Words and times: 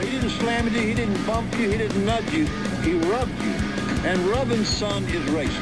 He 0.00 0.10
didn't 0.12 0.30
slam 0.30 0.64
you, 0.66 0.80
he 0.80 0.94
didn't 0.94 1.26
bump 1.26 1.52
you, 1.58 1.70
he 1.70 1.76
didn't 1.76 2.06
nudge 2.06 2.32
you, 2.32 2.46
he 2.82 2.94
rubbed 3.10 3.38
you. 3.42 3.52
And 4.02 4.18
rubbing, 4.28 4.64
son, 4.64 5.04
is 5.04 5.30
racing. 5.30 5.60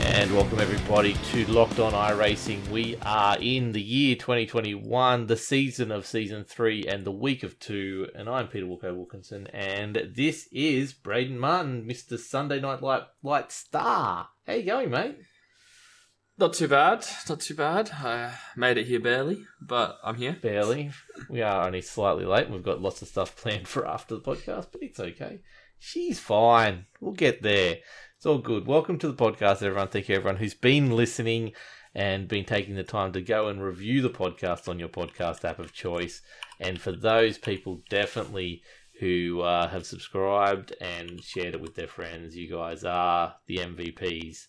And 0.00 0.34
welcome 0.34 0.58
everybody 0.58 1.14
to 1.30 1.46
Locked 1.46 1.78
On 1.78 1.92
iRacing. 1.92 2.66
We 2.68 2.96
are 3.02 3.36
in 3.40 3.70
the 3.70 3.80
year 3.80 4.16
2021, 4.16 5.28
the 5.28 5.36
season 5.36 5.92
of 5.92 6.04
season 6.04 6.42
three, 6.42 6.84
and 6.88 7.04
the 7.04 7.12
week 7.12 7.44
of 7.44 7.60
two. 7.60 8.08
And 8.12 8.28
I'm 8.28 8.48
Peter 8.48 8.66
Wilco 8.66 8.96
Wilkinson, 8.96 9.46
and 9.52 10.10
this 10.16 10.48
is 10.50 10.92
Braden 10.92 11.38
Martin, 11.38 11.86
Mr. 11.86 12.18
Sunday 12.18 12.60
Night 12.60 12.82
Light, 12.82 13.04
Light 13.22 13.52
Star. 13.52 14.30
How 14.48 14.52
you 14.52 14.64
going, 14.64 14.90
mate? 14.90 15.16
Not 16.38 16.52
too 16.52 16.68
bad. 16.68 17.06
Not 17.30 17.40
too 17.40 17.54
bad. 17.54 17.90
I 17.92 18.34
made 18.56 18.76
it 18.76 18.86
here 18.86 19.00
barely, 19.00 19.46
but 19.58 19.98
I'm 20.04 20.16
here. 20.16 20.36
Barely. 20.42 20.90
We 21.30 21.40
are 21.40 21.66
only 21.66 21.80
slightly 21.80 22.26
late. 22.26 22.50
We've 22.50 22.62
got 22.62 22.82
lots 22.82 23.00
of 23.00 23.08
stuff 23.08 23.34
planned 23.36 23.66
for 23.68 23.86
after 23.86 24.16
the 24.16 24.20
podcast, 24.20 24.66
but 24.70 24.82
it's 24.82 25.00
okay. 25.00 25.40
She's 25.78 26.20
fine. 26.20 26.84
We'll 27.00 27.14
get 27.14 27.40
there. 27.40 27.78
It's 28.16 28.26
all 28.26 28.36
good. 28.36 28.66
Welcome 28.66 28.98
to 28.98 29.08
the 29.08 29.14
podcast, 29.14 29.62
everyone. 29.62 29.88
Thank 29.88 30.10
you, 30.10 30.16
everyone 30.16 30.36
who's 30.36 30.52
been 30.52 30.90
listening 30.90 31.52
and 31.94 32.28
been 32.28 32.44
taking 32.44 32.74
the 32.74 32.84
time 32.84 33.12
to 33.12 33.22
go 33.22 33.48
and 33.48 33.62
review 33.62 34.02
the 34.02 34.10
podcast 34.10 34.68
on 34.68 34.78
your 34.78 34.90
podcast 34.90 35.42
app 35.42 35.58
of 35.58 35.72
choice. 35.72 36.20
And 36.60 36.78
for 36.78 36.92
those 36.92 37.38
people, 37.38 37.80
definitely 37.88 38.62
who 39.00 39.40
uh, 39.40 39.68
have 39.68 39.86
subscribed 39.86 40.74
and 40.82 41.22
shared 41.22 41.54
it 41.54 41.62
with 41.62 41.76
their 41.76 41.88
friends, 41.88 42.36
you 42.36 42.50
guys 42.50 42.84
are 42.84 43.36
the 43.46 43.56
MVPs. 43.56 44.48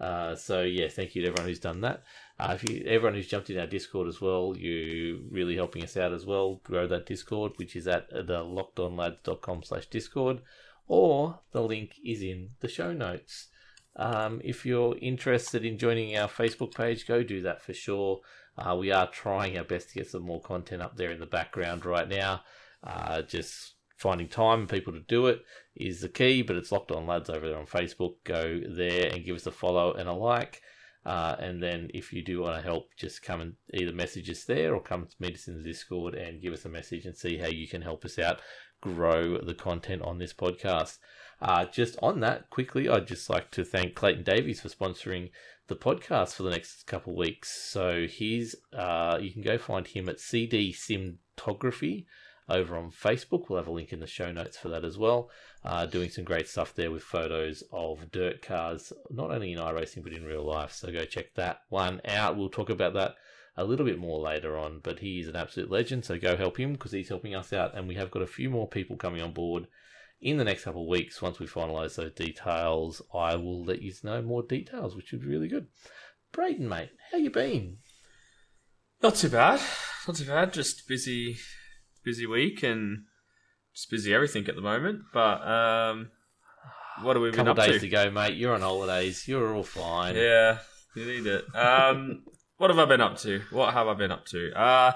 Uh, 0.00 0.34
so 0.34 0.62
yeah, 0.62 0.88
thank 0.88 1.14
you 1.14 1.22
to 1.22 1.28
everyone 1.28 1.48
who's 1.48 1.58
done 1.58 1.80
that. 1.80 2.04
Uh, 2.38 2.56
if 2.60 2.68
you, 2.68 2.84
everyone 2.86 3.14
who's 3.14 3.26
jumped 3.26 3.50
in 3.50 3.58
our 3.58 3.66
Discord 3.66 4.06
as 4.06 4.20
well, 4.20 4.54
you're 4.56 5.18
really 5.30 5.56
helping 5.56 5.82
us 5.82 5.96
out 5.96 6.12
as 6.12 6.24
well. 6.24 6.60
Grow 6.62 6.86
that 6.86 7.06
Discord, 7.06 7.52
which 7.56 7.74
is 7.74 7.88
at 7.88 8.08
the 8.10 8.44
lockedonlads.com 8.44 9.64
slash 9.64 9.86
Discord 9.86 10.40
or 10.86 11.40
the 11.52 11.62
link 11.62 11.96
is 12.04 12.22
in 12.22 12.50
the 12.60 12.68
show 12.68 12.92
notes. 12.92 13.48
Um, 13.96 14.40
if 14.44 14.64
you're 14.64 14.96
interested 14.98 15.64
in 15.64 15.78
joining 15.78 16.16
our 16.16 16.28
Facebook 16.28 16.74
page, 16.74 17.06
go 17.06 17.22
do 17.22 17.42
that 17.42 17.60
for 17.62 17.74
sure. 17.74 18.20
Uh, 18.56 18.76
we 18.76 18.90
are 18.92 19.10
trying 19.10 19.58
our 19.58 19.64
best 19.64 19.88
to 19.88 19.94
get 19.96 20.08
some 20.08 20.22
more 20.22 20.40
content 20.40 20.82
up 20.82 20.96
there 20.96 21.10
in 21.10 21.20
the 21.20 21.26
background 21.26 21.84
right 21.84 22.08
now. 22.08 22.42
Uh, 22.82 23.22
just 23.22 23.74
finding 23.98 24.28
time 24.28 24.60
and 24.60 24.68
people 24.68 24.92
to 24.92 25.00
do 25.00 25.26
it 25.26 25.42
is 25.76 26.00
the 26.00 26.08
key, 26.08 26.42
but 26.42 26.56
it's 26.56 26.72
locked 26.72 26.92
on 26.92 27.06
lads 27.06 27.28
over 27.28 27.48
there 27.48 27.58
on 27.58 27.66
Facebook. 27.66 28.14
Go 28.24 28.60
there 28.66 29.12
and 29.12 29.24
give 29.24 29.36
us 29.36 29.46
a 29.46 29.50
follow 29.50 29.92
and 29.92 30.08
a 30.08 30.12
like. 30.12 30.62
Uh, 31.04 31.36
and 31.38 31.62
then 31.62 31.88
if 31.94 32.12
you 32.12 32.22
do 32.22 32.40
want 32.40 32.56
to 32.56 32.62
help, 32.62 32.88
just 32.96 33.22
come 33.22 33.40
and 33.40 33.54
either 33.72 33.92
message 33.92 34.28
us 34.28 34.44
there 34.44 34.74
or 34.74 34.80
come 34.80 35.06
meet 35.18 35.34
us 35.34 35.48
in 35.48 35.56
the 35.56 35.62
Discord 35.62 36.14
and 36.14 36.42
give 36.42 36.52
us 36.52 36.64
a 36.64 36.68
message 36.68 37.06
and 37.06 37.16
see 37.16 37.38
how 37.38 37.46
you 37.46 37.68
can 37.68 37.82
help 37.82 38.04
us 38.04 38.18
out 38.18 38.40
grow 38.80 39.38
the 39.38 39.54
content 39.54 40.02
on 40.02 40.18
this 40.18 40.32
podcast. 40.32 40.98
Uh, 41.40 41.64
just 41.66 41.96
on 42.02 42.20
that, 42.20 42.50
quickly, 42.50 42.88
I'd 42.88 43.06
just 43.06 43.30
like 43.30 43.50
to 43.52 43.64
thank 43.64 43.94
Clayton 43.94 44.24
Davies 44.24 44.60
for 44.60 44.68
sponsoring 44.68 45.30
the 45.68 45.76
podcast 45.76 46.34
for 46.34 46.42
the 46.42 46.50
next 46.50 46.86
couple 46.86 47.16
weeks. 47.16 47.70
So 47.70 48.06
he's, 48.06 48.54
uh, 48.76 49.18
you 49.20 49.32
can 49.32 49.42
go 49.42 49.58
find 49.58 49.86
him 49.86 50.08
at 50.08 50.20
CD 50.20 50.72
Simtography 50.72 52.06
over 52.48 52.76
on 52.76 52.90
Facebook. 52.90 53.48
We'll 53.48 53.58
have 53.58 53.68
a 53.68 53.72
link 53.72 53.92
in 53.92 54.00
the 54.00 54.06
show 54.06 54.32
notes 54.32 54.56
for 54.56 54.68
that 54.68 54.84
as 54.84 54.96
well. 54.98 55.30
Uh, 55.64 55.86
doing 55.86 56.10
some 56.10 56.24
great 56.24 56.48
stuff 56.48 56.74
there 56.74 56.90
with 56.90 57.02
photos 57.02 57.62
of 57.72 58.10
dirt 58.10 58.42
cars, 58.42 58.92
not 59.10 59.30
only 59.30 59.52
in 59.52 59.58
iRacing 59.58 60.02
but 60.02 60.12
in 60.12 60.24
real 60.24 60.44
life. 60.44 60.72
So 60.72 60.92
go 60.92 61.04
check 61.04 61.34
that 61.34 61.62
one 61.68 62.00
out. 62.04 62.36
We'll 62.36 62.48
talk 62.48 62.70
about 62.70 62.94
that 62.94 63.16
a 63.56 63.64
little 63.64 63.84
bit 63.84 63.98
more 63.98 64.20
later 64.20 64.56
on, 64.56 64.80
but 64.82 65.00
he 65.00 65.20
is 65.20 65.28
an 65.28 65.36
absolute 65.36 65.70
legend. 65.70 66.04
So 66.04 66.18
go 66.18 66.36
help 66.36 66.58
him 66.58 66.72
because 66.72 66.92
he's 66.92 67.08
helping 67.08 67.34
us 67.34 67.52
out, 67.52 67.76
and 67.76 67.88
we 67.88 67.96
have 67.96 68.10
got 68.10 68.22
a 68.22 68.26
few 68.26 68.48
more 68.48 68.68
people 68.68 68.96
coming 68.96 69.20
on 69.20 69.32
board 69.32 69.66
in 70.20 70.36
the 70.36 70.44
next 70.44 70.64
couple 70.64 70.82
of 70.82 70.88
weeks. 70.88 71.20
Once 71.20 71.38
we 71.38 71.46
finalise 71.46 71.96
those 71.96 72.12
details, 72.12 73.02
I 73.12 73.34
will 73.34 73.64
let 73.64 73.82
you 73.82 73.92
know 74.04 74.22
more 74.22 74.42
details, 74.42 74.94
which 74.94 75.12
would 75.12 75.22
be 75.22 75.28
really 75.28 75.48
good. 75.48 75.66
Braden, 76.32 76.68
mate, 76.68 76.90
how 77.10 77.18
you 77.18 77.30
been? 77.30 77.78
Not 79.02 79.16
too 79.16 79.28
bad. 79.28 79.60
Not 80.06 80.16
too 80.16 80.26
bad. 80.26 80.52
Just 80.52 80.86
busy, 80.86 81.36
busy 82.08 82.26
week 82.26 82.62
and 82.62 83.04
just 83.74 83.90
busy 83.90 84.14
everything 84.14 84.48
at 84.48 84.54
the 84.54 84.62
moment. 84.62 85.02
But 85.12 85.46
um, 85.46 86.10
what 87.02 87.16
have 87.16 87.22
we 87.22 87.28
been 87.28 87.44
couple 87.44 87.60
up 87.60 87.66
days 87.66 87.74
to? 87.74 87.80
to 87.80 87.88
go, 87.88 88.10
mate. 88.10 88.34
You're 88.34 88.54
on 88.54 88.62
holidays. 88.62 89.28
You're 89.28 89.54
all 89.54 89.62
fine. 89.62 90.16
Yeah, 90.16 90.58
you 90.96 91.04
need 91.04 91.26
it. 91.26 91.44
Um, 91.54 92.22
what 92.56 92.70
have 92.70 92.78
I 92.78 92.86
been 92.86 93.02
up 93.02 93.18
to? 93.18 93.42
What 93.50 93.74
have 93.74 93.88
I 93.88 93.92
been 93.92 94.10
up 94.10 94.24
to? 94.28 94.58
Uh, 94.58 94.92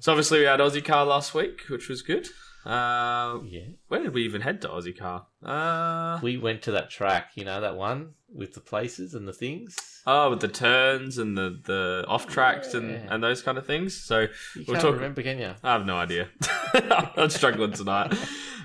so 0.00 0.12
obviously 0.12 0.40
we 0.40 0.44
had 0.44 0.60
Aussie 0.60 0.84
Car 0.84 1.06
last 1.06 1.32
week, 1.32 1.62
which 1.70 1.88
was 1.88 2.02
good. 2.02 2.28
Uh, 2.64 3.38
Yeah. 3.44 3.62
when 3.88 4.02
did 4.02 4.12
we 4.14 4.24
even 4.24 4.40
head 4.42 4.60
to 4.62 4.68
Aussie 4.68 4.96
Car? 4.96 5.26
Uh, 5.44 6.18
We 6.22 6.36
went 6.36 6.62
to 6.62 6.72
that 6.72 6.90
track, 6.90 7.30
you 7.34 7.44
know, 7.44 7.60
that 7.60 7.76
one 7.76 8.14
with 8.32 8.54
the 8.54 8.60
places 8.60 9.14
and 9.14 9.26
the 9.26 9.32
things. 9.32 9.76
oh, 10.06 10.30
with 10.30 10.40
the 10.40 10.48
turns 10.48 11.18
and 11.18 11.36
the, 11.36 11.58
the 11.64 12.04
off 12.08 12.26
tracks 12.26 12.74
and, 12.74 12.90
Yeah. 12.90 13.06
and 13.10 13.22
those 13.22 13.42
kind 13.42 13.56
of 13.58 13.66
things. 13.66 13.94
So 13.96 14.20
You 14.20 14.28
we'll 14.56 14.64
can't 14.66 14.80
talk. 14.80 14.94
remember, 14.94 15.22
can 15.22 15.38
you? 15.38 15.54
I 15.62 15.72
have 15.72 15.86
no 15.86 15.96
idea. 15.96 16.28
I'm 17.16 17.30
struggling 17.30 17.72
tonight. 17.72 18.14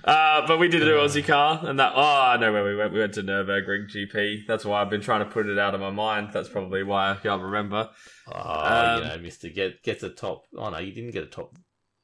Uh, 0.04 0.46
but 0.46 0.60
we 0.60 0.68
did 0.68 0.80
do 0.82 0.96
Aussie 0.98 1.26
car, 1.26 1.60
and 1.64 1.80
that. 1.80 1.94
Oh, 1.96 2.02
I 2.02 2.38
know 2.38 2.54
where 2.54 2.64
we 2.64 2.76
went. 2.76 2.94
We 2.94 3.00
went 3.00 3.14
to 3.16 3.24
Nurburgring 3.24 3.90
GP. 3.90 4.46
That's 4.46 4.64
why 4.64 4.80
I've 4.82 4.90
been 4.92 5.02
trying 5.02 5.22
to 5.26 5.30
put 5.32 5.48
it 5.48 5.58
out 5.58 5.74
of 5.74 5.82
my 5.82 5.90
mind. 5.90 6.30
That's 6.32 6.48
probably 6.48 6.84
why 6.84 7.10
I 7.12 7.16
can't 7.16 7.42
remember. 7.42 7.90
Oh, 8.32 8.34
Um, 8.40 9.02
you 9.02 9.08
know, 9.10 9.18
Mister 9.18 9.50
get 9.50 9.82
gets 9.82 10.04
a 10.04 10.10
top. 10.12 10.44
Oh 10.56 10.70
no, 10.70 10.78
you 10.78 10.92
didn't 10.92 11.10
get 11.12 11.24
a 11.24 11.28
top. 11.28 11.56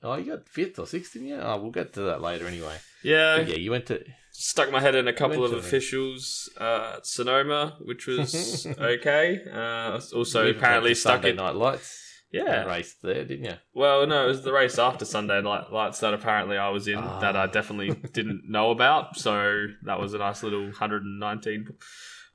Oh, 0.04 0.16
you 0.16 0.32
got 0.32 0.48
fifth 0.50 0.80
or 0.80 0.88
sixth, 0.88 1.14
didn't 1.14 1.28
you? 1.30 1.36
Oh, 1.40 1.58
we'll 1.58 1.72
get 1.72 1.94
to 1.94 2.02
that 2.02 2.22
later 2.22 2.48
anyway. 2.48 2.78
Yeah, 3.04 3.38
But 3.38 3.50
yeah, 3.50 3.56
you 3.56 3.72
went 3.72 3.86
to. 3.88 4.04
stuck 4.32 4.72
my 4.72 4.80
head 4.80 4.96
in 4.96 5.08
a 5.08 5.14
couple 5.14 5.44
of 5.46 5.54
officials 5.54 6.50
uh, 6.60 6.94
at 6.98 7.06
Sonoma, 7.06 7.78
which 7.82 8.08
was 8.08 8.66
okay. 8.80 9.42
Uh, 9.52 10.00
also, 10.16 10.46
you 10.46 10.52
apparently 10.52 10.94
stuck 10.96 11.16
Sunday 11.18 11.30
in. 11.32 11.36
Night 11.36 11.56
Lights. 11.56 11.98
Yeah. 12.34 12.64
race 12.64 12.96
there, 13.04 13.26
didn't 13.26 13.44
you? 13.44 13.56
Well, 13.74 14.08
no, 14.08 14.24
it 14.24 14.28
was 14.28 14.42
the 14.44 14.54
race 14.54 14.80
after 14.80 15.04
Sunday 15.04 15.42
Night 15.42 15.72
Lights 15.72 16.00
that 16.00 16.14
apparently 16.14 16.58
I 16.58 16.70
was 16.70 16.88
in 16.88 16.96
that 16.96 17.36
I 17.36 17.46
definitely 17.48 17.94
didn't 18.14 18.44
know 18.50 18.72
about. 18.72 19.18
So 19.18 19.68
that 19.84 20.00
was 20.00 20.14
a 20.14 20.18
nice 20.20 20.42
little 20.42 20.64
119 20.64 21.68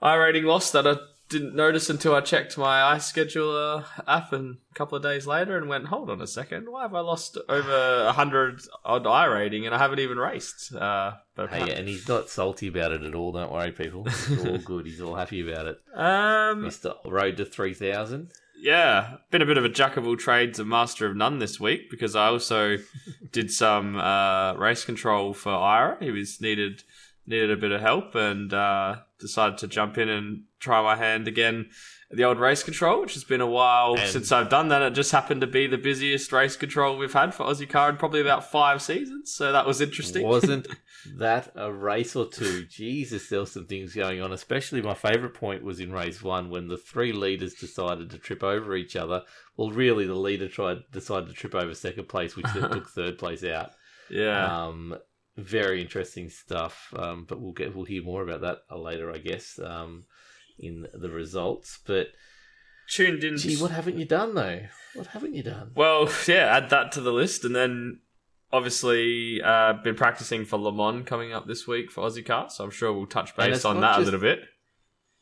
iRating 0.03 0.45
loss 0.45 0.71
that 0.73 0.87
I 0.87 0.97
didn't 1.29 1.55
notice 1.55 1.91
until 1.91 2.15
I 2.15 2.21
checked 2.21 2.57
my 2.57 2.95
iScheduler 2.97 3.85
app 4.07 4.33
and 4.33 4.59
a 4.71 4.75
couple 4.75 4.97
of 4.97 5.03
days 5.03 5.27
later 5.27 5.57
and 5.57 5.69
went, 5.69 5.87
hold 5.87 6.09
on 6.11 6.21
a 6.21 6.27
second, 6.27 6.71
why 6.71 6.83
have 6.83 6.95
I 6.95 7.01
lost 7.01 7.37
over 7.49 8.05
100 8.07 8.61
odd 8.85 9.05
iRating 9.05 9.65
and 9.67 9.75
I 9.75 9.79
haven't 9.79 9.99
even 9.99 10.19
raced? 10.19 10.75
Uh, 10.75 11.15
but 11.35 11.51
Hey, 11.51 11.75
and 11.75 11.89
he's 11.89 12.07
not 12.09 12.29
salty 12.29 12.69
about 12.69 12.93
it 12.93 13.03
at 13.03 13.15
all. 13.15 13.33
Don't 13.33 13.53
worry, 13.53 13.73
people. 13.73 14.05
It's 14.07 14.45
all 14.45 14.59
good. 14.65 14.87
He's 14.87 15.01
all 15.01 15.15
happy 15.17 15.49
about 15.51 15.67
it. 15.67 15.81
um, 15.95 16.63
Mister 16.63 16.95
Road 17.05 17.37
to 17.39 17.45
three 17.45 17.75
thousand. 17.75 18.31
Yeah, 18.59 19.17
been 19.31 19.43
a 19.43 19.47
bit 19.47 19.59
of 19.59 19.65
a 19.67 19.69
jack 19.69 19.99
of 19.99 20.07
all 20.07 20.17
trades 20.17 20.59
and 20.59 20.69
master 20.69 21.07
of 21.07 21.15
none 21.15 21.41
this 21.41 21.61
week 21.61 21.91
because 21.91 22.17
I 22.17 22.29
also 22.29 22.79
did 23.33 23.51
some 23.51 23.97
uh, 23.97 24.55
race 24.55 24.85
control 24.85 25.35
for 25.35 25.53
Ira. 25.53 25.99
He 26.01 26.11
was 26.11 26.41
needed 26.41 26.83
needed 27.27 27.51
a 27.51 27.57
bit 27.57 27.73
of 27.73 27.81
help 27.83 28.15
and 28.15 28.55
uh, 28.55 28.97
decided 29.19 29.59
to 29.59 29.67
jump 29.69 29.99
in 29.99 30.09
and 30.09 30.43
try 30.61 30.83
my 30.83 30.97
hand 30.97 31.27
again 31.29 31.71
at 32.11 32.17
the 32.17 32.25
old 32.25 32.39
race 32.39 32.63
control, 32.63 33.01
which 33.01 33.15
has 33.15 33.25
been 33.25 33.41
a 33.41 33.47
while 33.47 33.97
And- 33.97 34.09
since 34.11 34.31
I've 34.31 34.49
done 34.49 34.69
that. 34.69 34.83
It 34.83 34.95
just 34.95 35.11
happened 35.13 35.41
to 35.41 35.47
be 35.47 35.67
the 35.67 35.79
busiest 35.79 36.31
race 36.33 36.57
control 36.57 36.97
we've 36.97 37.13
had 37.13 37.35
for 37.35 37.45
Aussie 37.45 37.69
Car 37.69 37.91
in 37.91 37.97
probably 37.97 38.21
about 38.21 38.51
five 38.51 38.81
seasons, 38.83 39.33
so 39.33 39.53
that 39.53 39.67
was 39.67 39.81
interesting. 39.81 40.25
Wasn't 40.27 40.69
that 41.19 41.51
a 41.57 41.73
race 41.73 42.15
or 42.15 42.27
two? 42.29 42.65
Jesus, 42.67 43.29
there 43.29 43.41
were 43.41 43.47
some 43.47 43.67
things 43.67 43.95
going 43.95 44.21
on. 44.23 44.33
Especially 44.33 44.81
my 44.83 44.95
favourite 44.95 45.35
point 45.35 45.65
was 45.65 45.81
in 45.81 45.93
race 45.93 46.23
one 46.23 46.49
when 46.51 46.69
the 46.69 46.77
three 46.79 47.13
leaders 47.13 47.55
decided 47.55 48.11
to 48.11 48.19
trip 48.19 48.43
over 48.45 48.77
each 48.77 48.95
other. 48.97 49.23
Well, 49.57 49.71
really, 49.71 50.07
the 50.07 50.15
leader 50.15 50.49
tried 50.49 50.79
decided 50.93 51.29
to 51.31 51.35
trip 51.35 51.55
over 51.55 51.75
second 51.75 52.09
place, 52.09 52.37
which 52.37 52.47
then 52.55 52.71
took 52.71 52.89
third 52.89 53.19
place 53.19 53.43
out. 53.43 53.71
yeah. 54.11 54.65
Um, 54.67 54.97
very 55.37 55.81
interesting 55.81 56.29
stuff. 56.31 56.93
Um, 56.97 57.25
but 57.29 57.41
we'll 57.41 57.53
get 57.53 57.75
we'll 57.75 57.85
hear 57.85 58.03
more 58.03 58.23
about 58.23 58.41
that 58.43 58.59
uh, 58.71 58.79
later, 58.79 59.13
I 59.13 59.19
guess, 59.19 59.59
um, 59.63 60.05
in 60.59 60.87
the 60.95 61.11
results. 61.11 61.79
But 61.87 62.09
Tuned 62.89 63.25
in. 63.25 63.37
gee, 63.37 63.57
what 63.57 63.71
haven't 63.71 63.99
you 63.99 64.05
done 64.05 64.35
though? 64.35 64.61
What 64.95 65.09
haven't 65.09 65.35
you 65.35 65.43
done? 65.43 65.73
Well, 65.75 66.09
yeah, 66.27 66.57
add 66.57 66.71
that 66.71 66.93
to 66.93 67.01
the 67.01 67.13
list, 67.13 67.45
and 67.45 67.55
then 67.55 68.01
obviously 68.53 69.43
uh, 69.43 69.75
been 69.75 69.97
practicing 69.97 70.45
for 70.45 70.57
Le 70.59 70.73
Mans 70.73 71.07
coming 71.07 71.33
up 71.33 71.47
this 71.47 71.67
week 71.67 71.91
for 71.91 72.09
Aussie 72.09 72.25
Car, 72.25 72.49
so 72.49 72.65
I'm 72.65 72.71
sure 72.71 72.93
we'll 72.93 73.07
touch 73.07 73.37
base 73.37 73.65
on 73.65 73.81
that 73.81 73.97
just- 73.97 74.01
a 74.01 74.05
little 74.05 74.21
bit. 74.21 74.45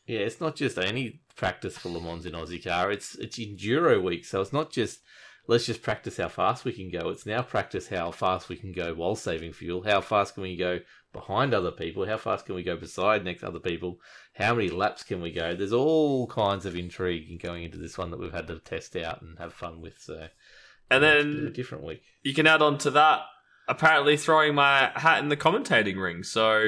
Yeah, 0.07 0.19
it's 0.19 0.39
not 0.39 0.55
just 0.55 0.77
any 0.77 1.21
practice 1.35 1.77
for 1.79 1.89
Le 1.89 1.99
Mans 1.99 2.27
in 2.27 2.33
Aussie 2.33 2.63
car. 2.63 2.91
It's 2.91 3.15
it's 3.15 3.39
enduro 3.39 4.01
week, 4.03 4.23
so 4.23 4.39
it's 4.39 4.53
not 4.53 4.71
just 4.71 4.99
let's 5.47 5.65
just 5.65 5.81
practice 5.81 6.17
how 6.17 6.27
fast 6.27 6.65
we 6.65 6.71
can 6.71 6.89
go. 6.89 7.09
It's 7.09 7.25
now 7.25 7.41
practice 7.41 7.87
how 7.87 8.11
fast 8.11 8.49
we 8.49 8.55
can 8.55 8.71
go 8.71 8.93
while 8.93 9.15
saving 9.15 9.53
fuel. 9.53 9.83
How 9.83 10.01
fast 10.01 10.33
can 10.33 10.43
we 10.43 10.55
go 10.55 10.79
behind 11.13 11.53
other 11.53 11.71
people? 11.71 12.05
How 12.05 12.17
fast 12.17 12.45
can 12.45 12.55
we 12.55 12.63
go 12.63 12.75
beside 12.75 13.23
next 13.23 13.43
other 13.43 13.59
people? 13.59 13.99
How 14.33 14.53
many 14.55 14.69
laps 14.69 15.03
can 15.03 15.21
we 15.21 15.31
go? 15.31 15.55
There's 15.55 15.73
all 15.73 16.27
kinds 16.27 16.65
of 16.65 16.75
intrigue 16.75 17.41
going 17.41 17.63
into 17.63 17.77
this 17.77 17.97
one 17.97 18.11
that 18.11 18.19
we've 18.19 18.33
had 18.33 18.47
to 18.47 18.59
test 18.59 18.95
out 18.95 19.21
and 19.21 19.37
have 19.39 19.53
fun 19.53 19.81
with. 19.81 19.97
So 19.99 20.27
And 20.89 21.03
it's 21.03 21.25
a 21.25 21.27
then 21.29 21.53
different 21.53 21.83
week. 21.83 22.03
you 22.23 22.33
can 22.33 22.47
add 22.47 22.61
on 22.61 22.77
to 22.79 22.91
that 22.91 23.21
apparently 23.67 24.17
throwing 24.17 24.55
my 24.55 24.91
hat 24.95 25.19
in 25.19 25.29
the 25.29 25.37
commentating 25.37 26.01
ring. 26.01 26.23
So, 26.23 26.67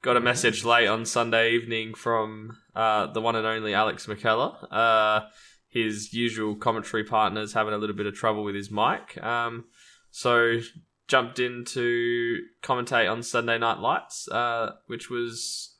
got 0.00 0.16
a 0.16 0.20
message 0.20 0.64
late 0.64 0.86
on 0.86 1.04
Sunday 1.04 1.52
evening 1.52 1.92
from 1.94 2.56
uh, 2.74 3.08
the 3.08 3.20
one 3.20 3.36
and 3.36 3.46
only 3.46 3.74
Alex 3.74 4.06
McKellar. 4.06 4.54
Uh, 4.70 5.26
his 5.68 6.12
usual 6.12 6.56
commentary 6.56 7.04
partner's 7.04 7.52
having 7.52 7.74
a 7.74 7.78
little 7.78 7.96
bit 7.96 8.06
of 8.06 8.14
trouble 8.14 8.42
with 8.42 8.54
his 8.54 8.70
mic. 8.70 9.22
Um, 9.22 9.66
so, 10.10 10.60
jumped 11.06 11.38
in 11.38 11.64
to 11.64 12.42
commentate 12.62 13.10
on 13.10 13.22
Sunday 13.22 13.58
Night 13.58 13.78
Lights, 13.78 14.28
uh, 14.28 14.72
which 14.86 15.10
was 15.10 15.76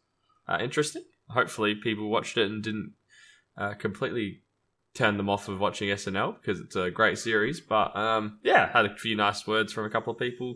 uh, 0.48 0.58
interesting. 0.60 1.04
Hopefully, 1.28 1.74
people 1.74 2.08
watched 2.08 2.36
it 2.36 2.50
and 2.50 2.62
didn't 2.62 2.92
uh, 3.56 3.74
completely 3.74 4.42
turn 4.94 5.16
them 5.16 5.28
off 5.28 5.48
of 5.48 5.60
watching 5.60 5.88
SNL 5.88 6.36
because 6.40 6.60
it's 6.60 6.76
a 6.76 6.90
great 6.90 7.18
series. 7.18 7.60
But 7.60 7.94
um, 7.96 8.38
yeah, 8.42 8.70
had 8.72 8.86
a 8.86 8.96
few 8.96 9.16
nice 9.16 9.46
words 9.46 9.72
from 9.72 9.84
a 9.84 9.90
couple 9.90 10.12
of 10.12 10.18
people, 10.18 10.54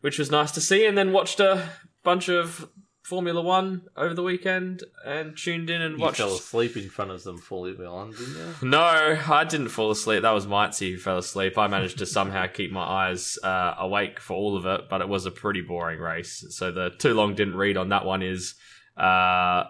which 0.00 0.18
was 0.18 0.30
nice 0.30 0.50
to 0.52 0.60
see. 0.60 0.86
And 0.86 0.96
then 0.96 1.12
watched 1.12 1.40
a 1.40 1.70
bunch 2.02 2.28
of 2.28 2.68
Formula 3.02 3.42
One 3.42 3.82
over 3.96 4.14
the 4.14 4.22
weekend 4.22 4.84
and 5.04 5.36
tuned 5.36 5.68
in 5.70 5.82
and 5.82 5.98
You 5.98 6.02
watched. 6.04 6.18
fell 6.18 6.34
asleep 6.34 6.76
in 6.76 6.88
front 6.88 7.10
of 7.10 7.20
some 7.20 7.36
Formula 7.38 7.92
One, 7.92 8.10
didn't 8.12 8.36
you? 8.62 8.68
No, 8.68 8.80
I 9.28 9.44
didn't 9.44 9.68
fall 9.70 9.90
asleep. 9.90 10.22
That 10.22 10.30
was 10.30 10.46
Mitesy 10.46 10.92
who 10.92 10.98
fell 10.98 11.18
asleep. 11.18 11.58
I 11.58 11.66
managed 11.66 11.98
to 11.98 12.06
somehow 12.06 12.46
keep 12.46 12.70
my 12.70 12.82
eyes 12.84 13.38
uh, 13.42 13.74
awake 13.78 14.20
for 14.20 14.34
all 14.34 14.56
of 14.56 14.66
it, 14.66 14.88
but 14.88 15.00
it 15.00 15.08
was 15.08 15.26
a 15.26 15.30
pretty 15.32 15.62
boring 15.62 15.98
race. 15.98 16.44
So 16.50 16.70
the 16.70 16.90
too 16.90 17.12
long 17.14 17.34
didn't 17.34 17.56
read 17.56 17.76
on 17.76 17.88
that 17.88 18.04
one 18.04 18.22
is 18.22 18.54
uh, 18.96 19.64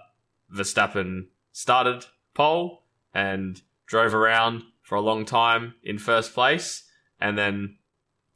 Verstappen 0.55 1.29
started 1.53 2.05
pole 2.35 2.85
and 3.15 3.61
drove 3.87 4.15
around 4.15 4.63
for 4.83 4.97
a 4.97 5.01
long 5.01 5.25
time 5.25 5.75
in 5.83 5.99
first 5.99 6.35
place, 6.35 6.85
and 7.21 7.39
then 7.39 7.77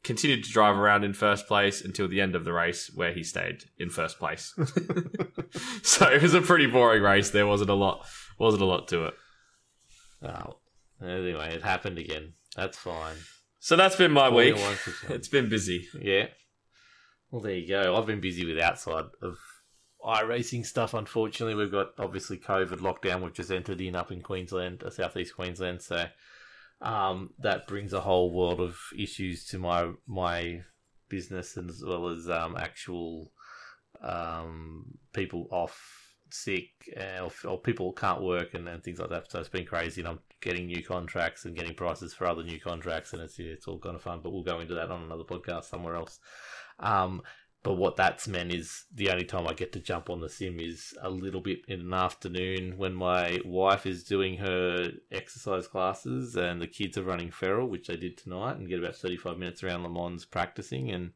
continued 0.07 0.45
to 0.45 0.49
drive 0.49 0.77
around 0.77 1.03
in 1.03 1.13
first 1.13 1.47
place 1.47 1.83
until 1.83 2.07
the 2.07 2.21
end 2.21 2.33
of 2.33 2.45
the 2.45 2.53
race, 2.53 2.89
where 2.95 3.13
he 3.13 3.23
stayed 3.23 3.65
in 3.77 3.89
first 3.89 4.17
place. 4.17 4.55
so 5.83 6.07
it 6.07 6.21
was 6.21 6.33
a 6.33 6.41
pretty 6.41 6.65
boring 6.65 7.03
race. 7.03 7.29
There 7.29 7.45
wasn't 7.45 7.69
a 7.69 7.75
lot, 7.75 8.05
wasn't 8.39 8.63
a 8.63 8.65
lot 8.65 8.87
to 8.87 9.07
it. 9.07 9.13
Oh, 10.23 10.59
anyway, 11.03 11.53
it 11.53 11.61
happened 11.61 11.97
again. 11.99 12.33
That's 12.55 12.77
fine. 12.77 13.17
So 13.59 13.75
that's 13.75 13.97
been 13.97 14.13
my 14.13 14.29
week. 14.29 14.55
It's 15.09 15.27
been 15.27 15.49
busy. 15.49 15.85
Yeah. 16.01 16.27
Well, 17.29 17.41
there 17.41 17.55
you 17.55 17.67
go. 17.67 17.97
I've 17.97 18.05
been 18.05 18.21
busy 18.21 18.45
with 18.45 18.63
outside 18.63 19.05
of 19.21 19.35
iRacing 20.05 20.65
stuff. 20.65 20.93
Unfortunately, 20.93 21.53
we've 21.53 21.71
got 21.71 21.87
obviously 21.99 22.37
COVID 22.37 22.79
lockdown. 22.79 23.21
We've 23.21 23.33
just 23.33 23.51
entered 23.51 23.81
in 23.81 23.97
up 23.97 24.09
in 24.09 24.21
Queensland, 24.21 24.83
uh, 24.83 24.89
southeast 24.89 25.35
Queensland. 25.35 25.81
So 25.81 26.07
um, 26.81 27.31
that 27.39 27.67
brings 27.67 27.93
a 27.93 28.01
whole 28.01 28.31
world 28.31 28.59
of 28.59 28.77
issues 28.97 29.45
to 29.45 29.59
my 29.59 29.91
my 30.05 30.61
business, 31.09 31.57
as 31.57 31.83
well 31.85 32.07
as 32.09 32.29
um, 32.29 32.55
actual 32.57 33.31
um, 34.01 34.85
people 35.13 35.47
off 35.51 36.07
sick 36.29 36.69
uh, 36.99 37.23
or, 37.23 37.31
or 37.49 37.57
people 37.57 37.93
can't 37.93 38.21
work 38.21 38.53
and, 38.53 38.67
and 38.67 38.83
things 38.83 38.99
like 38.99 39.09
that. 39.09 39.31
So 39.31 39.39
it's 39.39 39.49
been 39.49 39.65
crazy, 39.65 40.01
and 40.01 40.07
I'm 40.07 40.19
getting 40.41 40.67
new 40.67 40.83
contracts 40.83 41.45
and 41.45 41.55
getting 41.55 41.73
prices 41.73 42.13
for 42.13 42.27
other 42.27 42.43
new 42.43 42.59
contracts, 42.59 43.13
and 43.13 43.21
it's 43.21 43.39
it's 43.39 43.67
all 43.67 43.79
kind 43.79 43.95
of 43.95 44.01
fun. 44.01 44.19
But 44.21 44.31
we'll 44.31 44.43
go 44.43 44.59
into 44.59 44.75
that 44.75 44.91
on 44.91 45.03
another 45.03 45.23
podcast 45.23 45.65
somewhere 45.65 45.95
else. 45.95 46.19
Um, 46.79 47.23
but 47.63 47.73
what 47.73 47.95
that's 47.95 48.27
meant 48.27 48.53
is 48.53 48.85
the 48.93 49.09
only 49.09 49.25
time 49.25 49.47
I 49.47 49.53
get 49.53 49.73
to 49.73 49.79
jump 49.79 50.09
on 50.09 50.21
the 50.21 50.29
sim 50.29 50.59
is 50.59 50.93
a 51.01 51.09
little 51.09 51.41
bit 51.41 51.59
in 51.67 51.81
an 51.81 51.93
afternoon 51.93 52.77
when 52.77 52.93
my 52.93 53.41
wife 53.43 53.85
is 53.85 54.03
doing 54.03 54.37
her 54.37 54.91
exercise 55.11 55.67
classes 55.67 56.35
and 56.35 56.61
the 56.61 56.67
kids 56.67 56.97
are 56.97 57.03
running 57.03 57.31
feral, 57.31 57.67
which 57.67 57.87
they 57.87 57.97
did 57.97 58.17
tonight, 58.17 58.57
and 58.57 58.69
get 58.69 58.79
about 58.79 58.95
35 58.95 59.37
minutes 59.37 59.63
around 59.63 59.83
Le 59.83 59.89
Mans 59.89 60.23
practicing 60.23 60.91
and 60.91 61.11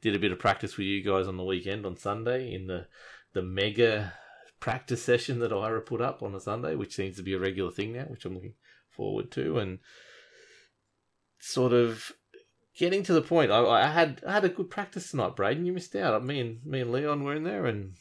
did 0.00 0.14
a 0.14 0.20
bit 0.20 0.30
of 0.30 0.38
practice 0.38 0.76
with 0.76 0.86
you 0.86 1.02
guys 1.02 1.26
on 1.26 1.36
the 1.36 1.44
weekend 1.44 1.84
on 1.84 1.96
Sunday 1.96 2.52
in 2.54 2.66
the, 2.66 2.86
the 3.32 3.42
mega 3.42 4.12
practice 4.60 5.02
session 5.02 5.40
that 5.40 5.52
Ira 5.52 5.80
put 5.80 6.00
up 6.00 6.22
on 6.22 6.34
a 6.34 6.40
Sunday, 6.40 6.74
which 6.74 6.94
seems 6.94 7.16
to 7.16 7.22
be 7.22 7.32
a 7.32 7.38
regular 7.38 7.70
thing 7.70 7.94
now, 7.94 8.04
which 8.04 8.24
I'm 8.24 8.34
looking 8.34 8.54
forward 8.88 9.30
to. 9.32 9.58
And 9.58 9.78
sort 11.38 11.72
of 11.72 12.12
getting 12.78 13.02
to 13.02 13.12
the 13.12 13.20
point. 13.20 13.50
I, 13.50 13.64
I 13.64 13.86
had 13.88 14.22
I 14.26 14.32
had 14.32 14.44
a 14.44 14.48
good 14.48 14.70
practice 14.70 15.10
tonight, 15.10 15.36
Braden. 15.36 15.66
You 15.66 15.72
missed 15.72 15.94
out. 15.96 16.24
Me 16.24 16.40
and 16.40 16.64
me 16.64 16.80
and 16.80 16.92
Leon 16.92 17.24
were 17.24 17.34
in 17.34 17.42
there, 17.44 17.66
and 17.66 17.94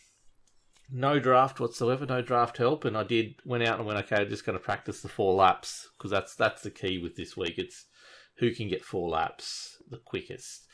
no 0.89 1.19
draft 1.19 1.59
whatsoever, 1.59 2.06
no 2.06 2.21
draft 2.21 2.57
help. 2.57 2.85
And 2.85 2.95
I 2.95 3.03
did 3.03 3.35
went 3.44 3.68
out 3.68 3.79
and 3.79 3.88
went 3.88 4.00
okay. 4.00 4.21
I'm 4.21 4.29
just 4.29 4.45
going 4.45 4.57
to 4.57 4.63
practice 4.63 5.01
the 5.01 5.09
four 5.09 5.33
laps 5.33 5.89
because 5.97 6.12
that's 6.12 6.35
that's 6.35 6.62
the 6.62 6.71
key 6.71 7.00
with 7.00 7.15
this 7.15 7.35
week. 7.35 7.56
It's 7.57 7.85
who 8.38 8.53
can 8.53 8.69
get 8.69 8.85
four 8.85 9.09
laps 9.09 9.81
the 9.89 9.97
quickest, 9.97 10.68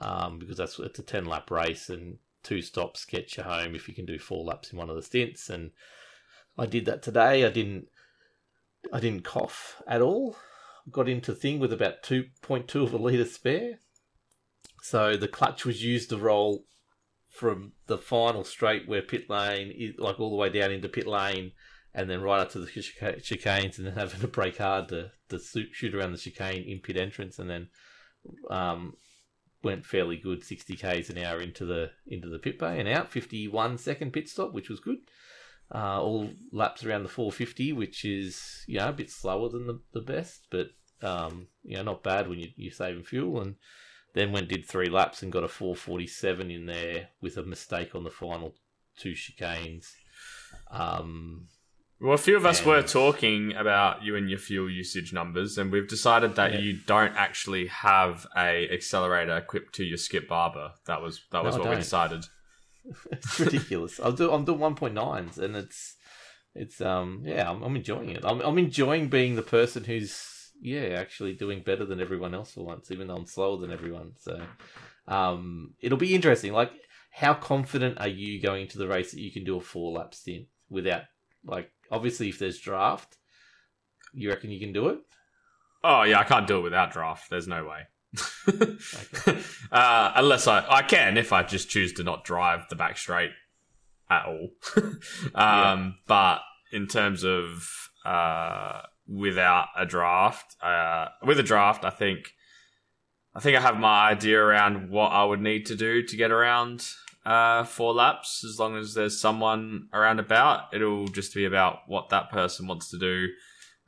um, 0.00 0.38
because 0.38 0.56
that's 0.56 0.78
it's 0.78 1.00
a 1.00 1.02
ten 1.02 1.26
lap 1.26 1.50
race 1.50 1.90
and 1.90 2.18
two 2.44 2.62
stops 2.62 3.04
get 3.04 3.36
you 3.36 3.42
home 3.42 3.74
if 3.74 3.88
you 3.88 3.94
can 3.94 4.06
do 4.06 4.18
four 4.18 4.44
laps 4.44 4.72
in 4.72 4.78
one 4.78 4.88
of 4.88 4.96
the 4.96 5.02
stints. 5.02 5.50
And 5.50 5.72
I 6.56 6.66
did 6.66 6.86
that 6.86 7.02
today. 7.02 7.44
I 7.44 7.50
didn't 7.50 7.88
I 8.92 9.00
didn't 9.00 9.24
cough 9.24 9.82
at 9.88 10.00
all 10.00 10.36
got 10.90 11.08
into 11.08 11.34
thing 11.34 11.58
with 11.58 11.72
about 11.72 12.02
2.2 12.02 12.82
of 12.82 12.92
a 12.92 12.96
litre 12.96 13.24
spare. 13.24 13.80
So 14.82 15.16
the 15.16 15.28
clutch 15.28 15.64
was 15.64 15.84
used 15.84 16.10
to 16.10 16.18
roll 16.18 16.64
from 17.28 17.72
the 17.86 17.98
final 17.98 18.44
straight 18.44 18.88
where 18.88 19.02
pit 19.02 19.28
lane 19.28 19.72
is 19.76 19.94
like 19.98 20.18
all 20.18 20.30
the 20.30 20.36
way 20.36 20.48
down 20.48 20.72
into 20.72 20.88
pit 20.88 21.06
lane 21.06 21.52
and 21.94 22.08
then 22.08 22.20
right 22.20 22.40
up 22.40 22.50
to 22.50 22.58
the 22.58 22.66
chica- 22.66 23.20
chicanes 23.20 23.78
and 23.78 23.86
then 23.86 23.94
having 23.94 24.20
to 24.20 24.28
brake 24.28 24.58
hard 24.58 24.88
to, 24.88 25.10
to 25.28 25.38
shoot 25.38 25.68
shoot 25.72 25.94
around 25.94 26.12
the 26.12 26.18
chicane 26.18 26.64
in 26.66 26.80
pit 26.80 26.96
entrance 26.96 27.38
and 27.38 27.48
then 27.48 27.68
um, 28.50 28.94
went 29.62 29.86
fairly 29.86 30.16
good 30.16 30.44
60 30.44 30.76
k's 30.76 31.10
an 31.10 31.18
hour 31.18 31.40
into 31.40 31.64
the 31.64 31.90
into 32.06 32.28
the 32.28 32.38
pit 32.38 32.58
bay 32.58 32.78
and 32.78 32.88
out 32.88 33.12
51 33.12 33.78
second 33.78 34.12
pit 34.12 34.28
stop 34.28 34.52
which 34.52 34.68
was 34.68 34.80
good 34.80 34.98
uh, 35.74 36.00
all 36.00 36.30
laps 36.52 36.84
around 36.84 37.02
the 37.02 37.08
450, 37.08 37.72
which 37.72 38.04
is 38.04 38.64
you 38.66 38.78
know 38.78 38.88
a 38.88 38.92
bit 38.92 39.10
slower 39.10 39.48
than 39.48 39.66
the, 39.66 39.80
the 39.92 40.00
best, 40.00 40.46
but 40.50 40.68
um, 41.02 41.48
you 41.62 41.76
know 41.76 41.82
not 41.82 42.02
bad 42.02 42.28
when 42.28 42.38
you, 42.38 42.48
you're 42.56 42.72
saving 42.72 43.04
fuel. 43.04 43.40
And 43.40 43.56
then 44.14 44.32
went 44.32 44.48
did 44.48 44.66
three 44.66 44.88
laps 44.88 45.22
and 45.22 45.30
got 45.30 45.44
a 45.44 45.48
447 45.48 46.50
in 46.50 46.66
there 46.66 47.08
with 47.20 47.36
a 47.36 47.42
mistake 47.42 47.94
on 47.94 48.04
the 48.04 48.10
final 48.10 48.54
two 48.96 49.12
chicanes. 49.12 49.86
Um, 50.70 51.48
Well, 52.00 52.14
a 52.14 52.18
few 52.18 52.36
of 52.36 52.46
us 52.46 52.58
And- 52.60 52.66
were 52.68 52.82
talking 52.82 53.54
about 53.54 54.02
you 54.04 54.14
and 54.16 54.30
your 54.30 54.38
fuel 54.38 54.70
usage 54.70 55.12
numbers, 55.12 55.58
and 55.58 55.72
we've 55.72 55.88
decided 55.88 56.36
that 56.36 56.52
Yeah. 56.54 56.60
you 56.60 56.78
don't 56.86 57.14
actually 57.16 57.66
have 57.66 58.26
a 58.36 58.68
accelerator 58.70 59.36
equipped 59.36 59.74
to 59.76 59.84
your 59.84 59.98
skip 59.98 60.28
barber. 60.28 60.72
That 60.86 61.02
was 61.02 61.22
that 61.32 61.42
was 61.44 61.56
No, 61.56 61.62
what 61.62 61.70
we 61.70 61.76
decided. 61.76 62.24
It's 63.12 63.40
ridiculous. 63.40 63.98
I'm 64.02 64.14
doing 64.14 64.34
I'm 64.34 64.44
doing 64.44 64.58
1.9s, 64.58 65.38
and 65.38 65.56
it's 65.56 65.96
it's 66.54 66.80
um 66.80 67.22
yeah 67.24 67.50
I'm, 67.50 67.62
I'm 67.62 67.76
enjoying 67.76 68.10
it. 68.10 68.24
I'm 68.24 68.40
I'm 68.40 68.58
enjoying 68.58 69.08
being 69.08 69.36
the 69.36 69.42
person 69.42 69.84
who's 69.84 70.50
yeah 70.60 70.96
actually 70.98 71.34
doing 71.34 71.62
better 71.62 71.84
than 71.84 72.00
everyone 72.00 72.34
else 72.34 72.52
for 72.52 72.64
once, 72.64 72.90
even 72.90 73.08
though 73.08 73.16
I'm 73.16 73.26
slower 73.26 73.58
than 73.58 73.72
everyone. 73.72 74.12
So 74.18 74.40
um 75.06 75.74
it'll 75.80 75.98
be 75.98 76.14
interesting. 76.14 76.52
Like 76.52 76.72
how 77.10 77.34
confident 77.34 78.00
are 78.00 78.08
you 78.08 78.40
going 78.40 78.68
to 78.68 78.78
the 78.78 78.88
race 78.88 79.12
that 79.12 79.20
you 79.20 79.32
can 79.32 79.44
do 79.44 79.56
a 79.56 79.60
four 79.60 79.92
lap 79.92 80.14
stint 80.14 80.46
without 80.68 81.02
like 81.44 81.70
obviously 81.90 82.28
if 82.28 82.38
there's 82.38 82.58
draft, 82.58 83.16
you 84.12 84.28
reckon 84.30 84.50
you 84.50 84.60
can 84.60 84.72
do 84.72 84.88
it? 84.88 84.98
Oh 85.84 86.02
yeah, 86.02 86.18
I 86.18 86.24
can't 86.24 86.46
do 86.46 86.58
it 86.58 86.62
without 86.62 86.92
draft. 86.92 87.30
There's 87.30 87.46
no 87.48 87.64
way. 87.64 87.86
uh, 89.72 90.12
unless 90.16 90.46
I 90.46 90.64
I 90.68 90.82
can 90.82 91.16
if 91.16 91.32
I 91.32 91.42
just 91.42 91.68
choose 91.68 91.92
to 91.94 92.02
not 92.02 92.24
drive 92.24 92.68
the 92.70 92.76
back 92.76 92.96
straight 92.96 93.32
at 94.10 94.26
all. 94.26 94.50
um, 95.34 95.96
But 96.06 96.40
in 96.72 96.86
terms 96.86 97.24
of 97.24 97.68
uh, 98.04 98.82
without 99.06 99.68
a 99.76 99.86
draft, 99.86 100.56
uh, 100.62 101.08
with 101.22 101.38
a 101.38 101.42
draft, 101.42 101.84
I 101.84 101.90
think 101.90 102.34
I 103.34 103.40
think 103.40 103.56
I 103.56 103.60
have 103.60 103.78
my 103.78 104.10
idea 104.10 104.40
around 104.40 104.90
what 104.90 105.08
I 105.08 105.24
would 105.24 105.40
need 105.40 105.66
to 105.66 105.76
do 105.76 106.02
to 106.02 106.16
get 106.16 106.30
around 106.30 106.88
uh, 107.26 107.64
four 107.64 107.92
laps. 107.92 108.42
As 108.44 108.58
long 108.58 108.76
as 108.76 108.94
there's 108.94 109.20
someone 109.20 109.88
around 109.92 110.18
about, 110.18 110.72
it'll 110.72 111.08
just 111.08 111.34
be 111.34 111.44
about 111.44 111.80
what 111.86 112.08
that 112.08 112.30
person 112.30 112.66
wants 112.66 112.90
to 112.90 112.98
do 112.98 113.28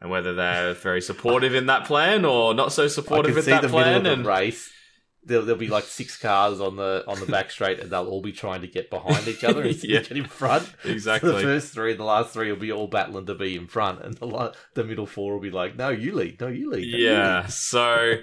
and 0.01 0.11
whether 0.11 0.35
they're 0.35 0.75
very 0.75 1.01
supportive 1.03 1.55
in 1.55 1.67
that 1.67 1.85
plan 1.87 2.25
or 2.25 2.55
not 2.55 2.73
so 2.73 2.89
supportive 2.89 3.35
with 3.35 3.47
that 3.47 3.63
the 3.63 3.69
plan. 3.69 4.07
And 4.07 4.25
the 4.25 4.29
race. 4.29 4.71
There'll, 5.23 5.45
there'll 5.45 5.59
be 5.61 5.69
like 5.69 5.85
six 5.85 6.17
cars 6.17 6.63
on 6.63 6.77
the 6.77 7.05
on 7.07 7.21
the 7.21 7.27
back 7.27 7.51
straight, 7.51 7.79
and 7.79 7.91
they'll 7.91 8.07
all 8.09 8.23
be 8.23 8.33
trying 8.33 8.63
to 8.63 8.67
get 8.67 8.89
behind 8.89 9.29
each 9.29 9.45
other 9.45 9.63
and 9.63 9.77
Yeah. 9.85 10.01
get 10.01 10.13
in 10.13 10.25
front. 10.25 10.63
So 10.83 10.89
the 10.89 10.93
exactly. 10.95 11.43
first 11.43 11.75
three, 11.75 11.93
the 11.95 12.05
last 12.05 12.33
three 12.33 12.51
will 12.51 12.59
be 12.59 12.73
all 12.73 12.87
battling 12.87 13.27
to 13.27 13.35
be 13.35 13.55
in 13.55 13.67
front, 13.67 14.03
and 14.03 14.15
the 14.15 14.55
the 14.75 14.85
middle 14.85 15.05
four 15.07 15.35
will 15.35 15.41
be 15.41 15.51
like, 15.51 15.77
"No, 15.77 15.91
you 15.91 16.15
lead. 16.15 16.41
No, 16.41 16.47
you 16.49 16.71
lead." 16.71 16.91
no, 16.91 16.99
you 16.99 17.07
yeah. 17.11 17.41
lead." 17.43 17.51
So 17.51 18.17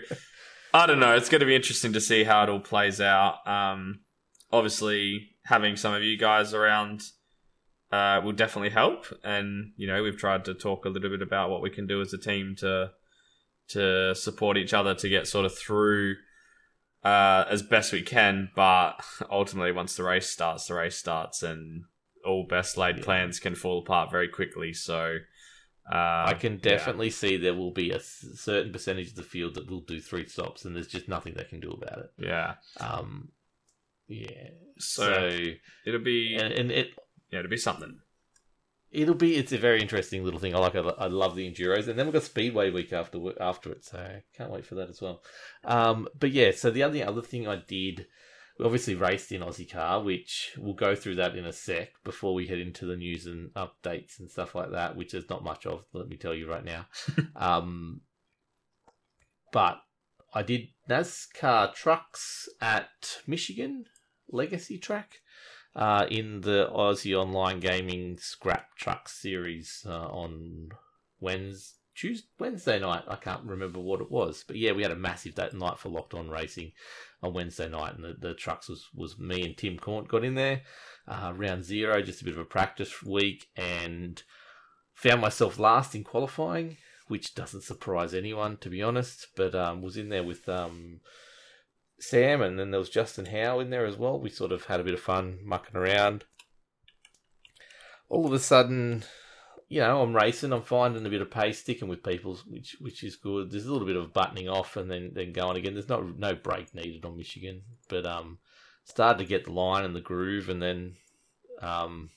I 0.73 0.87
don't 0.87 0.99
know. 0.99 1.15
It's 1.15 1.29
going 1.29 1.41
to 1.41 1.45
be 1.45 1.55
interesting 1.55 1.93
to 1.93 2.01
see 2.01 2.23
how 2.23 2.41
it 2.43 2.49
all 2.49 2.59
plays 2.59 2.99
out. 2.99 3.47
Um, 3.47 3.99
obviously, 4.51 5.29
having 5.45 5.75
some 5.75 5.93
of 5.93 6.01
you 6.01 6.17
guys 6.17 6.53
around 6.55 7.03
uh, 7.91 8.21
will 8.23 8.33
definitely 8.33 8.69
help. 8.71 9.05
And 9.23 9.71
you 9.77 9.87
know, 9.87 10.03
we've 10.03 10.17
tried 10.17 10.45
to 10.45 10.53
talk 10.53 10.85
a 10.85 10.89
little 10.89 11.09
bit 11.09 11.21
about 11.21 11.49
what 11.49 11.61
we 11.61 11.69
can 11.69 11.87
do 11.87 12.01
as 12.01 12.13
a 12.13 12.17
team 12.17 12.55
to 12.59 12.91
to 13.69 14.15
support 14.15 14.57
each 14.57 14.73
other 14.73 14.93
to 14.95 15.09
get 15.09 15.27
sort 15.27 15.45
of 15.45 15.57
through 15.57 16.15
uh, 17.03 17.45
as 17.49 17.61
best 17.61 17.93
we 17.93 18.01
can, 18.01 18.49
but 18.55 18.93
ultimately, 19.29 19.71
once 19.71 19.95
the 19.95 20.03
race 20.03 20.29
starts, 20.29 20.67
the 20.67 20.73
race 20.73 20.97
starts, 20.97 21.43
and 21.43 21.83
all 22.25 22.45
best 22.45 22.75
laid 22.77 22.97
Yeah. 22.97 23.03
plans 23.03 23.39
can 23.39 23.55
fall 23.55 23.79
apart 23.79 24.11
very 24.11 24.27
quickly. 24.27 24.73
So, 24.73 25.19
uh, 25.89 26.25
I 26.27 26.33
can 26.33 26.53
yeah. 26.53 26.59
definitely 26.71 27.09
see 27.11 27.37
there 27.37 27.53
will 27.53 27.71
be 27.71 27.91
a 27.91 27.99
certain 28.01 28.73
percentage 28.73 29.09
of 29.09 29.15
the 29.15 29.23
field 29.23 29.53
that 29.55 29.69
will 29.69 29.81
do 29.81 30.01
three 30.01 30.27
stops, 30.27 30.65
and 30.65 30.75
there's 30.75 30.87
just 30.87 31.07
nothing 31.07 31.33
they 31.35 31.45
can 31.45 31.59
do 31.61 31.71
about 31.71 31.99
it. 31.99 32.11
yeah. 32.17 32.55
Um, 32.79 33.29
yeah. 34.07 34.49
So, 34.79 35.29
So, 35.29 35.39
it'll 35.85 36.01
be 36.01 36.35
and, 36.35 36.51
and 36.53 36.71
it 36.71 36.91
yeah, 37.31 37.39
it'll 37.39 37.49
be 37.49 37.57
something. 37.57 37.99
it'll 38.91 39.15
be 39.15 39.35
it's 39.35 39.51
a 39.51 39.57
very 39.57 39.81
interesting 39.81 40.23
little 40.23 40.39
thing. 40.39 40.55
I 40.55 40.59
like 40.59 40.75
it. 40.75 40.85
I 40.97 41.07
love 41.07 41.35
the 41.35 41.49
enduros, 41.49 41.87
and 41.87 41.97
then 41.97 42.05
we've 42.05 42.13
got 42.13 42.23
Speedway 42.23 42.71
week 42.71 42.93
after 42.93 43.19
after 43.41 43.71
it, 43.71 43.85
so 43.85 43.97
I 43.97 44.23
can't 44.35 44.51
wait 44.51 44.65
for 44.65 44.75
that 44.75 44.89
as 44.89 45.01
well. 45.01 45.21
Um, 45.63 46.07
but 46.17 46.31
yeah, 46.31 46.51
so 46.51 46.71
the 46.71 46.83
other 46.83 47.05
other 47.05 47.21
thing 47.21 47.47
I 47.47 47.57
did, 47.67 48.07
we 48.57 48.65
obviously 48.65 48.95
raced 48.95 49.31
in 49.31 49.41
Aussie 49.41 49.69
car, 49.69 50.01
which 50.01 50.53
we'll 50.57 50.73
go 50.73 50.95
through 50.95 51.15
that 51.15 51.35
in 51.35 51.45
a 51.45 51.53
sec 51.53 51.89
before 52.03 52.33
we 52.33 52.47
head 52.47 52.59
into 52.59 52.85
the 52.85 52.95
news 52.95 53.25
and 53.25 53.49
updates 53.53 54.19
and 54.19 54.29
stuff 54.29 54.55
like 54.55 54.71
that, 54.71 54.95
which 54.95 55.11
there's 55.11 55.29
not 55.29 55.43
much 55.43 55.65
of. 55.65 55.83
Let 55.93 56.07
me 56.07 56.17
tell 56.17 56.33
you 56.33 56.49
right 56.49 56.65
now. 56.65 56.87
um, 57.35 58.01
but 59.51 59.79
I 60.33 60.43
did 60.43 60.67
NASCAR 60.89 61.73
trucks 61.73 62.47
at 62.61 63.19
Michigan 63.25 63.85
Legacy 64.29 64.77
Track 64.77 65.19
uh, 65.77 66.07
in 66.09 66.41
the 66.41 66.67
Aussie 66.73 67.15
Online 67.15 67.59
Gaming 67.59 68.17
Scrap 68.17 68.75
Truck 68.75 69.07
Series 69.07 69.85
uh, 69.87 70.07
on 70.07 70.69
Wednesday, 71.19 72.15
Wednesday 72.39 72.79
night. 72.79 73.03
I 73.07 73.15
can't 73.15 73.43
remember 73.43 73.79
what 73.79 74.01
it 74.01 74.09
was, 74.09 74.43
but 74.45 74.57
yeah, 74.57 74.71
we 74.71 74.81
had 74.81 74.91
a 74.91 74.95
massive 74.95 75.35
that 75.35 75.53
night 75.53 75.77
for 75.77 75.89
Locked 75.89 76.15
On 76.15 76.29
Racing 76.29 76.71
on 77.21 77.33
Wednesday 77.33 77.69
night, 77.69 77.93
and 77.93 78.03
the, 78.03 78.15
the 78.19 78.33
trucks 78.33 78.67
was 78.67 78.87
was 78.95 79.19
me 79.19 79.43
and 79.43 79.55
Tim 79.55 79.77
Cornt 79.77 80.07
got 80.07 80.25
in 80.25 80.33
there. 80.33 80.63
Uh, 81.07 81.31
round 81.35 81.63
zero, 81.63 82.01
just 82.01 82.21
a 82.21 82.25
bit 82.25 82.33
of 82.33 82.39
a 82.39 82.45
practice 82.45 83.03
week, 83.03 83.47
and 83.55 84.23
found 84.95 85.21
myself 85.21 85.59
last 85.59 85.93
in 85.93 86.03
qualifying, 86.03 86.77
which 87.07 87.35
doesn't 87.35 87.63
surprise 87.63 88.15
anyone 88.15 88.57
to 88.57 88.69
be 88.69 88.81
honest. 88.81 89.27
But 89.35 89.53
um, 89.53 89.83
was 89.83 89.95
in 89.95 90.09
there 90.09 90.23
with 90.23 90.49
um, 90.49 91.01
Sam, 91.99 92.41
and 92.41 92.59
then 92.59 92.71
there 92.71 92.79
was 92.79 92.89
Justin 92.89 93.25
Howe 93.25 93.59
in 93.59 93.69
there 93.69 93.85
as 93.85 93.97
well. 93.97 94.19
We 94.19 94.29
sort 94.29 94.51
of 94.51 94.65
had 94.65 94.79
a 94.79 94.83
bit 94.83 94.93
of 94.93 94.99
fun 94.99 95.39
mucking 95.43 95.75
around. 95.75 96.25
All 98.09 98.25
of 98.25 98.33
a 98.33 98.39
sudden, 98.39 99.03
you 99.67 99.81
know, 99.81 100.01
I'm 100.01 100.15
racing. 100.15 100.53
I'm 100.53 100.61
finding 100.61 101.05
a 101.05 101.09
bit 101.09 101.21
of 101.21 101.31
pace, 101.31 101.59
sticking 101.59 101.87
with 101.87 102.03
people, 102.03 102.37
which 102.47 102.77
which 102.79 103.03
is 103.03 103.15
good. 103.15 103.51
There's 103.51 103.65
a 103.65 103.71
little 103.71 103.87
bit 103.87 103.97
of 103.97 104.13
buttoning 104.13 104.47
off, 104.47 104.77
and 104.77 104.89
then 104.89 105.11
then 105.13 105.33
going 105.33 105.57
again. 105.57 105.73
There's 105.73 105.89
not 105.89 106.17
no 106.17 106.35
break 106.35 106.73
needed 106.73 107.03
on 107.03 107.17
Michigan, 107.17 107.63
but 107.89 108.05
um, 108.05 108.37
started 108.85 109.19
to 109.19 109.25
get 109.25 109.45
the 109.45 109.51
line 109.51 109.83
and 109.83 109.95
the 109.95 110.01
groove, 110.01 110.49
and 110.49 110.61
then 110.61 110.95
um, 111.61 112.11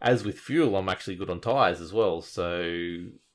as 0.00 0.24
with 0.24 0.38
fuel, 0.38 0.76
I'm 0.76 0.88
actually 0.88 1.16
good 1.16 1.30
on 1.30 1.40
tires 1.40 1.80
as 1.80 1.92
well. 1.92 2.20
So 2.20 2.62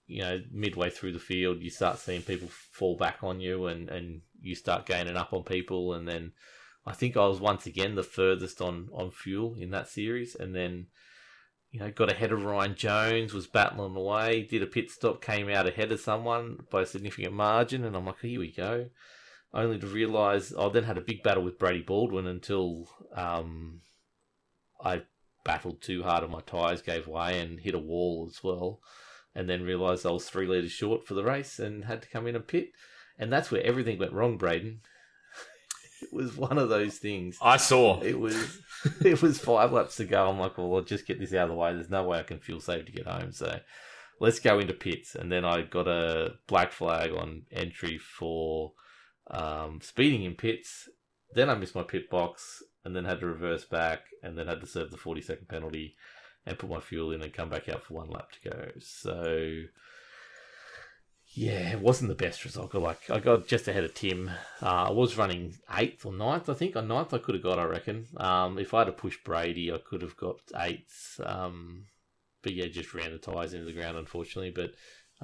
you 0.10 0.22
know, 0.22 0.42
midway 0.52 0.90
through 0.90 1.14
the 1.14 1.20
field, 1.20 1.62
you 1.62 1.70
start 1.70 2.00
seeing 2.00 2.22
people 2.22 2.50
fall 2.50 2.98
back 2.98 3.20
on 3.24 3.40
you, 3.40 3.68
and 3.68 3.90
and 3.90 4.22
you 4.42 4.56
start 4.56 4.86
gaining 4.86 5.18
up 5.18 5.34
on 5.34 5.44
people, 5.44 5.94
and 5.94 6.08
then 6.08 6.34
I 6.86 6.94
think 6.94 7.18
I 7.18 7.28
was 7.28 7.40
once 7.40 7.66
again 7.66 7.96
the 7.96 8.04
furthest 8.04 8.62
on 8.62 8.90
on 8.94 9.12
fuel 9.12 9.56
in 9.60 9.72
that 9.72 9.90
series, 9.90 10.36
and 10.36 10.56
then 10.56 10.88
you 11.72 11.80
know 11.80 11.92
got 11.92 12.12
ahead 12.12 12.32
of 12.32 12.44
Ryan 12.44 12.76
Jones, 12.76 13.34
was 13.34 13.48
battling 13.48 13.96
away, 13.96 14.44
did 14.44 14.64
a 14.64 14.68
pit 14.68 14.92
stop, 14.92 15.22
came 15.22 15.50
out 15.50 15.68
ahead 15.68 15.92
of 15.92 16.00
someone 16.00 16.60
by 16.72 16.82
a 16.82 16.86
significant 16.86 17.34
margin, 17.34 17.84
and 17.84 17.96
I'm 17.96 18.06
like, 18.06 18.20
here 18.22 18.40
we 18.40 18.52
go. 18.52 18.90
Only 19.54 19.80
to 19.80 19.88
realise 19.88 20.54
I 20.56 20.70
then 20.70 20.84
had 20.84 20.98
a 20.98 21.02
big 21.02 21.24
battle 21.24 21.44
with 21.44 21.58
Brady 21.58 21.82
Baldwin 21.82 22.28
until 22.28 22.88
um, 23.16 23.82
I 24.84 25.04
battled 25.44 25.82
too 25.82 26.04
hard 26.04 26.24
and 26.24 26.32
my 26.32 26.42
tyres 26.42 26.82
gave 26.82 27.08
way 27.08 27.40
and 27.40 27.60
hit 27.60 27.74
a 27.74 27.80
wall 27.80 28.28
as 28.30 28.44
well. 28.44 28.80
And 29.34 29.50
then 29.50 29.64
realised 29.64 30.06
I 30.06 30.12
was 30.12 30.30
three 30.30 30.46
litres 30.46 30.72
short 30.72 31.06
for 31.06 31.14
the 31.14 31.24
race 31.24 31.60
and 31.60 31.86
had 31.86 32.02
to 32.04 32.10
come 32.10 32.28
in 32.28 32.36
and 32.36 32.48
pit. 32.48 32.70
And 33.20 33.32
that's 33.32 33.52
where 33.52 33.62
everything 33.62 34.00
went 34.00 34.14
wrong, 34.14 34.38
Braden. 34.38 34.80
it 36.02 36.14
was 36.14 36.36
one 36.36 36.58
of 36.58 36.70
those 36.70 36.98
things. 36.98 37.38
I 37.42 37.58
saw. 37.58 38.02
It 38.02 38.18
was 38.20 38.62
it 39.04 39.22
was 39.22 39.38
five 39.40 39.74
laps 39.74 39.98
to 39.98 40.06
go. 40.06 40.28
I'm 40.28 40.40
like, 40.40 40.58
well, 40.58 40.74
I'll 40.76 40.82
just 40.82 41.06
get 41.06 41.20
this 41.20 41.34
out 41.34 41.44
of 41.44 41.50
the 41.50 41.56
way. 41.56 41.74
There's 41.74 41.90
no 41.90 42.04
way 42.04 42.20
I 42.20 42.24
can 42.24 42.40
fuel 42.40 42.62
save 42.62 42.86
to 42.86 42.92
get 42.92 43.08
home. 43.08 43.34
So 43.34 43.60
let's 44.20 44.40
go 44.40 44.60
into 44.60 44.74
pits. 44.74 45.16
And 45.16 45.32
then 45.32 45.46
I 45.46 45.62
got 45.62 45.88
a 45.88 46.36
black 46.48 46.72
flag 46.72 47.12
on 47.12 47.44
entry 47.52 47.98
for 47.98 48.74
um, 49.30 49.82
speeding 49.82 50.24
in 50.24 50.36
pits. 50.36 50.88
Then 51.34 51.50
I 51.50 51.56
missed 51.56 51.76
my 51.76 51.84
pit 51.84 52.10
box 52.10 52.64
and 52.86 52.96
then 52.96 53.06
had 53.06 53.20
to 53.20 53.28
reverse 53.28 53.66
back 53.66 54.02
and 54.24 54.38
then 54.38 54.48
had 54.48 54.62
to 54.62 54.68
serve 54.68 54.92
the 54.92 54.98
40 54.98 55.22
second 55.22 55.48
penalty 55.48 55.96
and 56.46 56.58
put 56.58 56.70
my 56.70 56.80
fuel 56.80 57.12
in 57.12 57.22
and 57.22 57.34
come 57.34 57.50
back 57.50 57.70
out 57.70 57.84
for 57.84 57.96
one 57.96 58.10
lap 58.10 58.32
to 58.32 58.50
go. 58.50 58.68
So 58.80 59.64
yeah, 61.32 61.72
it 61.72 61.80
wasn't 61.80 62.10
the 62.10 62.16
best 62.16 62.44
result. 62.44 62.74
I 62.74 62.80
Like 62.80 63.10
I 63.10 63.20
got 63.20 63.48
just 63.48 63.68
ahead 63.68 63.84
of 63.84 63.94
Tim. 63.94 64.30
Uh, 64.62 64.88
I 64.88 64.92
was 64.92 65.18
running 65.18 65.58
eighth 65.78 66.06
or 66.06 66.12
ninth, 66.12 66.50
I 66.50 66.54
think. 66.54 66.76
On 66.76 66.88
ninth, 66.88 67.14
I 67.14 67.20
could 67.20 67.36
have 67.36 67.44
got. 67.44 67.60
I 67.60 67.66
reckon. 67.66 68.08
Um, 68.18 68.58
if 68.58 68.74
I 68.74 68.84
had 68.84 68.98
pushed 68.98 69.24
Brady, 69.24 69.72
I 69.72 69.78
could 69.78 70.02
have 70.02 70.18
got 70.18 70.40
eighth. 70.56 71.20
Um, 71.24 71.86
but 72.42 72.54
yeah, 72.54 72.68
just 72.68 72.94
ran 72.94 73.12
the 73.12 73.20
tyres 73.20 73.54
into 73.54 73.66
the 73.66 73.74
ground, 73.74 73.98
unfortunately. 73.98 74.52
But 74.52 74.74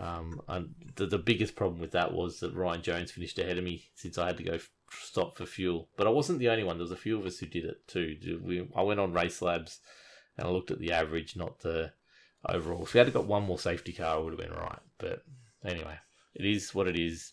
um, 0.02 0.42
I, 0.48 0.64
the 0.96 1.08
the 1.08 1.18
biggest 1.18 1.56
problem 1.56 1.82
with 1.82 1.92
that 1.92 2.14
was 2.14 2.40
that 2.40 2.54
Ryan 2.54 2.84
Jones 2.84 3.12
finished 3.12 3.40
ahead 3.40 3.58
of 3.58 3.64
me 3.64 3.86
since 3.96 4.18
I 4.18 4.28
had 4.28 4.38
to 4.38 4.44
go 4.44 4.54
f- 4.54 4.70
stop 4.92 5.38
for 5.38 5.48
fuel. 5.48 5.90
But 5.98 6.06
I 6.06 6.12
wasn't 6.12 6.38
the 6.40 6.50
only 6.50 6.64
one. 6.64 6.78
There 6.78 6.84
was 6.84 6.92
a 6.92 6.98
few 6.98 7.20
of 7.20 7.26
us 7.26 7.40
who 7.40 7.48
did 7.48 7.66
it 7.66 7.88
too. 7.88 8.42
We, 8.44 8.68
I 8.76 8.84
went 8.84 9.00
on 9.00 9.14
Race 9.14 9.42
Labs 9.42 9.80
and 10.38 10.48
I 10.48 10.52
looked 10.52 10.70
at 10.72 10.80
the 10.80 10.92
average, 10.92 11.36
not 11.36 11.62
the 11.62 11.94
overall. 12.48 12.84
If 12.84 12.94
we 12.94 13.00
had 13.00 13.12
got 13.12 13.26
one 13.26 13.44
more 13.44 13.58
safety 13.58 13.92
car, 13.92 14.20
it 14.20 14.24
would 14.24 14.40
have 14.40 14.50
been 14.50 14.58
right. 14.58 14.80
But 15.00 15.24
anyway, 15.66 15.96
it 16.36 16.46
is 16.46 16.74
what 16.74 16.88
it 16.88 16.98
is. 16.98 17.32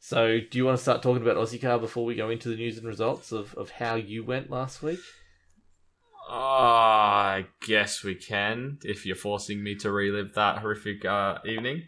So, 0.00 0.38
do 0.38 0.58
you 0.58 0.66
want 0.66 0.76
to 0.76 0.82
start 0.82 1.02
talking 1.02 1.22
about 1.22 1.36
Aussie 1.36 1.60
Car 1.60 1.78
before 1.78 2.04
we 2.04 2.14
go 2.14 2.28
into 2.28 2.48
the 2.50 2.56
news 2.56 2.76
and 2.76 2.86
results 2.86 3.32
of, 3.32 3.54
of 3.54 3.70
how 3.70 3.94
you 3.94 4.22
went 4.22 4.50
last 4.50 4.82
week? 4.82 5.00
Oh, 6.28 6.34
I 6.36 7.46
guess 7.66 8.02
we 8.02 8.14
can 8.14 8.78
if 8.82 9.04
you're 9.06 9.16
forcing 9.16 9.62
me 9.62 9.74
to 9.76 9.90
relive 9.90 10.34
that 10.34 10.58
horrific 10.58 11.04
uh, 11.04 11.38
evening. 11.44 11.82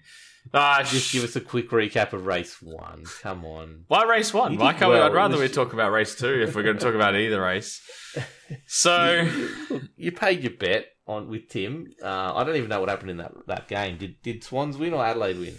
Ah, 0.54 0.82
Just 0.84 1.12
give 1.12 1.24
us 1.24 1.36
a 1.36 1.40
quick 1.40 1.70
recap 1.70 2.12
of 2.12 2.24
race 2.26 2.62
one. 2.62 3.04
Come 3.22 3.44
on. 3.44 3.84
Why 3.88 4.04
race 4.04 4.32
one? 4.32 4.52
You 4.52 4.58
Why 4.58 4.74
can't 4.74 4.92
we? 4.92 4.98
I'd 4.98 5.12
rather 5.12 5.38
we 5.38 5.48
talk 5.48 5.72
about 5.72 5.90
race 5.90 6.14
two 6.14 6.42
if 6.42 6.54
we're 6.54 6.62
going 6.62 6.78
to 6.78 6.84
talk 6.84 6.94
about 6.94 7.16
either 7.16 7.40
race. 7.40 7.82
So, 8.68 9.28
Look, 9.68 9.82
you 9.96 10.12
paid 10.12 10.44
your 10.44 10.52
bet 10.52 10.86
on 11.06 11.28
with 11.28 11.48
Tim. 11.48 11.92
Uh, 12.02 12.34
I 12.34 12.44
don't 12.44 12.56
even 12.56 12.68
know 12.68 12.80
what 12.80 12.88
happened 12.88 13.10
in 13.10 13.16
that, 13.18 13.32
that 13.46 13.68
game. 13.68 13.96
Did 13.98 14.20
did 14.22 14.42
Swans 14.44 14.76
win 14.76 14.92
or 14.92 15.04
Adelaide 15.04 15.38
win? 15.38 15.54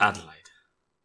Adelaide. 0.00 0.28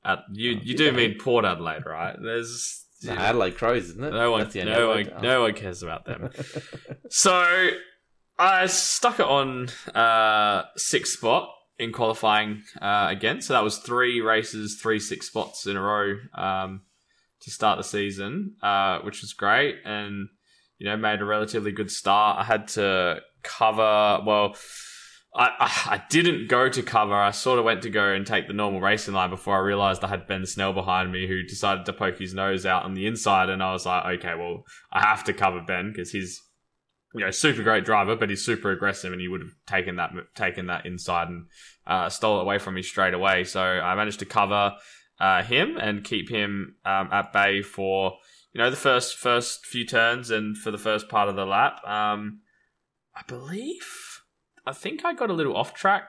Ad- 0.04 0.24
you 0.34 0.58
Oh, 0.58 0.62
you 0.64 0.76
do 0.78 0.92
mean 0.92 1.18
Port 1.20 1.46
Adelaide, 1.46 1.86
right? 1.86 2.16
There's 2.22 2.86
No, 3.04 3.14
Adelaide 3.14 3.58
Crows, 3.58 3.90
isn't 3.90 4.04
it? 4.04 4.12
no 4.12 4.32
one, 4.32 4.50
no 4.54 4.90
one, 4.90 5.12
no 5.22 5.42
one 5.42 5.54
cares 5.54 5.84
about 5.84 6.06
them. 6.06 6.30
So 7.10 7.70
I 8.40 8.66
stuck 8.68 9.20
it 9.20 9.26
on 9.26 9.70
uh, 9.94 10.64
sixth 10.76 11.14
spot 11.14 11.50
in 11.80 11.92
qualifying 11.92 12.64
uh, 12.82 13.08
again. 13.10 13.42
So 13.42 13.54
that 13.54 13.64
was 13.64 13.78
three 13.80 14.22
races, 14.22 14.80
three 14.82 15.00
six 15.00 15.28
spots 15.28 15.66
in 15.68 15.78
a 15.78 15.82
row 15.82 16.18
um, 16.34 16.82
to 17.42 17.52
start 17.52 17.78
the 17.78 17.84
season, 17.84 18.56
uh, 18.64 19.00
which 19.00 19.22
was 19.22 19.34
great, 19.34 19.78
and 19.86 20.30
you 20.80 20.86
know 20.88 20.98
made 20.98 21.22
a 21.22 21.26
relatively 21.26 21.72
good 21.72 21.92
start. 21.92 22.40
I 22.40 22.44
had 22.44 22.68
to 22.70 23.22
cover 23.48 24.24
well. 24.26 24.56
I, 25.36 25.52
I, 25.86 26.04
didn't 26.10 26.48
go 26.48 26.68
to 26.68 26.82
cover. 26.82 27.14
I 27.14 27.30
sort 27.30 27.60
of 27.60 27.66
went 27.66 27.84
to 27.84 27.92
go 27.92 28.12
and 28.12 28.26
take 28.26 28.48
the 28.48 28.54
normal 28.54 28.82
racing 28.82 29.14
line 29.14 29.30
before 29.30 29.56
I 29.56 29.60
realized 29.60 30.04
I 30.04 30.08
had 30.08 30.26
Ben 30.26 30.46
Snell 30.48 30.74
behind 30.74 31.12
me 31.12 31.28
who 31.28 31.44
decided 31.44 31.86
to 31.86 31.94
poke 31.94 32.18
his 32.18 32.34
nose 32.34 32.66
out 32.66 32.86
on 32.86 32.96
the 32.96 33.06
inside. 33.06 33.50
And 33.50 33.62
I 33.62 33.72
was 33.72 33.86
like, 33.86 34.20
okay, 34.20 34.34
well, 34.36 34.64
I 34.92 35.02
have 35.02 35.24
to 35.26 35.34
cover 35.34 35.62
Ben 35.62 35.92
because 35.92 36.12
he's, 36.12 36.42
you 37.14 37.24
know, 37.24 37.30
super 37.30 37.62
great 37.62 37.86
driver, 37.86 38.16
but 38.16 38.32
he's 38.32 38.44
super 38.44 38.72
aggressive 38.72 39.12
and 39.12 39.22
he 39.22 39.28
would 39.28 39.42
have 39.42 39.54
taken 39.68 39.98
that, 39.98 40.12
taken 40.34 40.68
that 40.68 40.88
inside 40.88 41.28
and 41.28 41.46
uh, 41.86 42.10
stole 42.10 42.40
it 42.40 42.44
away 42.44 42.58
from 42.58 42.74
me 42.74 42.82
straight 42.82 43.14
away. 43.14 43.44
So 43.44 43.62
I 43.62 43.94
managed 43.94 44.20
to 44.20 44.26
cover 44.26 44.74
uh, 45.20 45.44
him 45.44 45.78
and 45.78 46.04
keep 46.04 46.30
him 46.30 46.78
um, 46.84 47.10
at 47.12 47.32
bay 47.32 47.62
for, 47.62 48.14
you 48.54 48.60
know, 48.60 48.72
the 48.72 48.76
first, 48.76 49.18
first 49.18 49.68
few 49.68 49.86
turns 49.86 50.32
and 50.32 50.58
for 50.58 50.72
the 50.72 50.78
first 50.80 51.10
part 51.10 51.30
of 51.30 51.36
the 51.36 51.46
lap. 51.46 51.86
Um, 51.88 52.42
I 53.18 53.22
believe 53.28 54.22
I 54.66 54.74
think 54.74 55.04
I 55.06 55.14
got 55.14 55.30
a 55.30 55.34
little 55.34 55.56
off 55.56 55.74
track 55.74 56.04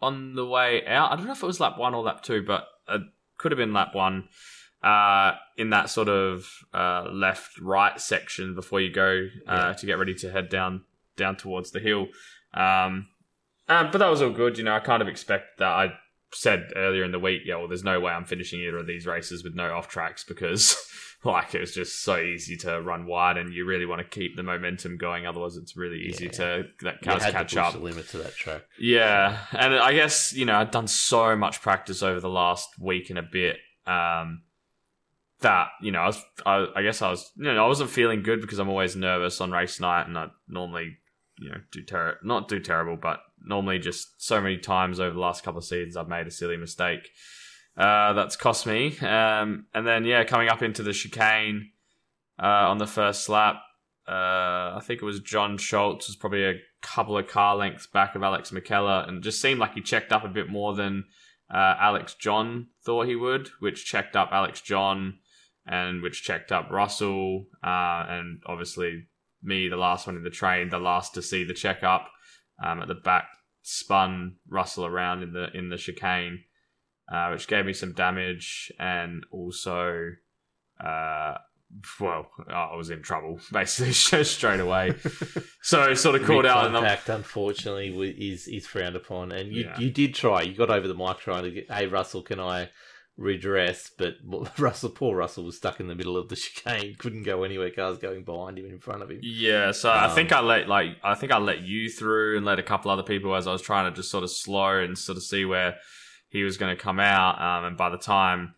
on 0.00 0.34
the 0.34 0.46
way 0.46 0.86
out. 0.86 1.10
I 1.12 1.16
don't 1.16 1.26
know 1.26 1.32
if 1.32 1.42
it 1.42 1.46
was 1.46 1.60
lap 1.60 1.78
one 1.78 1.94
or 1.94 2.02
lap 2.02 2.22
two, 2.22 2.42
but 2.42 2.66
it 2.88 3.00
could 3.38 3.50
have 3.52 3.58
been 3.58 3.72
lap 3.72 3.94
one. 3.94 4.28
Uh, 4.82 5.32
in 5.56 5.70
that 5.70 5.88
sort 5.88 6.10
of 6.10 6.46
uh, 6.74 7.08
left 7.10 7.58
right 7.58 7.98
section 7.98 8.54
before 8.54 8.82
you 8.82 8.92
go 8.92 9.26
uh, 9.48 9.68
Yeah. 9.68 9.72
to 9.72 9.86
get 9.86 9.98
ready 9.98 10.12
to 10.16 10.30
head 10.30 10.50
down 10.50 10.82
down 11.16 11.36
towards 11.36 11.70
the 11.70 11.80
hill. 11.80 12.08
Um, 12.52 13.08
uh, 13.66 13.90
but 13.90 13.96
that 13.98 14.10
was 14.10 14.20
all 14.20 14.28
good. 14.30 14.58
You 14.58 14.64
know, 14.64 14.74
I 14.74 14.80
kind 14.80 15.00
of 15.00 15.08
expect 15.08 15.58
that. 15.58 15.68
I 15.68 15.94
said 16.34 16.70
earlier 16.76 17.02
in 17.02 17.12
the 17.12 17.18
week, 17.18 17.42
yeah, 17.46 17.56
well, 17.56 17.66
there's 17.68 17.82
no 17.84 17.98
way 17.98 18.12
I'm 18.12 18.26
finishing 18.26 18.60
either 18.60 18.76
of 18.76 18.86
these 18.86 19.06
races 19.06 19.42
with 19.42 19.54
no 19.54 19.72
off 19.74 19.88
tracks 19.88 20.22
because 20.22 20.76
like 21.32 21.54
it 21.54 21.60
was 21.60 21.72
just 21.74 22.02
so 22.02 22.18
easy 22.18 22.56
to 22.58 22.80
run 22.80 23.06
wide, 23.06 23.36
and 23.36 23.52
you 23.52 23.64
really 23.64 23.86
want 23.86 24.00
to 24.00 24.04
keep 24.06 24.36
the 24.36 24.42
momentum 24.42 24.96
going. 24.96 25.26
Otherwise, 25.26 25.56
it's 25.56 25.76
really 25.76 26.00
easy 26.00 26.26
Yeah. 26.26 26.30
to 26.32 26.64
that 26.82 27.02
cars 27.02 27.22
catch 27.24 27.56
up. 27.56 27.72
the 27.72 27.78
limit 27.80 28.08
to 28.10 28.18
that 28.18 28.34
track. 28.34 28.62
Yeah, 28.78 29.38
and 29.52 29.74
I 29.74 29.94
guess 29.94 30.32
you 30.32 30.44
know 30.44 30.56
I'd 30.56 30.70
done 30.70 30.86
so 30.88 31.34
much 31.36 31.60
practice 31.62 32.02
over 32.02 32.20
the 32.20 32.28
last 32.28 32.68
week 32.78 33.10
and 33.10 33.18
a 33.18 33.22
bit 33.22 33.56
um, 33.86 34.42
that 35.40 35.68
you 35.82 35.92
know 35.92 36.00
I 36.00 36.06
was 36.06 36.24
I, 36.46 36.66
I 36.76 36.82
guess 36.82 37.02
I 37.02 37.10
was 37.10 37.30
you 37.36 37.44
know 37.44 37.64
I 37.64 37.68
wasn't 37.68 37.90
feeling 37.90 38.22
good 38.22 38.40
because 38.40 38.58
I'm 38.58 38.68
always 38.68 38.96
nervous 38.96 39.40
on 39.40 39.50
race 39.50 39.80
night 39.80 40.06
and 40.06 40.16
I 40.18 40.28
normally 40.48 40.96
you 41.38 41.50
know 41.50 41.58
do 41.72 41.82
ter- 41.82 42.18
not 42.22 42.48
do 42.48 42.60
terrible 42.60 42.96
but 42.96 43.20
normally 43.44 43.78
just 43.78 44.22
so 44.22 44.40
many 44.40 44.56
times 44.56 45.00
over 45.00 45.12
the 45.12 45.20
last 45.20 45.42
couple 45.44 45.58
of 45.58 45.64
seasons 45.64 45.96
I've 45.96 46.08
made 46.08 46.26
a 46.26 46.30
silly 46.30 46.56
mistake 46.56 47.08
uh, 47.76 48.12
that's 48.12 48.36
cost 48.36 48.66
me. 48.66 48.98
Um, 48.98 49.66
and 49.74 49.86
then 49.86 50.04
yeah 50.04 50.24
coming 50.24 50.48
up 50.48 50.62
into 50.62 50.82
the 50.82 50.92
chicane 50.92 51.70
uh, 52.42 52.68
on 52.70 52.78
the 52.78 52.86
first 52.86 53.28
lap 53.28 53.62
uh, 54.06 54.76
I 54.76 54.80
think 54.82 55.00
it 55.00 55.04
was 55.04 55.20
John 55.20 55.56
Schultz 55.56 56.08
was 56.08 56.16
probably 56.16 56.44
a 56.44 56.60
couple 56.82 57.16
of 57.16 57.26
car 57.26 57.56
lengths 57.56 57.86
back 57.86 58.14
of 58.14 58.22
Alex 58.22 58.50
McKellar 58.50 59.08
and 59.08 59.22
just 59.22 59.40
seemed 59.40 59.60
like 59.60 59.74
he 59.74 59.80
checked 59.80 60.12
up 60.12 60.24
a 60.24 60.28
bit 60.28 60.50
more 60.50 60.74
than 60.74 61.04
uh, 61.52 61.76
Alex 61.78 62.14
John 62.14 62.68
thought 62.84 63.06
he 63.06 63.16
would, 63.16 63.48
which 63.60 63.86
checked 63.86 64.14
up 64.14 64.28
Alex 64.30 64.60
John 64.60 65.18
and 65.66 66.02
which 66.02 66.22
checked 66.22 66.52
up 66.52 66.70
Russell 66.70 67.46
uh, 67.62 68.04
and 68.08 68.42
obviously 68.46 69.06
me, 69.42 69.68
the 69.68 69.76
last 69.76 70.06
one 70.06 70.16
in 70.16 70.22
the 70.22 70.30
train, 70.30 70.68
the 70.68 70.78
last 70.78 71.14
to 71.14 71.22
see 71.22 71.44
the 71.44 71.54
checkup 71.54 72.10
um, 72.62 72.82
at 72.82 72.88
the 72.88 72.94
back, 72.94 73.28
spun 73.62 74.36
Russell 74.48 74.84
around 74.84 75.22
in 75.22 75.32
the 75.32 75.48
in 75.56 75.70
the 75.70 75.76
chicane, 75.76 76.44
uh, 77.12 77.28
which 77.30 77.46
gave 77.48 77.66
me 77.66 77.72
some 77.72 77.92
damage 77.92 78.72
and 78.78 79.24
also. 79.30 80.10
Uh, 80.84 81.34
well, 81.98 82.26
I 82.48 82.76
was 82.76 82.90
in 82.90 83.02
trouble 83.02 83.40
basically 83.52 83.92
straight 84.24 84.60
away. 84.60 84.94
So 85.62 85.94
sort 85.94 86.14
of 86.20 86.26
called 86.26 86.44
Rig 86.44 86.52
out, 86.52 86.66
and 86.66 86.76
I'm, 86.76 86.98
unfortunately, 87.08 87.88
is 88.10 88.46
is 88.46 88.66
frowned 88.66 88.96
upon. 88.96 89.32
And 89.32 89.50
you 89.50 89.64
Yeah. 89.64 89.78
you 89.78 89.90
did 89.90 90.14
try. 90.14 90.42
You 90.42 90.54
got 90.54 90.68
over 90.68 90.86
the 90.86 90.94
mic 90.94 91.18
trying 91.20 91.44
to 91.44 91.50
get, 91.50 91.70
hey 91.72 91.86
Russell, 91.86 92.20
can 92.20 92.38
I 92.38 92.68
redress? 93.16 93.90
But 93.96 94.16
Russell, 94.58 94.90
poor 94.90 95.16
Russell, 95.16 95.44
was 95.44 95.56
stuck 95.56 95.80
in 95.80 95.88
the 95.88 95.94
middle 95.94 96.18
of 96.18 96.28
the 96.28 96.36
chicane, 96.36 96.96
couldn't 96.98 97.22
go 97.22 97.44
anywhere. 97.44 97.70
Cars 97.70 97.96
going 97.96 98.24
behind 98.24 98.58
him 98.58 98.66
and 98.66 98.74
in 98.74 98.78
front 98.80 99.02
of 99.02 99.10
him. 99.10 99.20
Yeah, 99.22 99.72
so 99.72 99.88
I 99.90 100.06
Um, 100.06 100.14
think 100.14 100.32
I 100.32 100.40
let 100.40 100.68
like 100.68 100.98
I 101.02 101.14
think 101.14 101.32
I 101.32 101.38
let 101.38 101.60
you 101.62 101.88
through 101.88 102.36
and 102.36 102.44
let 102.44 102.58
a 102.58 102.62
couple 102.62 102.90
other 102.90 103.02
people 103.02 103.34
as 103.34 103.46
I 103.46 103.52
was 103.52 103.62
trying 103.62 103.90
to 103.90 103.96
just 103.96 104.10
sort 104.10 104.22
of 104.22 104.30
slow 104.30 104.78
and 104.78 104.98
sort 104.98 105.16
of 105.16 105.22
see 105.24 105.46
where 105.46 105.78
he 106.34 106.42
was 106.42 106.56
going 106.58 106.76
to 106.76 106.82
come 106.82 106.98
out. 107.00 107.40
Um, 107.40 107.64
and 107.64 107.76
by 107.76 107.88
the 107.90 107.96
time 107.96 108.54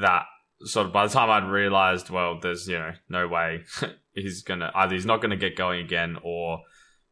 that 0.00 0.24
sort 0.60 0.86
of 0.86 0.92
by 0.92 1.06
the 1.06 1.12
time 1.12 1.28
I'd 1.28 1.48
realised, 1.50 2.08
well, 2.08 2.38
there's 2.40 2.66
you 2.68 2.78
know 2.78 2.92
no 3.08 3.28
way 3.28 3.64
he's 4.14 4.42
gonna 4.42 4.70
either 4.74 4.94
he's 4.94 5.04
not 5.04 5.20
going 5.20 5.32
to 5.32 5.36
get 5.36 5.56
going 5.56 5.84
again 5.84 6.16
or. 6.22 6.60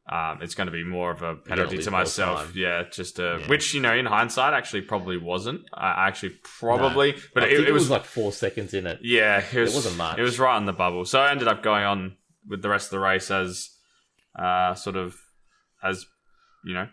Um, 0.07 0.43
it's 0.43 0.55
going 0.55 0.67
to 0.67 0.71
be 0.71 0.85
more 0.85 1.11
of 1.11 1.23
a 1.23 1.35
penalty 1.35 1.79
to 1.79 1.91
myself. 1.91 2.55
Yeah, 2.55 2.83
just 2.93 3.19
uh, 3.19 3.39
Yeah. 3.39 3.49
which 3.49 3.73
you 3.73 3.81
know, 3.81 3.95
in 3.95 4.05
hindsight, 4.05 4.53
actually 4.53 4.83
probably 4.83 5.17
wasn't. 5.17 5.63
I 5.73 6.09
actually 6.09 6.37
probably, 6.43 7.15
but 7.33 7.45
I 7.45 7.47
it, 7.47 7.69
it 7.69 7.73
was 7.73 7.89
like 7.89 8.05
four 8.05 8.31
seconds 8.31 8.75
in 8.75 8.87
it. 8.87 8.99
yeah, 9.01 9.43
it, 9.51 9.59
was, 9.59 9.75
wasn't 9.75 9.97
much. 9.97 10.19
It 10.19 10.23
was 10.23 10.39
right 10.39 10.57
on 10.57 10.67
the 10.67 10.75
bubble. 10.75 11.07
So 11.07 11.21
I 11.21 11.31
ended 11.31 11.49
up 11.49 11.63
going 11.63 11.85
on 11.85 12.17
with 12.47 12.61
the 12.61 12.69
rest 12.69 12.89
of 12.89 12.91
the 12.91 12.99
race 12.99 13.31
as 13.31 13.71
uh, 14.39 14.75
sort 14.75 14.97
of 14.97 15.17
as 15.83 16.05
you 16.67 16.75
know 16.75 16.83
it 16.83 16.91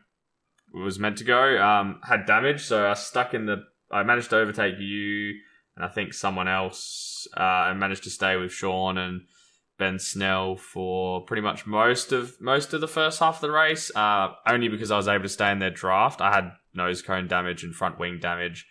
was 0.74 1.00
meant 1.00 1.18
to 1.18 1.24
go. 1.24 1.62
Um, 1.62 2.00
had 2.04 2.25
damage, 2.25 2.63
so 2.63 2.90
I 2.90 2.94
stuck 2.94 3.34
in 3.34 3.46
the. 3.46 3.63
I 3.92 4.04
managed 4.04 4.30
to 4.30 4.38
overtake 4.38 4.80
you 4.80 5.34
and 5.75 5.86
I 5.86 5.88
think 5.88 6.13
someone 6.13 6.48
else. 6.48 7.28
Uh, 7.36 7.42
I 7.42 7.74
managed 7.74 8.04
to 8.04 8.10
stay 8.10 8.36
with 8.36 8.51
Sean 8.51 8.98
and 8.98 9.22
Ben 9.78 10.00
Snell 10.00 10.56
for 10.56 11.22
pretty 11.22 11.42
much 11.42 11.66
most 11.66 12.12
of 12.12 12.40
most 12.40 12.74
of 12.74 12.81
the 12.81 12.88
first 12.88 13.20
half 13.20 13.36
of 13.36 13.42
the 13.42 13.51
race. 13.51 13.92
Uh, 13.96 14.29
only 14.48 14.68
because 14.68 14.92
I 14.92 14.98
was 14.98 15.07
able 15.07 15.24
to 15.24 15.29
stay 15.29 15.51
in 15.51 15.60
their 15.60 15.72
draft. 15.72 16.22
I 16.22 16.34
had 16.34 16.51
nose 16.74 17.01
cone 17.01 17.27
damage 17.27 17.64
and 17.64 17.74
front 17.74 18.00
wing 18.00 18.20
damage. 18.20 18.68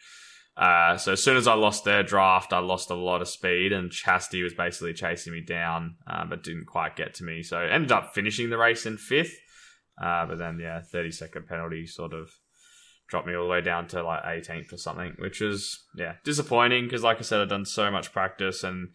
Uh, 0.57 0.97
so 0.97 1.13
as 1.13 1.23
soon 1.23 1.37
as 1.37 1.47
I 1.47 1.55
lost 1.55 1.85
their 1.85 2.03
draft, 2.03 2.53
I 2.53 2.59
lost 2.59 2.91
a 2.91 2.95
lot 2.95 3.23
of 3.23 3.29
speed, 3.29 3.73
and 3.73 3.91
Chastity 3.91 4.43
was 4.43 4.53
basically 4.53 4.93
chasing 4.93 5.33
me 5.33 5.41
down, 5.41 5.97
uh, 6.07 6.27
but 6.27 6.43
didn't 6.43 6.67
quite 6.67 6.97
get 6.97 7.15
to 7.15 7.25
me. 7.25 7.43
So 7.43 7.59
ended 7.59 7.93
up 7.93 8.15
finishing 8.15 8.51
the 8.51 8.59
race 8.59 8.85
in 8.85 8.99
fifth. 8.99 9.39
Uh, 10.01 10.27
but 10.27 10.39
then, 10.39 10.59
yeah, 10.61 10.81
30 10.81 11.11
second 11.11 11.47
penalty 11.47 11.87
sort 11.87 12.13
of 12.13 12.31
dropped 13.09 13.27
me 13.27 13.35
all 13.35 13.45
the 13.45 13.51
way 13.51 13.61
down 13.61 13.87
to 13.89 14.03
like 14.03 14.23
18th 14.23 14.73
or 14.73 14.77
something, 14.79 15.15
which 15.19 15.41
was, 15.41 15.85
yeah, 15.95 16.15
disappointing 16.25 16.85
because, 16.85 17.03
like 17.03 17.19
I 17.19 17.23
said, 17.23 17.41
I'd 17.41 17.49
done 17.49 17.67
so 17.67 17.91
much 17.91 18.13
practice 18.13 18.65
and 18.65 18.91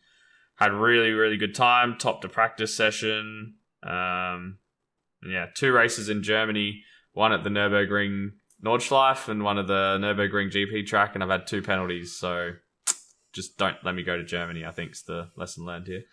had 0.55 0.71
really, 0.71 1.11
really 1.11 1.37
good 1.37 1.53
time. 1.53 1.97
Topped 1.97 2.25
a 2.25 2.29
practice 2.29 2.75
session. 2.75 3.55
Um, 3.83 4.59
yeah, 5.23 5.47
two 5.53 5.71
races 5.71 6.09
in 6.09 6.23
Germany, 6.23 6.81
one 7.13 7.33
at 7.33 7.43
the 7.43 7.49
Nürburgring 7.49 8.29
Nordschleife 8.63 9.27
and 9.27 9.43
one 9.43 9.57
at 9.57 9.67
the 9.67 9.97
Nürburgring 9.99 10.51
GP 10.51 10.87
track, 10.87 11.13
and 11.13 11.23
I've 11.23 11.29
had 11.29 11.47
two 11.47 11.61
penalties. 11.61 12.17
So 12.17 12.51
just 13.33 13.57
don't 13.57 13.77
let 13.83 13.95
me 13.95 14.03
go 14.03 14.17
to 14.17 14.23
Germany. 14.23 14.65
I 14.65 14.71
think's 14.71 15.03
the 15.03 15.29
lesson 15.35 15.65
learned 15.65 15.87
here. 15.87 16.03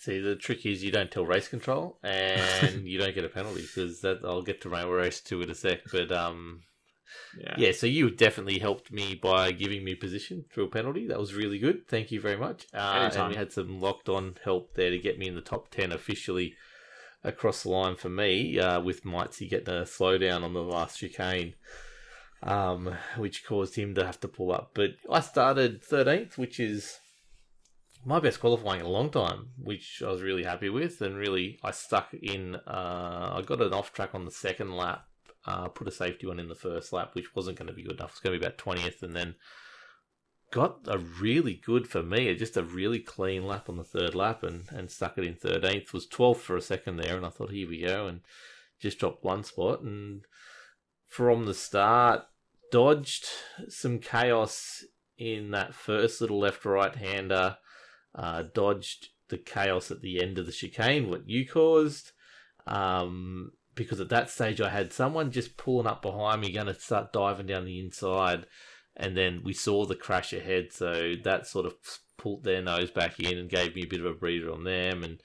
See, 0.00 0.18
the 0.18 0.34
trick 0.34 0.64
is 0.64 0.82
you 0.82 0.90
don't 0.90 1.10
tell 1.10 1.26
race 1.26 1.48
control, 1.48 1.98
and 2.02 2.84
you 2.88 2.98
don't 2.98 3.14
get 3.14 3.26
a 3.26 3.28
penalty 3.28 3.60
because 3.60 4.00
that 4.00 4.20
I'll 4.24 4.40
get 4.40 4.62
to 4.62 4.70
my 4.70 4.82
race 4.84 5.20
two 5.20 5.42
in 5.42 5.50
a 5.50 5.54
sec. 5.54 5.80
But 5.92 6.10
um, 6.10 6.62
Yeah, 7.38 7.54
yeah, 7.58 7.72
so 7.72 7.86
you 7.86 8.10
definitely 8.10 8.58
helped 8.60 8.90
me 8.90 9.14
by 9.14 9.52
giving 9.52 9.84
me 9.84 9.94
position 9.94 10.46
through 10.50 10.64
a 10.64 10.70
penalty. 10.70 11.06
That 11.06 11.18
was 11.18 11.34
really 11.34 11.58
good. 11.58 11.86
Thank 11.86 12.10
you 12.10 12.18
very 12.18 12.38
much. 12.38 12.66
Uh, 12.72 13.10
and 13.14 13.28
we 13.28 13.34
had 13.34 13.52
some 13.52 13.78
locked 13.78 14.08
on 14.08 14.36
help 14.42 14.72
there 14.74 14.88
to 14.88 14.98
get 14.98 15.18
me 15.18 15.28
in 15.28 15.34
the 15.34 15.42
top 15.42 15.70
10 15.70 15.92
officially 15.92 16.54
across 17.22 17.64
the 17.64 17.68
line 17.68 17.96
for 17.96 18.08
me, 18.08 18.58
uh, 18.58 18.80
with 18.80 19.04
Mitesy 19.04 19.50
getting 19.50 19.74
a 19.74 19.82
slowdown 19.82 20.42
on 20.42 20.54
the 20.54 20.62
last 20.62 20.98
chicane, 20.98 21.52
um, 22.42 22.94
which 23.18 23.44
caused 23.44 23.74
him 23.76 23.94
to 23.96 24.06
have 24.06 24.18
to 24.20 24.28
pull 24.28 24.50
up. 24.50 24.70
But 24.72 24.92
I 25.10 25.20
started 25.20 25.82
13th, 25.82 26.38
which 26.38 26.58
is 26.58 26.99
my 28.04 28.20
best 28.20 28.40
qualifying 28.40 28.80
in 28.80 28.86
a 28.86 28.90
long 28.90 29.10
time, 29.10 29.50
which 29.58 30.02
I 30.04 30.10
was 30.10 30.22
really 30.22 30.44
happy 30.44 30.68
with. 30.68 31.00
And 31.00 31.16
really, 31.16 31.58
I 31.62 31.70
stuck 31.70 32.12
in, 32.14 32.56
uh, 32.56 33.34
I 33.36 33.42
got 33.44 33.60
an 33.60 33.72
off 33.72 33.92
track 33.92 34.14
on 34.14 34.24
the 34.24 34.30
second 34.30 34.76
lap 34.76 35.06
uh, 35.46 35.68
put 35.68 35.88
a 35.88 35.90
safety 35.90 36.26
one 36.26 36.38
in 36.38 36.48
the 36.48 36.54
first 36.54 36.92
lap, 36.92 37.14
which 37.14 37.34
wasn't 37.34 37.58
going 37.58 37.68
to 37.68 37.74
be 37.74 37.82
good 37.82 37.96
enough. 37.96 38.10
It's 38.10 38.20
going 38.20 38.34
to 38.34 38.40
be 38.40 38.46
about 38.46 38.58
20th, 38.58 39.02
and 39.02 39.14
then 39.14 39.34
got 40.50 40.80
a 40.86 40.98
really 40.98 41.54
good 41.54 41.88
for 41.88 42.02
me, 42.02 42.34
just 42.34 42.56
a 42.56 42.62
really 42.62 42.98
clean 42.98 43.46
lap 43.46 43.68
on 43.68 43.76
the 43.76 43.84
third 43.84 44.14
lap, 44.14 44.42
and, 44.42 44.64
and 44.70 44.90
stuck 44.90 45.16
it 45.16 45.24
in 45.24 45.34
13th. 45.34 45.92
Was 45.92 46.06
12th 46.06 46.38
for 46.38 46.56
a 46.56 46.62
second 46.62 46.96
there, 46.96 47.16
and 47.16 47.24
I 47.24 47.30
thought, 47.30 47.50
here 47.50 47.68
we 47.68 47.82
go, 47.82 48.06
and 48.06 48.20
just 48.80 48.98
dropped 48.98 49.24
one 49.24 49.44
spot. 49.44 49.80
And 49.80 50.22
from 51.06 51.46
the 51.46 51.54
start, 51.54 52.22
dodged 52.70 53.26
some 53.68 53.98
chaos 53.98 54.84
in 55.16 55.50
that 55.50 55.74
first 55.74 56.20
little 56.20 56.38
left 56.38 56.64
right 56.64 56.94
hander, 56.94 57.56
uh, 58.14 58.44
dodged 58.54 59.08
the 59.28 59.38
chaos 59.38 59.90
at 59.90 60.02
the 60.02 60.22
end 60.22 60.38
of 60.38 60.46
the 60.46 60.52
chicane, 60.52 61.08
what 61.08 61.28
you 61.28 61.46
caused. 61.46 62.12
Um, 62.66 63.52
because 63.74 64.00
at 64.00 64.08
that 64.10 64.30
stage 64.30 64.60
I 64.60 64.68
had 64.68 64.92
someone 64.92 65.30
just 65.30 65.56
pulling 65.56 65.86
up 65.86 66.02
behind 66.02 66.40
me, 66.40 66.52
going 66.52 66.66
to 66.66 66.74
start 66.74 67.12
diving 67.12 67.46
down 67.46 67.64
the 67.64 67.80
inside, 67.80 68.46
and 68.96 69.16
then 69.16 69.42
we 69.44 69.52
saw 69.52 69.86
the 69.86 69.94
crash 69.94 70.32
ahead, 70.32 70.72
so 70.72 71.14
that 71.24 71.46
sort 71.46 71.66
of 71.66 71.74
pulled 72.18 72.44
their 72.44 72.60
nose 72.60 72.90
back 72.90 73.18
in 73.18 73.38
and 73.38 73.48
gave 73.48 73.74
me 73.74 73.82
a 73.82 73.86
bit 73.86 74.00
of 74.00 74.06
a 74.06 74.12
breather 74.12 74.50
on 74.50 74.64
them, 74.64 75.02
and 75.02 75.22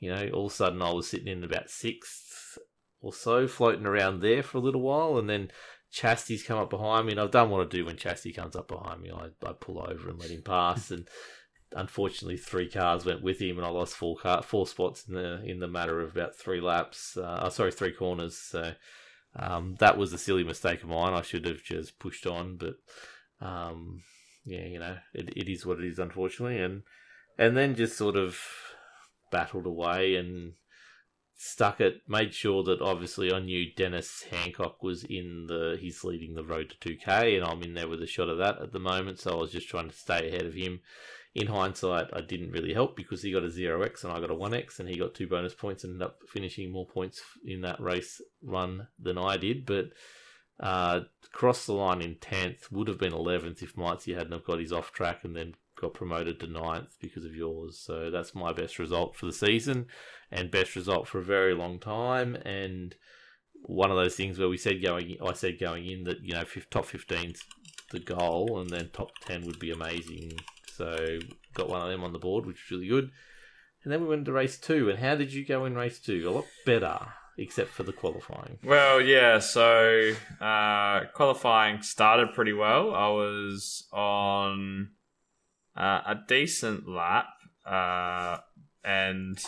you 0.00 0.10
know, 0.10 0.28
all 0.34 0.46
of 0.46 0.52
a 0.52 0.54
sudden 0.54 0.82
I 0.82 0.92
was 0.92 1.08
sitting 1.08 1.28
in 1.28 1.44
about 1.44 1.70
sixth 1.70 2.58
or 3.00 3.12
so, 3.12 3.46
floating 3.46 3.86
around 3.86 4.20
there 4.20 4.42
for 4.42 4.58
a 4.58 4.60
little 4.60 4.82
while, 4.82 5.16
and 5.16 5.30
then 5.30 5.50
Chastity's 5.90 6.42
come 6.42 6.58
up 6.58 6.70
behind 6.70 7.06
me, 7.06 7.12
and 7.12 7.20
I've 7.20 7.30
done 7.30 7.50
what 7.50 7.64
I 7.64 7.68
do 7.68 7.84
when 7.84 7.96
Chastity 7.96 8.34
comes 8.34 8.56
up 8.56 8.68
behind 8.68 9.00
me. 9.00 9.10
I, 9.10 9.28
I 9.48 9.52
pull 9.52 9.78
over 9.78 10.10
and 10.10 10.18
let 10.18 10.30
him 10.30 10.42
pass, 10.42 10.90
and 10.90 11.08
unfortunately, 11.74 12.36
three 12.36 12.68
cars 12.68 13.04
went 13.04 13.22
with 13.22 13.40
him, 13.40 13.58
and 13.58 13.66
I 13.66 13.70
lost 13.70 13.94
four 13.94 14.16
car 14.16 14.42
four 14.42 14.66
spots 14.66 15.06
in 15.08 15.14
the 15.14 15.42
in 15.44 15.60
the 15.60 15.68
matter 15.68 16.00
of 16.00 16.12
about 16.12 16.36
three 16.36 16.60
laps. 16.60 17.16
Uh, 17.16 17.40
oh, 17.42 17.48
sorry, 17.48 17.72
three 17.72 17.92
corners. 17.92 18.36
So 18.36 18.72
um, 19.36 19.76
that 19.80 19.98
was 19.98 20.12
a 20.12 20.18
silly 20.18 20.44
mistake 20.44 20.82
of 20.82 20.88
mine. 20.88 21.12
I 21.12 21.22
should 21.22 21.46
have 21.46 21.62
just 21.62 21.98
pushed 21.98 22.26
on, 22.26 22.56
but 22.56 22.74
um, 23.40 24.02
yeah, 24.44 24.64
you 24.66 24.78
know, 24.78 24.96
it, 25.12 25.30
it 25.36 25.50
is 25.50 25.66
what 25.66 25.78
it 25.80 25.86
is, 25.86 25.98
unfortunately, 25.98 26.60
and 26.60 26.82
and 27.38 27.56
then 27.56 27.74
just 27.74 27.96
sort 27.96 28.16
of 28.16 28.38
battled 29.30 29.66
away 29.66 30.14
and 30.14 30.52
stuck 31.36 31.80
it. 31.80 32.02
Made 32.08 32.34
sure 32.34 32.62
that 32.64 32.80
obviously 32.80 33.32
I 33.32 33.40
knew 33.40 33.72
Dennis 33.74 34.24
Hancock 34.30 34.82
was 34.82 35.04
in 35.04 35.46
the 35.46 35.76
he's 35.80 36.04
leading 36.04 36.34
the 36.34 36.44
road 36.44 36.74
to 36.80 36.96
2K, 36.96 37.36
and 37.36 37.44
I'm 37.44 37.62
in 37.62 37.74
there 37.74 37.88
with 37.88 38.02
a 38.02 38.06
shot 38.06 38.28
of 38.28 38.38
that 38.38 38.60
at 38.60 38.72
the 38.72 38.78
moment. 38.78 39.18
So 39.20 39.32
I 39.32 39.40
was 39.40 39.52
just 39.52 39.68
trying 39.68 39.88
to 39.88 39.96
stay 39.96 40.28
ahead 40.28 40.46
of 40.46 40.54
him. 40.54 40.80
In 41.34 41.48
hindsight, 41.48 42.10
I 42.12 42.20
didn't 42.20 42.52
really 42.52 42.72
help 42.72 42.96
because 42.96 43.22
he 43.22 43.32
got 43.32 43.42
a 43.42 43.48
0x 43.48 44.04
and 44.04 44.12
I 44.12 44.20
got 44.20 44.30
a 44.30 44.36
1x, 44.36 44.78
and 44.78 44.88
he 44.88 44.96
got 44.96 45.14
two 45.14 45.26
bonus 45.26 45.54
points 45.54 45.82
and 45.82 45.94
ended 45.94 46.06
up 46.06 46.18
finishing 46.28 46.70
more 46.70 46.86
points 46.86 47.22
in 47.44 47.62
that 47.62 47.80
race 47.80 48.20
run 48.40 48.86
than 49.00 49.18
I 49.18 49.36
did. 49.36 49.66
But 49.66 49.86
uh, 50.60 51.00
crossed 51.32 51.66
the 51.66 51.72
line 51.72 52.00
in 52.00 52.14
10th, 52.16 52.70
would 52.70 52.86
have 52.86 52.98
been 52.98 53.12
11th 53.12 53.62
if 53.62 53.74
Mitesy 53.74 54.16
hadn't 54.16 54.32
have 54.32 54.44
got 54.44 54.60
his 54.60 54.72
off 54.72 54.92
track 54.92 55.24
and 55.24 55.34
then 55.34 55.54
got 55.84 55.94
promoted 55.94 56.40
to 56.40 56.46
ninth 56.46 56.96
because 57.00 57.24
of 57.24 57.34
yours. 57.34 57.78
So 57.78 58.10
that's 58.10 58.34
my 58.34 58.52
best 58.52 58.78
result 58.78 59.16
for 59.16 59.26
the 59.26 59.32
season 59.32 59.86
and 60.30 60.50
best 60.50 60.74
result 60.74 61.06
for 61.06 61.18
a 61.18 61.24
very 61.24 61.54
long 61.54 61.78
time. 61.78 62.36
And 62.36 62.94
one 63.66 63.90
of 63.90 63.96
those 63.96 64.16
things 64.16 64.38
where 64.38 64.48
we 64.48 64.56
said 64.56 64.82
going, 64.82 65.16
I 65.24 65.34
said 65.34 65.60
going 65.60 65.86
in 65.86 66.04
that 66.04 66.22
you 66.22 66.34
know 66.34 66.44
top 66.70 66.86
15's 66.86 67.42
the 67.90 68.00
goal, 68.00 68.58
and 68.60 68.70
then 68.70 68.90
top 68.92 69.10
10 69.26 69.44
would 69.46 69.58
be 69.58 69.70
amazing. 69.70 70.32
So 70.74 71.18
got 71.52 71.68
one 71.68 71.82
of 71.82 71.88
them 71.88 72.02
on 72.02 72.12
the 72.12 72.18
board, 72.18 72.46
which 72.46 72.64
was 72.64 72.78
really 72.78 72.88
good. 72.88 73.10
And 73.84 73.92
then 73.92 74.00
we 74.00 74.08
went 74.08 74.24
to 74.24 74.32
race 74.32 74.58
two. 74.58 74.88
And 74.88 74.98
how 74.98 75.14
did 75.14 75.32
you 75.32 75.44
go 75.44 75.66
in 75.66 75.74
race 75.74 75.98
two? 76.00 76.28
A 76.28 76.30
lot 76.30 76.46
better, 76.64 76.98
except 77.36 77.70
for 77.70 77.82
the 77.82 77.92
qualifying. 77.92 78.58
Well, 78.64 79.02
yeah. 79.02 79.38
So 79.38 80.12
uh, 80.40 81.00
qualifying 81.12 81.82
started 81.82 82.32
pretty 82.32 82.54
well. 82.54 82.94
I 82.94 83.08
was 83.08 83.86
on 83.92 84.88
a 85.76 86.16
decent 86.28 86.88
lap, 86.88 87.26
uh, 87.66 88.38
and 88.84 89.38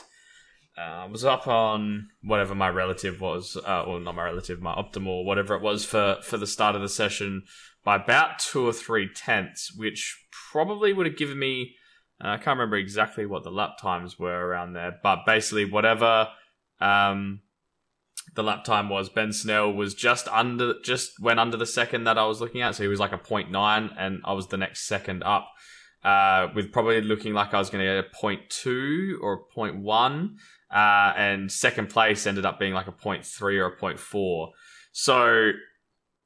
uh, 0.79 0.81
I 0.81 1.07
was 1.07 1.25
up 1.25 1.47
on 1.47 2.09
whatever 2.23 2.55
my 2.55 2.69
relative 2.69 3.21
was, 3.21 3.57
uh, 3.67 3.83
or 3.83 4.01
not 4.01 4.15
my 4.15 4.25
relative, 4.25 4.61
my 4.61 4.75
optimal, 4.75 5.25
whatever 5.25 5.55
it 5.55 5.63
was 5.63 5.85
for 5.85 6.19
for 6.23 6.37
the 6.37 6.47
start 6.47 6.75
of 6.75 6.83
the 6.83 6.89
session 6.89 7.45
by 7.85 7.97
about 7.97 8.41
two 8.41 8.67
or 8.67 8.73
three 8.73 9.09
tenths, 9.09 9.73
which 9.77 10.27
probably 10.53 10.93
would 10.93 11.07
have 11.07 11.17
given 11.17 11.39
me. 11.39 11.77
Uh, 12.23 12.29
I 12.29 12.37
can't 12.37 12.59
remember 12.59 12.77
exactly 12.77 13.27
what 13.27 13.45
the 13.45 13.51
lap 13.51 13.79
times 13.81 14.19
were 14.19 14.47
around 14.47 14.73
there, 14.73 14.99
but 15.03 15.25
basically 15.25 15.67
whatever 15.67 16.29
um, 16.81 17.41
the 18.35 18.43
lap 18.43 18.65
time 18.65 18.89
was, 18.89 19.09
Ben 19.09 19.33
Snell 19.33 19.73
was 19.73 19.95
just 19.95 20.27
under, 20.29 20.75
just 20.83 21.21
went 21.21 21.41
under 21.41 21.57
the 21.57 21.67
second 21.67 22.05
that 22.05 22.19
I 22.19 22.27
was 22.27 22.41
looking 22.41 22.63
at, 22.63 22.75
so 22.75 22.83
he 22.83 22.89
was 22.89 23.01
like 23.01 23.13
a 23.13 23.19
0.9, 23.19 23.95
and 23.99 24.21
I 24.25 24.33
was 24.33 24.49
the 24.49 24.57
next 24.57 24.87
second 24.87 25.23
up, 25.25 25.49
uh, 26.07 26.53
with 26.55 26.71
probably 26.71 27.01
looking 27.01 27.35
like 27.35 27.53
I 27.53 27.59
was 27.59 27.69
going 27.69 27.85
to 27.85 28.03
get 28.03 28.05
a 28.05 28.17
0.2 28.25 29.15
or 29.21 29.33
a 29.35 29.59
0.1, 29.59 30.37
uh, 30.71 31.13
and 31.17 31.51
second 31.51 31.89
place 31.89 32.29
ended 32.29 32.47
up 32.47 32.61
being 32.61 32.73
like 32.73 32.87
a 32.87 32.93
0.3 32.93 33.43
or 33.59 33.67
a 33.67 33.77
0.4. 33.77 34.51
So 34.93 35.51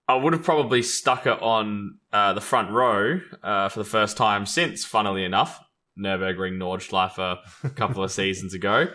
I 0.06 0.14
would 0.16 0.34
have 0.34 0.42
probably 0.42 0.82
stuck 0.82 1.26
it 1.26 1.40
on 1.40 1.98
uh, 2.12 2.34
the 2.34 2.42
front 2.42 2.70
row 2.70 3.20
uh, 3.42 3.70
for 3.70 3.78
the 3.78 3.86
first 3.86 4.18
time 4.18 4.44
since, 4.44 4.84
funnily 4.84 5.24
enough, 5.24 5.58
Nurburgring 5.98 6.58
Nordschleife 6.58 7.38
a 7.64 7.70
couple 7.70 8.04
of 8.04 8.12
seasons 8.12 8.52
ago. 8.52 8.86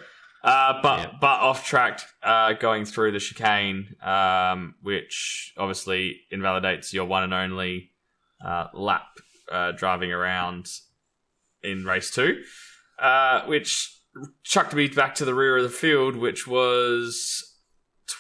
Uh, 0.44 0.80
but 0.84 1.00
yeah. 1.00 1.12
but 1.20 1.40
off 1.40 1.66
track, 1.66 2.02
uh, 2.22 2.54
going 2.54 2.86
through 2.86 3.12
the 3.12 3.20
chicane, 3.20 3.96
um, 4.04 4.76
which 4.84 5.52
obviously 5.58 6.22
invalidates 6.30 6.94
your 6.94 7.06
one 7.06 7.24
and 7.24 7.34
only 7.34 7.90
uh, 8.46 8.68
lap 8.76 9.08
uh, 9.52 9.72
driving 9.72 10.12
around 10.12 10.68
in 11.64 11.86
race 11.86 12.12
two, 12.12 12.42
which 13.48 13.92
chucked 14.44 14.74
me 14.74 14.88
back 14.88 15.16
to 15.16 15.26
the 15.26 15.34
rear 15.34 15.58
of 15.58 15.64
the 15.64 15.70
field, 15.70 16.16
which 16.16 16.48
was 16.48 17.56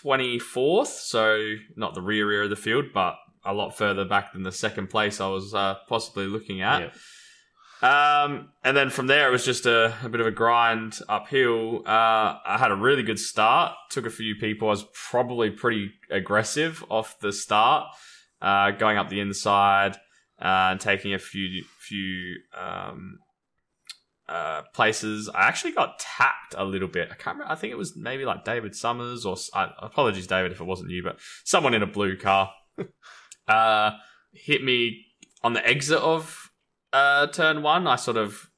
24th, 0.03 0.87
so 0.87 1.55
not 1.75 1.93
the 1.93 2.01
rear 2.01 2.27
rear 2.27 2.43
of 2.43 2.49
the 2.49 2.55
field, 2.55 2.85
but 2.93 3.15
a 3.45 3.53
lot 3.53 3.77
further 3.77 4.05
back 4.05 4.33
than 4.33 4.43
the 4.43 4.51
second 4.51 4.87
place 4.87 5.21
I 5.21 5.27
was 5.27 5.53
uh, 5.53 5.75
possibly 5.87 6.25
looking 6.25 6.61
at. 6.61 6.93
Um, 7.81 8.49
and 8.63 8.75
then 8.75 8.89
from 8.89 9.07
there, 9.07 9.27
it 9.27 9.31
was 9.31 9.45
just 9.45 9.65
a, 9.65 9.93
a 10.03 10.09
bit 10.09 10.21
of 10.21 10.27
a 10.27 10.31
grind 10.31 10.99
uphill. 11.07 11.83
Uh, 11.85 12.39
I 12.43 12.57
had 12.57 12.71
a 12.71 12.75
really 12.75 13.03
good 13.03 13.19
start, 13.19 13.73
took 13.91 14.05
a 14.05 14.09
few 14.09 14.35
people. 14.35 14.69
I 14.69 14.71
was 14.71 14.85
probably 14.93 15.51
pretty 15.51 15.91
aggressive 16.09 16.83
off 16.89 17.19
the 17.19 17.31
start, 17.31 17.87
uh, 18.41 18.71
going 18.71 18.97
up 18.97 19.09
the 19.09 19.19
inside 19.19 19.97
uh, 20.41 20.71
and 20.71 20.79
taking 20.79 21.13
a 21.13 21.19
few 21.19 21.63
few 21.79 22.35
um, 22.59 23.19
uh, 24.27 24.63
places. 24.73 25.29
I 25.33 25.47
actually 25.47 25.73
got 25.73 25.99
tapped 25.99 26.55
a 26.57 26.65
little 26.65 26.87
bit. 26.87 27.09
I 27.11 27.15
can't 27.15 27.37
remember. 27.37 27.51
I 27.51 27.55
think 27.55 27.71
it 27.71 27.77
was 27.77 27.95
maybe 27.95 28.25
like 28.25 28.43
David 28.43 28.75
Summers 28.75 29.25
or 29.25 29.37
uh, 29.53 29.69
apologies, 29.79 30.27
David, 30.27 30.51
if 30.51 30.59
it 30.59 30.65
wasn't 30.65 30.91
you, 30.91 31.03
but 31.03 31.19
someone 31.43 31.73
in 31.73 31.83
a 31.83 31.87
blue 31.87 32.17
car 32.17 32.51
uh, 33.47 33.91
hit 34.33 34.63
me 34.63 35.05
on 35.43 35.53
the 35.53 35.65
exit 35.65 35.99
of 35.99 36.51
uh, 36.91 37.27
turn 37.27 37.61
one. 37.61 37.87
I 37.87 37.95
sort 37.95 38.17
of 38.17 38.49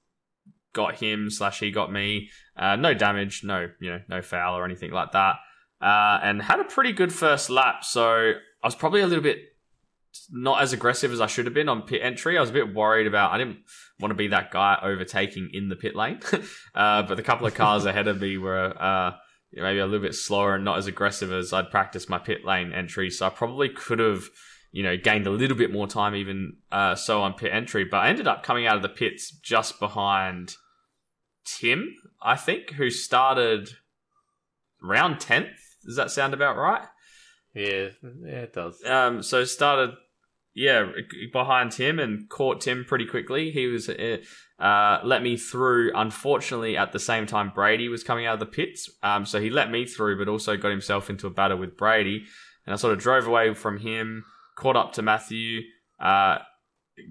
got 0.74 0.96
him 0.96 1.30
slash 1.30 1.60
he 1.60 1.72
got 1.72 1.92
me. 1.92 2.30
Uh, 2.56 2.76
no 2.76 2.94
damage, 2.94 3.44
no 3.44 3.70
you 3.80 3.92
know 3.92 4.02
no 4.08 4.22
foul 4.22 4.58
or 4.58 4.66
anything 4.66 4.92
like 4.92 5.12
that, 5.12 5.36
uh, 5.82 6.20
and 6.24 6.42
had 6.42 6.60
a 6.60 6.64
pretty 6.64 6.92
good 6.92 7.14
first 7.14 7.50
lap. 7.50 7.84
So 7.84 8.34
I 8.64 8.68
was 8.68 8.76
probably 8.76 9.02
a 9.02 9.08
little 9.08 9.24
bit 9.24 9.40
not 10.32 10.62
as 10.62 10.74
aggressive 10.74 11.12
as 11.12 11.22
I 11.22 11.28
should 11.28 11.46
have 11.46 11.54
been 11.54 11.70
on 11.70 11.84
pit 11.84 12.02
entry. 12.04 12.38
I 12.38 12.42
was 12.42 12.50
a 12.50 12.54
bit 12.54 12.74
worried 12.74 13.08
about. 13.08 13.32
I 13.32 13.38
didn't 13.38 13.60
want 14.00 14.12
to 14.12 14.16
be 14.16 14.28
that 14.30 14.52
guy 14.52 14.78
overtaking 14.82 15.50
in 15.54 15.70
the 15.70 15.76
pit 15.76 15.96
lane, 15.96 16.20
uh, 16.76 17.04
but 17.04 17.16
the 17.16 17.24
couple 17.24 17.48
of 17.48 17.54
cars 17.54 17.86
ahead 17.86 18.08
of 18.08 18.22
me 18.22 18.38
were 18.38 18.74
uh, 18.82 19.12
maybe 19.54 19.80
a 19.80 19.86
little 19.86 20.06
bit 20.06 20.16
slower 20.16 20.56
and 20.56 20.66
not 20.66 20.78
as 20.78 20.88
aggressive 20.88 21.32
as 21.32 21.54
I'd 21.54 21.72
practiced 21.72 22.10
my 22.10 22.18
pit 22.18 22.46
lane 22.46 22.74
entry. 22.74 23.10
So 23.10 23.28
I 23.28 23.30
probably 23.30 23.70
could 23.70 24.00
have, 24.00 24.24
you 24.72 24.84
know, 24.84 24.98
gained 24.98 25.28
a 25.28 25.32
little 25.32 25.58
bit 25.58 25.72
more 25.72 25.88
time 25.88 26.16
even 26.16 26.58
uh, 26.72 26.96
so 26.96 27.22
on 27.22 27.34
pit 27.34 27.52
entry. 27.54 27.86
But 27.86 27.98
I 27.98 28.10
ended 28.10 28.28
up 28.28 28.44
coming 28.44 28.68
out 28.68 28.76
of 28.76 28.82
the 28.82 28.90
pits 28.90 29.32
just 29.32 29.80
behind 29.80 30.56
Tim, 31.46 31.96
I 32.22 32.36
think, 32.36 32.72
who 32.72 32.90
started 32.90 33.70
round 34.82 35.20
tenth. 35.20 35.50
Does 35.86 35.96
that 35.96 36.12
sound 36.12 36.34
about 36.34 36.58
right? 36.58 36.86
Yeah, 37.54 37.90
yeah, 38.24 38.42
it 38.42 38.54
does. 38.54 38.84
Um, 38.86 39.24
so 39.24 39.44
started 39.44 39.96
yeah, 40.58 40.90
behind 41.32 41.76
him 41.76 42.00
and 42.00 42.28
caught 42.30 42.62
Tim 42.62 42.84
pretty 42.84 43.06
quickly. 43.06 43.52
He 43.52 43.68
was 43.68 43.88
uh, 43.90 44.18
uh, 44.60 45.00
let 45.04 45.22
me 45.22 45.38
through. 45.38 45.92
Unfortunately, 45.94 46.76
at 46.76 46.92
the 46.92 47.00
same 47.00 47.28
time, 47.28 47.52
Brady 47.54 47.90
was 47.90 48.04
coming 48.04 48.26
out 48.26 48.34
of 48.34 48.40
the 48.40 48.48
pits, 48.48 48.90
um, 49.04 49.24
so 49.28 49.40
he 49.40 49.52
let 49.52 49.70
me 49.70 49.86
through, 49.86 50.18
but 50.18 50.28
also 50.28 50.58
got 50.58 50.72
himself 50.72 51.12
into 51.12 51.28
a 51.28 51.30
battle 51.30 51.60
with 51.60 51.78
Brady. 51.78 52.26
And 52.66 52.74
I 52.74 52.78
sort 52.78 52.94
of 52.94 53.00
drove 53.00 53.28
away 53.28 53.54
from 53.54 53.78
him, 53.78 54.26
caught 54.58 54.76
up 54.76 54.94
to 54.94 55.04
Matthew. 55.04 55.62
Uh, 56.00 56.40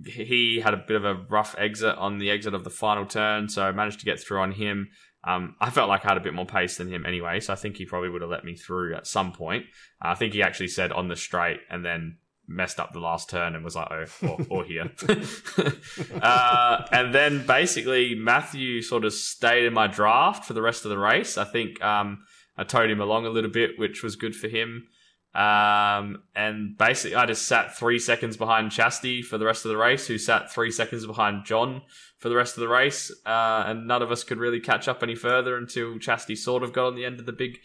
he 0.04 0.61
had 0.61 0.74
a 0.74 0.85
bit 0.85 0.96
of 0.96 1.04
a 1.04 1.14
rough 1.30 1.54
exit 1.56 1.96
on 1.98 2.18
the 2.18 2.32
exit 2.32 2.52
of 2.52 2.64
the 2.64 2.70
final 2.70 3.06
turn, 3.06 3.48
so 3.48 3.62
I 3.62 3.70
managed 3.70 4.00
to 4.00 4.06
get 4.06 4.18
through 4.18 4.40
on 4.40 4.50
him. 4.50 4.88
Um, 5.22 5.54
I 5.61 5.70
felt 5.70 5.88
like 5.88 6.04
I 6.04 6.09
had 6.09 6.16
a 6.16 6.20
bit 6.20 6.35
more 6.35 6.46
pace 6.46 6.78
than 6.78 6.88
him 6.88 7.06
anyway, 7.06 7.38
so 7.38 7.52
I 7.52 7.56
think 7.56 7.76
he 7.76 7.87
probably 7.87 8.09
would 8.09 8.22
have 8.22 8.30
let 8.30 8.44
me 8.44 8.56
through 8.56 8.96
at 8.96 9.06
some 9.06 9.30
point. 9.30 9.66
Uh, 10.04 10.09
I 10.09 10.14
think 10.16 10.32
he 10.32 10.42
actually 10.42 10.68
said 10.68 10.90
on 10.90 11.06
the 11.06 11.14
straight 11.14 11.61
and 11.70 11.85
then 11.85 12.16
messed 12.48 12.78
up 12.78 12.92
the 12.92 13.00
last 13.00 13.28
turn 13.28 13.54
and 13.54 13.64
was 13.64 13.76
like, 13.76 13.88
oh, 13.90 14.06
or, 14.28 14.46
or 14.48 14.64
here. 14.64 14.90
uh, 16.22 16.87
and 16.92 17.14
then 17.14 17.46
basically 17.46 18.14
Matthew 18.14 18.82
sort 18.82 19.04
of 19.04 19.12
stayed 19.12 19.64
in 19.64 19.72
my 19.72 19.87
draft 19.87 20.44
for 20.44 20.52
the 20.52 20.62
rest 20.62 20.85
of 20.85 20.90
the 20.90 20.98
race. 20.98 21.37
I 21.37 21.44
think 21.44 21.82
um, 21.82 22.24
I 22.56 22.64
towed 22.64 22.90
him 22.90 23.00
along 23.00 23.26
a 23.26 23.30
little 23.30 23.50
bit, 23.50 23.78
which 23.78 24.02
was 24.02 24.16
good 24.16 24.35
for 24.35 24.48
him. 24.48 24.87
Um, 25.35 26.22
and 26.35 26.78
basically, 26.78 27.14
I 27.14 27.26
just 27.26 27.46
sat 27.46 27.76
three 27.76 27.98
seconds 27.98 28.38
behind 28.38 28.72
Chastity 28.72 29.20
for 29.20 29.37
the 29.37 29.44
rest 29.44 29.66
of 29.66 29.68
the 29.68 29.76
race, 29.76 30.06
who 30.06 30.16
sat 30.16 30.50
three 30.50 30.70
seconds 30.70 31.04
behind 31.04 31.44
John 31.44 31.82
for 32.18 32.30
the 32.30 32.37
rest 32.37 32.56
of 32.56 32.62
the 32.62 32.68
race. 32.68 33.12
Uh, 33.26 33.64
and 33.66 33.87
none 33.87 34.00
of 34.00 34.11
us 34.11 34.24
could 34.24 34.38
really 34.38 34.61
catch 34.61 34.88
up 34.88 35.02
any 35.02 35.14
further 35.14 35.59
until 35.59 35.98
Chastity 35.98 36.37
sort 36.37 36.62
of 36.62 36.72
got 36.72 36.87
on 36.87 36.96
the 36.96 37.04
end 37.04 37.20
of 37.20 37.26
the 37.26 37.32
big 37.32 37.59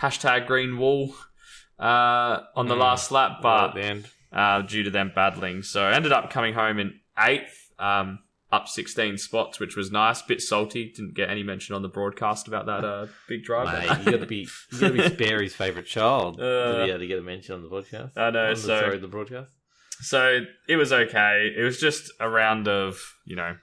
hashtag 0.00 0.46
green 0.46 0.78
wall 0.78 1.14
uh, 1.78 2.40
on 2.56 2.66
the 2.66 2.74
mm, 2.74 2.80
last 2.80 3.10
lap. 3.10 3.40
But 3.42 3.74
uh, 4.32 4.62
due 4.62 4.82
to 4.82 4.90
them 4.90 5.12
battling. 5.14 5.62
So 5.62 5.86
ended 5.86 6.12
up 6.12 6.30
coming 6.30 6.54
home 6.54 6.78
in 6.78 7.00
eighth, 7.18 7.72
um, 7.78 8.20
up 8.50 8.68
16 8.68 9.18
spots, 9.18 9.60
which 9.60 9.76
was 9.76 9.90
nice. 9.90 10.22
Bit 10.22 10.40
salty. 10.40 10.92
Didn't 10.94 11.14
get 11.14 11.28
any 11.28 11.42
mention 11.42 11.74
on 11.74 11.82
the 11.82 11.88
broadcast 11.88 12.48
about 12.48 12.66
that 12.66 12.84
uh, 12.84 13.06
big 13.28 13.44
drive. 13.44 13.66
Mate, 13.66 13.98
you 14.04 14.12
got 14.12 14.20
to 14.20 14.26
be 14.26 14.48
you 14.72 14.80
got 14.80 14.88
to 14.88 14.94
be 14.94 15.08
Sperry's 15.08 15.54
favourite 15.54 15.86
child 15.86 16.40
uh, 16.40 16.78
to 16.78 16.84
be 16.84 16.90
able 16.90 16.98
to 17.00 17.06
get 17.06 17.18
a 17.18 17.22
mention 17.22 17.54
on 17.54 17.62
the 17.62 17.68
podcast. 17.68 18.16
I 18.16 18.30
know. 18.30 18.50
On 18.50 18.56
so 18.56 18.68
the, 18.68 18.80
sorry, 18.80 18.98
the 18.98 19.08
broadcast. 19.08 19.52
So 20.00 20.44
it 20.68 20.76
was 20.76 20.92
okay. 20.92 21.52
It 21.56 21.62
was 21.62 21.78
just 21.78 22.10
a 22.20 22.28
round 22.28 22.68
of 22.68 23.00
you 23.26 23.36
know 23.36 23.56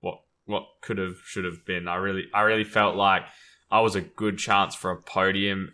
what 0.00 0.20
what 0.44 0.64
could 0.82 0.98
have 0.98 1.16
should 1.24 1.44
have 1.44 1.64
been. 1.64 1.88
I 1.88 1.96
really 1.96 2.24
I 2.34 2.42
really 2.42 2.64
felt 2.64 2.96
like 2.96 3.22
I 3.70 3.80
was 3.80 3.94
a 3.94 4.00
good 4.00 4.38
chance 4.38 4.74
for 4.74 4.90
a 4.90 4.96
podium. 4.96 5.72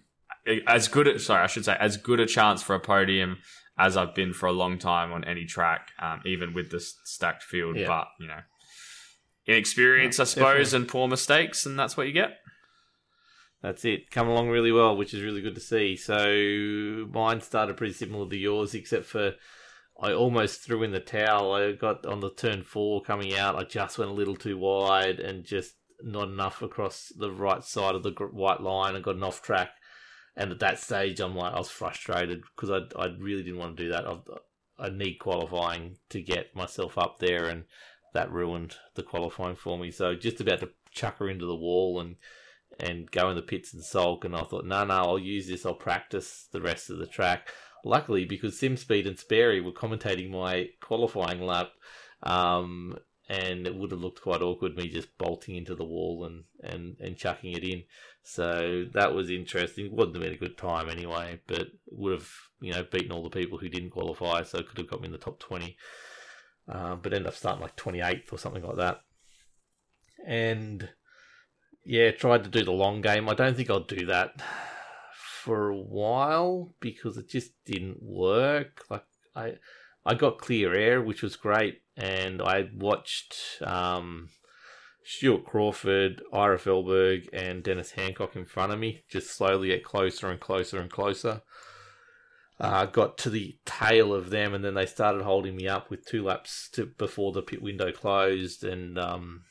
As 0.66 0.88
good, 0.88 1.20
sorry, 1.20 1.44
I 1.44 1.46
should 1.46 1.64
say, 1.64 1.76
as 1.78 1.96
good 1.96 2.18
a 2.18 2.26
chance 2.26 2.62
for 2.62 2.74
a 2.74 2.80
podium 2.80 3.38
as 3.78 3.96
I've 3.96 4.14
been 4.14 4.32
for 4.32 4.46
a 4.46 4.52
long 4.52 4.78
time 4.78 5.12
on 5.12 5.24
any 5.24 5.44
track, 5.44 5.88
um, 6.00 6.20
even 6.24 6.54
with 6.54 6.70
this 6.70 6.94
stacked 7.04 7.42
field. 7.42 7.76
Yeah. 7.76 7.86
But 7.86 8.08
you 8.20 8.28
know, 8.28 8.40
inexperience, 9.46 10.18
yeah, 10.18 10.22
I 10.22 10.26
suppose, 10.26 10.70
definitely. 10.70 10.76
and 10.76 10.88
poor 10.88 11.08
mistakes, 11.08 11.66
and 11.66 11.78
that's 11.78 11.96
what 11.96 12.06
you 12.06 12.12
get. 12.12 12.38
That's 13.62 13.84
it. 13.84 14.10
Come 14.10 14.28
along 14.28 14.48
really 14.48 14.72
well, 14.72 14.96
which 14.96 15.14
is 15.14 15.22
really 15.22 15.40
good 15.40 15.54
to 15.54 15.60
see. 15.60 15.96
So 15.96 17.06
mine 17.12 17.40
started 17.40 17.76
pretty 17.76 17.92
similar 17.92 18.28
to 18.28 18.36
yours, 18.36 18.74
except 18.74 19.06
for 19.06 19.34
I 20.00 20.12
almost 20.12 20.62
threw 20.62 20.82
in 20.82 20.90
the 20.90 21.00
towel. 21.00 21.52
I 21.52 21.72
got 21.72 22.04
on 22.04 22.20
the 22.20 22.30
turn 22.30 22.64
four 22.64 23.02
coming 23.02 23.36
out. 23.36 23.54
I 23.54 23.62
just 23.62 23.98
went 23.98 24.10
a 24.10 24.14
little 24.14 24.34
too 24.34 24.58
wide 24.58 25.20
and 25.20 25.44
just 25.44 25.74
not 26.02 26.28
enough 26.28 26.60
across 26.60 27.12
the 27.16 27.30
right 27.30 27.62
side 27.62 27.94
of 27.94 28.02
the 28.02 28.10
white 28.32 28.60
line 28.60 28.96
and 28.96 29.04
got 29.04 29.14
an 29.14 29.22
off 29.22 29.42
track 29.42 29.70
and 30.36 30.50
at 30.50 30.60
that 30.60 30.78
stage, 30.78 31.20
I'm 31.20 31.36
like, 31.36 31.52
I 31.52 31.58
was 31.58 31.68
frustrated 31.68 32.42
because 32.54 32.70
I, 32.70 33.00
I 33.00 33.08
really 33.18 33.42
didn't 33.42 33.58
want 33.58 33.76
to 33.76 33.82
do 33.82 33.90
that. 33.90 34.06
I, 34.06 34.16
I 34.78 34.90
need 34.90 35.16
qualifying 35.16 35.96
to 36.10 36.22
get 36.22 36.56
myself 36.56 36.96
up 36.96 37.18
there, 37.18 37.46
and 37.46 37.64
that 38.14 38.32
ruined 38.32 38.76
the 38.94 39.02
qualifying 39.02 39.56
for 39.56 39.78
me. 39.78 39.90
So 39.90 40.14
just 40.14 40.40
about 40.40 40.60
to 40.60 40.70
chuck 40.90 41.18
her 41.18 41.28
into 41.28 41.46
the 41.46 41.56
wall 41.56 42.00
and 42.00 42.16
and 42.80 43.10
go 43.10 43.28
in 43.28 43.36
the 43.36 43.42
pits 43.42 43.74
and 43.74 43.84
sulk. 43.84 44.24
And 44.24 44.34
I 44.34 44.42
thought, 44.42 44.64
no, 44.64 44.84
no, 44.84 44.94
I'll 44.94 45.18
use 45.18 45.46
this. 45.46 45.66
I'll 45.66 45.74
practice 45.74 46.48
the 46.52 46.60
rest 46.60 46.90
of 46.90 46.98
the 46.98 47.06
track. 47.06 47.48
Luckily, 47.84 48.24
because 48.24 48.58
SimSpeed 48.58 49.06
and 49.06 49.18
Sperry 49.18 49.60
were 49.60 49.72
commentating 49.72 50.30
my 50.30 50.68
qualifying 50.80 51.42
lap, 51.42 51.70
um, 52.22 52.96
and 53.28 53.66
it 53.66 53.74
would 53.74 53.90
have 53.90 54.00
looked 54.00 54.22
quite 54.22 54.42
awkward 54.42 54.76
me 54.76 54.88
just 54.88 55.16
bolting 55.18 55.56
into 55.56 55.74
the 55.74 55.84
wall 55.84 56.24
and, 56.24 56.44
and, 56.62 56.96
and 57.00 57.16
chucking 57.16 57.52
it 57.52 57.64
in. 57.64 57.84
So 58.22 58.86
that 58.92 59.14
was 59.14 59.30
interesting. 59.30 59.90
Wouldn't 59.90 60.16
have 60.16 60.22
been 60.22 60.34
a 60.34 60.36
good 60.36 60.56
time 60.56 60.88
anyway, 60.88 61.40
but 61.46 61.68
would 61.90 62.12
have 62.12 62.30
you 62.60 62.72
know 62.72 62.84
beaten 62.90 63.12
all 63.12 63.24
the 63.24 63.30
people 63.30 63.58
who 63.58 63.68
didn't 63.68 63.90
qualify, 63.90 64.42
so 64.42 64.58
it 64.58 64.68
could 64.68 64.78
have 64.78 64.88
got 64.88 65.00
me 65.00 65.06
in 65.06 65.12
the 65.12 65.18
top 65.18 65.40
twenty. 65.40 65.76
Um, 66.68 67.00
but 67.02 67.12
ended 67.12 67.26
up 67.26 67.34
starting 67.34 67.62
like 67.62 67.76
twenty 67.76 68.00
eighth 68.00 68.32
or 68.32 68.38
something 68.38 68.62
like 68.62 68.76
that. 68.76 69.00
And 70.24 70.88
yeah, 71.84 72.12
tried 72.12 72.44
to 72.44 72.50
do 72.50 72.64
the 72.64 72.70
long 72.70 73.00
game. 73.00 73.28
I 73.28 73.34
don't 73.34 73.56
think 73.56 73.70
I'll 73.70 73.80
do 73.80 74.06
that 74.06 74.40
for 75.42 75.68
a 75.68 75.76
while 75.76 76.74
because 76.78 77.16
it 77.16 77.28
just 77.28 77.52
didn't 77.64 78.00
work. 78.00 78.84
Like 78.88 79.04
I, 79.34 79.54
I 80.06 80.14
got 80.14 80.38
clear 80.38 80.72
air, 80.74 81.02
which 81.02 81.22
was 81.22 81.34
great, 81.34 81.82
and 81.96 82.40
I 82.40 82.68
watched 82.74 83.60
um, 83.62 84.28
Stuart 85.04 85.44
Crawford, 85.44 86.22
Ira 86.32 86.58
Felberg, 86.58 87.28
and 87.32 87.62
Dennis 87.62 87.92
Hancock 87.92 88.36
in 88.36 88.46
front 88.46 88.72
of 88.72 88.78
me 88.78 89.02
just 89.08 89.30
slowly 89.30 89.68
get 89.68 89.84
closer 89.84 90.28
and 90.28 90.40
closer 90.40 90.80
and 90.80 90.90
closer. 90.90 91.42
Uh, 92.60 92.86
got 92.86 93.18
to 93.18 93.30
the 93.30 93.58
tail 93.64 94.14
of 94.14 94.30
them, 94.30 94.54
and 94.54 94.64
then 94.64 94.74
they 94.74 94.86
started 94.86 95.22
holding 95.22 95.56
me 95.56 95.66
up 95.66 95.90
with 95.90 96.06
two 96.06 96.22
laps 96.22 96.68
to, 96.72 96.86
before 96.86 97.32
the 97.32 97.42
pit 97.42 97.60
window 97.60 97.90
closed, 97.90 98.62
and 98.62 98.98
um, 98.98 99.42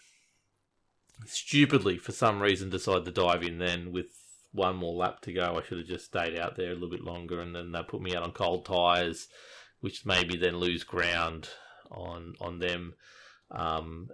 stupidly, 1.25 1.97
for 1.97 2.13
some 2.13 2.41
reason, 2.41 2.69
decided 2.69 3.06
to 3.06 3.12
dive 3.12 3.43
in 3.43 3.58
then 3.58 3.91
with 3.91 4.08
one 4.54 4.77
more 4.77 4.95
lap 4.95 5.21
to 5.21 5.34
go. 5.34 5.58
I 5.58 5.67
should 5.67 5.80
have 5.80 5.88
just 5.88 6.06
stayed 6.06 6.39
out 6.39 6.56
there 6.56 6.71
a 6.71 6.73
little 6.73 6.89
bit 6.89 7.04
longer, 7.04 7.41
and 7.41 7.54
then 7.54 7.73
they 7.73 7.84
put 7.84 8.01
me 8.01 8.15
out 8.15 8.23
on 8.23 8.32
cold 8.32 8.65
tyres, 8.65 9.27
which 9.82 10.06
made 10.06 10.30
me 10.30 10.38
then 10.38 10.58
lose 10.58 10.84
ground 10.84 11.49
on 11.91 12.36
on 12.39 12.60
them. 12.60 12.93
Um, 13.51 14.10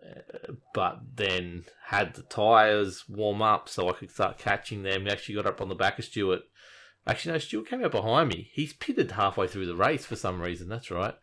but 0.74 1.00
then 1.16 1.66
had 1.86 2.16
the 2.16 2.24
tyres 2.24 3.06
warm 3.08 3.42
up 3.44 3.70
so 3.70 3.88
I 3.88 3.94
could 3.94 4.10
start 4.10 4.40
catching 4.40 4.82
them. 4.82 5.04
We 5.04 5.12
actually 5.12 5.36
got 5.36 5.46
up 5.46 5.62
on 5.62 5.70
the 5.70 5.76
back 5.76 6.00
of 6.00 6.06
Stuart. 6.06 6.42
Actually, 7.06 7.34
no, 7.34 7.38
Stuart 7.38 7.70
came 7.70 7.86
out 7.86 7.92
behind 7.92 8.30
me. 8.30 8.50
He's 8.52 8.74
pitted 8.74 9.12
halfway 9.12 9.48
through 9.48 9.68
the 9.68 9.76
race 9.76 10.06
for 10.06 10.16
some 10.16 10.42
reason. 10.42 10.68
That's 10.70 10.90
right. 10.90 11.14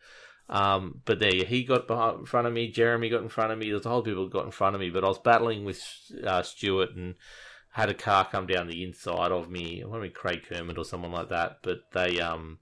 Um, 0.47 1.01
but 1.05 1.19
there, 1.19 1.31
he 1.31 1.63
got 1.63 1.87
behind, 1.87 2.19
in 2.19 2.25
front 2.25 2.47
of 2.47 2.53
me. 2.53 2.71
Jeremy 2.71 3.09
got 3.09 3.21
in 3.21 3.29
front 3.29 3.51
of 3.51 3.59
me. 3.59 3.69
There's 3.69 3.85
a 3.85 3.89
whole 3.89 4.01
people 4.01 4.29
got 4.29 4.45
in 4.45 4.51
front 4.51 4.75
of 4.75 4.79
me. 4.79 4.89
But 4.89 5.03
I 5.03 5.07
was 5.07 5.19
battling 5.19 5.65
with 5.65 5.83
uh, 6.25 6.41
Stuart 6.43 6.95
and 6.95 7.15
had 7.71 7.89
a 7.89 7.93
car 7.93 8.25
come 8.25 8.47
down 8.47 8.67
the 8.67 8.83
inside 8.83 9.31
of 9.31 9.49
me. 9.49 9.83
I 9.83 9.99
mean 9.99 10.11
Craig 10.11 10.43
Kermit 10.47 10.77
or 10.77 10.85
someone 10.85 11.11
like 11.11 11.29
that. 11.29 11.57
But 11.61 11.79
they 11.93 12.21
um 12.21 12.59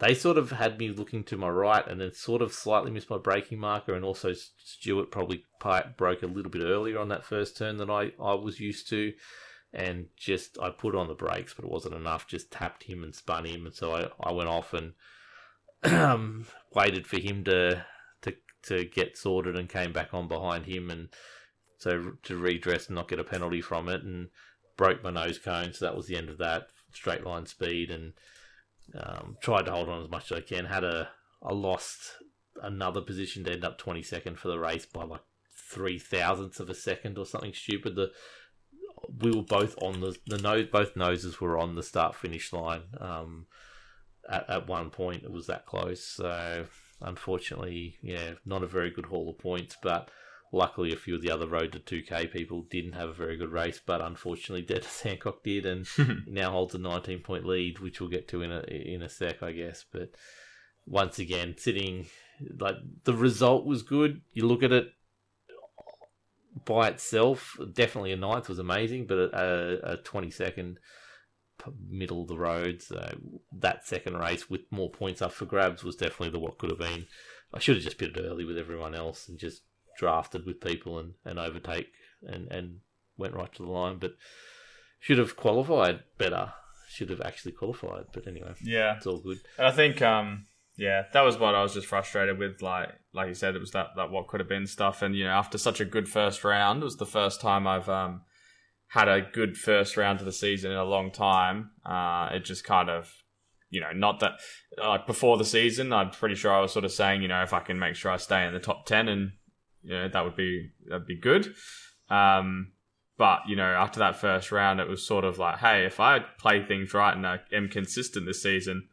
they 0.00 0.14
sort 0.14 0.38
of 0.38 0.50
had 0.50 0.78
me 0.78 0.88
looking 0.88 1.22
to 1.24 1.36
my 1.36 1.48
right 1.48 1.86
and 1.86 2.00
then 2.00 2.12
sort 2.12 2.42
of 2.42 2.52
slightly 2.52 2.90
missed 2.90 3.10
my 3.10 3.18
braking 3.18 3.58
marker. 3.58 3.94
And 3.94 4.04
also 4.04 4.32
Stuart 4.32 5.10
probably 5.10 5.44
broke 5.96 6.22
a 6.22 6.26
little 6.26 6.50
bit 6.50 6.62
earlier 6.62 6.98
on 6.98 7.08
that 7.08 7.24
first 7.24 7.56
turn 7.56 7.76
than 7.76 7.90
I 7.90 8.12
I 8.20 8.34
was 8.34 8.60
used 8.60 8.88
to. 8.90 9.12
And 9.72 10.06
just 10.16 10.58
I 10.60 10.70
put 10.70 10.94
on 10.94 11.08
the 11.08 11.14
brakes, 11.14 11.54
but 11.54 11.64
it 11.64 11.70
wasn't 11.70 11.94
enough. 11.94 12.28
Just 12.28 12.50
tapped 12.50 12.84
him 12.84 13.02
and 13.02 13.12
spun 13.12 13.44
him, 13.44 13.66
and 13.66 13.74
so 13.74 13.92
I, 13.92 14.08
I 14.20 14.32
went 14.32 14.48
off 14.48 14.72
and 14.72 14.92
waited 16.74 17.08
for 17.08 17.18
him 17.18 17.42
to 17.44 17.84
to 18.22 18.34
to 18.64 18.84
get 18.84 19.18
sorted 19.18 19.56
and 19.56 19.68
came 19.68 19.92
back 19.92 20.14
on 20.14 20.28
behind 20.28 20.66
him 20.66 20.90
and 20.90 21.08
so 21.76 22.12
to 22.22 22.36
redress 22.36 22.86
and 22.86 22.94
not 22.94 23.08
get 23.08 23.18
a 23.18 23.24
penalty 23.24 23.60
from 23.60 23.88
it 23.88 24.02
and 24.02 24.28
broke 24.76 25.02
my 25.02 25.10
nose 25.10 25.38
cone 25.38 25.72
so 25.72 25.84
that 25.84 25.96
was 25.96 26.06
the 26.06 26.16
end 26.16 26.30
of 26.30 26.38
that 26.38 26.68
straight 26.92 27.24
line 27.24 27.44
speed 27.44 27.90
and 27.90 28.12
um, 28.98 29.36
tried 29.40 29.66
to 29.66 29.72
hold 29.72 29.88
on 29.88 30.02
as 30.02 30.10
much 30.10 30.30
as 30.30 30.38
I 30.38 30.40
can. 30.40 30.66
Had 30.66 30.84
a 30.84 31.08
I 31.42 31.52
lost 31.52 32.12
another 32.62 33.00
position 33.00 33.44
to 33.44 33.52
end 33.52 33.64
up 33.64 33.80
22nd 33.80 34.38
for 34.38 34.48
the 34.48 34.58
race 34.58 34.86
by 34.86 35.04
like 35.04 35.20
three 35.52 35.98
thousandths 35.98 36.60
of 36.60 36.70
a 36.70 36.74
second 36.74 37.18
or 37.18 37.26
something 37.26 37.52
stupid. 37.52 37.96
The 37.96 38.12
we 39.20 39.32
were 39.32 39.42
both 39.42 39.74
on 39.82 40.00
the 40.00 40.16
the 40.26 40.38
nose 40.38 40.66
both 40.70 40.96
noses 40.96 41.40
were 41.40 41.58
on 41.58 41.74
the 41.74 41.82
start 41.82 42.14
finish 42.14 42.52
line 42.52 42.82
um, 43.00 43.46
at, 44.28 44.48
at 44.48 44.68
one 44.68 44.90
point. 44.90 45.24
It 45.24 45.32
was 45.32 45.46
that 45.46 45.66
close. 45.66 46.04
So 46.04 46.66
unfortunately, 47.00 47.96
yeah, 48.02 48.32
not 48.44 48.62
a 48.62 48.68
very 48.68 48.90
good 48.90 49.06
haul 49.06 49.30
of 49.30 49.38
points, 49.38 49.76
but 49.82 50.10
luckily 50.54 50.92
a 50.92 50.96
few 50.96 51.14
of 51.14 51.22
the 51.22 51.30
other 51.30 51.46
road 51.46 51.72
to 51.72 51.78
2k 51.78 52.32
people 52.32 52.62
didn't 52.70 52.92
have 52.92 53.08
a 53.08 53.14
very 53.14 53.36
good 53.36 53.50
race 53.50 53.80
but 53.84 54.00
unfortunately 54.00 54.62
Dennis 54.66 55.02
Hancock 55.02 55.42
did 55.42 55.66
and 55.66 55.86
now 56.26 56.50
holds 56.50 56.74
a 56.74 56.78
19 56.78 57.20
point 57.20 57.44
lead 57.44 57.80
which 57.80 58.00
we'll 58.00 58.10
get 58.10 58.28
to 58.28 58.42
in 58.42 58.50
a 58.50 58.60
in 58.62 59.02
a 59.02 59.08
sec 59.08 59.42
I 59.42 59.52
guess 59.52 59.84
but 59.90 60.10
once 60.86 61.18
again 61.18 61.54
sitting 61.58 62.06
like 62.58 62.76
the 63.04 63.14
result 63.14 63.64
was 63.64 63.82
good 63.82 64.22
you 64.32 64.46
look 64.46 64.62
at 64.62 64.72
it 64.72 64.88
by 66.64 66.88
itself 66.88 67.56
definitely 67.72 68.12
a 68.12 68.16
ninth 68.16 68.48
was 68.48 68.58
amazing 68.58 69.06
but 69.06 69.18
a, 69.18 69.92
a 69.92 69.96
22nd 69.98 70.76
middle 71.88 72.22
of 72.22 72.28
the 72.28 72.38
road. 72.38 72.82
So 72.82 73.18
that 73.52 73.86
second 73.86 74.16
race 74.18 74.50
with 74.50 74.62
more 74.70 74.90
points 74.90 75.22
up 75.22 75.32
for 75.32 75.46
grabs 75.46 75.84
was 75.84 75.96
definitely 75.96 76.30
the 76.30 76.38
what 76.38 76.58
could 76.58 76.70
have 76.70 76.78
been. 76.78 77.06
I 77.52 77.58
should 77.58 77.76
have 77.76 77.84
just 77.84 77.98
pitted 77.98 78.18
early 78.18 78.44
with 78.44 78.58
everyone 78.58 78.94
else 78.94 79.28
and 79.28 79.38
just 79.38 79.62
drafted 79.98 80.46
with 80.46 80.60
people 80.60 80.98
and, 80.98 81.14
and 81.24 81.38
overtake 81.38 81.88
and, 82.22 82.50
and 82.50 82.80
went 83.16 83.34
right 83.34 83.52
to 83.54 83.62
the 83.62 83.70
line. 83.70 83.98
But 83.98 84.12
should 85.00 85.18
have 85.18 85.36
qualified 85.36 86.00
better. 86.18 86.52
Should 86.88 87.10
have 87.10 87.20
actually 87.20 87.52
qualified. 87.52 88.06
But 88.12 88.26
anyway, 88.26 88.54
yeah, 88.62 88.96
it's 88.96 89.06
all 89.06 89.20
good. 89.20 89.38
And 89.58 89.66
I 89.66 89.72
think, 89.72 90.00
um, 90.00 90.46
yeah, 90.76 91.04
that 91.12 91.22
was 91.22 91.38
what 91.38 91.54
I 91.54 91.62
was 91.62 91.74
just 91.74 91.86
frustrated 91.86 92.38
with. 92.38 92.62
Like, 92.62 92.88
like 93.12 93.28
you 93.28 93.34
said, 93.34 93.54
it 93.54 93.60
was 93.60 93.72
that, 93.72 93.88
that 93.96 94.10
what 94.10 94.28
could 94.28 94.40
have 94.40 94.48
been 94.48 94.66
stuff. 94.66 95.02
And 95.02 95.14
you 95.14 95.24
know, 95.24 95.30
after 95.30 95.58
such 95.58 95.80
a 95.80 95.84
good 95.84 96.08
first 96.08 96.44
round, 96.44 96.82
it 96.82 96.84
was 96.84 96.96
the 96.96 97.06
first 97.06 97.40
time 97.40 97.66
I've 97.66 97.88
um, 97.88 98.22
had 98.88 99.08
a 99.08 99.20
good 99.20 99.56
first 99.56 99.96
round 99.96 100.20
of 100.20 100.26
the 100.26 100.32
season 100.32 100.70
in 100.70 100.76
a 100.76 100.84
long 100.84 101.10
time. 101.10 101.70
Uh, 101.84 102.30
it 102.32 102.44
just 102.44 102.64
kind 102.64 102.88
of, 102.88 103.12
you 103.70 103.80
know, 103.80 103.92
not 103.92 104.20
that 104.20 104.34
like 104.78 105.06
before 105.06 105.36
the 105.36 105.44
season, 105.44 105.92
I'm 105.92 106.10
pretty 106.10 106.36
sure 106.36 106.52
I 106.52 106.60
was 106.60 106.72
sort 106.72 106.84
of 106.84 106.92
saying, 106.92 107.22
you 107.22 107.28
know, 107.28 107.42
if 107.42 107.52
I 107.52 107.60
can 107.60 107.78
make 107.78 107.96
sure 107.96 108.12
I 108.12 108.18
stay 108.18 108.46
in 108.46 108.52
the 108.52 108.60
top 108.60 108.86
ten, 108.86 109.08
and 109.08 109.32
you 109.84 109.92
know, 109.92 110.08
that 110.08 110.24
would 110.24 110.36
be 110.36 110.70
that'd 110.88 111.06
be 111.06 111.16
good. 111.16 111.54
Um, 112.08 112.72
but 113.16 113.40
you 113.46 113.56
know, 113.56 113.64
after 113.64 114.00
that 114.00 114.16
first 114.16 114.50
round, 114.50 114.80
it 114.80 114.88
was 114.88 115.06
sort 115.06 115.24
of 115.24 115.38
like, 115.38 115.58
hey, 115.58 115.84
if 115.84 116.00
I 116.00 116.20
play 116.20 116.64
things 116.64 116.92
right 116.94 117.16
and 117.16 117.26
I 117.26 117.40
am 117.52 117.68
consistent 117.68 118.26
this 118.26 118.42
season, 118.42 118.88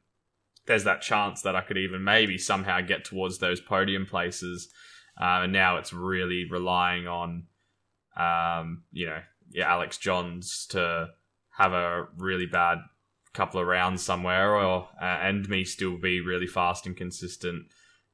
there's 0.68 0.84
that 0.84 1.02
chance 1.02 1.42
that 1.42 1.56
I 1.56 1.62
could 1.62 1.78
even 1.78 2.04
maybe 2.04 2.38
somehow 2.38 2.82
get 2.82 3.06
towards 3.06 3.40
those 3.40 3.60
podium 3.60 4.06
places. 4.06 4.72
Uh, 5.20 5.42
and 5.44 5.54
now 5.54 5.78
it's 5.78 5.92
really 5.92 6.46
relying 6.50 7.08
on, 7.08 7.48
um, 8.16 8.84
you 8.92 9.08
know, 9.08 9.20
yeah, 9.52 9.72
Alex 9.72 9.98
Johns 9.98 10.66
to 10.68 11.10
have 11.58 11.74
a 11.74 12.08
really 12.18 12.46
bad 12.46 12.78
couple 13.34 13.60
of 13.60 13.68
rounds 13.68 14.04
somewhere, 14.04 14.56
or 14.56 14.88
uh, 15.02 15.06
and 15.06 15.48
me 15.50 15.64
still 15.64 15.98
be 15.98 16.22
really 16.22 16.48
fast 16.48 16.86
and 16.86 16.96
consistent, 16.96 17.66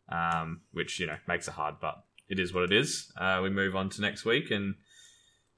um, 0.09 0.61
which 0.71 0.99
you 0.99 1.05
know 1.05 1.17
makes 1.27 1.47
it 1.47 1.53
hard, 1.53 1.75
but 1.79 1.95
it 2.29 2.39
is 2.39 2.53
what 2.53 2.63
it 2.63 2.73
is. 2.73 3.11
Uh, 3.17 3.39
we 3.41 3.49
move 3.49 3.75
on 3.75 3.89
to 3.89 4.01
next 4.01 4.25
week 4.25 4.51
and 4.51 4.75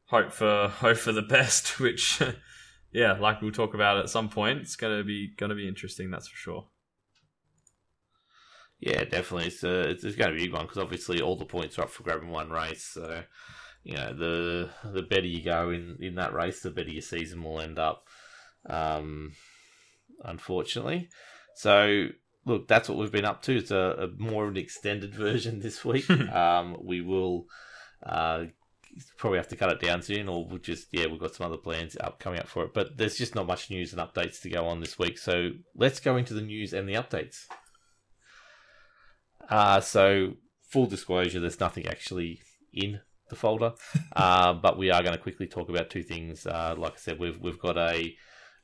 hope 0.06 0.32
for 0.32 0.68
hope 0.80 0.98
for 0.98 1.12
the 1.12 1.22
best. 1.22 1.80
Which, 1.80 2.22
yeah, 2.92 3.14
like 3.14 3.42
we'll 3.42 3.52
talk 3.52 3.74
about 3.74 3.98
at 3.98 4.10
some 4.10 4.30
point, 4.30 4.60
it's 4.60 4.76
gonna 4.76 5.04
be 5.04 5.34
gonna 5.38 5.56
be 5.56 5.68
interesting. 5.68 6.12
That's 6.12 6.28
for 6.28 6.38
sure. 6.38 6.68
Yeah, 8.80 9.04
definitely. 9.04 9.48
It's, 9.48 9.62
uh, 9.62 9.88
it's, 9.90 10.06
it's 10.06 10.16
going 10.16 10.32
to 10.32 10.38
be 10.38 10.44
a 10.44 10.46
big 10.46 10.54
one 10.54 10.62
because 10.62 10.78
obviously 10.78 11.20
all 11.20 11.36
the 11.36 11.44
points 11.44 11.78
are 11.78 11.82
up 11.82 11.90
for 11.90 12.04
grabbing 12.04 12.30
one 12.30 12.50
race. 12.50 12.86
So 12.86 13.24
you 13.84 13.96
know, 13.96 14.14
the 14.14 14.70
the 14.90 15.02
better 15.02 15.26
you 15.26 15.44
go 15.44 15.70
in, 15.70 15.98
in 16.00 16.16
that 16.16 16.34
race, 16.34 16.62
the 16.62 16.70
better 16.70 16.90
your 16.90 17.02
season 17.02 17.44
will 17.44 17.60
end 17.60 17.80
up. 17.80 18.08
Um, 18.70 19.34
unfortunately, 20.24 21.10
so 21.56 22.08
look, 22.46 22.68
that's 22.68 22.90
what 22.90 22.98
we've 22.98 23.12
been 23.12 23.26
up 23.26 23.42
to. 23.44 23.58
It's 23.58 23.72
a, 23.72 24.10
a 24.10 24.22
more 24.22 24.46
of 24.46 24.52
an 24.52 24.58
extended 24.58 25.14
version 25.26 25.60
this 25.60 25.84
week. 25.84 26.10
um, 26.10 26.78
we 26.82 27.02
will 27.02 27.46
uh, 28.04 28.46
probably 29.18 29.38
have 29.38 29.48
to 29.50 29.56
cut 29.56 29.72
it 29.72 29.80
down 29.80 30.02
soon, 30.02 30.28
or 30.28 30.46
we'll 30.46 30.60
just 30.60 30.88
yeah, 30.92 31.08
we've 31.08 31.20
got 31.20 31.36
some 31.36 31.46
other 31.46 31.58
plans 31.58 31.98
up 32.00 32.20
coming 32.20 32.40
up 32.40 32.48
for 32.48 32.64
it. 32.64 32.74
But 32.74 32.98
there's 32.98 33.18
just 33.18 33.36
not 33.36 33.48
much 33.48 33.70
news 33.70 33.94
and 33.94 34.02
updates 34.02 34.42
to 34.42 34.50
go 34.50 34.66
on 34.66 34.80
this 34.80 34.98
week. 34.98 35.18
So 35.18 35.52
let's 35.76 36.00
go 36.00 36.18
into 36.18 36.34
the 36.34 36.42
news 36.42 36.74
and 36.74 36.88
the 36.88 36.94
updates. 36.94 37.46
Uh, 39.50 39.82
so 39.82 40.34
full 40.62 40.86
disclosure, 40.86 41.40
there's 41.40 41.60
nothing 41.60 41.88
actually 41.88 42.42
in 42.74 43.02
the 43.30 43.36
folder. 43.36 43.74
uh, 44.16 44.54
but 44.54 44.78
we 44.78 44.92
are 44.92 45.02
going 45.02 45.16
to 45.16 45.22
quickly 45.22 45.48
talk 45.48 45.70
about 45.70 45.90
two 45.90 46.04
things. 46.04 46.46
Uh, 46.46 46.76
like 46.78 46.94
I 46.94 46.98
said, 46.98 47.20
we've 47.20 47.40
we've 47.40 47.60
got 47.60 47.78
a 47.78 48.16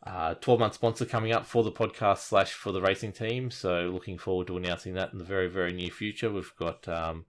uh, 0.05 0.35
12 0.35 0.59
month 0.59 0.73
sponsor 0.75 1.05
coming 1.05 1.31
up 1.33 1.45
for 1.45 1.63
the 1.63 1.71
podcast 1.71 2.19
slash 2.19 2.53
for 2.53 2.71
the 2.71 2.81
racing 2.81 3.11
team. 3.11 3.49
So 3.51 3.89
looking 3.93 4.17
forward 4.17 4.47
to 4.47 4.57
announcing 4.57 4.93
that 4.95 5.11
in 5.13 5.19
the 5.19 5.25
very 5.25 5.47
very 5.47 5.73
near 5.73 5.89
future. 5.89 6.31
We've 6.31 6.55
got 6.59 6.87
um, 6.87 7.25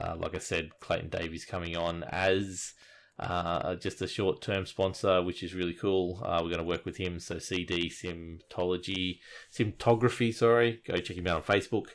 Uh, 0.00 0.16
like 0.16 0.34
I 0.34 0.38
said, 0.38 0.70
Clayton 0.80 1.08
Davies 1.10 1.44
coming 1.44 1.76
on 1.76 2.04
as 2.04 2.74
uh, 3.18 3.74
just 3.74 4.00
a 4.00 4.06
short 4.06 4.40
term 4.40 4.64
sponsor, 4.66 5.22
which 5.22 5.42
is 5.42 5.54
really 5.54 5.74
cool. 5.74 6.22
Uh, 6.24 6.38
we're 6.42 6.48
going 6.48 6.58
to 6.58 6.64
work 6.64 6.86
with 6.86 6.96
him. 6.96 7.18
So 7.20 7.38
CD 7.38 7.90
Simtology, 7.90 9.18
Simtography, 9.52 10.32
sorry. 10.32 10.80
Go 10.86 10.96
check 10.96 11.16
him 11.16 11.26
out 11.26 11.36
on 11.36 11.42
Facebook. 11.42 11.88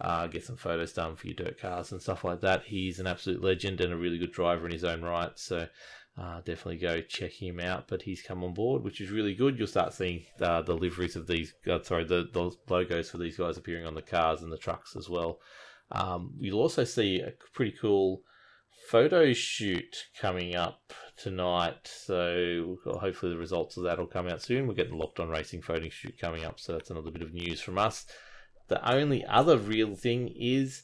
Uh, 0.00 0.26
get 0.28 0.44
some 0.44 0.56
photos 0.56 0.94
done 0.94 1.14
for 1.14 1.26
your 1.26 1.36
dirt 1.36 1.60
cars 1.60 1.92
and 1.92 2.00
stuff 2.00 2.24
like 2.24 2.40
that. 2.40 2.62
He's 2.64 2.98
an 2.98 3.06
absolute 3.06 3.42
legend 3.42 3.82
and 3.82 3.92
a 3.92 3.96
really 3.96 4.16
good 4.16 4.32
driver 4.32 4.64
in 4.64 4.72
his 4.72 4.84
own 4.84 5.02
right. 5.02 5.38
So 5.38 5.66
uh, 6.18 6.38
definitely 6.38 6.78
go 6.78 7.00
check 7.00 7.32
him 7.32 7.60
out. 7.60 7.88
But 7.88 8.02
he's 8.02 8.22
come 8.22 8.44
on 8.44 8.54
board, 8.54 8.82
which 8.82 9.00
is 9.00 9.10
really 9.10 9.34
good. 9.34 9.58
You'll 9.58 9.66
start 9.66 9.94
seeing 9.94 10.24
uh, 10.40 10.62
the 10.62 10.74
liveries 10.74 11.16
of 11.16 11.26
these, 11.26 11.54
uh, 11.70 11.82
sorry, 11.82 12.04
the, 12.04 12.28
the 12.32 12.50
logos 12.68 13.10
for 13.10 13.18
these 13.18 13.36
guys 13.36 13.56
appearing 13.56 13.86
on 13.86 13.94
the 13.94 14.02
cars 14.02 14.42
and 14.42 14.52
the 14.52 14.58
trucks 14.58 14.96
as 14.96 15.08
well. 15.08 15.40
Um, 15.92 16.34
you'll 16.38 16.60
also 16.60 16.84
see 16.84 17.20
a 17.20 17.32
pretty 17.52 17.74
cool 17.80 18.22
photo 18.88 19.32
shoot 19.32 20.08
coming 20.20 20.56
up 20.56 20.92
tonight. 21.16 21.78
So 21.84 22.78
hopefully 22.84 23.32
the 23.32 23.38
results 23.38 23.76
of 23.76 23.84
that 23.84 23.98
will 23.98 24.06
come 24.06 24.28
out 24.28 24.42
soon. 24.42 24.66
We're 24.66 24.74
getting 24.74 24.98
locked 24.98 25.20
on 25.20 25.28
racing 25.28 25.62
photo 25.62 25.88
shoot 25.88 26.18
coming 26.18 26.44
up. 26.44 26.58
So 26.60 26.72
that's 26.72 26.90
another 26.90 27.10
bit 27.10 27.22
of 27.22 27.32
news 27.32 27.60
from 27.60 27.78
us. 27.78 28.06
The 28.68 28.88
only 28.88 29.24
other 29.24 29.58
real 29.58 29.96
thing 29.96 30.32
is 30.36 30.82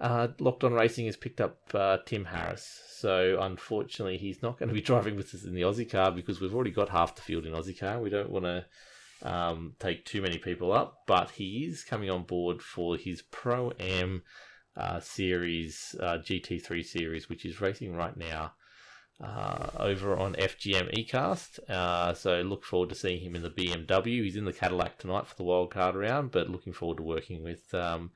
uh, 0.00 0.28
Locked 0.38 0.64
On 0.64 0.72
Racing 0.72 1.06
has 1.06 1.16
picked 1.16 1.40
up 1.40 1.58
uh, 1.72 1.98
Tim 2.04 2.26
Harris. 2.26 2.78
So 3.02 3.38
unfortunately, 3.40 4.16
he's 4.16 4.42
not 4.42 4.60
going 4.60 4.68
to 4.68 4.74
be 4.74 4.80
driving 4.92 5.16
with 5.16 5.34
us 5.34 5.42
in 5.42 5.54
the 5.54 5.62
Aussie 5.62 5.90
car 5.90 6.12
because 6.12 6.40
we've 6.40 6.54
already 6.54 6.70
got 6.70 6.88
half 6.88 7.16
the 7.16 7.22
field 7.22 7.46
in 7.46 7.52
Aussie 7.52 7.76
car. 7.76 8.00
We 8.00 8.10
don't 8.10 8.30
want 8.30 8.44
to 8.44 8.64
um, 9.24 9.74
take 9.80 10.04
too 10.04 10.22
many 10.22 10.38
people 10.38 10.72
up, 10.72 10.98
but 11.08 11.30
he 11.30 11.64
is 11.64 11.82
coming 11.82 12.10
on 12.10 12.22
board 12.22 12.62
for 12.62 12.96
his 12.96 13.20
Pro 13.20 13.72
Am 13.80 14.22
uh, 14.76 15.00
series, 15.00 15.96
uh, 15.98 16.18
GT3 16.18 16.84
series, 16.84 17.28
which 17.28 17.44
is 17.44 17.60
racing 17.60 17.96
right 17.96 18.16
now 18.16 18.52
uh, 19.20 19.70
over 19.80 20.16
on 20.16 20.34
FGM 20.34 20.96
eCast. 20.96 21.58
Uh, 21.68 22.14
so 22.14 22.40
look 22.42 22.62
forward 22.62 22.90
to 22.90 22.94
seeing 22.94 23.20
him 23.20 23.34
in 23.34 23.42
the 23.42 23.50
BMW. 23.50 24.22
He's 24.22 24.36
in 24.36 24.44
the 24.44 24.52
Cadillac 24.52 24.98
tonight 24.98 25.26
for 25.26 25.34
the 25.34 25.42
wildcard 25.42 25.94
round, 25.94 26.30
but 26.30 26.50
looking 26.50 26.72
forward 26.72 26.98
to 26.98 27.02
working 27.02 27.42
with 27.42 27.74
um, 27.74 28.12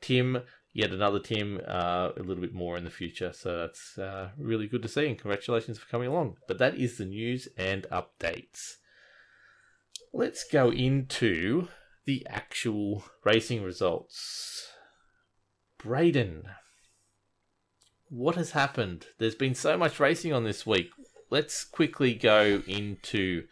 Tim. 0.00 0.40
Yet 0.72 0.92
another 0.92 1.18
team 1.18 1.60
uh, 1.66 2.10
a 2.16 2.22
little 2.22 2.40
bit 2.40 2.54
more 2.54 2.76
in 2.76 2.84
the 2.84 2.90
future. 2.90 3.32
So 3.32 3.58
that's 3.58 3.98
uh, 3.98 4.30
really 4.38 4.68
good 4.68 4.82
to 4.82 4.88
see, 4.88 5.06
and 5.06 5.18
congratulations 5.18 5.78
for 5.78 5.88
coming 5.88 6.08
along. 6.08 6.36
But 6.46 6.58
that 6.58 6.76
is 6.76 6.96
the 6.96 7.04
news 7.04 7.48
and 7.56 7.86
updates. 7.90 8.76
Let's 10.12 10.44
go 10.44 10.70
into 10.70 11.68
the 12.04 12.26
actual 12.28 13.04
racing 13.24 13.62
results. 13.62 14.68
Braden, 15.78 16.44
what 18.08 18.36
has 18.36 18.52
happened? 18.52 19.06
There's 19.18 19.34
been 19.34 19.54
so 19.54 19.76
much 19.76 19.98
racing 19.98 20.32
on 20.32 20.44
this 20.44 20.66
week. 20.66 20.90
Let's 21.30 21.64
quickly 21.64 22.14
go 22.14 22.62
into, 22.66 23.44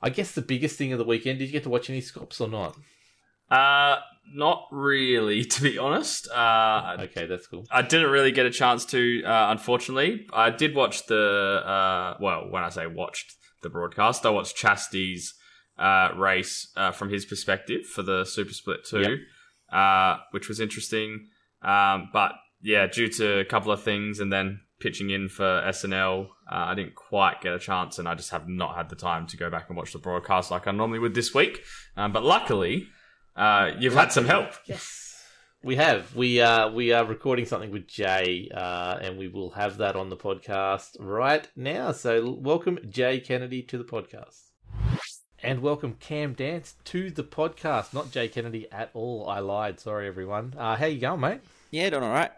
I 0.00 0.10
guess, 0.10 0.32
the 0.32 0.42
biggest 0.42 0.76
thing 0.76 0.92
of 0.92 0.98
the 0.98 1.04
weekend. 1.04 1.38
Did 1.38 1.46
you 1.46 1.52
get 1.52 1.64
to 1.64 1.70
watch 1.70 1.90
any 1.90 2.00
Scops 2.00 2.40
or 2.40 2.48
not? 2.48 2.76
Uh, 3.50 3.96
not 4.34 4.66
really, 4.70 5.44
to 5.54 5.62
be 5.62 5.78
honest. 5.78 6.28
Uh, 6.30 6.96
Okay, 7.00 7.26
that's 7.26 7.46
cool. 7.46 7.64
I 7.70 7.82
didn't 7.82 8.10
really 8.10 8.32
get 8.32 8.46
a 8.46 8.50
chance 8.50 8.84
to, 8.86 9.22
uh, 9.24 9.48
unfortunately. 9.50 10.26
I 10.32 10.50
did 10.50 10.74
watch 10.74 11.06
the, 11.06 11.62
uh, 11.64 12.16
well, 12.20 12.50
when 12.50 12.62
I 12.62 12.68
say 12.70 12.86
watched 12.86 13.32
the 13.62 13.70
broadcast, 13.70 14.26
I 14.26 14.30
watched 14.30 14.56
Chastity's 14.56 15.34
uh, 15.78 16.10
race 16.16 16.70
uh, 16.76 16.90
from 16.90 17.10
his 17.10 17.24
perspective 17.24 17.84
for 17.86 18.02
the 18.02 18.24
Super 18.24 18.52
Split 18.52 18.80
2, 18.88 19.18
uh, 19.72 20.16
which 20.32 20.48
was 20.48 20.60
interesting. 20.60 21.26
Um, 21.62 22.10
but 22.12 22.32
yeah, 22.62 22.86
due 22.86 23.08
to 23.08 23.40
a 23.40 23.44
couple 23.44 23.70
of 23.72 23.82
things 23.82 24.20
and 24.20 24.32
then 24.32 24.60
pitching 24.80 25.10
in 25.10 25.28
for 25.28 25.62
SNL, 25.68 26.26
uh, 26.50 26.54
I 26.54 26.74
didn't 26.74 26.94
quite 26.94 27.40
get 27.40 27.52
a 27.54 27.58
chance, 27.58 27.98
and 27.98 28.08
I 28.08 28.14
just 28.14 28.30
have 28.30 28.48
not 28.48 28.76
had 28.76 28.88
the 28.88 28.96
time 28.96 29.26
to 29.28 29.36
go 29.36 29.50
back 29.50 29.66
and 29.68 29.76
watch 29.76 29.92
the 29.92 29.98
broadcast 29.98 30.50
like 30.50 30.66
I 30.66 30.70
normally 30.72 30.98
would 30.98 31.14
this 31.14 31.34
week. 31.34 31.62
Um, 31.96 32.12
but 32.12 32.24
luckily, 32.24 32.86
uh, 33.36 33.72
you've 33.78 33.94
had 33.94 34.12
some 34.12 34.24
help. 34.24 34.48
Yes, 34.64 35.22
we 35.62 35.76
have. 35.76 36.14
We 36.14 36.40
uh 36.40 36.70
we 36.70 36.92
are 36.92 37.04
recording 37.04 37.44
something 37.44 37.70
with 37.70 37.86
Jay, 37.86 38.50
uh, 38.54 38.98
and 39.00 39.18
we 39.18 39.28
will 39.28 39.50
have 39.50 39.78
that 39.78 39.96
on 39.96 40.08
the 40.08 40.16
podcast 40.16 40.96
right 40.98 41.46
now. 41.54 41.92
So 41.92 42.30
welcome 42.30 42.78
Jay 42.88 43.20
Kennedy 43.20 43.62
to 43.62 43.78
the 43.78 43.84
podcast. 43.84 44.42
And 45.42 45.60
welcome 45.60 45.96
Cam 46.00 46.32
Dance 46.32 46.74
to 46.84 47.10
the 47.10 47.22
podcast. 47.22 47.92
Not 47.92 48.10
Jay 48.10 48.26
Kennedy 48.26 48.66
at 48.72 48.90
all. 48.94 49.28
I 49.28 49.40
lied. 49.40 49.78
Sorry, 49.78 50.08
everyone. 50.08 50.54
Uh, 50.56 50.76
how 50.76 50.86
you 50.86 50.98
going, 50.98 51.20
mate? 51.20 51.40
Yeah, 51.70 51.90
doing 51.90 52.04
all 52.04 52.12
right. 52.12 52.32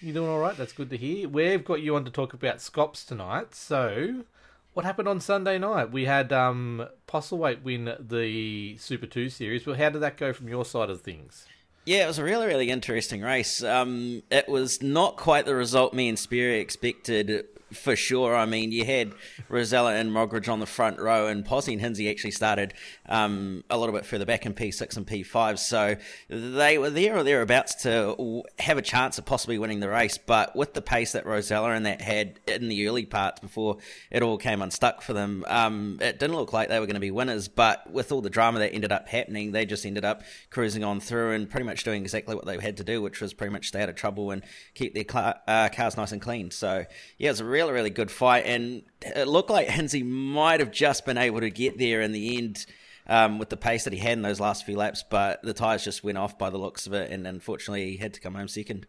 You 0.00 0.12
doing 0.12 0.28
all 0.28 0.40
right? 0.40 0.56
That's 0.56 0.72
good 0.72 0.90
to 0.90 0.96
hear. 0.96 1.28
We've 1.28 1.64
got 1.64 1.80
you 1.80 1.94
on 1.94 2.04
to 2.04 2.10
talk 2.10 2.34
about 2.34 2.60
Scops 2.60 3.04
tonight. 3.04 3.54
So, 3.54 4.24
what 4.74 4.84
happened 4.84 5.08
on 5.08 5.20
Sunday 5.20 5.58
night? 5.58 5.90
We 5.92 6.04
had 6.04 6.32
um, 6.32 6.86
Postlethwaite 7.06 7.62
win 7.62 7.94
the 8.00 8.76
Super 8.78 9.06
Two 9.06 9.28
series. 9.28 9.66
Well, 9.66 9.76
how 9.76 9.90
did 9.90 10.00
that 10.02 10.16
go 10.16 10.32
from 10.32 10.48
your 10.48 10.64
side 10.64 10.90
of 10.90 11.02
things? 11.02 11.46
Yeah, 11.84 12.04
it 12.04 12.06
was 12.06 12.18
a 12.18 12.24
really, 12.24 12.46
really 12.46 12.70
interesting 12.70 13.22
race. 13.22 13.62
Um, 13.62 14.22
it 14.30 14.48
was 14.48 14.80
not 14.82 15.16
quite 15.16 15.46
the 15.46 15.54
result 15.56 15.92
me 15.92 16.08
and 16.08 16.18
Speary 16.18 16.60
expected 16.60 17.44
for 17.72 17.96
sure. 17.96 18.36
I 18.36 18.46
mean, 18.46 18.72
you 18.72 18.84
had 18.84 19.12
Rosella 19.48 19.94
and 19.94 20.10
Mogridge 20.10 20.48
on 20.48 20.60
the 20.60 20.66
front 20.66 20.98
row, 20.98 21.26
and 21.26 21.44
Posse 21.44 21.72
and 21.72 21.80
Hinsey 21.80 22.10
actually 22.10 22.32
started 22.32 22.74
um, 23.08 23.64
a 23.70 23.78
little 23.78 23.94
bit 23.94 24.06
further 24.06 24.24
back 24.24 24.46
in 24.46 24.54
P6 24.54 24.96
and 24.96 25.06
P5. 25.06 25.58
So 25.58 25.96
they 26.28 26.78
were 26.78 26.90
there 26.90 27.16
or 27.16 27.22
thereabouts 27.22 27.74
to 27.82 28.42
have 28.58 28.78
a 28.78 28.82
chance 28.82 29.18
of 29.18 29.24
possibly 29.24 29.58
winning 29.58 29.80
the 29.80 29.88
race. 29.88 30.18
But 30.18 30.54
with 30.54 30.74
the 30.74 30.82
pace 30.82 31.12
that 31.12 31.26
Rosella 31.26 31.70
and 31.72 31.86
that 31.86 32.00
had 32.00 32.40
in 32.46 32.68
the 32.68 32.88
early 32.88 33.06
parts 33.06 33.40
before 33.40 33.78
it 34.10 34.22
all 34.22 34.38
came 34.38 34.62
unstuck 34.62 35.02
for 35.02 35.12
them, 35.12 35.44
um, 35.48 35.98
it 36.00 36.18
didn't 36.18 36.36
look 36.36 36.52
like 36.52 36.68
they 36.68 36.78
were 36.80 36.86
going 36.86 36.94
to 36.94 37.00
be 37.00 37.10
winners. 37.10 37.48
But 37.48 37.90
with 37.90 38.12
all 38.12 38.20
the 38.20 38.30
drama 38.30 38.58
that 38.60 38.72
ended 38.72 38.92
up 38.92 39.08
happening, 39.08 39.52
they 39.52 39.66
just 39.66 39.86
ended 39.86 40.04
up 40.04 40.22
cruising 40.50 40.84
on 40.84 41.00
through 41.00 41.32
and 41.32 41.48
pretty 41.48 41.66
much 41.66 41.84
doing 41.84 42.02
exactly 42.02 42.34
what 42.34 42.46
they 42.46 42.58
had 42.58 42.76
to 42.76 42.84
do, 42.84 43.00
which 43.02 43.20
was 43.20 43.34
pretty 43.34 43.52
much 43.52 43.68
stay 43.68 43.82
out 43.82 43.88
of 43.88 43.94
trouble 43.94 44.30
and 44.30 44.42
keep 44.74 44.94
their 44.94 45.04
car, 45.04 45.36
uh, 45.46 45.68
cars 45.68 45.96
nice 45.96 46.12
and 46.12 46.20
clean. 46.20 46.50
So 46.50 46.84
yeah, 47.18 47.28
it 47.28 47.32
was 47.32 47.40
a 47.40 47.44
really, 47.44 47.61
really 47.70 47.90
good 47.90 48.10
fight, 48.10 48.46
and 48.46 48.82
it 49.02 49.28
looked 49.28 49.50
like 49.50 49.68
Hinsey 49.68 50.02
might 50.02 50.60
have 50.60 50.70
just 50.70 51.04
been 51.04 51.18
able 51.18 51.40
to 51.40 51.50
get 51.50 51.78
there 51.78 52.00
in 52.00 52.12
the 52.12 52.38
end. 52.38 52.66
Um, 53.04 53.40
with 53.40 53.48
the 53.48 53.56
pace 53.56 53.82
that 53.82 53.92
he 53.92 53.98
had 53.98 54.12
in 54.12 54.22
those 54.22 54.38
last 54.38 54.64
few 54.64 54.76
laps, 54.76 55.02
but 55.02 55.42
the 55.42 55.52
tyres 55.52 55.82
just 55.82 56.04
went 56.04 56.16
off 56.16 56.38
by 56.38 56.50
the 56.50 56.56
looks 56.56 56.86
of 56.86 56.92
it, 56.92 57.10
and 57.10 57.26
unfortunately 57.26 57.90
he 57.90 57.96
had 57.96 58.14
to 58.14 58.20
come 58.20 58.36
home 58.36 58.46
second. 58.46 58.86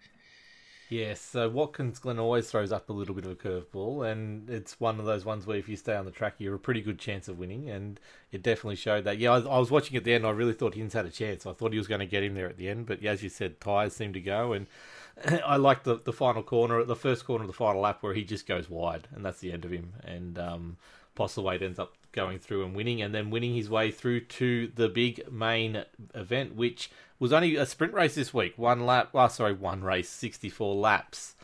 Yes, 0.93 1.19
so 1.19 1.49
Watkins 1.49 1.97
Glen 1.97 2.19
always 2.19 2.47
throws 2.47 2.71
up 2.71 2.87
a 2.87 2.93
little 2.93 3.15
bit 3.15 3.25
of 3.25 3.31
a 3.31 3.35
curveball, 3.35 4.07
and 4.07 4.47
it's 4.47 4.79
one 4.79 4.99
of 4.99 5.07
those 5.07 5.25
ones 5.25 5.47
where 5.47 5.57
if 5.57 5.67
you 5.67 5.75
stay 5.75 5.95
on 5.95 6.05
the 6.05 6.11
track, 6.11 6.35
you're 6.37 6.53
a 6.53 6.59
pretty 6.59 6.81
good 6.81 6.99
chance 6.99 7.27
of 7.27 7.39
winning, 7.39 7.67
and 7.67 7.99
it 8.31 8.43
definitely 8.43 8.75
showed 8.75 9.03
that. 9.05 9.17
Yeah, 9.17 9.31
I 9.31 9.37
was, 9.37 9.47
I 9.47 9.57
was 9.57 9.71
watching 9.71 9.97
at 9.97 10.03
the 10.03 10.13
end, 10.13 10.27
I 10.27 10.29
really 10.29 10.53
thought 10.53 10.75
Hins 10.75 10.93
had 10.93 11.07
a 11.07 11.09
chance. 11.09 11.47
I 11.47 11.53
thought 11.53 11.71
he 11.71 11.79
was 11.79 11.87
going 11.87 12.01
to 12.01 12.05
get 12.05 12.23
him 12.23 12.35
there 12.35 12.47
at 12.47 12.57
the 12.57 12.69
end, 12.69 12.85
but 12.85 13.03
as 13.03 13.23
you 13.23 13.29
said, 13.29 13.59
tyres 13.59 13.95
seemed 13.95 14.13
to 14.13 14.21
go, 14.21 14.53
and 14.53 14.67
I 15.45 15.57
like 15.57 15.83
the 15.83 15.95
the 15.95 16.13
final 16.13 16.43
corner, 16.43 16.83
the 16.83 16.95
first 16.95 17.25
corner 17.25 17.43
of 17.43 17.47
the 17.47 17.53
final 17.53 17.81
lap 17.81 17.99
where 18.01 18.13
he 18.13 18.23
just 18.23 18.47
goes 18.47 18.69
wide, 18.69 19.07
and 19.13 19.25
that's 19.25 19.39
the 19.39 19.51
end 19.51 19.65
of 19.65 19.71
him. 19.71 19.93
And 20.03 20.37
um, 20.39 20.77
Postlethwaite 21.15 21.61
ends 21.61 21.79
up 21.79 21.93
going 22.11 22.39
through 22.39 22.63
and 22.65 22.75
winning, 22.75 23.01
and 23.01 23.13
then 23.13 23.29
winning 23.29 23.55
his 23.55 23.69
way 23.69 23.91
through 23.91 24.21
to 24.21 24.71
the 24.75 24.89
big 24.89 25.31
main 25.31 25.83
event, 26.13 26.55
which 26.55 26.89
was 27.19 27.33
only 27.33 27.55
a 27.55 27.65
sprint 27.65 27.93
race 27.93 28.15
this 28.15 28.33
week. 28.33 28.57
One 28.57 28.85
lap, 28.85 29.09
well, 29.13 29.29
sorry, 29.29 29.53
one 29.53 29.83
race, 29.83 30.09
sixty 30.09 30.49
four 30.49 30.75
laps. 30.75 31.35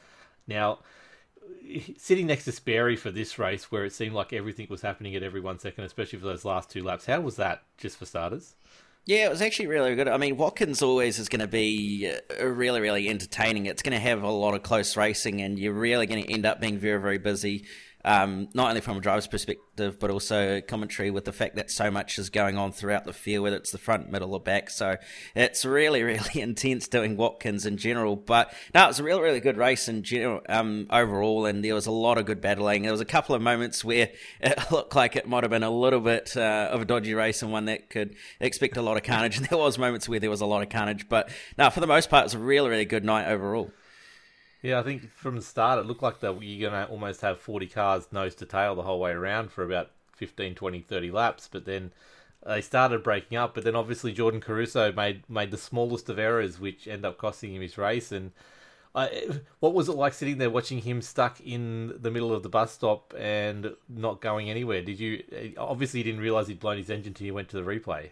Now, 0.48 0.80
sitting 1.98 2.28
next 2.28 2.46
to 2.46 2.52
Sperry 2.52 2.96
for 2.96 3.12
this 3.12 3.38
race, 3.38 3.72
where 3.72 3.86
it 3.86 3.94
seemed 3.94 4.14
like 4.16 4.34
everything 4.34 4.68
was 4.70 4.82
happening 4.82 5.16
at 5.16 5.24
every 5.24 5.42
one 5.42 5.60
second, 5.60 5.84
especially 5.84 6.20
for 6.20 6.26
those 6.26 6.46
last 6.46 6.72
two 6.72 6.84
laps, 6.84 7.06
how 7.06 7.22
was 7.22 7.36
that? 7.36 7.64
Just 7.78 7.98
for 7.98 8.06
starters. 8.06 8.56
Yeah, 9.10 9.26
it 9.26 9.32
was 9.32 9.42
actually 9.42 9.66
really 9.66 9.96
good. 9.96 10.08
I 10.08 10.18
mean, 10.18 10.38
Watkins 10.38 10.84
always 10.84 11.18
is 11.18 11.30
going 11.30 11.40
to 11.40 11.48
be 11.48 12.12
uh, 12.40 12.46
really, 12.46 12.80
really 12.80 13.10
entertaining. 13.10 13.66
It's 13.66 13.82
going 13.82 13.94
to 13.94 14.00
have 14.00 14.22
a 14.22 14.30
lot 14.30 14.54
of 14.54 14.62
close 14.62 14.96
racing, 14.96 15.42
and 15.42 15.58
you're 15.58 15.74
really 15.74 16.06
going 16.06 16.24
to 16.24 16.32
end 16.32 16.46
up 16.46 16.62
being 16.62 16.78
very, 16.78 17.02
very 17.02 17.18
busy. 17.18 17.66
Um, 18.06 18.48
not 18.54 18.70
only 18.70 18.80
from 18.80 18.98
a 18.98 19.02
driver's 19.02 19.28
perspective, 19.28 20.00
but 20.00 20.10
also 20.10 20.62
commentary 20.62 21.12
with 21.12 21.26
the 21.26 21.34
fact 21.34 21.58
that 21.58 21.70
so 21.70 21.92
much 21.92 22.18
is 22.18 22.30
going 22.30 22.58
on 22.58 22.72
throughout 22.72 23.04
the 23.04 23.12
field, 23.12 23.44
whether 23.44 23.58
it's 23.58 23.72
the 23.72 23.78
front, 23.78 24.10
middle, 24.10 24.34
or 24.34 24.40
back. 24.40 24.70
So 24.70 24.96
it's 25.36 25.66
really, 25.66 26.04
really 26.04 26.42
intense 26.42 26.88
doing 26.88 27.18
Watkins 27.18 27.66
in 27.66 27.78
general. 27.78 28.16
But 28.16 28.54
no, 28.74 28.86
it 28.86 28.88
was 28.88 29.00
a 29.00 29.04
really, 29.04 29.22
really 29.22 29.40
good 29.42 29.58
race 29.58 29.90
in 29.90 30.04
general 30.04 30.42
um, 30.48 30.88
overall, 30.90 31.46
and 31.46 31.64
there 31.64 31.76
was 31.76 31.88
a 31.88 31.92
lot 31.92 32.18
of 32.18 32.26
good 32.26 32.40
battling. 32.40 32.84
There 32.84 32.92
was 32.92 33.02
a 33.02 33.06
couple 33.06 33.36
of 33.36 33.42
moments 33.42 33.84
where 33.84 34.10
it 34.40 34.72
looked 34.72 34.96
like 34.96 35.16
it 35.16 35.28
might 35.28 35.44
have 35.44 35.52
been 35.52 35.64
a 35.64 35.70
little 35.70 36.00
bit 36.00 36.38
uh, 36.38 36.70
of 36.72 36.82
a 36.82 36.86
dodgy 36.86 37.14
race 37.14 37.42
and 37.42 37.52
one 37.52 37.66
that 37.66 37.90
could 37.90 38.16
expect 38.40 38.78
a 38.78 38.82
lot 38.82 38.98
of 38.98 39.04
carnage. 39.04 39.40
And 39.40 39.48
there 39.48 39.58
was 39.58 39.78
moments 39.78 40.10
where 40.10 40.20
there 40.20 40.30
was 40.30 40.42
a 40.42 40.46
lot 40.46 40.64
of 40.64 40.70
carnage, 40.70 41.08
but 41.08 41.30
now 41.58 41.70
for 41.70 41.80
the 41.80 41.88
most 41.88 42.10
part, 42.10 42.24
it 42.24 42.26
was 42.26 42.34
a 42.34 42.40
really, 42.40 42.70
really 42.70 42.84
good 42.84 43.06
night 43.06 43.28
overall. 43.28 43.72
Yeah, 44.62 44.80
I 44.80 44.84
think 44.84 45.10
from 45.12 45.36
the 45.36 45.42
start 45.42 45.80
it 45.80 45.86
looked 45.86 46.04
like 46.04 46.20
that 46.20 46.42
you're 46.42 46.70
going 46.70 46.86
to 46.86 46.92
almost 46.92 47.22
have 47.22 47.40
40 47.40 47.68
cars 47.68 48.08
nose 48.12 48.36
to 48.36 48.46
tail 48.46 48.76
the 48.76 48.84
whole 48.84 49.00
way 49.00 49.12
around 49.12 49.52
for 49.52 49.64
about 49.64 49.92
15, 50.18 50.56
20, 50.56 50.82
30 50.82 51.12
laps, 51.12 51.48
but 51.50 51.66
then 51.66 51.92
uh, 52.46 52.56
they 52.56 52.62
started 52.62 53.04
breaking 53.04 53.38
up. 53.38 53.54
But 53.56 53.64
then 53.64 53.76
obviously 53.76 54.12
Jordan 54.12 54.42
Caruso 54.42 54.92
made 54.92 55.30
made 55.30 55.52
the 55.52 55.58
smallest 55.58 56.10
of 56.10 56.20
errors, 56.20 56.60
which 56.60 56.88
ended 56.88 57.06
up 57.06 57.18
costing 57.18 57.56
him 57.56 57.62
his 57.62 57.78
race. 57.78 58.12
And 58.12 58.32
I, 58.94 59.30
what 59.60 59.74
was 59.74 59.88
it 59.88 59.94
like 59.94 60.14
sitting 60.14 60.40
there 60.40 60.50
watching 60.50 60.80
him 60.80 61.02
stuck 61.02 61.40
in 61.42 61.96
the 62.02 62.12
middle 62.12 62.34
of 62.34 62.44
the 62.44 62.50
bus 62.50 62.74
stop 62.74 63.14
and 63.18 63.76
not 63.88 64.20
going 64.22 64.50
anywhere? 64.50 64.82
Did 64.82 65.00
you 65.00 65.24
obviously 65.58 66.00
you 66.02 66.04
didn't 66.04 66.22
realize 66.22 66.48
he'd 66.50 66.60
blown 66.60 66.78
his 66.78 66.90
engine 66.90 67.12
until 67.12 67.28
you 67.28 67.34
went 67.34 67.50
to 67.50 67.58
the 67.58 67.64
replay? 67.64 68.10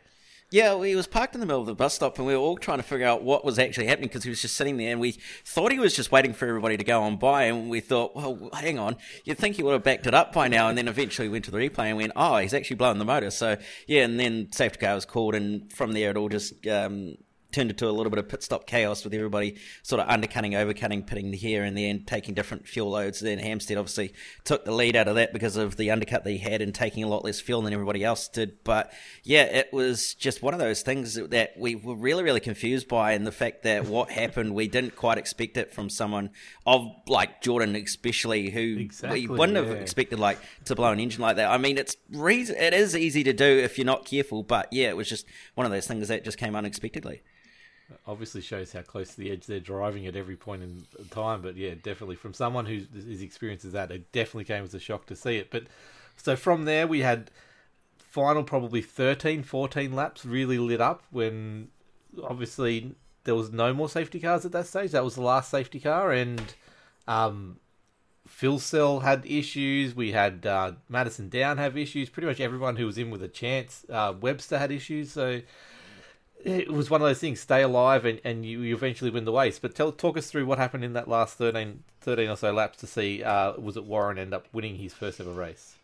Yeah, 0.49 0.81
he 0.81 0.95
was 0.95 1.07
parked 1.07 1.33
in 1.33 1.41
the 1.41 1.45
middle 1.45 1.59
of 1.59 1.67
the 1.67 1.75
bus 1.75 1.95
stop, 1.95 2.17
and 2.17 2.25
we 2.25 2.33
were 2.33 2.39
all 2.39 2.55
trying 2.55 2.77
to 2.77 2.83
figure 2.83 3.05
out 3.05 3.21
what 3.21 3.43
was 3.43 3.59
actually 3.59 3.87
happening 3.87 4.07
because 4.07 4.23
he 4.23 4.29
was 4.29 4.41
just 4.41 4.55
sitting 4.55 4.77
there, 4.77 4.93
and 4.93 5.01
we 5.01 5.11
thought 5.43 5.73
he 5.73 5.79
was 5.79 5.93
just 5.93 6.09
waiting 6.09 6.33
for 6.33 6.47
everybody 6.47 6.77
to 6.77 6.85
go 6.85 7.01
on 7.01 7.17
by, 7.17 7.43
and 7.43 7.69
we 7.69 7.81
thought, 7.81 8.15
well, 8.15 8.49
hang 8.53 8.79
on, 8.79 8.95
you'd 9.25 9.37
think 9.37 9.57
he 9.57 9.63
would 9.63 9.73
have 9.73 9.83
backed 9.83 10.07
it 10.07 10.13
up 10.13 10.31
by 10.31 10.47
now, 10.47 10.69
and 10.69 10.77
then 10.77 10.87
eventually 10.87 11.27
went 11.27 11.43
to 11.43 11.51
the 11.51 11.57
replay 11.57 11.87
and 11.87 11.97
went, 11.97 12.13
oh, 12.15 12.37
he's 12.37 12.53
actually 12.53 12.77
blowing 12.77 12.97
the 12.97 13.03
motor. 13.03 13.29
So 13.29 13.57
yeah, 13.87 14.03
and 14.03 14.17
then 14.17 14.49
safety 14.53 14.79
car 14.79 14.95
was 14.95 15.05
called, 15.05 15.35
and 15.35 15.71
from 15.73 15.91
there 15.91 16.11
it 16.11 16.17
all 16.17 16.29
just 16.29 16.65
um, 16.65 17.17
turned 17.51 17.69
into 17.69 17.87
a 17.87 17.91
little 17.91 18.09
bit 18.09 18.19
of 18.19 18.27
pit 18.27 18.43
stop 18.43 18.67
chaos 18.67 19.03
with 19.03 19.13
everybody 19.13 19.55
sort 19.83 20.01
of 20.01 20.09
undercutting, 20.09 20.51
overcutting, 20.51 21.05
pitting 21.05 21.33
here 21.33 21.63
and 21.63 21.77
there, 21.77 21.89
and 21.89 22.05
taking 22.05 22.33
different 22.33 22.67
fuel 22.67 22.89
loads. 22.89 23.19
Then 23.19 23.39
Hampstead 23.39 23.77
obviously 23.77 24.13
took 24.43 24.65
the 24.65 24.71
lead 24.71 24.95
out 24.95 25.07
of 25.07 25.15
that 25.15 25.33
because 25.33 25.55
of 25.55 25.77
the 25.77 25.91
undercut 25.91 26.23
they 26.23 26.37
had 26.37 26.61
and 26.61 26.73
taking 26.73 27.03
a 27.03 27.07
lot 27.07 27.23
less 27.23 27.39
fuel 27.39 27.61
than 27.61 27.73
everybody 27.73 28.03
else 28.03 28.27
did. 28.27 28.63
But 28.63 28.91
yeah, 29.23 29.43
it 29.43 29.71
was 29.71 30.13
just 30.13 30.41
one 30.41 30.53
of 30.53 30.59
those 30.59 30.81
things 30.81 31.15
that 31.15 31.57
we 31.57 31.75
were 31.75 31.95
really, 31.95 32.23
really 32.23 32.39
confused 32.39 32.87
by, 32.87 33.13
and 33.13 33.25
the 33.25 33.31
fact 33.31 33.63
that 33.63 33.85
what 33.85 34.11
happened, 34.17 34.53
we 34.53 34.67
didn't 34.67 34.95
quite 34.95 35.17
expect 35.17 35.57
it 35.57 35.73
from 35.73 35.89
someone 35.89 36.31
of 36.65 36.85
like 37.07 37.41
Jordan, 37.41 37.75
especially 37.75 38.49
who 38.49 38.77
exactly, 38.79 39.27
we 39.27 39.35
wouldn't 39.35 39.57
yeah. 39.57 39.65
have 39.65 39.81
expected 39.81 40.19
like 40.19 40.39
to 40.65 40.75
blow 40.75 40.91
an 40.91 40.99
engine 40.99 41.21
like 41.21 41.37
that. 41.37 41.49
I 41.49 41.57
mean, 41.57 41.77
it's 41.77 41.95
re- 42.11 42.41
it 42.41 42.73
is 42.73 42.95
easy 42.95 43.23
to 43.23 43.33
do 43.33 43.45
if 43.45 43.77
you're 43.77 43.85
not 43.85 44.05
careful, 44.05 44.43
but 44.43 44.67
yeah, 44.71 44.89
it 44.89 44.97
was 44.97 45.07
just 45.07 45.25
one 45.55 45.65
of 45.65 45.71
those 45.71 45.87
things 45.87 46.09
that 46.09 46.23
just 46.23 46.37
came 46.37 46.55
unexpectedly 46.55 47.21
obviously 48.05 48.41
shows 48.41 48.73
how 48.73 48.81
close 48.81 49.09
to 49.09 49.17
the 49.17 49.31
edge 49.31 49.45
they're 49.45 49.59
driving 49.59 50.07
at 50.07 50.15
every 50.15 50.35
point 50.35 50.63
in 50.63 50.85
time. 51.09 51.41
But 51.41 51.55
yeah, 51.55 51.75
definitely 51.75 52.15
from 52.15 52.33
someone 52.33 52.67
experience 53.21 53.65
is 53.65 53.73
that, 53.73 53.91
it 53.91 54.11
definitely 54.11 54.45
came 54.45 54.63
as 54.63 54.73
a 54.73 54.79
shock 54.79 55.05
to 55.07 55.15
see 55.15 55.37
it. 55.37 55.51
But 55.51 55.63
so 56.17 56.35
from 56.35 56.65
there, 56.65 56.87
we 56.87 57.01
had 57.01 57.31
final 57.97 58.43
probably 58.43 58.81
13, 58.81 59.43
14 59.43 59.93
laps 59.93 60.25
really 60.25 60.57
lit 60.57 60.81
up 60.81 61.03
when 61.11 61.69
obviously 62.23 62.95
there 63.23 63.35
was 63.35 63.51
no 63.51 63.73
more 63.73 63.89
safety 63.89 64.19
cars 64.19 64.45
at 64.45 64.51
that 64.53 64.67
stage. 64.67 64.91
That 64.91 65.03
was 65.03 65.15
the 65.15 65.21
last 65.21 65.51
safety 65.51 65.79
car, 65.79 66.11
and 66.11 66.41
um, 67.07 67.59
Phil 68.27 68.59
Cell 68.59 69.01
had 69.01 69.25
issues. 69.25 69.95
We 69.95 70.11
had 70.11 70.45
uh, 70.45 70.73
Madison 70.89 71.29
Down 71.29 71.57
have 71.57 71.77
issues. 71.77 72.09
Pretty 72.09 72.27
much 72.27 72.39
everyone 72.39 72.75
who 72.75 72.85
was 72.85 72.97
in 72.97 73.09
with 73.09 73.21
a 73.21 73.27
chance. 73.27 73.85
Uh, 73.89 74.13
Webster 74.19 74.57
had 74.57 74.71
issues. 74.71 75.11
So 75.11 75.41
it 76.47 76.71
was 76.71 76.89
one 76.89 77.01
of 77.01 77.07
those 77.07 77.19
things 77.19 77.39
stay 77.39 77.61
alive 77.61 78.05
and, 78.05 78.21
and 78.23 78.45
you, 78.45 78.61
you 78.61 78.75
eventually 78.75 79.11
win 79.11 79.25
the 79.25 79.33
race. 79.33 79.59
But 79.59 79.75
tell 79.75 79.91
talk 79.91 80.17
us 80.17 80.29
through 80.29 80.45
what 80.45 80.57
happened 80.57 80.83
in 80.83 80.93
that 80.93 81.07
last 81.07 81.37
13, 81.37 81.83
13 82.01 82.29
or 82.29 82.37
so 82.37 82.53
laps 82.53 82.77
to 82.79 82.87
see 82.87 83.21
uh, 83.23 83.53
was 83.57 83.75
it 83.75 83.83
warren 83.83 84.17
end 84.17 84.33
up 84.33 84.47
winning 84.53 84.77
his 84.77 84.93
first 84.93 85.19
ever 85.19 85.33
race? 85.33 85.75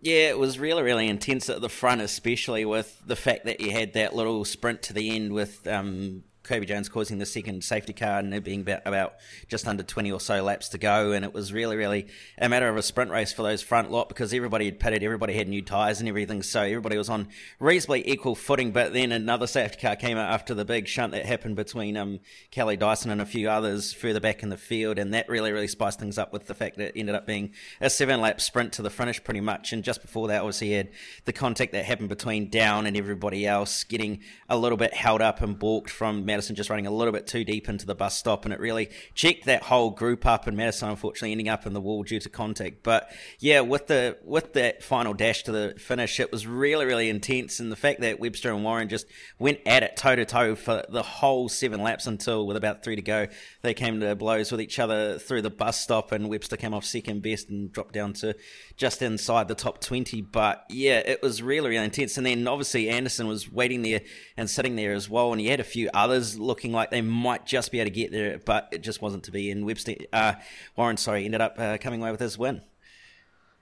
Yeah 0.00 0.30
it 0.30 0.38
was 0.38 0.58
really 0.58 0.82
really 0.82 1.08
intense 1.08 1.50
at 1.50 1.60
the 1.60 1.68
front 1.68 2.00
especially 2.00 2.64
with 2.64 3.02
the 3.06 3.16
fact 3.16 3.44
that 3.44 3.60
you 3.60 3.70
had 3.70 3.92
that 3.92 4.16
little 4.16 4.44
sprint 4.46 4.82
to 4.84 4.94
the 4.94 5.14
end 5.14 5.32
with 5.32 5.66
um, 5.66 6.24
Kobe 6.50 6.66
Jones 6.66 6.88
causing 6.88 7.18
the 7.18 7.26
second 7.26 7.62
safety 7.62 7.92
car 7.92 8.18
and 8.18 8.34
it 8.34 8.42
being 8.42 8.62
about, 8.62 8.82
about, 8.84 9.14
just 9.46 9.68
under 9.68 9.84
20 9.84 10.10
or 10.10 10.18
so 10.18 10.42
laps 10.42 10.68
to 10.70 10.78
go. 10.78 11.12
And 11.12 11.24
it 11.24 11.32
was 11.32 11.52
really, 11.52 11.76
really 11.76 12.08
a 12.38 12.48
matter 12.48 12.68
of 12.68 12.76
a 12.76 12.82
sprint 12.82 13.12
race 13.12 13.32
for 13.32 13.44
those 13.44 13.62
front 13.62 13.92
lot 13.92 14.08
because 14.08 14.34
everybody 14.34 14.64
had 14.64 14.80
pitted, 14.80 15.04
everybody 15.04 15.32
had 15.32 15.46
new 15.46 15.62
tyres 15.62 16.00
and 16.00 16.08
everything. 16.08 16.42
So 16.42 16.62
everybody 16.62 16.98
was 16.98 17.08
on 17.08 17.28
reasonably 17.60 18.10
equal 18.10 18.34
footing. 18.34 18.72
But 18.72 18.92
then 18.92 19.12
another 19.12 19.46
safety 19.46 19.80
car 19.80 19.94
came 19.94 20.18
out 20.18 20.32
after 20.32 20.52
the 20.52 20.64
big 20.64 20.88
shunt 20.88 21.12
that 21.12 21.24
happened 21.24 21.54
between 21.54 21.96
um, 21.96 22.18
Kelly 22.50 22.76
Dyson 22.76 23.12
and 23.12 23.20
a 23.20 23.26
few 23.26 23.48
others 23.48 23.92
further 23.92 24.18
back 24.18 24.42
in 24.42 24.48
the 24.48 24.56
field. 24.56 24.98
And 24.98 25.14
that 25.14 25.28
really, 25.28 25.52
really 25.52 25.68
spiced 25.68 26.00
things 26.00 26.18
up 26.18 26.32
with 26.32 26.48
the 26.48 26.54
fact 26.54 26.78
that 26.78 26.88
it 26.88 26.98
ended 26.98 27.14
up 27.14 27.28
being 27.28 27.52
a 27.80 27.88
seven 27.88 28.20
lap 28.20 28.40
sprint 28.40 28.72
to 28.72 28.82
the 28.82 28.90
finish 28.90 29.22
pretty 29.22 29.40
much. 29.40 29.72
And 29.72 29.84
just 29.84 30.02
before 30.02 30.26
that, 30.26 30.40
obviously, 30.40 30.72
had 30.72 30.90
the 31.26 31.32
contact 31.32 31.70
that 31.74 31.84
happened 31.84 32.08
between 32.08 32.50
Down 32.50 32.86
and 32.86 32.96
everybody 32.96 33.46
else 33.46 33.84
getting 33.84 34.18
a 34.48 34.58
little 34.58 34.76
bit 34.76 34.92
held 34.94 35.22
up 35.22 35.40
and 35.40 35.56
balked 35.56 35.90
from 35.90 36.24
Madison 36.24 36.39
Madison 36.40 36.56
just 36.56 36.70
running 36.70 36.86
a 36.86 36.90
little 36.90 37.12
bit 37.12 37.26
too 37.26 37.44
deep 37.44 37.68
into 37.68 37.84
the 37.84 37.94
bus 37.94 38.16
stop, 38.16 38.46
and 38.46 38.54
it 38.54 38.60
really 38.60 38.88
checked 39.14 39.44
that 39.44 39.62
whole 39.64 39.90
group 39.90 40.24
up. 40.24 40.46
And 40.46 40.56
Madison, 40.56 40.88
unfortunately, 40.88 41.32
ending 41.32 41.50
up 41.50 41.66
in 41.66 41.74
the 41.74 41.82
wall 41.82 42.02
due 42.02 42.18
to 42.18 42.30
contact. 42.30 42.82
But 42.82 43.12
yeah, 43.40 43.60
with 43.60 43.88
the 43.88 44.16
with 44.24 44.54
that 44.54 44.82
final 44.82 45.12
dash 45.12 45.42
to 45.42 45.52
the 45.52 45.74
finish, 45.76 46.18
it 46.18 46.32
was 46.32 46.46
really 46.46 46.86
really 46.86 47.10
intense, 47.10 47.60
and 47.60 47.70
the 47.70 47.76
fact 47.76 48.00
that 48.00 48.20
Webster 48.20 48.50
and 48.50 48.64
Warren 48.64 48.88
just 48.88 49.04
went 49.38 49.58
at 49.66 49.82
it 49.82 49.98
toe 49.98 50.16
to 50.16 50.24
toe 50.24 50.54
for 50.54 50.82
the 50.88 51.02
whole 51.02 51.50
seven 51.50 51.82
laps 51.82 52.06
until 52.06 52.46
with 52.46 52.56
about 52.56 52.82
three 52.82 52.96
to 52.96 53.02
go, 53.02 53.26
they 53.60 53.74
came 53.74 54.00
to 54.00 54.16
blows 54.16 54.50
with 54.50 54.62
each 54.62 54.78
other 54.78 55.18
through 55.18 55.42
the 55.42 55.50
bus 55.50 55.78
stop, 55.78 56.10
and 56.10 56.30
Webster 56.30 56.56
came 56.56 56.72
off 56.72 56.86
second 56.86 57.20
best 57.20 57.50
and 57.50 57.70
dropped 57.70 57.92
down 57.92 58.14
to 58.14 58.34
just 58.78 59.02
inside 59.02 59.46
the 59.46 59.54
top 59.54 59.82
twenty. 59.82 60.22
But 60.22 60.64
yeah, 60.70 61.00
it 61.04 61.22
was 61.22 61.42
really 61.42 61.68
really 61.68 61.84
intense, 61.84 62.16
and 62.16 62.24
then 62.24 62.48
obviously 62.48 62.88
Anderson 62.88 63.28
was 63.28 63.52
waiting 63.52 63.82
there 63.82 64.00
and 64.38 64.48
sitting 64.48 64.76
there 64.76 64.94
as 64.94 65.10
well, 65.10 65.32
and 65.32 65.40
he 65.40 65.48
had 65.48 65.60
a 65.60 65.64
few 65.64 65.90
others 65.92 66.29
looking 66.38 66.72
like 66.72 66.90
they 66.90 67.02
might 67.02 67.46
just 67.46 67.72
be 67.72 67.80
able 67.80 67.86
to 67.86 67.94
get 67.94 68.12
there, 68.12 68.38
but 68.38 68.68
it 68.72 68.82
just 68.82 69.00
wasn't 69.02 69.24
to 69.24 69.30
be. 69.30 69.50
And 69.50 69.64
Webster, 69.64 69.94
uh, 70.12 70.34
Warren, 70.76 70.96
sorry, 70.96 71.24
ended 71.24 71.40
up 71.40 71.54
uh, 71.58 71.78
coming 71.78 72.00
away 72.00 72.10
with 72.10 72.20
his 72.20 72.38
win. 72.38 72.62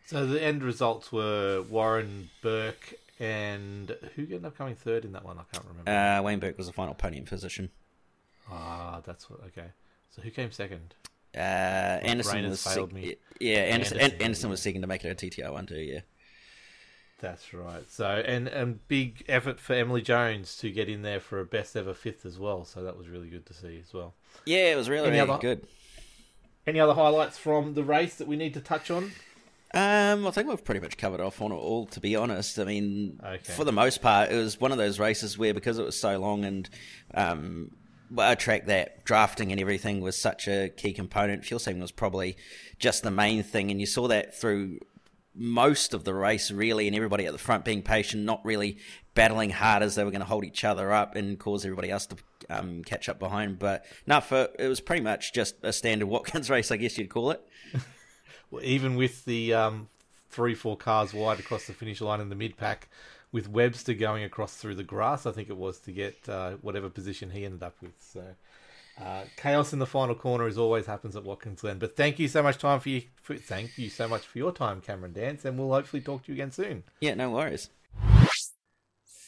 So 0.07 0.27
the 0.27 0.43
end 0.43 0.63
results 0.63 1.13
were 1.13 1.63
Warren 1.63 2.31
Burke 2.41 2.95
and 3.21 3.95
who 4.15 4.23
ended 4.23 4.45
up 4.47 4.57
coming 4.57 4.75
third 4.75 5.05
in 5.05 5.13
that 5.13 5.25
one? 5.25 5.39
I 5.39 5.43
can't 5.53 5.67
remember. 5.67 5.91
Uh, 5.91 6.23
Wayne 6.23 6.39
Burke 6.39 6.57
was 6.57 6.67
the 6.67 6.73
final 6.73 6.95
podium 6.95 7.25
position. 7.25 7.71
Ah, 8.51 9.03
that's 9.05 9.29
what. 9.29 9.41
Okay, 9.49 9.67
so 10.11 10.23
who 10.23 10.31
came 10.31 10.51
second? 10.53 10.95
Uh, 11.37 11.41
Anderson 11.41 12.49
was 12.49 12.61
sec- 12.61 12.91
Yeah, 13.41 13.59
Anderson, 13.59 13.99
Anderson, 13.99 14.23
Anderson 14.23 14.51
was 14.51 14.63
second 14.63 14.81
to 14.81 14.87
make 14.87 15.05
it 15.05 15.11
a 15.11 15.15
TTR 15.15 15.53
one 15.53 15.67
too. 15.67 15.77
Yeah. 15.77 16.01
That's 17.21 17.53
right. 17.53 17.85
So 17.91 18.07
and 18.07 18.47
and 18.47 18.87
big 18.87 19.25
effort 19.29 19.59
for 19.59 19.75
Emily 19.75 20.03
Jones 20.03 20.57
to 20.59 20.71
get 20.71 20.89
in 20.89 21.03
there 21.03 21.21
for 21.21 21.41
a 21.41 21.45
best 21.45 21.77
ever 21.77 21.93
fifth 21.93 22.25
as 22.25 22.39
well. 22.39 22.65
So 22.65 22.83
that 22.85 22.97
was 22.97 23.09
really 23.09 23.29
good 23.29 23.47
to 23.47 23.55
see 23.55 23.81
as 23.83 23.93
well. 23.93 24.15
Yeah, 24.45 24.73
it 24.73 24.77
was 24.77 24.89
really, 24.89 25.11
really 25.11 25.21
other, 25.21 25.39
good. 25.39 25.67
Any 26.67 26.79
other 26.79 26.95
highlights 26.95 27.37
from 27.37 27.75
the 27.75 27.83
race 27.83 28.15
that 28.17 28.29
we 28.29 28.37
need 28.37 28.55
to 28.55 28.61
touch 28.61 28.91
on? 28.91 29.11
Um, 29.75 30.27
I 30.27 30.31
think 30.31 30.49
we've 30.49 30.65
pretty 30.65 30.81
much 30.81 30.97
covered 30.97 31.21
off 31.21 31.43
on 31.43 31.51
it 31.51 31.57
all. 31.57 31.87
To 31.87 32.01
be 32.01 32.15
honest, 32.15 32.59
I 32.59 32.65
mean, 32.65 33.21
okay. 33.23 33.53
for 33.53 33.65
the 33.65 33.73
most 33.73 34.01
part, 34.01 34.31
it 34.31 34.37
was 34.37 34.61
one 34.61 34.71
of 34.71 34.79
those 34.79 34.99
races 34.99 35.37
where 35.37 35.53
because 35.53 35.79
it 35.79 35.85
was 35.85 36.01
so 36.01 36.19
long 36.19 36.45
and 36.45 36.71
um, 37.15 37.73
a 38.17 38.37
track 38.37 38.67
that 38.67 39.05
drafting 39.05 39.51
and 39.51 39.61
everything 39.61 40.01
was 40.01 40.17
such 40.17 40.47
a 40.47 40.69
key 40.69 40.93
component. 40.93 41.45
Fuel 41.45 41.59
saving 41.59 41.83
was 41.83 41.93
probably 41.93 42.37
just 42.79 43.03
the 43.03 43.11
main 43.11 43.43
thing, 43.43 43.71
and 43.73 43.81
you 43.81 43.87
saw 43.87 44.07
that 44.09 44.39
through 44.39 44.79
most 45.39 45.95
of 45.95 46.05
the 46.05 46.15
race, 46.15 46.51
really, 46.51 46.87
and 46.87 46.97
everybody 46.97 47.27
at 47.27 47.33
the 47.33 47.39
front 47.39 47.65
being 47.65 47.83
patient, 47.83 48.25
not 48.25 48.45
really 48.45 48.79
battling 49.15 49.51
hard 49.51 49.83
as 49.83 49.95
they 49.95 50.05
were 50.05 50.11
going 50.11 50.21
to 50.21 50.27
hold 50.27 50.45
each 50.45 50.65
other 50.65 50.93
up 50.93 51.17
and 51.17 51.39
cause 51.39 51.65
everybody 51.65 51.91
else 51.91 52.07
to 52.07 52.17
um, 52.51 52.83
catch 52.85 53.09
up 53.09 53.19
behind. 53.19 53.59
But 53.59 53.85
no, 54.07 54.21
for 54.21 54.49
it 54.59 54.69
was 54.69 54.81
pretty 54.81 55.03
much 55.03 55.33
just 55.33 55.57
a 55.63 55.73
standard 55.73 56.07
Watkins 56.09 56.51
race, 56.51 56.71
I 56.71 56.77
guess 56.77 56.99
you'd 56.99 57.11
call 57.11 57.31
it. 57.31 57.47
well, 58.51 58.63
even 58.65 58.97
with 58.97 59.25
the 59.25 59.55
um, 59.55 59.89
three, 60.31 60.55
four 60.55 60.77
cars 60.77 61.15
wide 61.15 61.41
across 61.41 61.67
the 61.67 61.73
finish 61.73 62.01
line 62.01 62.21
in 62.21 62.29
the 62.29 62.37
mid 62.37 62.57
pack, 62.57 62.89
with 63.31 63.49
Webster 63.49 63.95
going 63.95 64.25
across 64.25 64.55
through 64.55 64.75
the 64.75 64.83
grass, 64.83 65.27
I 65.27 65.33
think 65.33 65.51
it 65.51 65.57
was 65.57 65.79
to 65.81 65.93
get 65.93 66.17
uh, 66.29 66.53
whatever 66.63 66.89
position 66.89 67.31
he 67.31 67.45
ended 67.45 67.63
up 67.63 67.77
with. 67.83 67.93
So 67.99 68.25
uh, 69.03 69.23
chaos 69.37 69.73
in 69.73 69.79
the 69.79 69.87
final 69.87 70.15
corner 70.15 70.47
as 70.47 70.59
always 70.59 70.87
happens 70.87 71.17
at 71.17 71.25
Watkins 71.25 71.61
Glen. 71.61 71.79
But 71.79 71.97
thank 71.97 72.19
you 72.19 72.29
so 72.29 72.43
much 72.43 72.59
time 72.59 72.81
for 72.81 72.89
you. 72.89 73.03
For, 73.23 73.37
thank 73.37 73.79
you 73.79 73.89
so 73.91 74.09
much 74.09 74.27
for 74.27 74.39
your 74.39 74.53
time, 74.53 74.81
Cameron 74.81 75.13
Dance, 75.13 75.45
and 75.45 75.59
we'll 75.59 75.73
hopefully 75.73 76.03
talk 76.03 76.25
to 76.25 76.33
you 76.33 76.35
again 76.35 76.51
soon. 76.51 76.85
Yeah, 77.01 77.15
no 77.15 77.31
worries. 77.31 77.71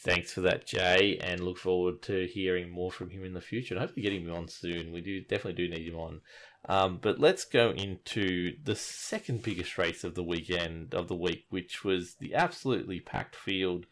Thanks 0.02 0.32
for 0.32 0.40
that, 0.40 0.66
Jay, 0.66 1.18
and 1.22 1.40
look 1.40 1.58
forward 1.58 2.00
to 2.02 2.26
hearing 2.26 2.70
more 2.70 2.90
from 2.90 3.10
him 3.10 3.22
in 3.22 3.34
the 3.34 3.40
future. 3.40 3.74
And 3.74 3.82
hopefully 3.82 4.02
getting 4.02 4.24
him 4.24 4.34
on 4.34 4.48
soon. 4.48 4.92
We 4.92 5.02
do 5.02 5.20
definitely 5.20 5.62
do 5.62 5.68
need 5.68 5.86
him 5.86 5.98
on. 5.98 6.20
Um, 6.68 6.98
but 7.00 7.18
let's 7.18 7.44
go 7.44 7.70
into 7.70 8.56
the 8.64 8.74
second 8.74 9.42
biggest 9.42 9.76
race 9.76 10.02
of 10.02 10.14
the 10.14 10.24
weekend 10.24 10.94
of 10.94 11.08
the 11.08 11.16
week, 11.16 11.44
which 11.50 11.84
was 11.84 12.14
the 12.14 12.34
absolutely 12.34 12.98
packed 13.00 13.36
field 13.36 13.86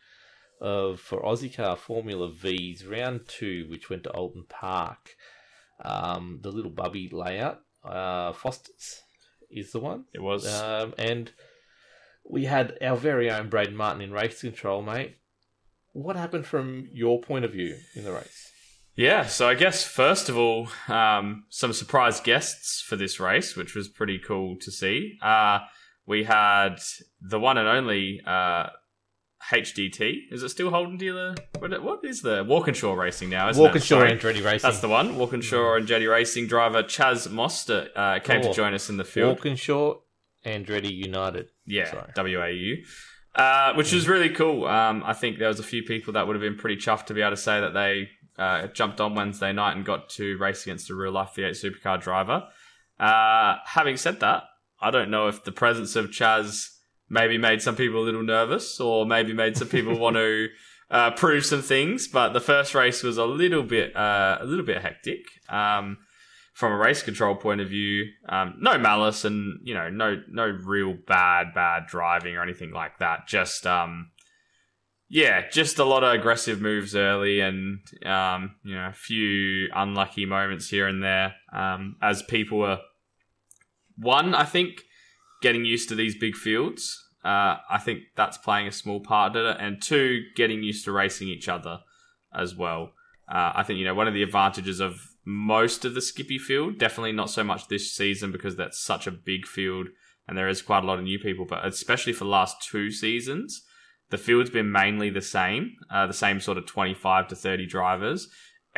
of 0.60 0.98
for 1.00 1.22
Aussie 1.22 1.54
Car 1.54 1.76
Formula 1.76 2.30
V's 2.30 2.86
round 2.86 3.28
two, 3.28 3.66
which 3.68 3.90
went 3.90 4.04
to 4.04 4.10
Oulton 4.10 4.48
Park 4.48 5.16
um, 5.84 6.40
the 6.42 6.50
little 6.50 6.70
bubby 6.70 7.08
layout. 7.12 7.60
Uh, 7.84 8.32
Foster's 8.32 9.02
is 9.50 9.72
the 9.72 9.80
one. 9.80 10.04
It 10.12 10.22
was. 10.22 10.46
Um, 10.46 10.94
and 10.98 11.30
we 12.28 12.44
had 12.44 12.76
our 12.82 12.96
very 12.96 13.30
own 13.30 13.48
Braden 13.48 13.76
Martin 13.76 14.02
in 14.02 14.12
race 14.12 14.40
control, 14.40 14.82
mate. 14.82 15.16
What 15.92 16.16
happened 16.16 16.46
from 16.46 16.88
your 16.92 17.20
point 17.20 17.44
of 17.44 17.52
view 17.52 17.76
in 17.94 18.04
the 18.04 18.12
race? 18.12 18.52
Yeah, 18.94 19.26
so 19.26 19.48
I 19.48 19.54
guess 19.54 19.84
first 19.84 20.28
of 20.28 20.36
all, 20.36 20.68
um, 20.88 21.44
some 21.50 21.72
surprise 21.72 22.20
guests 22.20 22.82
for 22.82 22.96
this 22.96 23.20
race, 23.20 23.56
which 23.56 23.74
was 23.74 23.88
pretty 23.88 24.18
cool 24.18 24.56
to 24.58 24.72
see. 24.72 25.18
Uh, 25.22 25.60
we 26.04 26.24
had 26.24 26.80
the 27.20 27.38
one 27.38 27.58
and 27.58 27.68
only 27.68 28.20
uh, 28.26 28.70
HDT. 29.50 30.30
Is 30.30 30.42
it 30.42 30.48
still 30.50 30.70
Holden 30.70 30.96
Dealer? 30.98 31.34
What, 31.58 31.82
what 31.82 32.04
is 32.04 32.22
the 32.22 32.44
Walkinshaw 32.44 32.92
Racing 32.94 33.30
now? 33.30 33.48
Isn't 33.48 33.62
it? 33.62 33.66
Walkinshaw. 33.66 34.00
Andretti 34.02 34.44
Racing. 34.44 34.68
That's 34.68 34.80
the 34.80 34.88
one. 34.88 35.16
Walkinshaw 35.16 35.78
Andretti 35.80 36.10
Racing 36.10 36.46
driver 36.46 36.82
Chaz 36.82 37.28
Mostert 37.28 37.88
uh, 37.96 38.18
came 38.20 38.42
to 38.42 38.50
Oh. 38.50 38.52
join 38.52 38.74
us 38.74 38.90
in 38.90 38.96
the 38.98 39.04
field. 39.04 39.36
Walkinshaw, 39.36 39.94
Andretti 40.44 40.92
United. 40.92 41.48
Yeah, 41.66 41.90
Sorry. 42.14 42.34
WAU. 42.36 43.40
Uh, 43.42 43.74
which 43.74 43.92
is 43.92 44.08
really 44.08 44.30
cool. 44.30 44.66
Um, 44.66 45.02
I 45.04 45.12
think 45.12 45.38
there 45.38 45.48
was 45.48 45.60
a 45.60 45.64
few 45.64 45.82
people 45.82 46.12
that 46.14 46.26
would 46.26 46.34
have 46.34 46.40
been 46.42 46.56
pretty 46.56 46.76
chuffed 46.80 47.06
to 47.06 47.14
be 47.14 47.20
able 47.22 47.30
to 47.32 47.36
say 47.36 47.60
that 47.60 47.72
they 47.72 48.08
uh, 48.38 48.66
jumped 48.68 49.00
on 49.00 49.14
Wednesday 49.14 49.52
night 49.52 49.76
and 49.76 49.84
got 49.84 50.08
to 50.10 50.36
race 50.38 50.62
against 50.64 50.90
a 50.90 50.94
real 50.94 51.12
life 51.12 51.30
V8 51.36 51.50
supercar 51.50 52.00
driver. 52.00 52.48
Uh, 52.98 53.56
having 53.64 53.96
said 53.96 54.20
that, 54.20 54.44
I 54.80 54.90
don't 54.90 55.10
know 55.10 55.28
if 55.28 55.44
the 55.44 55.52
presence 55.52 55.94
of 55.96 56.06
Chaz 56.10 56.70
maybe 57.08 57.38
made 57.38 57.62
some 57.62 57.76
people 57.76 58.00
a 58.00 58.04
little 58.04 58.22
nervous 58.22 58.80
or 58.80 59.06
maybe 59.06 59.32
made 59.32 59.56
some 59.56 59.68
people 59.68 59.98
want 59.98 60.16
to 60.16 60.48
uh, 60.90 61.10
prove 61.12 61.44
some 61.44 61.62
things. 61.62 62.08
But 62.08 62.32
the 62.32 62.40
first 62.40 62.74
race 62.74 63.02
was 63.02 63.18
a 63.18 63.24
little 63.24 63.62
bit 63.62 63.96
uh, 63.96 64.38
a 64.40 64.44
little 64.44 64.64
bit 64.64 64.82
hectic. 64.82 65.20
Um, 65.48 65.98
from 66.54 66.72
a 66.72 66.76
race 66.76 67.04
control 67.04 67.36
point 67.36 67.60
of 67.60 67.68
view, 67.68 68.06
um, 68.28 68.56
no 68.58 68.76
malice 68.76 69.24
and 69.24 69.60
you 69.62 69.74
know 69.74 69.88
no 69.90 70.20
no 70.28 70.44
real 70.44 70.92
bad 71.06 71.54
bad 71.54 71.86
driving 71.86 72.34
or 72.34 72.42
anything 72.42 72.72
like 72.72 72.98
that. 72.98 73.28
Just 73.28 73.64
um, 73.64 74.10
yeah, 75.08 75.48
just 75.48 75.78
a 75.78 75.84
lot 75.84 76.02
of 76.02 76.12
aggressive 76.12 76.60
moves 76.60 76.96
early 76.96 77.40
and 77.40 77.78
um, 78.04 78.56
you 78.64 78.74
know 78.74 78.88
a 78.88 78.92
few 78.92 79.68
unlucky 79.74 80.26
moments 80.26 80.68
here 80.68 80.88
and 80.88 81.02
there 81.02 81.34
um, 81.52 81.96
as 82.02 82.22
people 82.24 82.58
were 82.58 82.80
one 83.96 84.34
I 84.34 84.44
think 84.44 84.82
getting 85.42 85.64
used 85.64 85.88
to 85.88 85.94
these 85.94 86.16
big 86.16 86.34
fields. 86.34 87.04
Uh, 87.24 87.56
I 87.68 87.78
think 87.78 88.00
that's 88.16 88.38
playing 88.38 88.68
a 88.68 88.72
small 88.72 89.00
part 89.00 89.36
in 89.36 89.44
it, 89.44 89.56
and 89.60 89.82
two, 89.82 90.22
getting 90.36 90.62
used 90.62 90.84
to 90.84 90.92
racing 90.92 91.28
each 91.28 91.48
other 91.48 91.80
as 92.34 92.54
well. 92.54 92.92
Uh, 93.30 93.52
I 93.54 93.62
think 93.62 93.78
you 93.78 93.84
know 93.84 93.94
one 93.94 94.08
of 94.08 94.14
the 94.14 94.22
advantages 94.22 94.80
of 94.80 95.00
most 95.24 95.84
of 95.84 95.94
the 95.94 96.00
Skippy 96.00 96.38
field, 96.38 96.78
definitely 96.78 97.12
not 97.12 97.30
so 97.30 97.44
much 97.44 97.68
this 97.68 97.94
season 97.94 98.32
because 98.32 98.56
that's 98.56 98.80
such 98.80 99.06
a 99.06 99.10
big 99.10 99.46
field 99.46 99.88
and 100.28 100.36
there 100.36 100.48
is 100.48 100.62
quite 100.62 100.84
a 100.84 100.86
lot 100.86 100.98
of 100.98 101.04
new 101.04 101.18
people, 101.18 101.46
but 101.46 101.66
especially 101.66 102.12
for 102.12 102.24
the 102.24 102.30
last 102.30 102.62
two 102.62 102.90
seasons, 102.90 103.62
the 104.10 104.18
field's 104.18 104.50
been 104.50 104.70
mainly 104.70 105.08
the 105.08 105.22
same, 105.22 105.76
uh, 105.90 106.06
the 106.06 106.12
same 106.12 106.38
sort 106.38 106.58
of 106.58 106.66
25 106.66 107.28
to 107.28 107.34
30 107.34 107.66
drivers. 107.66 108.28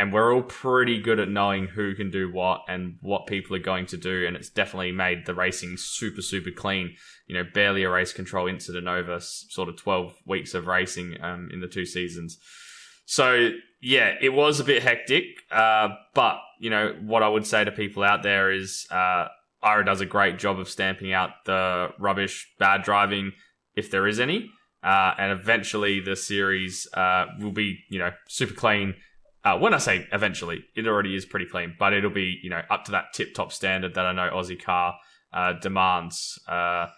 And 0.00 0.14
we're 0.14 0.34
all 0.34 0.42
pretty 0.42 0.98
good 0.98 1.20
at 1.20 1.28
knowing 1.28 1.66
who 1.66 1.94
can 1.94 2.10
do 2.10 2.32
what 2.32 2.62
and 2.68 2.96
what 3.02 3.26
people 3.26 3.54
are 3.54 3.58
going 3.60 3.84
to 3.84 3.98
do. 3.98 4.24
And 4.26 4.34
it's 4.34 4.48
definitely 4.48 4.92
made 4.92 5.26
the 5.26 5.34
racing 5.34 5.76
super, 5.76 6.22
super 6.22 6.50
clean. 6.50 6.96
You 7.26 7.34
know, 7.34 7.44
barely 7.52 7.82
a 7.82 7.90
race 7.90 8.14
control 8.14 8.46
incident 8.46 8.88
over 8.88 9.20
sort 9.20 9.68
of 9.68 9.76
12 9.76 10.14
weeks 10.24 10.54
of 10.54 10.66
racing 10.66 11.18
um, 11.20 11.50
in 11.52 11.60
the 11.60 11.68
two 11.68 11.84
seasons. 11.84 12.38
So 13.04 13.50
yeah, 13.82 14.14
it 14.22 14.30
was 14.30 14.58
a 14.58 14.64
bit 14.64 14.82
hectic. 14.82 15.24
Uh, 15.50 15.88
but 16.14 16.38
you 16.60 16.70
know 16.70 16.96
what 17.02 17.22
I 17.22 17.28
would 17.28 17.46
say 17.46 17.62
to 17.62 17.70
people 17.70 18.02
out 18.02 18.22
there 18.22 18.50
is, 18.50 18.86
uh, 18.90 19.26
Ira 19.62 19.84
does 19.84 20.00
a 20.00 20.06
great 20.06 20.38
job 20.38 20.58
of 20.58 20.70
stamping 20.70 21.12
out 21.12 21.32
the 21.44 21.88
rubbish, 21.98 22.50
bad 22.58 22.84
driving, 22.84 23.32
if 23.76 23.90
there 23.90 24.06
is 24.06 24.18
any. 24.18 24.48
Uh, 24.82 25.12
and 25.18 25.30
eventually, 25.30 26.00
the 26.00 26.16
series 26.16 26.88
uh, 26.94 27.26
will 27.38 27.52
be, 27.52 27.80
you 27.90 27.98
know, 27.98 28.12
super 28.28 28.54
clean. 28.54 28.94
Uh, 29.44 29.58
when 29.58 29.72
I 29.72 29.78
say 29.78 30.06
eventually, 30.12 30.64
it 30.76 30.86
already 30.86 31.14
is 31.16 31.24
pretty 31.24 31.46
clean, 31.46 31.74
but 31.78 31.92
it'll 31.94 32.10
be, 32.10 32.38
you 32.42 32.50
know, 32.50 32.62
up 32.70 32.84
to 32.86 32.92
that 32.92 33.12
tip 33.14 33.34
top 33.34 33.52
standard 33.52 33.94
that 33.94 34.04
I 34.06 34.12
know 34.12 34.30
Aussie 34.34 34.62
Car 34.62 34.96
uh, 35.32 35.54
demands. 35.54 36.38
Uh, 36.46 36.88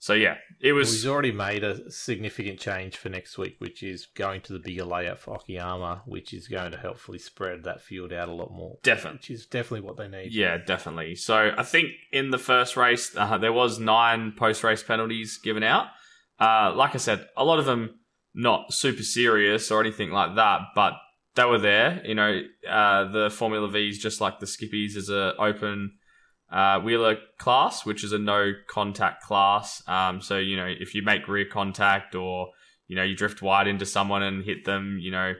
so 0.00 0.12
yeah, 0.12 0.34
it 0.60 0.72
Well, 0.72 0.80
was. 0.80 0.92
he's 0.92 1.06
already 1.06 1.32
made 1.32 1.64
a 1.64 1.90
significant 1.90 2.58
change 2.58 2.96
for 2.96 3.08
next 3.08 3.38
week, 3.38 3.54
which 3.58 3.82
is 3.82 4.06
going 4.06 4.40
to 4.42 4.52
the 4.52 4.58
bigger 4.58 4.84
layout 4.84 5.18
for 5.18 5.38
Okayama, 5.38 6.02
which 6.04 6.34
is 6.34 6.46
going 6.48 6.72
to 6.72 6.76
helpfully 6.78 7.18
spread 7.18 7.62
that 7.64 7.80
field 7.80 8.12
out 8.12 8.28
a 8.28 8.34
lot 8.34 8.52
more. 8.52 8.76
Definitely. 8.82 9.18
Which 9.18 9.30
is 9.30 9.46
definitely 9.46 9.86
what 9.86 9.96
they 9.96 10.08
need. 10.08 10.32
Yeah, 10.34 10.58
definitely. 10.58 11.14
So 11.14 11.54
I 11.56 11.62
think 11.62 11.90
in 12.12 12.30
the 12.30 12.38
first 12.38 12.76
race 12.76 13.16
uh, 13.16 13.38
there 13.38 13.52
was 13.52 13.78
nine 13.78 14.32
post 14.36 14.62
race 14.64 14.82
penalties 14.82 15.38
given 15.38 15.62
out. 15.62 15.86
Uh, 16.40 16.72
like 16.74 16.94
I 16.94 16.98
said, 16.98 17.26
a 17.36 17.44
lot 17.44 17.58
of 17.60 17.64
them 17.64 18.00
not 18.34 18.74
super 18.74 19.04
serious 19.04 19.70
or 19.70 19.80
anything 19.80 20.10
like 20.10 20.34
that, 20.34 20.60
but 20.74 20.94
they 21.34 21.44
were 21.44 21.58
there. 21.58 22.02
You 22.04 22.14
know, 22.14 22.40
uh, 22.68 23.10
the 23.10 23.30
Formula 23.30 23.68
V's 23.68 23.98
just 23.98 24.20
like 24.20 24.38
the 24.40 24.46
Skippies 24.46 24.96
is 24.96 25.10
a 25.10 25.34
open 25.36 25.92
uh, 26.50 26.80
wheeler 26.80 27.16
class, 27.38 27.84
which 27.84 28.04
is 28.04 28.12
a 28.12 28.18
no 28.18 28.52
contact 28.68 29.22
class. 29.22 29.82
Um, 29.88 30.20
so 30.20 30.38
you 30.38 30.56
know, 30.56 30.66
if 30.66 30.94
you 30.94 31.02
make 31.02 31.26
rear 31.28 31.46
contact 31.46 32.14
or 32.14 32.50
you 32.86 32.96
know 32.96 33.02
you 33.02 33.16
drift 33.16 33.42
wide 33.42 33.66
into 33.66 33.86
someone 33.86 34.22
and 34.22 34.44
hit 34.44 34.64
them, 34.64 34.98
you 35.00 35.10
know, 35.10 35.34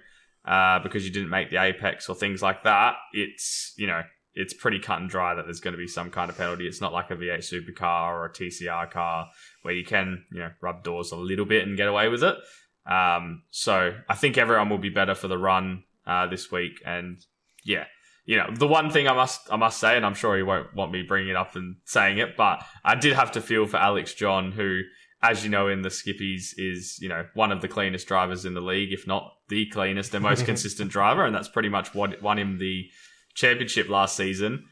uh, 0.44 0.80
because 0.80 1.04
you 1.04 1.12
didn't 1.12 1.30
make 1.30 1.50
the 1.50 1.62
apex 1.62 2.08
or 2.08 2.14
things 2.14 2.42
like 2.42 2.64
that, 2.64 2.96
it's 3.12 3.72
you 3.76 3.86
know 3.86 4.02
it's 4.34 4.52
pretty 4.52 4.80
cut 4.80 5.00
and 5.00 5.08
dry 5.08 5.34
that 5.34 5.44
there's 5.44 5.60
going 5.60 5.74
to 5.74 5.78
be 5.78 5.86
some 5.86 6.10
kind 6.10 6.28
of 6.28 6.36
penalty. 6.36 6.66
It's 6.66 6.80
not 6.80 6.92
like 6.92 7.12
a 7.12 7.16
V8 7.16 7.38
supercar 7.38 8.12
or 8.12 8.24
a 8.24 8.32
TCR 8.32 8.90
car 8.90 9.28
where 9.62 9.74
you 9.74 9.84
can 9.84 10.24
you 10.32 10.40
know 10.40 10.50
rub 10.60 10.82
doors 10.82 11.12
a 11.12 11.16
little 11.16 11.46
bit 11.46 11.66
and 11.66 11.76
get 11.76 11.88
away 11.88 12.08
with 12.08 12.24
it. 12.24 12.36
Um, 12.86 13.42
so 13.50 13.94
I 14.08 14.14
think 14.14 14.36
everyone 14.36 14.68
will 14.68 14.78
be 14.78 14.90
better 14.90 15.14
for 15.14 15.28
the 15.28 15.38
run 15.38 15.84
uh, 16.06 16.26
this 16.26 16.50
week, 16.50 16.82
and 16.84 17.18
yeah, 17.64 17.84
you 18.26 18.36
know, 18.36 18.48
the 18.52 18.66
one 18.66 18.90
thing 18.90 19.08
I 19.08 19.14
must 19.14 19.40
I 19.50 19.56
must 19.56 19.78
say, 19.78 19.96
and 19.96 20.04
I'm 20.04 20.14
sure 20.14 20.36
he 20.36 20.42
won't 20.42 20.74
want 20.74 20.92
me 20.92 21.02
bringing 21.02 21.30
it 21.30 21.36
up 21.36 21.56
and 21.56 21.76
saying 21.84 22.18
it, 22.18 22.36
but 22.36 22.64
I 22.84 22.94
did 22.94 23.12
have 23.14 23.32
to 23.32 23.40
feel 23.40 23.66
for 23.66 23.76
Alex 23.76 24.14
John, 24.14 24.52
who, 24.52 24.82
as 25.22 25.44
you 25.44 25.50
know, 25.50 25.68
in 25.68 25.82
the 25.82 25.88
Skippies 25.88 26.54
is 26.56 26.98
you 27.00 27.08
know 27.08 27.26
one 27.34 27.52
of 27.52 27.60
the 27.60 27.68
cleanest 27.68 28.06
drivers 28.06 28.44
in 28.44 28.54
the 28.54 28.60
league, 28.60 28.92
if 28.92 29.06
not 29.06 29.32
the 29.48 29.66
cleanest 29.66 30.14
and 30.14 30.22
most 30.22 30.44
consistent 30.46 30.90
driver, 30.90 31.24
and 31.24 31.34
that's 31.34 31.48
pretty 31.48 31.68
much 31.68 31.94
what 31.94 32.20
won 32.22 32.38
him 32.38 32.58
the 32.58 32.86
championship 33.34 33.88
last 33.88 34.16
season. 34.16 34.64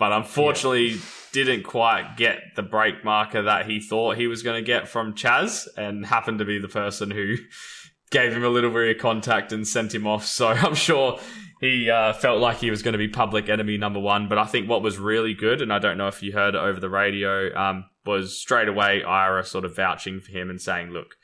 But 0.00 0.12
unfortunately, 0.12 0.96
didn't 1.30 1.62
quite 1.62 2.16
get 2.16 2.38
the 2.56 2.62
break 2.62 3.04
marker 3.04 3.42
that 3.42 3.66
he 3.66 3.80
thought 3.80 4.16
he 4.16 4.26
was 4.26 4.42
going 4.42 4.56
to 4.56 4.66
get 4.66 4.88
from 4.88 5.14
Chaz, 5.14 5.68
and 5.76 6.06
happened 6.06 6.38
to 6.38 6.46
be 6.46 6.58
the 6.58 6.68
person 6.68 7.10
who 7.10 7.36
gave 8.10 8.32
him 8.32 8.42
a 8.42 8.48
little 8.48 8.70
rear 8.70 8.94
contact 8.94 9.52
and 9.52 9.68
sent 9.68 9.94
him 9.94 10.06
off. 10.06 10.24
So 10.24 10.48
I'm 10.48 10.74
sure 10.74 11.20
he 11.60 11.90
uh, 11.90 12.14
felt 12.14 12.40
like 12.40 12.56
he 12.56 12.70
was 12.70 12.82
going 12.82 12.92
to 12.92 12.98
be 12.98 13.08
public 13.08 13.50
enemy 13.50 13.76
number 13.76 14.00
one. 14.00 14.26
But 14.26 14.38
I 14.38 14.46
think 14.46 14.70
what 14.70 14.82
was 14.82 14.98
really 14.98 15.34
good, 15.34 15.60
and 15.60 15.70
I 15.70 15.78
don't 15.78 15.98
know 15.98 16.08
if 16.08 16.22
you 16.22 16.32
heard 16.32 16.54
it 16.54 16.60
over 16.60 16.80
the 16.80 16.90
radio, 16.90 17.54
um, 17.54 17.84
was 18.06 18.40
straight 18.40 18.68
away 18.68 19.02
Ira 19.04 19.44
sort 19.44 19.66
of 19.66 19.76
vouching 19.76 20.18
for 20.20 20.32
him 20.32 20.48
and 20.48 20.58
saying, 20.58 20.92
"Look, 20.92 21.16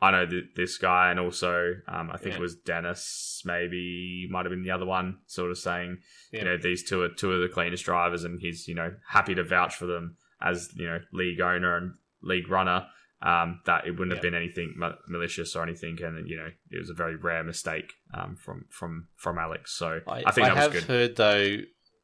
I 0.00 0.10
know 0.10 0.26
th- 0.26 0.44
this 0.54 0.76
guy," 0.78 1.10
and 1.10 1.18
also 1.18 1.72
um, 1.88 2.10
I 2.12 2.16
think 2.18 2.32
Yeah. 2.34 2.38
it 2.38 2.42
was 2.42 2.56
Dennis, 2.56 3.42
maybe 3.46 4.28
might 4.30 4.44
have 4.44 4.50
been 4.50 4.62
the 4.62 4.70
other 4.70 4.84
one, 4.86 5.18
sort 5.26 5.50
of 5.50 5.58
saying, 5.58 5.98
Yeah. 6.32 6.40
you 6.40 6.44
know, 6.44 6.56
these 6.58 6.88
two 6.88 7.02
are 7.02 7.08
two 7.08 7.32
of 7.32 7.40
the 7.40 7.48
cleanest 7.48 7.84
drivers, 7.84 8.24
and 8.24 8.38
he's 8.40 8.68
you 8.68 8.74
know 8.74 8.94
happy 9.08 9.34
to 9.34 9.42
vouch 9.44 9.74
for 9.74 9.86
them 9.86 10.16
as 10.40 10.70
you 10.76 10.86
know 10.86 11.00
league 11.12 11.40
owner 11.40 11.76
and 11.76 11.94
league 12.22 12.48
runner. 12.48 12.86
Um, 13.22 13.60
that 13.64 13.86
it 13.86 13.92
wouldn't 13.92 14.12
have 14.12 14.20
been 14.20 14.34
anything 14.34 14.74
ma- 14.76 14.92
malicious 15.08 15.56
or 15.56 15.62
anything, 15.62 15.96
and 16.02 16.28
you 16.28 16.36
know 16.36 16.50
it 16.70 16.78
was 16.78 16.90
a 16.90 16.94
very 16.94 17.16
rare 17.16 17.42
mistake 17.42 17.94
um, 18.12 18.36
from 18.36 18.66
from 18.70 19.08
from 19.16 19.38
Alex. 19.38 19.72
So 19.74 20.00
I, 20.06 20.24
I, 20.26 20.30
think 20.32 20.46
I 20.48 20.50
that 20.50 20.56
have 20.58 20.74
was 20.74 20.84
good. 20.84 20.88
heard 20.88 21.16
though 21.16 21.56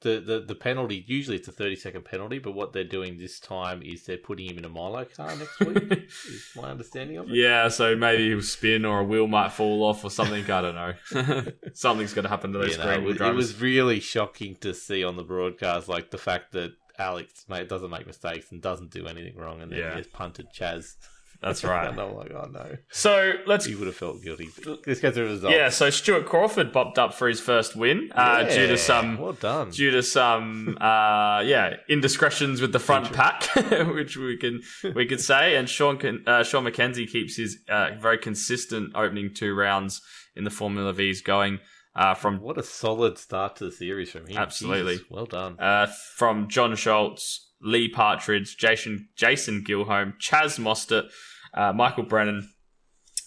the, 0.02 0.20
the 0.20 0.40
the 0.40 0.54
penalty 0.54 1.04
usually 1.06 1.36
it's 1.36 1.48
a 1.48 1.52
thirty 1.52 1.76
second 1.76 2.04
penalty, 2.04 2.38
but 2.38 2.52
what 2.52 2.72
they're 2.72 2.84
doing 2.84 3.18
this 3.18 3.40
time 3.40 3.82
is 3.82 4.04
they're 4.04 4.16
putting 4.18 4.48
him 4.50 4.58
in 4.58 4.64
a 4.64 4.68
Milo 4.68 5.04
car 5.04 5.34
next 5.36 5.58
week. 5.60 5.92
is 6.26 6.50
my 6.56 6.70
understanding 6.70 7.16
of 7.18 7.28
it. 7.28 7.34
Yeah, 7.34 7.68
so 7.68 7.96
maybe 7.96 8.28
he'll 8.28 8.42
spin 8.42 8.84
or 8.84 9.00
a 9.00 9.04
wheel 9.04 9.26
might 9.26 9.52
fall 9.52 9.82
off 9.84 10.04
or 10.04 10.10
something. 10.10 10.48
I 10.50 10.60
don't 10.60 10.74
know. 10.74 11.44
Something's 11.74 12.12
going 12.14 12.24
to 12.24 12.28
happen 12.28 12.52
to 12.52 12.58
those 12.58 12.76
You 12.76 12.84
know, 12.84 13.08
it, 13.08 13.20
it 13.20 13.34
was 13.34 13.60
really 13.60 14.00
shocking 14.00 14.56
to 14.56 14.74
see 14.74 15.02
on 15.04 15.16
the 15.16 15.24
broadcast, 15.24 15.88
like 15.88 16.10
the 16.10 16.18
fact 16.18 16.52
that 16.52 16.72
Alex 16.98 17.46
mate 17.48 17.68
doesn't 17.68 17.90
make 17.90 18.06
mistakes 18.06 18.52
and 18.52 18.60
doesn't 18.60 18.90
do 18.90 19.06
anything 19.06 19.36
wrong, 19.36 19.60
and 19.62 19.72
then 19.72 19.78
Yeah. 19.78 19.94
he 19.94 19.98
just 20.02 20.12
punted 20.12 20.48
Chaz. 20.54 20.96
That's 21.42 21.64
right. 21.72 21.88
and 21.88 21.98
I'm 22.00 22.14
like, 22.14 22.30
oh 22.32 22.48
no, 22.52 22.76
So 22.90 23.32
let's 23.46 23.64
he 23.66 23.74
would 23.74 23.86
have 23.86 23.96
felt 23.96 24.22
guilty. 24.22 24.48
Let's 24.86 25.00
go 25.00 25.10
through 25.10 25.26
the 25.28 25.34
results. 25.34 25.54
yeah. 25.56 25.68
So 25.70 25.90
Stuart 25.90 26.26
Crawford 26.26 26.72
popped 26.72 26.98
up 26.98 27.14
for 27.14 27.28
his 27.28 27.40
first 27.40 27.74
win 27.76 28.10
uh, 28.14 28.44
due 28.44 28.66
to 28.68 28.78
some 28.78 29.18
well 29.18 29.32
done. 29.32 29.70
due 29.70 29.90
to 29.90 30.02
some 30.02 30.78
uh, 30.80 31.40
yeah 31.44 31.74
indiscretions 31.88 32.60
with 32.60 32.72
the 32.72 32.78
front 32.78 33.12
pack, 33.12 33.44
which 33.94 34.16
we 34.16 34.36
can 34.36 34.62
we 34.94 35.06
could 35.06 35.20
say. 35.20 35.56
And 35.56 35.68
Sean 35.68 35.98
can, 35.98 36.22
uh, 36.26 36.44
Sean 36.44 36.64
McKenzie 36.64 37.08
keeps 37.10 37.36
his 37.36 37.58
uh, 37.68 37.90
very 38.00 38.18
consistent 38.18 38.92
opening 38.94 39.34
two 39.34 39.54
rounds 39.54 40.00
in 40.36 40.44
the 40.44 40.50
Formula 40.50 40.92
V's 40.92 41.20
going 41.22 41.58
uh, 41.94 42.14
from 42.14 42.40
What 42.40 42.58
a 42.58 42.62
solid 42.62 43.18
start 43.18 43.56
to 43.56 43.64
the 43.66 43.72
series 43.72 44.10
from 44.10 44.26
him. 44.26 44.36
Absolutely. 44.38 44.94
Jesus, 44.94 45.10
well 45.10 45.26
done. 45.26 45.58
uh, 45.60 45.86
from 46.16 46.48
John 46.48 46.74
Schultz, 46.76 47.50
Lee 47.60 47.88
Partridge, 47.88 48.56
Jason 48.56 49.08
Jason 49.16 49.62
Gilholm, 49.66 50.14
Chaz 50.20 50.58
Mostert, 50.58 51.10
uh, 51.54 51.72
Michael 51.72 52.04
Brennan, 52.04 52.48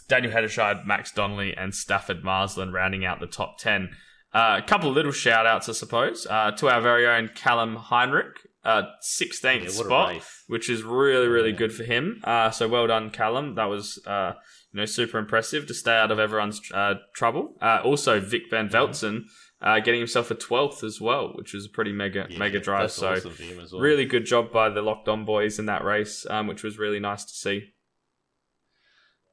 Daniel 0.08 0.32
Heddershide, 0.34 0.86
Max 0.86 1.12
Donnelly, 1.12 1.56
and 1.56 1.74
Stafford 1.74 2.24
Marsland 2.24 2.74
rounding 2.74 3.06
out 3.06 3.20
the 3.20 3.28
top 3.28 3.58
10. 3.60 3.90
Uh, 4.34 4.60
a 4.62 4.68
couple 4.68 4.90
of 4.90 4.96
little 4.96 5.12
shout 5.14 5.46
outs, 5.48 5.70
I 5.70 5.72
suppose, 5.72 6.28
uh, 6.30 6.52
to 6.52 6.68
our 6.68 6.82
very 6.82 7.08
own 7.08 7.30
Callum 7.34 7.76
Heinrich, 7.78 8.36
uh, 8.66 8.84
16th 9.02 9.64
Yeah, 9.64 9.70
spot, 9.70 10.22
which 10.48 10.70
is 10.70 10.84
really, 10.84 11.28
really 11.28 11.52
Yeah. 11.52 11.56
good 11.56 11.74
for 11.74 11.84
him. 11.84 12.20
Uh, 12.24 12.52
so 12.52 12.68
well 12.68 12.86
done, 12.88 13.12
Callum. 13.12 13.56
That 13.56 13.66
was 13.66 14.04
uh, 14.06 14.34
you 14.76 14.82
know 14.82 14.86
super 14.86 15.18
impressive 15.18 15.66
to 15.68 15.74
stay 15.74 15.98
out 15.98 16.12
of 16.12 16.20
everyone's 16.20 16.60
uh, 16.74 16.96
trouble. 17.14 17.56
Uh, 17.62 17.80
also, 17.86 18.20
Vic 18.20 18.50
Van 18.50 18.68
Veltzen 18.68 19.24
uh, 19.62 19.80
getting 19.80 20.02
himself 20.02 20.30
a 20.32 20.36
12th 20.36 20.84
as 20.84 21.00
well, 21.00 21.32
which 21.36 21.54
was 21.54 21.66
a 21.66 21.70
pretty 21.70 21.94
mega 21.94 22.28
Yeah, 22.30 22.38
mega 22.38 22.60
drive. 22.60 22.92
So 22.92 23.14
awesome 23.14 23.32
for 23.32 23.44
him 23.44 23.62
as 23.62 23.72
well. 23.72 23.82
really 23.82 24.04
good 24.04 24.26
job 24.26 24.52
by 24.52 24.68
the 24.68 24.82
Locked 24.82 25.08
On 25.08 25.24
boys 25.24 25.60
in 25.60 25.66
that 25.68 25.86
race, 25.86 26.26
um, 26.30 26.48
which 26.48 26.62
was 26.62 26.78
really 26.78 27.00
nice 27.00 27.24
to 27.24 27.32
see. 27.32 27.70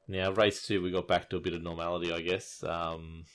Now, 0.07 0.31
race 0.31 0.65
two, 0.65 0.81
we 0.81 0.91
got 0.91 1.09
back 1.09 1.29
to 1.31 1.35
a 1.35 1.41
bit 1.41 1.53
of 1.53 1.61
normality, 1.61 2.13
I 2.13 2.21
guess. 2.21 2.63
Um, 2.63 3.25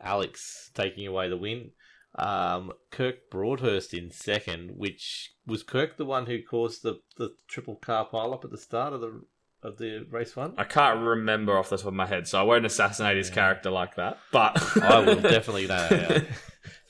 Alex 0.00 0.72
taking 0.74 1.06
away 1.06 1.28
the 1.28 1.36
win. 1.36 1.70
Um, 2.16 2.72
Kirk 2.90 3.30
Broadhurst 3.30 3.94
in 3.94 4.10
second, 4.10 4.72
which 4.76 5.30
was 5.46 5.62
Kirk 5.62 5.96
the 5.96 6.04
one 6.04 6.26
who 6.26 6.42
caused 6.42 6.82
the, 6.82 6.98
the 7.18 7.36
triple 7.46 7.76
car 7.76 8.04
pile 8.06 8.34
up 8.34 8.44
at 8.44 8.50
the 8.50 8.58
start 8.58 8.92
of 8.92 9.00
the 9.00 9.22
of 9.62 9.76
the 9.78 10.06
race 10.10 10.34
one. 10.36 10.54
I 10.56 10.64
can't 10.64 11.00
remember 11.00 11.56
off 11.58 11.68
the 11.70 11.76
top 11.76 11.86
of 11.86 11.94
my 11.94 12.06
head, 12.06 12.26
so 12.26 12.38
I 12.40 12.42
won't 12.42 12.64
assassinate 12.64 13.16
his 13.16 13.28
Yeah. 13.28 13.34
character 13.34 13.70
like 13.70 13.96
that. 13.96 14.18
But 14.32 14.62
I 14.82 15.00
will 15.00 15.16
definitely 15.20 15.66
no, 15.66 15.88
no, 15.90 16.08
no. 16.08 16.22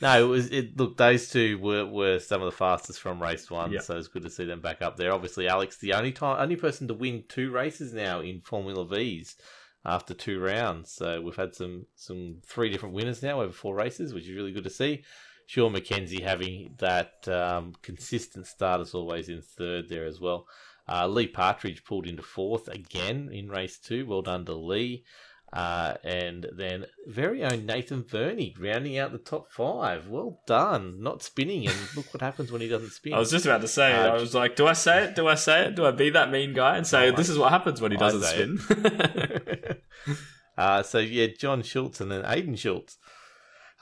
No, 0.03 0.25
it 0.25 0.29
was 0.29 0.47
it. 0.51 0.77
Look, 0.79 0.97
those 0.97 1.29
two 1.31 1.59
were, 1.59 1.85
were 1.85 2.19
some 2.21 2.41
of 2.43 2.47
the 2.51 2.57
fastest 2.57 3.01
from 3.01 3.21
race 3.23 3.51
one, 3.51 3.73
Yeah. 3.73 3.81
so 3.81 3.97
it's 3.99 4.09
good 4.09 4.23
to 4.23 4.31
see 4.31 4.45
them 4.47 4.61
back 4.61 4.83
up 4.83 4.97
there. 4.97 5.13
Obviously, 5.13 5.47
Alex, 5.49 5.77
the 5.79 5.93
only 5.93 6.13
time, 6.13 6.41
only 6.41 6.57
person 6.57 6.89
to 6.89 6.95
win 6.95 7.25
two 7.29 7.51
races 7.51 7.93
now 7.93 8.21
in 8.21 8.41
Formula 8.41 8.87
V's 8.87 9.37
after 9.85 10.15
two 10.15 10.41
rounds. 10.41 10.91
So 10.93 11.21
we've 11.21 11.37
had 11.37 11.55
some 11.55 11.87
some 11.97 12.37
three 12.47 12.71
different 12.71 12.95
winners 12.95 13.23
now 13.23 13.41
over 13.43 13.53
four 13.53 13.75
races, 13.75 14.15
which 14.15 14.25
is 14.25 14.35
really 14.37 14.53
good 14.53 14.65
to 14.65 14.71
see. 14.71 15.05
Sean 15.47 15.75
McKenzie 15.75 16.23
having 16.23 16.75
that 16.79 17.27
um, 17.29 17.75
consistent 17.83 18.47
start 18.47 18.81
as 18.81 18.95
always 18.95 19.29
in 19.29 19.43
third 19.43 19.89
there 19.89 20.05
as 20.07 20.21
well. 20.21 20.47
Uh, 20.91 21.07
Lee 21.07 21.29
Partridge 21.29 21.85
pulled 21.85 22.07
into 22.07 22.23
fourth 22.23 22.67
again 22.69 23.31
in 23.33 23.49
race 23.49 23.79
two. 23.79 24.07
Well 24.07 24.23
done 24.23 24.45
to 24.47 24.55
Lee. 24.55 25.05
Uh, 25.53 25.95
and 26.05 26.47
then 26.57 26.87
very 27.09 27.43
own 27.43 27.67
Nathan 27.67 28.05
Verney 28.05 28.55
rounding 28.59 28.99
out 28.99 29.11
the 29.11 29.19
top 29.19 29.51
five. 29.51 30.07
Well 30.07 30.41
done. 30.47 31.03
Not 31.03 31.25
spinning, 31.25 31.67
and 31.67 31.77
look 31.97 32.13
what 32.15 32.21
happens 32.21 32.53
when 32.53 32.61
he 32.61 32.69
doesn't 32.69 32.91
spin. 32.91 33.15
I 33.15 33.19
was 33.19 33.33
just 33.33 33.47
about 33.47 33.61
to 33.63 33.69
say, 33.69 33.93
Uh, 33.93 34.15
I 34.15 34.21
was 34.21 34.33
like, 34.35 34.55
do 34.55 34.69
I 34.69 34.75
say 34.75 35.05
it? 35.05 35.17
Do 35.17 35.27
I 35.27 35.35
say 35.35 35.67
it? 35.67 35.75
Do 35.75 35.85
I 35.85 35.91
be 35.91 36.11
that 36.11 36.31
mean 36.31 36.55
guy 36.55 36.77
and 36.77 36.87
say 36.87 37.11
No, 37.11 37.17
this 37.17 37.29
is 37.29 37.37
what 37.37 37.51
happens 37.51 37.81
when 37.81 37.91
he 37.91 37.97
doesn't 37.99 38.23
spin? 38.23 39.81
uh, 40.59 40.85
so 40.85 40.99
yeah, 40.99 41.27
John 41.37 41.63
Schultz 41.63 42.01
and 42.01 42.13
then 42.13 42.23
Aiden 42.23 42.57
Schultz 42.57 42.99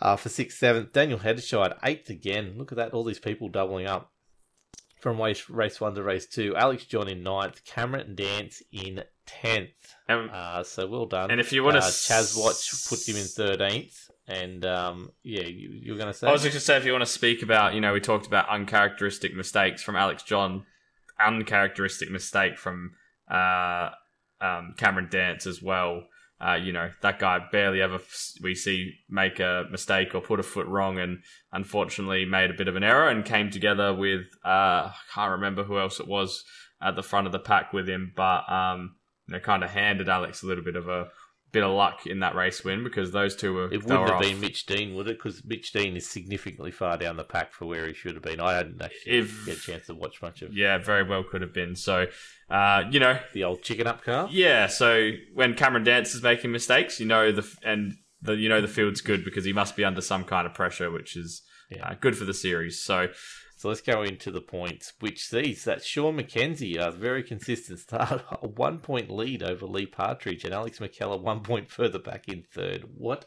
uh, 0.00 0.16
for 0.16 0.30
sixth, 0.30 0.59
seventh. 0.59 0.92
Daniel 0.92 1.18
Hedderscheid 1.18 1.76
eighth 1.84 2.09
again. 2.09 2.54
Look 2.56 2.72
at 2.72 2.76
that, 2.76 2.92
all 2.94 3.04
these 3.04 3.18
people 3.18 3.50
doubling 3.50 3.86
up 3.86 4.11
from 5.01 5.20
race 5.20 5.49
race 5.49 5.80
one 5.80 5.94
to 5.94 6.03
race 6.03 6.26
two. 6.26 6.55
Alex 6.57 6.84
John 6.84 7.09
in 7.09 7.22
ninth, 7.22 7.64
Cameron 7.64 8.14
Dance 8.14 8.62
in 8.72 9.05
tenth. 9.26 9.94
and, 10.09 10.30
Uh, 10.30 10.62
so 10.64 10.86
well 10.86 11.07
done. 11.07 11.30
and 11.30 11.40
if 11.40 11.53
you 11.53 11.62
want 11.62 11.74
to, 11.74 11.80
uh, 11.82 11.90
Chaz 11.90 12.36
Watch 12.36 12.88
puts 12.88 13.09
him 13.09 13.16
in 13.16 13.24
thirteenth, 13.24 14.11
and 14.26 14.64
um, 14.64 15.11
yeah, 15.22 15.44
you, 15.44 15.92
were 15.92 15.99
going 15.99 16.12
to 16.12 16.14
say. 16.14 16.26
I 16.26 16.32
was 16.32 16.42
just 16.42 16.53
going 16.53 16.61
to 16.61 16.64
say, 16.64 16.76
if 16.76 16.84
you 16.84 16.92
want 16.92 17.03
to 17.03 17.11
speak 17.11 17.42
about, 17.42 17.74
you 17.74 17.80
know, 17.80 17.92
we 17.92 18.01
talked 18.01 18.26
about 18.26 18.49
uncharacteristic 18.49 19.34
mistakes 19.34 19.82
from 19.82 19.96
Alex 19.96 20.22
John, 20.22 20.64
uncharacteristic 21.20 22.11
mistake 22.11 22.59
from 22.59 22.92
uh, 23.30 23.90
um, 24.40 24.74
Cameron 24.76 25.09
Dance 25.11 25.46
as 25.46 25.62
well. 25.62 26.05
Uh, 26.41 26.55
you 26.55 26.72
know, 26.72 26.91
that 27.03 27.18
guy 27.18 27.41
barely 27.51 27.82
ever 27.82 27.99
we 28.43 28.55
see 28.55 28.95
make 29.09 29.41
a 29.41 29.64
mistake 29.70 30.14
or 30.14 30.20
put 30.20 30.39
a 30.39 30.45
foot 30.45 30.66
wrong, 30.66 30.99
and 30.99 31.18
unfortunately 31.53 32.24
made 32.24 32.51
a 32.51 32.55
bit 32.55 32.68
of 32.68 32.76
an 32.76 32.84
error 32.84 33.09
and 33.09 33.24
came 33.24 33.51
together 33.51 33.93
with 33.93 34.26
uh, 34.45 34.91
I 34.91 34.95
can't 35.12 35.32
remember 35.32 35.64
who 35.64 35.78
else 35.78 35.99
it 35.99 36.07
was 36.07 36.45
at 36.80 36.95
the 36.95 37.03
front 37.03 37.26
of 37.26 37.32
the 37.32 37.41
pack 37.41 37.72
with 37.72 37.89
him, 37.89 38.12
but 38.14 38.51
um, 38.51 38.95
you 39.26 39.34
know, 39.34 39.41
kind 39.41 39.64
of 39.64 39.70
handed 39.70 40.09
Alex 40.09 40.43
a 40.43 40.47
little 40.47 40.64
bit 40.64 40.76
of 40.76 40.89
a 40.89 41.09
bit 41.51 41.62
of 41.64 41.70
luck 41.70 42.07
in 42.07 42.20
that 42.20 42.34
race 42.34 42.62
win 42.62 42.84
because 42.84 43.11
those 43.12 43.34
two 43.34 43.55
were 43.55 43.72
It 43.72 43.82
wouldn't 43.82 44.01
have 44.07 44.11
off. 44.16 44.22
been 44.22 44.38
Mitch 44.40 44.66
Dean, 44.66 44.94
would 44.94 45.09
it? 45.09 45.16
Because 45.18 45.42
Mitch 45.44 45.72
Dean 45.72 45.96
is 45.96 46.07
significantly 46.09 46.70
far 46.70 46.99
down 46.99 47.16
the 47.16 47.24
pack 47.24 47.53
for 47.55 47.64
where 47.66 47.86
he 47.86 47.94
should 47.94 48.14
have 48.14 48.22
been. 48.22 48.38
I 48.40 48.55
hadn't 48.55 48.82
actually 48.82 49.12
If- 49.18 49.46
get 49.46 49.57
a 49.57 49.61
chance 49.61 49.86
to 49.86 49.94
watch 49.94 50.20
much 50.20 50.42
of 50.42 50.53
Yeah, 50.55 50.76
very 50.78 51.03
well 51.05 51.24
could 51.24 51.40
have 51.40 51.55
been. 51.55 51.74
So, 51.74 52.07
uh, 52.51 52.84
you 52.90 53.01
know, 53.01 53.18
the 53.32 53.44
old 53.44 53.62
chicken 53.62 53.86
up 53.86 54.03
car. 54.05 54.28
yeah. 54.30 54.66
So 54.66 55.12
when 55.32 55.55
Cameron 55.55 55.84
Dance 55.84 56.14
is 56.14 56.22
making 56.22 56.53
mistakes, 56.53 57.01
you 57.01 57.07
know 57.07 57.32
the 57.32 57.46
and 57.62 57.94
the 58.20 58.34
you 58.36 58.49
know 58.49 58.61
the 58.61 58.68
field's 58.68 59.01
good 59.01 59.24
because 59.24 59.44
he 59.44 59.53
must 59.53 59.74
be 59.76 59.84
under 59.84 60.01
some 60.01 60.24
kind 60.24 60.46
of 60.46 60.53
pressure, 60.53 60.90
which 60.90 61.16
is 61.16 61.42
Yeah. 61.70 61.86
uh, 61.88 61.94
good 62.01 62.16
for 62.16 62.24
the 62.24 62.34
series. 62.34 62.82
So 62.82 63.09
So 63.59 63.68
let's 63.68 63.80
go 63.80 64.04
into 64.04 64.30
the 64.30 64.40
points, 64.40 64.92
which 65.00 65.20
sees 65.20 65.64
that 65.64 65.84
Sean 65.84 66.16
McKenzie, 66.16 66.76
a 66.76 66.92
very 66.92 67.24
consistent 67.24 67.80
start, 67.80 68.24
a 68.40 68.46
one 68.46 68.78
point 68.78 69.11
lead 69.11 69.42
over 69.42 69.66
Lee 69.66 69.84
Partridge, 69.84 70.44
and 70.44 70.54
Alex 70.54 70.78
McKellar 70.78 71.20
one 71.20 71.40
point 71.40 71.68
further 71.68 71.98
back 71.98 72.28
in 72.28 72.44
third. 72.44 72.84
What 72.96 73.26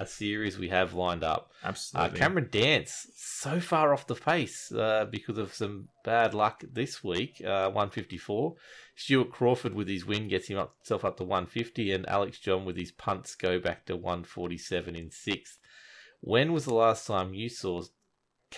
a 0.00 0.06
series 0.06 0.58
we 0.58 0.70
have 0.70 0.94
lined 0.94 1.22
up. 1.22 1.52
Uh, 1.62 1.68
absolutely, 1.68 2.18
Cameron 2.18 2.48
Dance 2.50 3.06
so 3.14 3.60
far 3.60 3.94
off 3.94 4.08
the 4.08 4.16
pace 4.16 4.72
uh, 4.72 5.06
because 5.08 5.38
of 5.38 5.54
some 5.54 5.90
bad 6.04 6.34
luck 6.34 6.64
this 6.72 7.04
week. 7.04 7.40
Uh, 7.40 7.70
154. 7.70 8.56
Stuart 8.96 9.30
Crawford 9.30 9.74
with 9.74 9.86
his 9.86 10.04
win 10.04 10.26
gets 10.26 10.48
him 10.48 10.58
up, 10.58 10.74
himself 10.80 11.04
up 11.04 11.18
to 11.18 11.24
150, 11.24 11.92
and 11.92 12.08
Alex 12.08 12.40
John 12.40 12.64
with 12.64 12.76
his 12.76 12.90
punts 12.90 13.36
go 13.36 13.60
back 13.60 13.86
to 13.86 13.94
147 13.94 14.96
in 14.96 15.12
sixth. 15.12 15.58
When 16.20 16.52
was 16.52 16.64
the 16.64 16.74
last 16.74 17.06
time 17.06 17.34
you 17.34 17.48
saw 17.48 17.82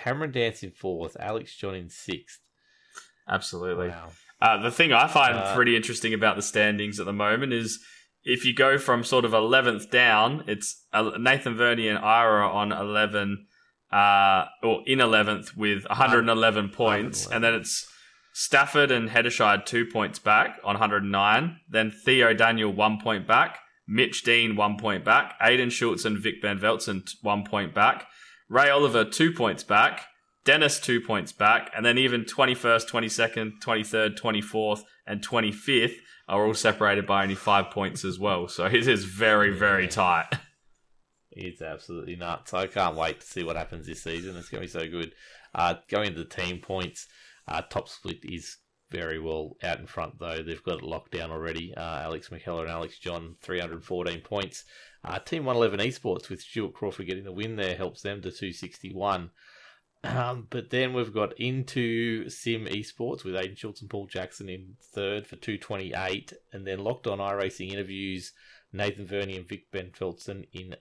Cameron 0.02 0.32
Dance 0.32 0.62
in 0.62 0.70
fourth, 0.70 1.16
Alex 1.18 1.56
John 1.56 1.74
in 1.74 1.88
sixth? 1.90 2.40
absolutely. 3.28 3.88
Wow. 3.88 4.08
Uh, 4.40 4.62
the 4.62 4.70
thing 4.70 4.92
I 4.92 5.06
find 5.08 5.36
Uh, 5.36 5.54
pretty 5.54 5.76
interesting 5.76 6.14
about 6.14 6.36
the 6.36 6.42
standings 6.42 7.00
at 7.00 7.06
the 7.06 7.12
moment 7.12 7.52
is 7.52 7.78
if 8.24 8.44
you 8.44 8.54
go 8.54 8.78
from 8.78 9.02
sort 9.04 9.24
of 9.24 9.32
11th 9.32 9.90
down, 9.90 10.44
it's 10.46 10.86
uh, 10.92 11.10
Nathan 11.18 11.54
Verney 11.56 11.88
and 11.88 11.98
Ira 11.98 12.48
on 12.48 12.72
11, 12.72 13.46
uh, 13.92 14.44
or 14.62 14.82
in 14.86 14.98
11th 15.00 15.56
with 15.56 15.84
111 15.88 16.68
points, 16.70 17.26
111. 17.26 17.32
and 17.34 17.44
then 17.44 17.54
it's 17.60 17.86
Stafford 18.32 18.90
and 18.90 19.10
Heddershide 19.10 19.66
two 19.66 19.84
points 19.86 20.18
back 20.20 20.58
on 20.64 20.74
109, 20.74 21.56
then 21.68 21.90
Theo 21.90 22.32
Daniel 22.32 22.72
one 22.72 22.98
point 23.00 23.26
back, 23.26 23.58
Mitch 23.88 24.22
Dean 24.22 24.54
one 24.56 24.76
point 24.78 25.04
back, 25.04 25.38
Aiden 25.40 25.72
Schultz 25.72 26.04
and 26.04 26.16
Vic 26.18 26.36
Van 26.42 26.58
Veltzen 26.58 27.02
one 27.22 27.44
point 27.44 27.74
back, 27.74 28.06
Ray 28.48 28.70
Oliver 28.70 29.04
two 29.04 29.32
points 29.32 29.62
back, 29.62 30.06
Dennis 30.44 30.80
two 30.80 31.00
points 31.00 31.32
back, 31.32 31.70
and 31.76 31.84
then 31.84 31.98
even 31.98 32.24
21st, 32.24 32.88
22nd, 32.88 33.52
23rd, 33.62 34.18
24th, 34.18 34.82
and 35.06 35.26
25th 35.26 35.96
are 36.28 36.44
all 36.46 36.54
separated 36.54 37.06
by 37.06 37.22
only 37.22 37.34
five 37.34 37.70
points 37.70 38.04
as 38.04 38.18
well. 38.18 38.48
So 38.48 38.66
it 38.66 38.86
is 38.86 39.04
very, 39.04 39.50
very 39.50 39.88
tight. 39.88 40.28
It's 41.30 41.62
absolutely 41.62 42.16
nuts. 42.16 42.52
I 42.52 42.66
can't 42.66 42.96
wait 42.96 43.20
to 43.20 43.26
see 43.26 43.44
what 43.44 43.54
happens 43.54 43.86
this 43.86 44.02
season. 44.02 44.36
It's 44.36 44.48
going 44.48 44.60
to 44.60 44.66
be 44.66 44.72
so 44.72 44.90
good. 44.90 45.12
Uh, 45.54 45.74
going 45.88 46.14
to 46.14 46.18
the 46.18 46.24
team 46.24 46.58
points, 46.58 47.06
uh, 47.46 47.62
top 47.62 47.88
split 47.88 48.18
is 48.24 48.56
very 48.90 49.20
well 49.20 49.56
out 49.62 49.78
in 49.78 49.86
front, 49.86 50.18
though. 50.18 50.42
They've 50.42 50.62
got 50.64 50.78
it 50.78 50.84
locked 50.84 51.12
down 51.12 51.30
already. 51.30 51.74
Uh, 51.76 52.00
Alex 52.00 52.30
McKellar 52.30 52.62
and 52.62 52.70
Alex 52.70 52.98
John, 52.98 53.36
314 53.42 54.20
points. 54.22 54.64
Uh, 55.04 55.18
Team 55.18 55.44
111 55.44 55.86
Esports 55.86 56.28
with 56.28 56.42
Stuart 56.42 56.74
Crawford 56.74 57.06
getting 57.06 57.24
the 57.24 57.32
win 57.32 57.56
there 57.56 57.76
helps 57.76 58.02
them 58.02 58.20
to 58.22 58.30
261. 58.30 59.30
Um, 60.04 60.46
but 60.50 60.70
then 60.70 60.92
we've 60.92 61.12
got 61.12 61.38
into 61.38 62.28
Sim 62.28 62.66
Esports 62.66 63.24
with 63.24 63.34
Aiden 63.34 63.56
Schultz 63.56 63.80
and 63.80 63.90
Paul 63.90 64.06
Jackson 64.06 64.48
in 64.48 64.76
third 64.80 65.26
for 65.26 65.36
228. 65.36 66.32
And 66.52 66.66
then 66.66 66.78
Locked 66.78 67.06
On 67.06 67.18
iRacing 67.18 67.72
interviews 67.72 68.32
Nathan 68.72 69.06
Verney 69.06 69.36
and 69.36 69.48
Vic 69.48 69.66
Van 69.72 69.90
Veltzen 69.90 70.46
in 70.52 70.76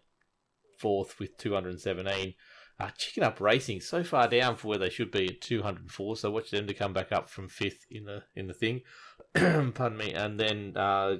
fourth 0.77 1.19
with 1.19 1.37
217. 1.37 2.35
Uh, 2.79 2.89
Chicken 2.95 3.23
Up 3.23 3.41
Racing 3.41 3.81
so 3.81 4.03
far 4.03 4.27
down 4.27 4.55
for 4.55 4.67
where 4.67 4.77
they 4.77 4.89
should 4.89 5.09
be 5.09 5.27
at 5.27 5.41
204. 5.41 6.17
So 6.17 6.29
watch 6.29 6.51
them 6.51 6.67
to 6.67 6.73
come 6.75 6.93
back 6.93 7.11
up 7.11 7.27
from 7.27 7.47
fifth 7.47 7.85
in 7.89 8.05
the 8.05 8.23
in 8.35 8.47
the 8.47 8.53
thing. 8.53 8.81
Pardon 9.33 9.97
me. 9.97 10.13
And 10.13 10.39
then 10.39 10.73
uh, 10.75 11.17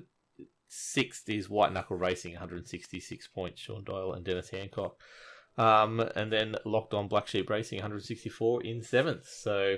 sixth 0.68 1.30
is 1.30 1.50
White 1.50 1.74
Knuckle 1.74 1.98
Racing, 1.98 2.34
166 2.34 3.28
points. 3.28 3.62
Sean 3.62 3.84
Doyle 3.84 4.14
and 4.14 4.26
Dennis 4.26 4.50
Hancock. 4.50 4.96
Um, 5.58 6.00
and 6.16 6.32
then 6.32 6.56
Locked 6.66 6.94
On 6.94 7.08
Black 7.08 7.28
Sheep 7.28 7.50
Racing, 7.50 7.78
164 7.78 8.64
in 8.64 8.84
seventh. 8.84 9.28
So 9.28 9.78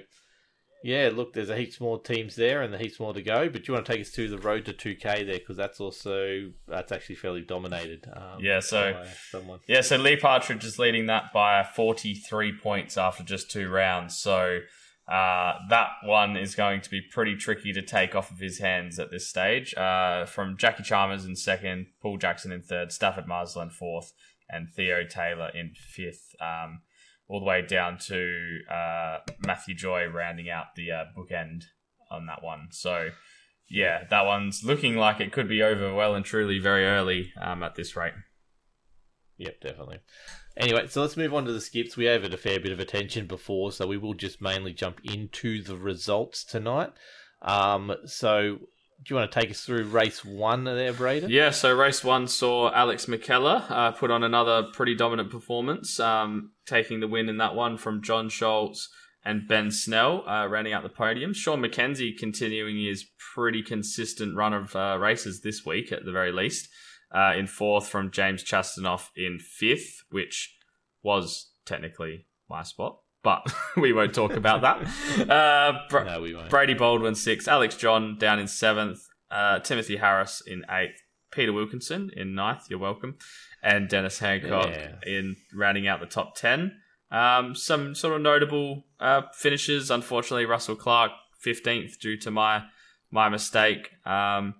yeah, 0.83 1.09
look, 1.13 1.33
there's 1.33 1.49
a 1.49 1.57
heaps 1.57 1.81
more 1.81 2.01
teams 2.01 2.35
there 2.35 2.61
and 2.61 2.73
a 2.73 2.77
heaps 2.77 2.99
more 2.99 3.13
to 3.13 3.21
go. 3.21 3.49
But 3.49 3.67
you 3.67 3.73
want 3.73 3.85
to 3.85 3.91
take 3.91 4.01
us 4.01 4.11
to 4.11 4.29
the 4.29 4.37
road 4.37 4.65
to 4.65 4.73
2K 4.73 5.25
there 5.25 5.39
because 5.39 5.57
that's 5.57 5.79
also 5.79 6.51
that's 6.67 6.91
actually 6.91 7.15
fairly 7.15 7.41
dominated. 7.41 8.07
Um, 8.13 8.39
Yeah, 8.41 8.59
so- 8.59 9.03
someone. 9.29 9.59
Yeah, 9.67 9.81
so 9.81 9.97
Lee 9.97 10.15
Partridge 10.17 10.63
is 10.63 10.79
leading 10.79 11.07
that 11.07 11.33
by 11.33 11.63
43 11.63 12.57
points 12.61 12.97
after 12.97 13.23
just 13.23 13.51
two 13.51 13.69
rounds. 13.69 14.17
So 14.17 14.59
uh, 15.09 15.53
that 15.69 15.89
one 16.03 16.37
is 16.37 16.53
going 16.55 16.81
to 16.81 16.89
be 16.89 17.01
pretty 17.01 17.35
tricky 17.35 17.73
to 17.73 17.81
take 17.81 18.13
off 18.15 18.31
of 18.31 18.39
his 18.39 18.59
hands 18.59 18.99
at 18.99 19.09
this 19.09 19.27
stage. 19.27 19.73
Uh, 19.75 20.25
from 20.25 20.57
Jackie 20.57 20.83
Chalmers 20.83 21.25
in 21.25 21.35
second, 21.35 21.87
Paul 22.01 22.17
Jackson 22.17 22.51
in 22.51 22.61
third, 22.61 22.91
Stafford 22.91 23.27
Marsland 23.27 23.73
fourth, 23.73 24.13
and 24.49 24.69
Theo 24.69 25.03
Taylor 25.03 25.49
in 25.53 25.73
fifth. 25.75 26.35
Um, 26.39 26.81
all 27.27 27.39
the 27.39 27.45
way 27.45 27.61
down 27.61 27.97
to 27.99 28.59
uh, 28.69 29.19
Matthew 29.45 29.75
Joy 29.75 30.07
rounding 30.07 30.49
out 30.49 30.75
the 30.75 30.91
uh, 30.91 31.05
bookend 31.15 31.65
on 32.09 32.25
that 32.25 32.43
one. 32.43 32.69
So, 32.71 33.09
yeah, 33.69 34.05
that 34.09 34.25
one's 34.25 34.63
looking 34.63 34.95
like 34.95 35.19
it 35.21 35.31
could 35.31 35.47
be 35.47 35.61
over 35.61 35.93
well 35.93 36.15
and 36.15 36.25
truly 36.25 36.57
very 36.57 36.85
early 36.85 37.31
um, 37.39 37.61
at 37.61 37.75
this 37.75 37.95
rate. 37.95 38.13
Yep, 39.37 39.61
definitely. 39.61 39.99
Anyway, 40.57 40.87
so 40.87 41.01
let's 41.01 41.17
move 41.17 41.33
on 41.33 41.45
to 41.45 41.53
the 41.53 41.61
skips. 41.61 41.95
We 41.95 42.05
gave 42.05 42.23
it 42.23 42.33
a 42.33 42.37
fair 42.37 42.59
bit 42.59 42.71
of 42.71 42.79
attention 42.79 43.27
before, 43.27 43.71
so 43.71 43.87
we 43.87 43.97
will 43.97 44.13
just 44.13 44.41
mainly 44.41 44.73
jump 44.73 44.99
into 45.03 45.63
the 45.63 45.77
results 45.77 46.43
tonight. 46.43 46.91
Um, 47.41 47.95
so, 48.05 48.57
do 48.61 49.05
you 49.07 49.15
want 49.15 49.31
to 49.31 49.39
take 49.39 49.49
us 49.49 49.61
through 49.61 49.85
race 49.85 50.25
one 50.25 50.65
there, 50.65 50.91
Braden? 50.91 51.29
Yeah, 51.29 51.51
so 51.51 51.73
race 51.73 52.03
one 52.03 52.27
saw 52.27 52.71
Alex 52.73 53.05
McKellar 53.05 53.69
uh, 53.69 53.91
put 53.93 54.11
on 54.11 54.23
another 54.23 54.63
pretty 54.73 54.95
dominant 54.95 55.31
performance, 55.31 55.99
um, 55.99 56.51
taking 56.65 56.99
the 56.99 57.07
win 57.07 57.29
in 57.29 57.37
that 57.37 57.55
one 57.55 57.77
from 57.77 58.03
John 58.03 58.27
Schultz 58.27 58.89
and 59.23 59.47
Ben 59.47 59.71
Snell, 59.71 60.27
uh, 60.27 60.47
rounding 60.47 60.73
out 60.73 60.83
the 60.83 60.89
podium. 60.89 61.33
Sean 61.33 61.61
McKenzie 61.61 62.17
continuing 62.17 62.77
his 62.77 63.05
pretty 63.33 63.61
consistent 63.61 64.35
run 64.35 64.53
of 64.53 64.75
uh, 64.75 64.97
races 64.99 65.41
this 65.41 65.65
week, 65.65 65.91
at 65.91 66.03
the 66.03 66.11
very 66.11 66.31
least 66.31 66.67
uh, 67.13 67.33
in 67.37 67.47
fourth 67.47 67.87
from 67.87 68.11
James 68.11 68.43
Chastanoff 68.43 69.09
in 69.15 69.39
fifth, 69.39 70.03
which 70.09 70.55
was 71.03 71.51
technically 71.65 72.25
my 72.49 72.63
spot, 72.63 72.99
but 73.23 73.45
we 73.77 73.93
won't 73.93 74.13
talk 74.13 74.33
about 74.33 74.61
that. 74.61 74.79
Uh, 75.29 75.79
Bra- 75.89 76.03
No, 76.03 76.21
we 76.21 76.33
won't. 76.33 76.49
Brady 76.49 76.73
Baldwin 76.73 77.15
sixth, 77.15 77.47
Alex 77.47 77.75
John 77.75 78.17
down 78.17 78.39
in 78.39 78.47
seventh, 78.47 78.99
uh, 79.31 79.59
Timothy 79.59 79.97
Harris 79.97 80.41
in 80.45 80.63
eighth, 80.69 80.99
Peter 81.31 81.53
Wilkinson 81.53 82.09
in 82.15 82.33
ninth. 82.35 82.63
You're 82.69 82.79
welcome, 82.79 83.17
and 83.61 83.87
Dennis 83.87 84.19
Hancock 84.19 84.67
Yeah. 84.69 84.95
in 85.05 85.35
rounding 85.53 85.87
out 85.87 85.99
the 85.99 86.05
top 86.07 86.35
ten. 86.35 86.79
Um, 87.11 87.55
some 87.55 87.95
sort 87.95 88.15
of 88.15 88.21
notable 88.21 88.85
uh, 88.99 89.23
finishes. 89.33 89.89
Unfortunately, 89.91 90.45
Russell 90.45 90.75
Clark 90.75 91.11
fifteenth 91.39 91.99
due 91.99 92.17
to 92.17 92.31
my 92.31 92.63
my 93.11 93.29
mistake. 93.29 93.89
Um, 94.05 94.55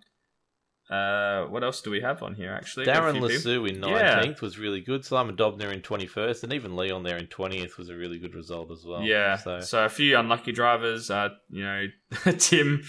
uh, 0.90 1.46
what 1.46 1.64
else 1.64 1.82
do 1.82 1.92
we 1.92 2.02
have 2.02 2.24
on 2.24 2.34
here? 2.34 2.52
Actually, 2.52 2.86
Darren. 2.88 3.20
Lassou 3.20 3.70
in 3.70 3.76
Yeah. 3.84 4.22
19th 4.24 4.42
was 4.42 4.58
really 4.58 4.82
good. 4.82 5.06
Simon 5.06 5.36
Dobner 5.36 5.72
in 5.72 5.82
21st, 5.82 6.44
and 6.44 6.54
even 6.54 6.76
Leon 6.76 7.04
there 7.04 7.18
in 7.18 7.28
20th 7.28 7.78
was 7.78 7.90
a 7.90 7.96
really 7.96 8.18
good 8.18 8.34
result 8.34 8.72
as 8.72 8.84
well. 8.86 9.02
Yeah. 9.04 9.36
So, 9.38 9.60
So, 9.62 9.86
a 9.86 9.90
few 9.90 10.18
unlucky 10.18 10.52
drivers. 10.52 11.12
Uh, 11.12 11.30
you 11.50 11.64
know, 11.64 11.86
Tim 12.40 12.84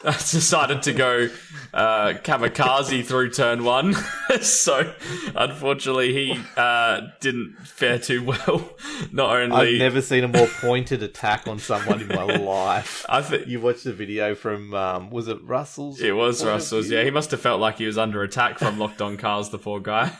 decided 0.04 0.82
to 0.82 0.92
go 0.92 1.28
uh, 1.74 2.12
kamikaze 2.22 3.04
through 3.04 3.30
turn 3.30 3.64
one. 3.64 3.94
so 4.40 4.94
unfortunately, 5.34 6.12
he 6.12 6.40
uh, 6.56 7.00
didn't 7.20 7.56
fare 7.64 7.98
too 7.98 8.22
well. 8.22 8.76
Not 9.12 9.36
only 9.36 9.74
I've 9.74 9.78
never 9.78 10.00
seen 10.00 10.24
a 10.24 10.28
more 10.28 10.46
pointed 10.60 11.02
attack 11.02 11.48
on 11.48 11.58
someone 11.58 12.00
in 12.00 12.08
my 12.08 12.22
life. 12.22 13.04
I 13.08 13.22
think 13.22 13.48
You 13.48 13.60
watched 13.60 13.84
the 13.84 13.92
video 13.92 14.34
from, 14.34 14.72
um, 14.74 15.10
was 15.10 15.26
it 15.26 15.42
Russell's? 15.42 16.00
it 16.00 16.12
was 16.12 16.44
Russell's. 16.44 16.90
Yeah, 16.90 17.02
he 17.02 17.10
must 17.10 17.32
have 17.32 17.40
felt 17.40 17.60
like 17.60 17.78
he 17.78 17.86
was 17.86 17.98
under 17.98 18.22
attack 18.22 18.58
from 18.58 18.78
locked 18.78 19.02
on 19.02 19.16
cars. 19.16 19.48
The 19.50 19.58
poor 19.58 19.80
guy. 19.80 20.12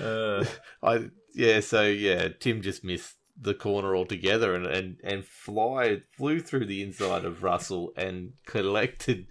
uh, 0.00 0.44
I 0.82 1.10
yeah, 1.34 1.60
so 1.60 1.82
yeah, 1.82 2.28
Tim 2.28 2.62
just 2.62 2.84
missed 2.84 3.16
the 3.42 3.54
corner 3.54 3.94
altogether 3.96 4.54
and 4.54 4.66
and 4.66 4.96
and 5.02 5.24
fly 5.24 6.00
flew 6.16 6.40
through 6.40 6.66
the 6.66 6.82
inside 6.82 7.24
of 7.24 7.42
Russell 7.42 7.92
and 7.96 8.32
collected. 8.46 9.26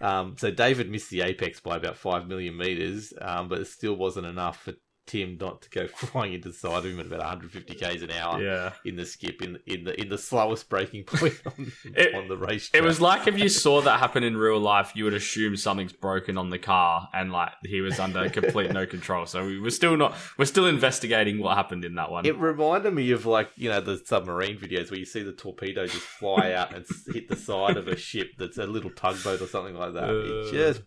Um, 0.00 0.36
so 0.38 0.50
David 0.50 0.90
missed 0.90 1.10
the 1.10 1.22
apex 1.22 1.60
by 1.60 1.76
about 1.76 1.96
five 1.96 2.28
million 2.28 2.56
meters, 2.56 3.12
um, 3.20 3.48
but 3.48 3.60
it 3.60 3.66
still 3.66 3.94
wasn't 3.94 4.26
enough 4.26 4.62
for 4.64 4.74
Tim 5.06 5.36
not 5.40 5.62
to 5.62 5.70
go 5.70 5.86
flying 5.94 6.32
into 6.34 6.48
the 6.48 6.54
side 6.54 6.78
of 6.78 6.84
him 6.86 6.98
at 7.00 7.06
about 7.06 7.18
150 7.20 7.74
k's 7.74 8.02
an 8.02 8.10
hour 8.10 8.42
yeah. 8.42 8.72
in 8.84 8.96
the 8.96 9.04
skip 9.04 9.42
in 9.42 9.58
in 9.66 9.84
the 9.84 10.00
in 10.00 10.08
the 10.08 10.16
slowest 10.18 10.68
braking 10.68 11.04
point 11.06 11.34
on, 11.46 11.72
It- 11.84 12.14
on 12.14 12.28
the 12.28 12.36
race. 12.36 12.70
It 12.72 12.82
was 12.82 13.00
like 13.00 13.26
if 13.26 13.38
you 13.38 13.48
saw 13.48 13.80
that 13.82 14.00
happen 14.00 14.24
in 14.24 14.36
real 14.36 14.58
life, 14.58 14.92
you 14.94 15.04
would 15.04 15.14
assume 15.14 15.56
something's 15.56 15.92
broken 15.92 16.38
on 16.38 16.50
the 16.50 16.58
car, 16.58 17.08
and 17.12 17.30
like 17.32 17.52
he 17.64 17.80
was 17.80 17.98
under 18.00 18.28
complete 18.30 18.72
no 18.72 18.86
control. 18.86 19.26
So 19.26 19.44
we 19.46 19.58
were 19.60 19.70
still 19.70 19.96
not, 19.96 20.14
we're 20.38 20.44
still 20.46 20.66
investigating 20.66 21.38
what 21.40 21.56
happened 21.56 21.84
in 21.84 21.94
that 21.96 22.10
one. 22.10 22.24
It 22.26 22.38
reminded 22.38 22.94
me 22.94 23.10
of 23.10 23.26
like 23.26 23.50
you 23.56 23.68
know 23.68 23.80
the 23.80 23.98
submarine 24.04 24.58
videos 24.58 24.90
where 24.90 24.98
you 24.98 25.06
see 25.06 25.22
the 25.22 25.32
torpedo 25.32 25.86
just 25.86 26.04
fly 26.04 26.52
out 26.52 26.74
and 26.74 26.84
hit 27.12 27.28
the 27.28 27.36
side 27.36 27.76
of 27.76 27.88
a 27.88 27.96
ship 27.96 28.32
that's 28.38 28.58
a 28.58 28.66
little 28.66 28.90
tugboat 28.90 29.40
or 29.42 29.46
something 29.46 29.74
like 29.74 29.92
that. 29.94 30.08
It 30.08 30.46
Uh. 30.48 30.50
just 30.52 30.82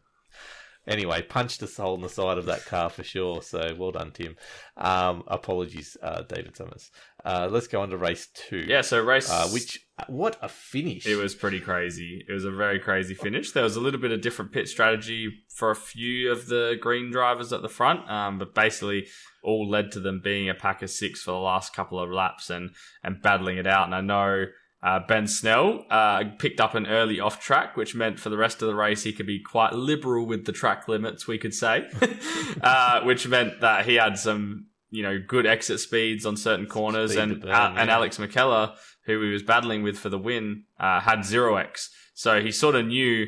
anyway 0.88 1.22
punched 1.22 1.62
a 1.62 1.68
hole 1.68 1.96
in 1.96 2.02
the 2.02 2.10
side 2.10 2.38
of 2.38 2.46
that 2.46 2.66
car 2.66 2.90
for 2.90 3.04
sure. 3.04 3.42
So 3.42 3.76
well 3.78 3.92
done, 3.92 4.12
Tim. 4.12 4.36
Um, 4.76 5.24
apologies, 5.28 5.98
uh, 6.02 6.22
David 6.24 6.56
Summers. 6.56 6.92
Uh, 7.26 7.48
let's 7.52 7.68
go 7.68 7.82
on 7.82 7.90
to 7.90 7.98
race 7.98 8.28
two. 8.34 8.66
yeah, 8.68 8.82
so 8.82 9.04
race, 9.04 9.30
Uh, 9.30 9.48
which 9.50 9.86
what 10.08 10.38
a 10.42 10.48
finish! 10.48 11.06
it 11.06 11.16
was 11.18 11.36
pretty 11.36 11.60
crazy. 11.60 12.24
It 12.28 12.32
was 12.32 12.46
a 12.46 12.52
very 12.52 12.80
crazy 12.80 13.14
finish. 13.16 13.52
There 13.52 13.64
was 13.64 13.76
a 13.76 13.82
little 13.82 14.00
bit 14.00 14.12
of 14.12 14.22
different 14.22 14.52
pit 14.52 14.68
strategy 14.70 15.44
for 15.54 15.72
a 15.72 15.76
few 15.76 16.32
of 16.32 16.48
the 16.48 16.78
green 16.80 17.12
drivers 17.12 17.52
at 17.52 17.62
the 17.62 17.70
front, 17.70 18.10
um, 18.10 18.38
but 18.40 18.54
basically 18.56 19.08
all 19.44 19.68
led 19.70 19.92
to 19.94 20.00
them 20.00 20.22
being 20.24 20.50
a 20.50 20.54
pack 20.54 20.82
of 20.84 20.90
six 20.90 21.22
for 21.24 21.32
the 21.32 21.38
last 21.38 21.74
couple 21.76 22.00
of 22.00 22.10
laps 22.12 22.50
and 22.50 22.70
and 23.04 23.22
battling 23.22 23.58
it 23.58 23.68
out. 23.68 23.86
And 23.88 23.96
I 23.96 24.02
know. 24.02 24.46
Uh, 24.82 25.00
ben 25.08 25.28
Snell 25.28 25.86
uh, 25.90 26.24
picked 26.38 26.62
up 26.62 26.76
an 26.76 26.86
early 26.86 27.20
off 27.20 27.40
track, 27.40 27.76
which 27.76 27.96
meant 27.96 28.20
for 28.20 28.30
the 28.30 28.38
rest 28.38 28.62
of 28.62 28.68
the 28.68 28.76
race 28.76 29.04
he 29.04 29.12
could 29.12 29.26
be 29.26 29.42
quite 29.42 29.74
liberal 29.74 30.26
with 30.26 30.46
the 30.46 30.52
track 30.52 30.88
limits, 30.88 31.28
we 31.28 31.38
could 31.38 31.54
say, 31.54 31.88
uh, 32.62 33.02
which 33.02 33.28
meant 33.28 33.60
that 33.62 33.88
he 33.88 33.96
had 33.96 34.20
some, 34.20 34.68
you 34.92 35.02
know, 35.02 35.20
good 35.26 35.48
exit 35.48 35.80
speeds 35.80 36.26
on 36.26 36.38
certain 36.38 36.68
corners, 36.68 37.12
Speed 37.12 37.22
and 37.22 37.42
burn, 37.42 37.52
uh, 37.52 37.74
and. 37.76 37.90
Alex 37.90 38.18
McKellar, 38.20 38.76
who 39.06 39.20
he 39.24 39.32
was 39.32 39.42
battling 39.42 39.82
with 39.82 39.98
for 39.98 40.10
the 40.10 40.20
win, 40.20 40.64
uh, 40.80 41.00
had 41.00 41.26
zero 41.26 41.56
X. 41.56 41.90
So 42.14 42.40
he 42.42 42.52
sort 42.52 42.76
of 42.76 42.86
knew 42.86 43.26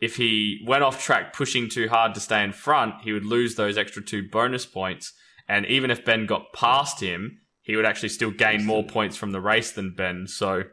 if 0.00 0.16
he 0.16 0.64
went 0.66 0.84
off 0.84 1.02
track 1.02 1.32
pushing 1.32 1.68
too 1.68 1.88
hard 1.88 2.14
to 2.14 2.20
stay 2.20 2.44
in 2.44 2.52
front, 2.52 3.02
he 3.02 3.12
would 3.12 3.24
lose 3.24 3.56
those 3.56 3.76
extra 3.76 4.02
two 4.02 4.28
bonus 4.28 4.64
points. 4.64 5.12
And 5.48 5.66
even 5.66 5.90
if 5.90 6.04
Ben 6.04 6.26
got 6.26 6.52
past 6.52 7.00
him, 7.00 7.40
he 7.62 7.76
would 7.76 7.86
actually 7.86 8.10
still 8.10 8.30
gain 8.30 8.64
more 8.64 8.84
points 8.84 9.16
from 9.16 9.32
the 9.32 9.40
race 9.40 9.72
than 9.72 9.94
Ben. 9.94 10.26
So 10.26 10.64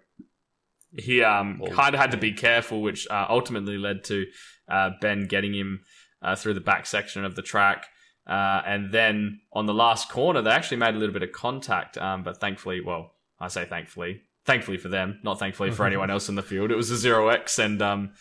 he 0.98 1.24
um, 1.24 1.62
kind 1.72 1.96
of 1.96 2.02
had 2.02 2.12
to 2.12 2.18
be 2.18 2.34
careful, 2.34 2.82
which 2.82 3.08
uh, 3.10 3.26
ultimately 3.30 3.78
led 3.78 4.04
to 4.06 4.26
uh, 4.70 4.92
Ben 5.00 5.26
getting 5.26 5.54
him 5.54 5.82
uh, 6.22 6.36
through 6.36 6.54
the 6.54 6.62
back 6.62 6.86
section 6.86 7.26
of 7.26 7.36
the 7.36 7.42
track. 7.42 7.88
Uh, 8.28 8.62
and 8.66 8.92
then 8.92 9.42
on 9.52 9.66
the 9.66 9.74
last 9.74 10.10
corner, 10.10 10.42
they 10.42 10.52
actually 10.52 10.78
made 10.78 10.96
a 10.96 10.98
little 10.98 11.14
bit 11.14 11.24
of 11.24 11.32
contact, 11.32 11.98
um, 11.98 12.24
but 12.24 12.40
thankfully, 12.40 12.82
well, 12.82 13.14
I 13.40 13.48
say 13.48 13.66
thankfully, 13.66 14.22
thankfully 14.46 14.78
for 14.78 14.90
them, 14.90 15.20
not 15.24 15.40
thankfully 15.40 15.72
for 15.72 15.86
anyone 15.86 16.10
else 16.12 16.30
in 16.30 16.36
the 16.36 16.44
field. 16.44 16.72
It 16.72 16.76
was 16.76 16.92
a 16.92 16.98
zero 16.98 17.30
X, 17.30 17.58
and 17.58 17.82
um, 17.82 18.14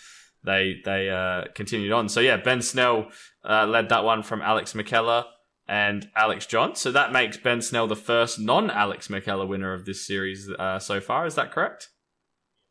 they 0.42 0.80
they 0.84 1.10
uh, 1.10 1.44
continued 1.54 1.92
on. 1.92 2.08
So 2.08 2.20
yeah, 2.20 2.38
Ben 2.38 2.62
Snell 2.62 3.10
uh, 3.48 3.66
led 3.66 3.90
that 3.90 4.04
one 4.04 4.22
from 4.22 4.40
Alex 4.40 4.72
McKellar 4.72 5.24
and 5.68 6.08
Alex 6.16 6.46
John. 6.46 6.74
So 6.74 6.90
that 6.92 7.12
makes 7.12 7.36
Ben 7.36 7.60
Snell 7.60 7.86
the 7.86 7.94
first 7.94 8.40
non-Alex 8.40 9.08
McKellar 9.08 9.46
winner 9.46 9.72
of 9.72 9.84
this 9.84 10.04
series 10.04 10.50
uh, 10.50 10.78
so 10.78 11.00
far. 11.00 11.26
Is 11.26 11.34
that 11.34 11.52
correct? 11.52 11.90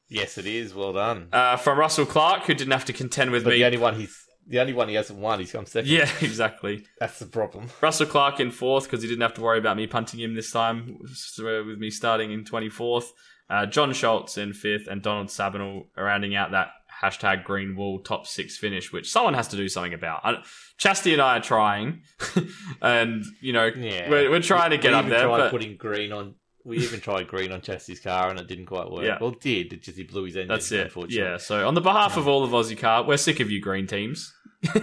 Yes, 0.09 0.37
it 0.37 0.45
is. 0.45 0.73
Well 0.73 0.93
done. 0.93 1.29
Uh, 1.31 1.57
from 1.57 1.77
Russell 1.77 2.05
Clark, 2.05 2.43
who 2.43 2.53
didn't 2.53 2.71
have 2.73 2.85
to 2.85 2.93
contend 2.93 3.31
with 3.31 3.43
but 3.43 3.51
me. 3.51 3.57
the 3.59 3.65
only 3.65 3.77
one 3.77 3.95
he's 3.95 4.25
the 4.47 4.59
only 4.59 4.73
one 4.73 4.89
he 4.89 4.95
hasn't 4.95 5.19
won. 5.19 5.39
He's 5.39 5.51
come 5.51 5.65
second. 5.65 5.89
yeah, 5.91 6.09
exactly. 6.21 6.83
that's 6.99 7.19
the 7.19 7.27
problem. 7.27 7.69
Russell 7.81 8.07
Clark 8.07 8.39
in 8.39 8.49
fourth 8.51 8.85
because 8.85 9.01
he 9.03 9.07
didn't 9.07 9.21
have 9.21 9.35
to 9.35 9.41
worry 9.41 9.59
about 9.59 9.77
me 9.77 9.85
punting 9.87 10.19
him 10.19 10.33
this 10.33 10.51
time 10.51 10.97
uh, 11.01 11.63
with 11.65 11.77
me 11.77 11.89
starting 11.91 12.31
in 12.31 12.43
24th. 12.43 13.05
Uh, 13.49 13.65
John 13.65 13.93
Schultz 13.93 14.37
in 14.37 14.53
fifth 14.53 14.87
and 14.87 15.01
Donald 15.01 15.27
Sabinal 15.27 15.85
rounding 15.97 16.35
out 16.35 16.51
that 16.51 16.69
hashtag 17.01 17.43
green 17.43 17.75
wool 17.75 17.99
top 17.99 18.27
six 18.27 18.57
finish, 18.57 18.91
which 18.91 19.09
someone 19.09 19.33
has 19.33 19.47
to 19.49 19.55
do 19.55 19.69
something 19.69 19.93
about. 19.93 20.21
I, 20.23 20.43
Chastity 20.77 21.13
and 21.13 21.21
I 21.21 21.37
are 21.37 21.41
trying, 21.41 22.01
and 22.81 23.23
you 23.41 23.53
know 23.53 23.65
Yeah, 23.67 24.09
we're, 24.09 24.29
we're 24.29 24.41
trying 24.41 24.71
to 24.71 24.77
get 24.77 24.91
we 24.91 24.97
up 24.99 25.07
there. 25.07 25.25
Tried 25.25 25.37
But 25.37 25.51
putting 25.51 25.77
green 25.77 26.11
on. 26.11 26.35
We 26.69 26.77
even 26.77 26.99
tried 27.01 27.27
green 27.27 27.51
on 27.51 27.61
Chastity's 27.61 27.99
car, 27.99 28.29
and 28.29 28.39
it 28.39 28.47
didn't 28.47 28.67
quite 28.67 28.89
work. 28.89 29.03
Yeah. 29.03 29.17
Well, 29.19 29.31
it 29.31 29.41
did. 29.41 29.73
It 29.73 29.83
just 29.83 29.97
he 29.97 30.03
blew 30.03 30.23
his 30.23 30.35
engine. 30.35 30.47
that's 30.49 30.71
it. 30.71 30.85
Unfortunately. 30.85 31.17
Yeah. 31.17 31.37
So 31.37 31.67
on 31.67 31.73
the 31.73 31.81
behalf 31.81 32.15
of 32.15 32.27
all 32.27 32.43
of 32.43 32.51
Aussie 32.51 32.77
Car, 32.77 33.03
we're 33.03 33.17
sick 33.17 33.39
of 33.39 33.49
you 33.51 33.59
green 33.59 33.87
teams. 33.87 34.33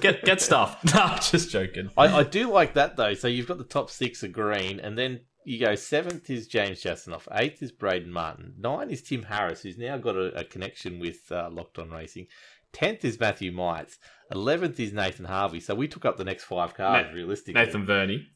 get 0.00 0.22
get 0.24 0.40
stuff. 0.40 0.78
No, 0.94 1.16
just 1.20 1.50
joking. 1.50 1.90
I, 1.96 2.18
I 2.18 2.22
do 2.24 2.50
like 2.50 2.74
that 2.74 2.96
though. 2.96 3.14
So 3.14 3.26
you've 3.28 3.46
got 3.48 3.58
the 3.58 3.64
top 3.64 3.90
six 3.90 4.22
are 4.24 4.28
green, 4.28 4.80
and 4.80 4.98
then 4.98 5.20
you 5.44 5.58
go 5.58 5.74
seventh 5.74 6.28
is 6.30 6.46
James 6.46 6.82
Chastanoff, 6.82 7.26
eighth 7.32 7.62
is 7.62 7.72
Braden 7.72 8.12
Martin, 8.12 8.54
nine 8.58 8.90
is 8.90 9.02
Tim 9.02 9.22
Harris, 9.22 9.62
who's 9.62 9.78
now 9.78 9.96
got 9.98 10.16
a, 10.16 10.40
a 10.40 10.44
connection 10.44 10.98
with 10.98 11.30
uh, 11.32 11.48
Locked 11.50 11.78
On 11.78 11.90
Racing. 11.90 12.26
Tenth 12.72 13.04
is 13.04 13.18
Matthew 13.18 13.50
Mites. 13.50 13.98
Eleventh 14.30 14.78
is 14.78 14.92
Nathan 14.92 15.24
Harvey. 15.24 15.58
So 15.60 15.74
we 15.74 15.88
took 15.88 16.04
up 16.04 16.16
the 16.18 16.24
next 16.24 16.44
five 16.44 16.74
cars 16.74 17.06
Na- 17.06 17.12
realistically. 17.12 17.54
Nathan 17.60 17.84
Verney. 17.86 18.16
That's 18.16 18.26
what 18.26 18.26
I 18.26 18.26
thought- 18.26 18.28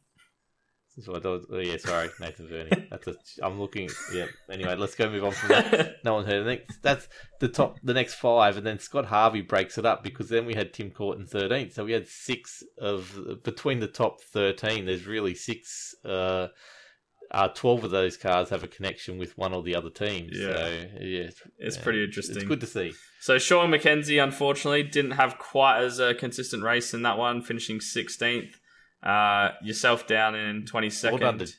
oh, 1.09 1.41
yeah, 1.59 1.77
sorry, 1.77 2.09
Nathan 2.21 2.49
Verney. 2.49 2.89
That's 2.91 3.07
a, 3.09 3.15
I'm 3.43 3.61
looking. 3.61 3.89
Yeah. 4.13 4.27
Anyway, 4.51 4.75
let's 4.77 4.95
go 4.95 5.11
move 5.11 5.25
on 5.25 5.33
from 5.33 5.49
that. 5.51 5.97
No 6.05 6.15
one 6.15 6.27
heard 6.27 6.47
anything. 6.47 6.67
That's 6.83 7.09
the 7.41 7.49
top, 7.49 7.79
the 7.83 7.95
next 7.95 8.15
five, 8.15 8.59
and 8.59 8.67
then 8.67 8.79
Scott 8.79 9.07
Harvey 9.07 9.41
breaks 9.41 9.79
it 9.79 9.87
up 9.87 10.03
because 10.03 10.29
then 10.29 10.45
we 10.45 10.55
had 10.55 10.75
Tim 10.75 10.91
Corton 10.91 11.27
thirteenth. 11.27 11.73
So 11.73 11.85
we 11.85 11.93
had 11.93 12.07
six 12.07 12.63
of 12.79 13.43
between 13.43 13.81
the 13.81 13.87
top 13.87 14.21
thirteen. 14.21 14.85
There's 14.85 15.07
really 15.07 15.35
six 15.35 15.95
uh, 16.05 16.49
uh, 17.31 17.49
12 17.49 17.85
of 17.85 17.91
those 17.91 18.17
cars 18.17 18.51
have 18.51 18.63
a 18.63 18.69
connection 18.69 19.19
with 19.19 19.37
one 19.37 19.53
or 19.53 19.63
the 19.63 19.75
other 19.75 19.91
teams. 19.91 20.39
Yeah. 20.39 20.53
So, 20.53 20.69
yeah. 21.01 21.31
It's 21.59 21.77
yeah, 21.77 21.83
pretty 21.83 22.05
interesting. 22.05 22.37
It's 22.37 22.45
good 22.45 22.61
to 22.61 22.67
see. 22.67 22.93
So 23.21 23.39
Sean 23.39 23.71
McKenzie, 23.71 24.23
unfortunately, 24.23 24.85
didn't 24.85 25.13
have 25.13 25.39
quite 25.39 25.83
as 25.83 25.99
a 25.99 26.15
consistent 26.15 26.63
race 26.63 26.95
in 26.95 27.03
that 27.03 27.19
one, 27.19 27.43
finishing 27.43 27.79
16th. 27.79 28.55
Uh, 29.05 29.51
yourself 29.63 30.07
down 30.07 30.35
in 30.35 30.65
22nd. 30.65 31.11
Well 31.11 31.19
done 31.19 31.39
to 31.39 31.53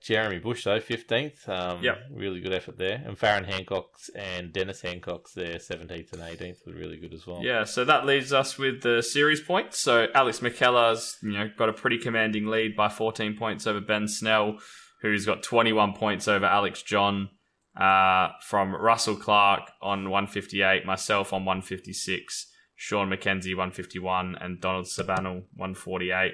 Jeremy 0.00 0.38
Bush, 0.38 0.64
though, 0.64 0.80
15th. 0.80 1.48
Um, 1.48 1.82
Yep. 1.82 1.98
Really 2.12 2.40
good 2.40 2.54
effort 2.54 2.78
there. 2.78 3.02
And 3.04 3.18
Farron 3.18 3.44
Hancock's 3.44 4.08
and 4.14 4.52
Dennis 4.52 4.80
Hancock's 4.80 5.34
there, 5.34 5.56
17th 5.56 6.12
and 6.12 6.22
18th, 6.22 6.66
were 6.66 6.72
really 6.72 6.96
good 6.96 7.12
as 7.12 7.26
well. 7.26 7.42
Yeah, 7.42 7.64
so 7.64 7.84
that 7.84 8.06
leaves 8.06 8.32
us 8.32 8.56
with 8.56 8.82
the 8.82 9.02
series 9.02 9.40
points. 9.40 9.78
So 9.80 10.06
Alex 10.14 10.38
McKellar's 10.38 11.16
you 11.22 11.32
know 11.32 11.50
got 11.58 11.68
a 11.68 11.72
pretty 11.72 11.98
commanding 11.98 12.46
lead 12.46 12.76
by 12.76 12.88
14 12.88 13.36
points 13.36 13.66
over 13.66 13.80
Ben 13.80 14.08
Snell, 14.08 14.58
who's 15.02 15.26
got 15.26 15.42
21 15.42 15.92
points 15.94 16.28
over 16.28 16.46
Alex 16.46 16.82
John. 16.82 17.30
Uh, 17.78 18.30
from 18.42 18.74
Russell 18.74 19.14
Clark 19.14 19.70
on 19.80 20.10
158, 20.10 20.84
myself 20.84 21.32
on 21.32 21.44
156, 21.44 22.50
Sean 22.80 23.10
McKenzie 23.10 23.56
151, 23.56 24.36
and 24.40 24.60
Donald 24.60 24.86
Sabanel 24.86 25.42
148. 25.56 26.32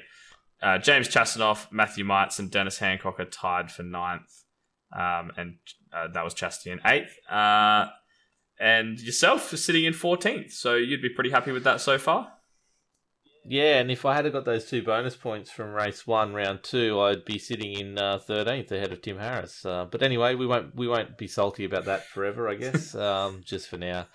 Uh, 0.62 0.76
James 0.76 1.08
Chastanoff, 1.08 1.72
Matthew 1.72 2.04
Mites, 2.04 2.38
and 2.38 2.50
Dennis 2.50 2.78
Hancock 2.78 3.18
are 3.18 3.24
tied 3.24 3.72
for 3.72 3.82
ninth, 3.82 4.44
um, 4.94 5.32
and 5.38 5.56
uh, 5.90 6.08
that 6.12 6.22
was 6.22 6.34
Chastity 6.34 6.70
in 6.70 6.80
eighth. 6.84 7.18
Uh, 7.30 7.86
and 8.60 9.00
yourself 9.00 9.54
is 9.54 9.64
sitting 9.64 9.84
in 9.84 9.94
14th, 9.94 10.52
so 10.52 10.74
you'd 10.74 11.00
be 11.00 11.08
pretty 11.08 11.30
happy 11.30 11.50
with 11.50 11.64
that 11.64 11.80
so 11.80 11.96
far. 11.96 12.30
Yeah, 13.46 13.78
and 13.78 13.90
if 13.90 14.04
I 14.04 14.14
had 14.14 14.30
got 14.30 14.44
those 14.44 14.66
two 14.66 14.82
bonus 14.82 15.16
points 15.16 15.50
from 15.50 15.72
race 15.72 16.06
one, 16.06 16.34
round 16.34 16.62
two, 16.62 17.00
I'd 17.00 17.24
be 17.24 17.38
sitting 17.38 17.72
in 17.72 17.98
uh, 17.98 18.18
thirteenth 18.18 18.72
ahead 18.72 18.90
of 18.90 19.02
Tim 19.02 19.18
Harris. 19.18 19.66
Uh, 19.66 19.84
but 19.84 20.02
anyway, 20.02 20.34
we 20.34 20.46
won't 20.46 20.74
we 20.74 20.88
won't 20.88 21.18
be 21.18 21.26
salty 21.26 21.66
about 21.66 21.84
that 21.84 22.06
forever, 22.06 22.48
I 22.48 22.54
guess. 22.54 22.94
um, 22.94 23.42
just 23.44 23.68
for 23.68 23.76
now, 23.76 24.06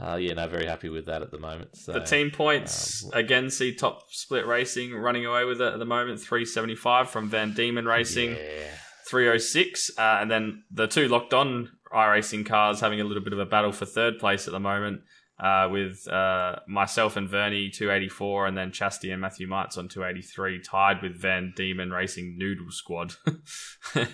uh, 0.00 0.16
yeah, 0.16 0.34
no, 0.34 0.46
very 0.48 0.66
happy 0.66 0.88
with 0.88 1.06
that 1.06 1.22
at 1.22 1.30
the 1.30 1.38
moment. 1.38 1.76
So 1.76 1.92
The 1.92 2.00
team 2.00 2.30
points 2.30 3.04
um, 3.04 3.10
again 3.14 3.50
see 3.50 3.74
top 3.74 4.04
split 4.10 4.46
racing 4.46 4.94
running 4.94 5.26
away 5.26 5.44
with 5.44 5.60
it 5.60 5.72
at 5.72 5.78
the 5.78 5.84
moment 5.84 6.20
375 6.20 7.10
from 7.10 7.28
Van 7.28 7.52
Diemen 7.52 7.86
Racing, 7.86 8.30
yeah. 8.30 8.70
306, 9.08 9.90
uh, 9.98 10.18
and 10.20 10.30
then 10.30 10.64
the 10.70 10.86
two 10.86 11.08
locked 11.08 11.34
on 11.34 11.70
iRacing 11.92 12.46
cars 12.46 12.80
having 12.80 13.00
a 13.00 13.04
little 13.04 13.22
bit 13.22 13.32
of 13.32 13.38
a 13.38 13.46
battle 13.46 13.72
for 13.72 13.84
third 13.84 14.18
place 14.18 14.46
at 14.46 14.52
the 14.52 14.60
moment. 14.60 15.02
Uh, 15.42 15.70
with 15.72 16.06
uh, 16.08 16.56
myself 16.68 17.16
and 17.16 17.26
Vernie 17.26 17.70
284, 17.70 18.46
and 18.46 18.58
then 18.58 18.70
Chastity 18.70 19.10
and 19.10 19.22
Matthew 19.22 19.46
Mites 19.46 19.78
on 19.78 19.88
283, 19.88 20.60
tied 20.60 21.00
with 21.00 21.16
Van 21.16 21.54
Diemen 21.56 21.90
Racing 21.90 22.36
Noodle 22.36 22.70
Squad. 22.70 23.14
in, 23.94 24.06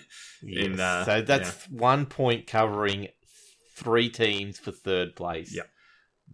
Yes. 0.44 0.78
uh, 0.78 1.04
so 1.04 1.22
that's 1.22 1.68
one 1.68 2.06
point 2.06 2.46
covering 2.46 3.08
three 3.74 4.08
teams 4.08 4.60
for 4.60 4.70
third 4.70 5.16
place. 5.16 5.52
Yep. 5.52 5.68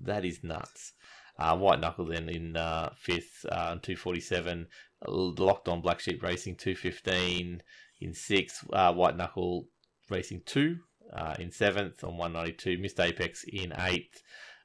That 0.00 0.24
is 0.24 0.42
nuts. 0.42 0.92
Uh, 1.38 1.56
White 1.56 1.80
Knuckle 1.80 2.06
then 2.06 2.28
in 2.28 2.56
uh, 2.56 2.90
fifth, 2.96 3.44
uh, 3.50 3.76
247. 3.82 4.66
Locked 5.06 5.68
on 5.68 5.80
Black 5.80 6.00
Sheep 6.00 6.22
Racing 6.22 6.56
215. 6.56 7.62
In 8.00 8.14
sixth, 8.14 8.64
uh, 8.72 8.92
White 8.92 9.16
Knuckle 9.16 9.66
Racing 10.10 10.42
2. 10.46 10.76
Uh, 11.12 11.34
in 11.38 11.50
seventh 11.50 12.04
on 12.04 12.16
192. 12.16 12.78
Missed 12.78 13.00
Apex 13.00 13.44
in 13.44 13.72
eighth. 13.78 14.22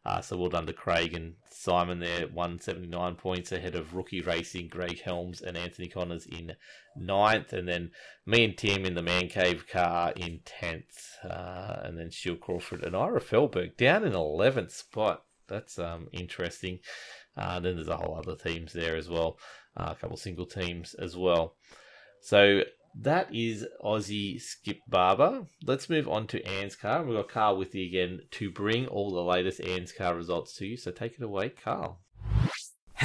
Uh, 0.07 0.21
so 0.21 0.37
well 0.37 0.47
done 0.47 0.65
to 0.65 0.71
Craig 0.71 1.13
and 1.13 1.33
Simon 1.49 1.99
there, 1.99 2.27
179 2.27 3.15
points 3.15 3.51
ahead 3.51 3.75
of 3.75 3.93
Rookie 3.93 4.21
Racing, 4.21 4.69
Greg 4.69 5.01
Helms 5.01 5.41
and 5.41 5.57
Anthony 5.57 5.89
Connors 5.89 6.25
in 6.25 6.55
ninth. 6.95 7.51
And 7.51 7.67
then 7.67 7.91
me 8.25 8.45
and 8.45 8.57
Tim 8.57 8.85
in 8.85 8.95
the 8.95 9.01
Man 9.01 9.27
Cave 9.27 9.67
car 9.67 10.13
in 10.15 10.39
10th. 10.45 11.25
Uh, 11.29 11.81
and 11.83 11.99
then 11.99 12.09
Shield 12.09 12.39
Crawford 12.39 12.85
and 12.85 12.95
Ira 12.95 13.19
Felberg 13.19 13.75
down 13.75 14.05
in 14.05 14.13
11th 14.13 14.71
spot. 14.71 15.25
That's 15.49 15.77
um, 15.77 16.07
interesting. 16.13 16.79
Uh, 17.35 17.59
then 17.59 17.75
there's 17.75 17.89
a 17.89 17.97
whole 17.97 18.17
other 18.17 18.37
teams 18.37 18.71
there 18.71 18.95
as 18.95 19.09
well. 19.09 19.37
Uh, 19.75 19.89
a 19.91 19.95
couple 19.95 20.15
single 20.15 20.45
teams 20.45 20.93
as 20.93 21.17
well. 21.17 21.55
So 22.21 22.61
that 23.01 23.33
is 23.33 23.65
Aussie 23.83 24.41
Skip 24.41 24.79
Barber. 24.87 25.45
Let's 25.63 25.89
move 25.89 26.07
on 26.07 26.27
to 26.27 26.41
Anscar. 26.41 27.05
We've 27.05 27.17
got 27.17 27.29
Carl 27.29 27.57
with 27.57 27.75
you 27.75 27.85
again 27.85 28.21
to 28.31 28.51
bring 28.51 28.87
all 28.87 29.11
the 29.11 29.21
latest 29.23 29.61
Anscar 29.61 30.15
results 30.15 30.55
to 30.57 30.65
you. 30.65 30.77
So 30.77 30.91
take 30.91 31.13
it 31.13 31.23
away, 31.23 31.49
Carl. 31.49 31.99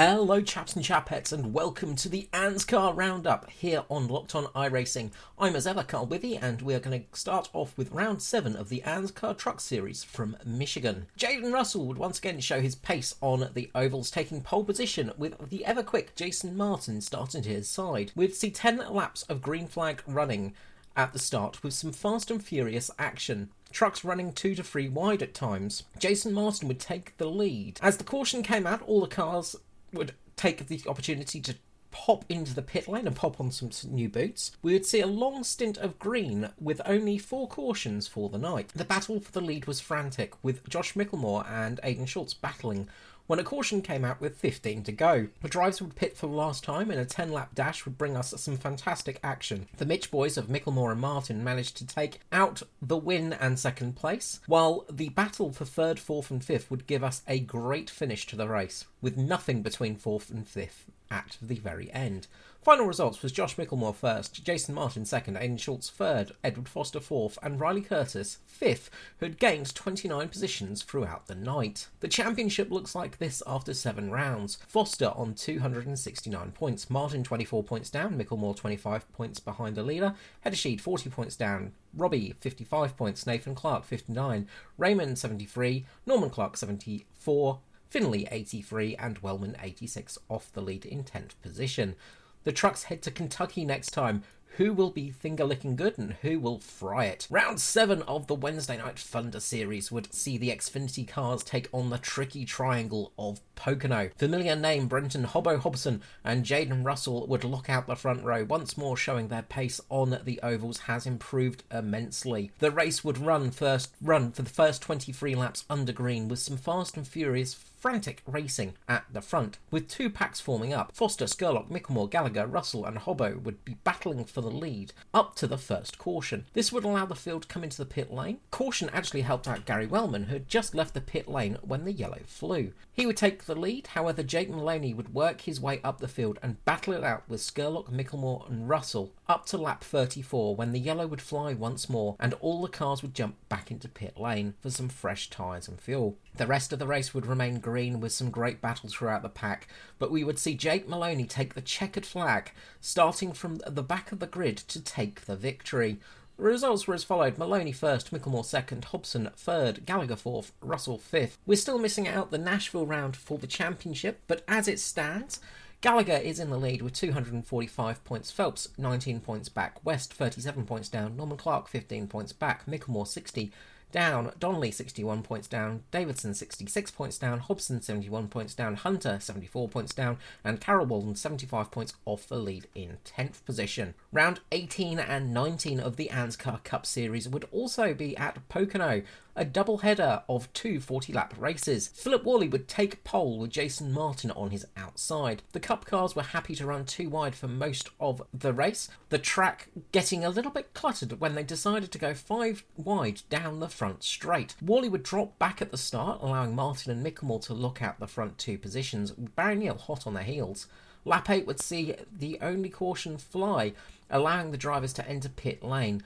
Hello, 0.05 0.41
chaps 0.41 0.75
and 0.75 0.85
chapettes, 0.85 1.33
and 1.33 1.55
welcome 1.55 1.95
to 1.95 2.09
the 2.09 2.29
Anscar 2.33 2.93
Roundup 2.97 3.49
here 3.49 3.85
on 3.89 4.09
Locked 4.09 4.35
On 4.35 4.47
iRacing. 4.47 5.13
I'm 5.39 5.55
as 5.55 5.65
ever 5.65 5.85
Carl 5.85 6.09
Withy, 6.09 6.43
and 6.43 6.61
we 6.61 6.75
are 6.75 6.81
going 6.81 7.05
to 7.05 7.17
start 7.17 7.49
off 7.53 7.79
with 7.79 7.93
round 7.93 8.21
seven 8.21 8.57
of 8.57 8.69
the 8.69 8.83
Anscar 8.85 9.39
Truck 9.39 9.61
Series 9.61 10.03
from 10.03 10.37
Michigan. 10.45 11.07
Jaden 11.17 11.53
Russell 11.53 11.87
would 11.87 11.99
once 11.99 12.19
again 12.19 12.41
show 12.41 12.61
his 12.61 12.75
pace 12.75 13.15
on 13.21 13.51
the 13.55 13.71
ovals, 13.77 14.11
taking 14.11 14.41
pole 14.41 14.65
position 14.65 15.13
with 15.17 15.51
the 15.51 15.65
ever 15.65 15.85
quick 15.85 16.17
Jason 16.17 16.57
Martin 16.57 17.01
starting 17.01 17.43
to 17.43 17.49
his 17.49 17.69
side. 17.69 18.11
We'd 18.17 18.35
see 18.35 18.51
10 18.51 18.79
laps 18.93 19.23
of 19.29 19.41
green 19.41 19.69
flag 19.69 20.03
running 20.09 20.53
at 20.97 21.13
the 21.13 21.21
start 21.21 21.63
with 21.63 21.75
some 21.75 21.93
fast 21.93 22.29
and 22.29 22.43
furious 22.43 22.91
action. 22.99 23.51
Trucks 23.71 24.05
running 24.05 24.33
two 24.33 24.57
to 24.57 24.65
three 24.65 24.89
wide 24.89 25.23
at 25.23 25.33
times. 25.33 25.85
Jason 26.01 26.33
Martin 26.33 26.67
would 26.67 26.81
take 26.81 27.17
the 27.19 27.27
lead. 27.27 27.79
As 27.81 27.99
the 27.99 28.05
caution 28.05 28.43
came 28.43 28.67
out, 28.67 28.83
all 28.83 29.01
the 29.01 29.07
cars 29.07 29.55
would 29.93 30.13
take 30.37 30.67
the 30.67 30.83
opportunity 30.89 31.41
to 31.41 31.55
pop 31.91 32.25
into 32.29 32.55
the 32.55 32.63
pit 32.63 32.89
lane 32.89 33.07
and 33.07 33.15
pop 33.15 33.39
on 33.39 33.51
some 33.51 33.71
new 33.91 34.09
boots. 34.09 34.53
We 34.63 34.73
would 34.73 34.87
see 34.87 35.01
a 35.01 35.07
long 35.07 35.45
stint 35.45 35.77
of 35.77 35.99
green 35.99 36.49
with 36.59 36.81
only 36.87 37.19
four 37.19 37.47
cautions 37.47 38.09
for 38.09 38.29
the 38.29 38.39
night. 38.39 38.71
The 38.75 38.85
battle 38.85 39.21
for 39.21 39.31
the 39.31 39.43
lead 39.43 39.67
was 39.67 39.81
frantic, 39.81 40.33
with 40.43 40.69
Josh 40.69 40.95
Micklemore 40.95 41.49
and 41.49 41.79
Aidan 41.83 42.07
Schultz 42.07 42.35
battling 42.35 42.89
when 43.33 43.39
a 43.39 43.45
caution 43.45 43.81
came 43.81 44.05
out 44.05 44.21
with 44.21 44.37
15 44.37 44.83
to 44.83 44.93
go. 44.93 45.29
The 45.41 45.49
drives 45.49 45.81
would 45.81 45.97
pit 45.97 46.19
for 46.19 46.27
the 46.27 46.35
last 46.35 46.63
time, 46.63 46.91
and 46.91 47.01
a 47.01 47.07
10 47.07 47.33
lap 47.33 47.55
dash 47.55 47.87
would 47.87 47.97
bring 47.97 48.15
us 48.15 48.35
some 48.37 48.59
fantastic 48.59 49.19
action. 49.25 49.69
The 49.79 49.87
Mitch 49.87 50.11
boys 50.11 50.37
of 50.37 50.49
Micklemore 50.49 50.93
and 50.93 51.01
Martin 51.01 51.43
managed 51.43 51.79
to 51.79 51.87
take 51.87 52.21
out 52.31 52.63
the 52.83 52.99
win 52.99 53.33
and 53.33 53.59
second 53.59 53.97
place, 53.97 54.41
while 54.47 54.85
the 54.93 55.09
battle 55.09 55.51
for 55.51 55.65
third, 55.65 55.99
fourth, 55.99 56.31
and 56.31 56.45
fifth 56.45 56.71
would 56.71 56.87
give 56.87 57.03
us 57.03 57.23
a 57.27 57.41
great 57.41 57.89
finish 57.89 58.27
to 58.27 58.37
the 58.37 58.49
race, 58.49 58.85
with 59.01 59.17
nothing 59.17 59.63
between 59.63 59.97
fourth 59.97 60.29
and 60.29 60.47
fifth 60.47 60.91
at 61.11 61.39
the 61.41 61.55
very 61.55 61.91
end. 61.91 62.27
Final 62.63 62.87
results 62.87 63.21
was 63.25 63.33
Josh 63.33 63.57
Micklemore 63.57 63.93
first, 63.93 64.45
Jason 64.45 64.73
Martin 64.73 65.05
second, 65.05 65.37
Aidan 65.37 65.57
Schultz 65.57 65.91
third, 65.91 66.31
Edward 66.45 66.69
Foster 66.69 67.01
fourth, 67.01 67.37
and 67.43 67.59
Riley 67.59 67.81
Curtis 67.81 68.39
fifth, 68.47 68.89
who 69.19 69.27
had 69.27 69.41
gained 69.41 69.75
29 69.75 70.29
positions 70.29 70.85
throughout 70.85 71.27
the 71.27 71.35
night. 71.35 71.89
The 71.99 72.07
championship 72.07 72.71
looks 72.71 72.95
like 72.95 73.19
this 73.19 73.43
after 73.49 73.75
seven 73.75 74.13
rounds. 74.13 74.59
Foster 74.69 75.11
on 75.17 75.35
269 75.35 76.53
points, 76.53 76.89
Martin 76.89 77.25
24 77.25 77.65
points 77.65 77.91
down, 77.91 78.17
Micklemore 78.17 78.55
25 78.55 79.13
points 79.13 79.41
behind 79.41 79.75
the 79.75 79.83
leader, 79.83 80.15
Heddersheed 80.47 80.81
40 80.81 81.11
points 81.11 81.35
down, 81.35 81.73
Robbie 81.93 82.35
55 82.39 82.97
points, 82.97 83.27
Nathan 83.27 83.57
Clark 83.57 83.85
59, 83.85 84.47
Raymond 84.79 85.19
73, 85.19 85.85
Norman 86.07 86.31
Clark 86.31 86.57
74, 86.57 87.59
Finley 87.91 88.29
83 88.31 88.95
and 88.97 89.19
Wellman 89.19 89.57
86 89.61 90.17
off 90.31 90.53
the 90.53 90.63
lead 90.63 90.87
in 90.87 91.03
10th 91.03 91.33
position. 91.43 91.97
The 92.45 92.53
trucks 92.53 92.85
head 92.85 93.03
to 93.03 93.11
Kentucky 93.13 93.65
next 93.65 93.91
time. 93.91 94.25
Who 94.57 94.75
will 94.75 94.91
be 94.91 95.11
finger 95.11 95.45
licking 95.45 95.77
good 95.77 95.97
and 95.97 96.13
who 96.21 96.39
will 96.39 96.59
fry 96.59 97.07
it? 97.07 97.27
Round 97.31 97.59
7 97.59 98.03
of 98.03 98.27
the 98.27 98.35
Wednesday 98.35 98.77
Night 98.77 98.99
Thunder 98.99 99.41
series 99.41 99.91
would 99.91 100.13
see 100.13 100.37
the 100.37 100.51
Xfinity 100.51 101.09
cars 101.09 101.43
take 101.43 101.69
on 101.73 101.89
the 101.89 101.97
tricky 101.97 102.45
triangle 102.45 103.13
of 103.19 103.41
Pocono. 103.55 104.11
Familiar 104.19 104.55
name 104.55 104.89
Brenton 104.89 105.25
Hobbo 105.25 105.59
Hobson 105.59 106.03
and 106.23 106.45
Jaden 106.45 106.85
Russell 106.85 107.27
would 107.29 107.45
lock 107.45 107.71
out 107.71 107.87
the 107.87 107.97
front 107.97 108.25
row, 108.25 108.45
once 108.45 108.77
more 108.77 108.97
showing 108.97 109.29
their 109.29 109.43
pace 109.43 109.81
on 109.89 110.19
the 110.25 110.39
ovals 110.43 110.81
has 110.81 111.07
improved 111.07 111.63
immensely. 111.71 112.51
The 112.59 112.71
race 112.71 113.03
would 113.03 113.19
run 113.19 113.53
first 113.53 113.95
run 114.03 114.33
for 114.33 114.43
the 114.43 114.51
first 114.51 114.83
23 114.83 115.35
laps 115.35 115.65
under 115.71 115.93
green 115.93 116.29
with 116.29 116.41
some 116.41 116.59
fast 116.59 116.97
and 116.99 117.09
furious 117.09 117.55
frantic 117.83 118.23
racing 118.27 118.75
at 118.89 119.05
the 119.13 119.21
front. 119.21 119.59
With 119.73 119.89
two 119.89 120.09
packs 120.09 120.39
forming 120.39 120.73
up, 120.73 120.95
Foster, 120.95 121.25
Skurlock, 121.25 121.69
Micklemore, 121.69 122.09
Gallagher, 122.09 122.47
Russell, 122.47 122.87
and 122.87 122.97
Hobbo 122.97 123.43
would 123.43 123.65
be 123.65 123.77
battling 123.83 124.25
for 124.25 124.41
the 124.41 124.51
lead 124.51 124.93
up 125.13 125.35
to 125.37 125.49
the 125.49 125.59
first 125.59 125.99
caution. 125.99 126.47
This 126.53 126.73
would 126.73 126.85
allow 126.85 127.07
the 127.07 127.17
field 127.17 127.43
to 127.43 127.49
come 127.49 127.65
into 127.65 127.79
the 127.79 127.85
pit 127.85 128.13
lane. 128.13 128.39
Caution 128.53 128.89
actually 128.93 129.23
helped 129.23 129.49
out 129.49 129.67
Gary 129.67 129.89
Wellman, 129.89 130.25
who 130.25 130.35
had 130.35 130.49
just 130.49 130.77
left 130.77 130.95
the 130.95 131.01
pit 131.01 131.27
lane 131.27 131.59
when 131.61 131.85
the 131.85 131.93
yellow 131.93 132.21
flew. 132.25 132.73
He 132.93 133.05
would 133.05 133.17
take 133.17 133.45
the 133.45 133.57
lead, 133.57 133.89
however, 133.89 134.23
Jake 134.23 134.51
Maloney 134.51 134.95
would 134.95 135.13
work 135.13 135.41
his 135.41 135.61
way 135.61 135.81
up 135.83 135.99
the 135.99 136.07
field 136.07 136.39
and 136.41 136.65
battle 136.65 136.95
it 136.95 137.03
out 137.03 137.25
with 137.29 137.41
Skurlock, 137.41 137.91
Micklemore, 137.91 138.49
and 138.49 138.69
Russell 138.69 139.13
up 139.29 139.45
to 139.47 139.59
lap 139.59 139.83
34 139.83 140.55
when 140.55 140.71
the 140.71 140.79
yellow 140.79 141.09
would 141.09 141.23
fly 141.23 141.53
once 141.53 141.89
more 141.89 142.15
and 142.21 142.35
all 142.35 142.63
the 142.63 142.69
cars 142.69 143.03
would 143.03 143.15
jump 143.15 143.35
back 143.49 143.71
into 143.71 143.89
pit 143.89 144.17
lane 144.17 144.55
for 144.61 144.71
some 144.71 144.89
fresh 144.89 145.31
tyres 145.31 145.67
and 145.67 145.81
fuel. 145.81 146.17
The 146.37 146.47
rest 146.47 146.73
of 146.73 146.79
the 146.79 146.87
race 146.87 147.13
would 147.13 147.27
remain 147.27 147.59
green 147.59 147.72
with 147.73 148.13
some 148.13 148.31
great 148.31 148.61
battles 148.61 148.95
throughout 148.95 149.23
the 149.23 149.29
pack, 149.29 149.67
but 149.99 150.11
we 150.11 150.23
would 150.23 150.39
see 150.39 150.55
Jake 150.55 150.89
Maloney 150.89 151.25
take 151.25 151.55
the 151.55 151.61
checkered 151.61 152.07
flag, 152.07 152.53
starting 152.81 153.33
from 153.33 153.57
the 153.67 153.83
back 153.83 154.13
of 154.13 154.21
the 154.21 154.27
grid 154.27 154.57
to 154.59 154.81
take 154.81 155.23
the 155.23 155.37
victory. 155.37 155.99
The 156.37 156.45
results 156.45 156.87
were 156.87 156.95
as 156.95 157.05
followed 157.05 157.39
Maloney 157.39 157.73
first, 157.73 158.13
Micklemore 158.13 158.45
second, 158.45 158.87
Hobson 158.87 159.31
third, 159.37 159.87
Gallagher 159.87 160.17
fourth, 160.17 160.53
Russell 160.61 160.99
fifth. 160.99 161.39
We're 161.47 161.57
still 161.57 161.79
missing 161.79 162.09
out 162.09 162.31
the 162.31 162.39
Nashville 162.39 162.87
round 162.87 163.17
for 163.17 163.39
the 163.39 163.47
championship, 163.47 164.21
but 164.27 164.43
as 164.49 164.69
it 164.69 164.81
stands, 164.81 165.41
Gallagher 165.83 166.13
is 166.13 166.39
in 166.39 166.49
the 166.49 166.59
lead 166.59 166.81
with 166.81 166.93
245 166.95 168.05
points. 168.05 168.31
Phelps 168.31 168.69
19 168.79 169.19
points 169.19 169.49
back. 169.49 169.85
West 169.85 170.15
37 170.15 170.65
points 170.65 170.89
down. 170.89 171.17
Norman 171.17 171.37
Clark 171.37 171.67
15 171.67 172.07
points 172.07 172.33
back. 172.33 172.67
Micklemore 172.67 173.07
60 173.07 173.53
down. 173.93 174.33
Donnelly 174.39 174.73
61 174.73 175.23
points 175.23 175.47
down. 175.47 175.85
Davidson 175.93 176.35
66 176.35 176.91
points 176.91 177.19
down. 177.19 177.39
Hobson 177.39 177.81
71 177.81 178.29
points 178.29 178.55
down. 178.55 178.75
Hunter 178.75 179.19
74 179.21 179.69
points 179.69 179.95
down. 179.95 180.19
And 180.43 180.61
Carol 180.61 180.87
Walden 180.87 181.15
75 181.15 181.71
points 181.71 181.95
off 182.05 182.27
the 182.27 182.37
lead 182.37 182.67
in 182.75 182.99
10th 183.05 183.45
position. 183.45 183.95
Round 184.11 184.41
18 184.51 184.99
and 184.99 185.33
19 185.33 185.79
of 185.79 185.97
the 185.97 186.11
Anscar 186.13 186.65
Cup 186.65 186.87
Series 186.87 187.29
would 187.29 187.47
also 187.53 187.95
be 187.95 188.17
at 188.17 188.49
Pocono 188.49 189.03
a 189.35 189.45
double 189.45 189.79
header 189.79 190.23
of 190.29 190.53
two 190.53 190.81
40 190.81 191.13
lap 191.13 191.35
races. 191.39 191.89
Philip 191.89 192.25
Worley 192.25 192.49
would 192.49 192.69
take 192.69 193.05
pole 193.05 193.39
with 193.39 193.51
Jason 193.51 193.93
Martin 193.93 194.31
on 194.33 194.51
his 194.51 194.67
outside. 194.77 195.43
The 195.53 195.61
Cup 195.61 195.85
cars 195.85 196.15
were 196.15 196.23
happy 196.23 196.55
to 196.57 196.67
run 196.67 196.85
too 196.85 197.09
wide 197.09 197.35
for 197.35 197.49
most 197.49 197.91
of 198.01 198.23
the 198.33 198.53
race, 198.53 198.89
the 199.09 199.19
track 199.19 199.69
getting 199.93 200.25
a 200.25 200.31
little 200.31 200.51
bit 200.51 200.75
cluttered 200.75 201.21
when 201.21 201.35
they 201.35 201.43
decided 201.43 201.93
to 201.93 201.99
go 201.99 202.15
five 202.15 202.65
wide 202.77 203.23
down 203.31 203.61
the 203.61 203.69
front 203.69 204.03
straight. 204.03 204.55
Worley 204.61 204.89
would 204.89 205.03
drop 205.03 205.39
back 205.39 205.63
at 205.63 205.71
the 205.71 205.79
start, 205.79 206.21
allowing 206.21 206.55
Martin 206.55 206.93
and 206.93 207.05
Micklemore 207.05 207.45
to 207.47 207.55
look 207.55 207.81
out 207.81 208.01
the 208.01 208.07
front 208.07 208.39
two 208.39 208.59
positions, 208.59 209.13
Barry 209.13 209.67
hot 209.67 210.07
on 210.07 210.15
their 210.15 210.25
heels. 210.25 210.67
Lap 211.05 211.29
8 211.29 211.47
would 211.47 211.61
see 211.61 211.95
the 212.17 212.39
only 212.41 212.69
caution 212.69 213.19
fly, 213.19 213.73
allowing 214.09 214.51
the 214.51 214.57
drivers 214.57 214.93
to 214.95 215.09
enter 215.09 215.29
pit 215.29 215.63
lane. 215.63 216.03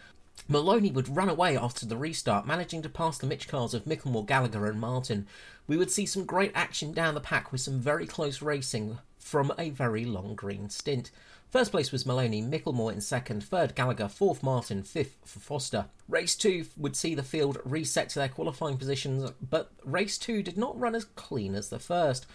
Maloney 0.49 0.93
would 0.93 1.17
run 1.17 1.29
away 1.29 1.57
after 1.57 1.85
the 1.85 1.97
restart, 1.97 2.47
managing 2.47 2.81
to 2.83 2.89
pass 2.89 3.19
the 3.19 3.27
Mitch 3.27 3.49
cars 3.49 3.75
of 3.75 3.85
Micklemore, 3.85 4.27
Gallagher, 4.27 4.67
and 4.67 4.81
Martin. 4.81 5.27
We 5.67 5.77
would 5.77 5.91
see 5.91 6.07
some 6.07 6.25
great 6.25 6.53
action 6.55 6.93
down 6.93 7.15
the 7.15 7.21
pack 7.21 7.51
with 7.51 7.61
some 7.61 7.81
very 7.81 8.07
close 8.07 8.41
racing 8.41 8.99
from 9.19 9.53
a 9.59 9.71
very 9.71 10.05
long 10.05 10.37
green 10.37 10.71
stint. 10.71 11.11
First 11.51 11.73
place 11.73 11.91
was 11.91 12.07
Maloney, 12.07 12.43
Micklemore 12.43 12.93
in 12.93 13.01
second, 13.01 13.43
third 13.43 13.75
Gallagher, 13.75 14.09
fourth 14.09 14.43
Martin, 14.43 14.85
fifth 14.85 15.17
for 15.25 15.41
Foster. 15.41 15.87
Race 16.09 16.37
2 16.37 16.67
would 16.77 16.95
see 16.95 17.15
the 17.15 17.23
field 17.25 17.59
reset 17.65 18.09
to 18.11 18.21
their 18.21 18.29
qualifying 18.29 18.77
positions, 18.77 19.33
but 19.51 19.73
race 19.85 20.17
2 20.19 20.43
did 20.43 20.57
not 20.57 20.79
run 20.79 20.95
as 20.95 21.05
clean 21.05 21.57
as 21.57 21.71
the 21.71 21.79
first. 21.81 22.27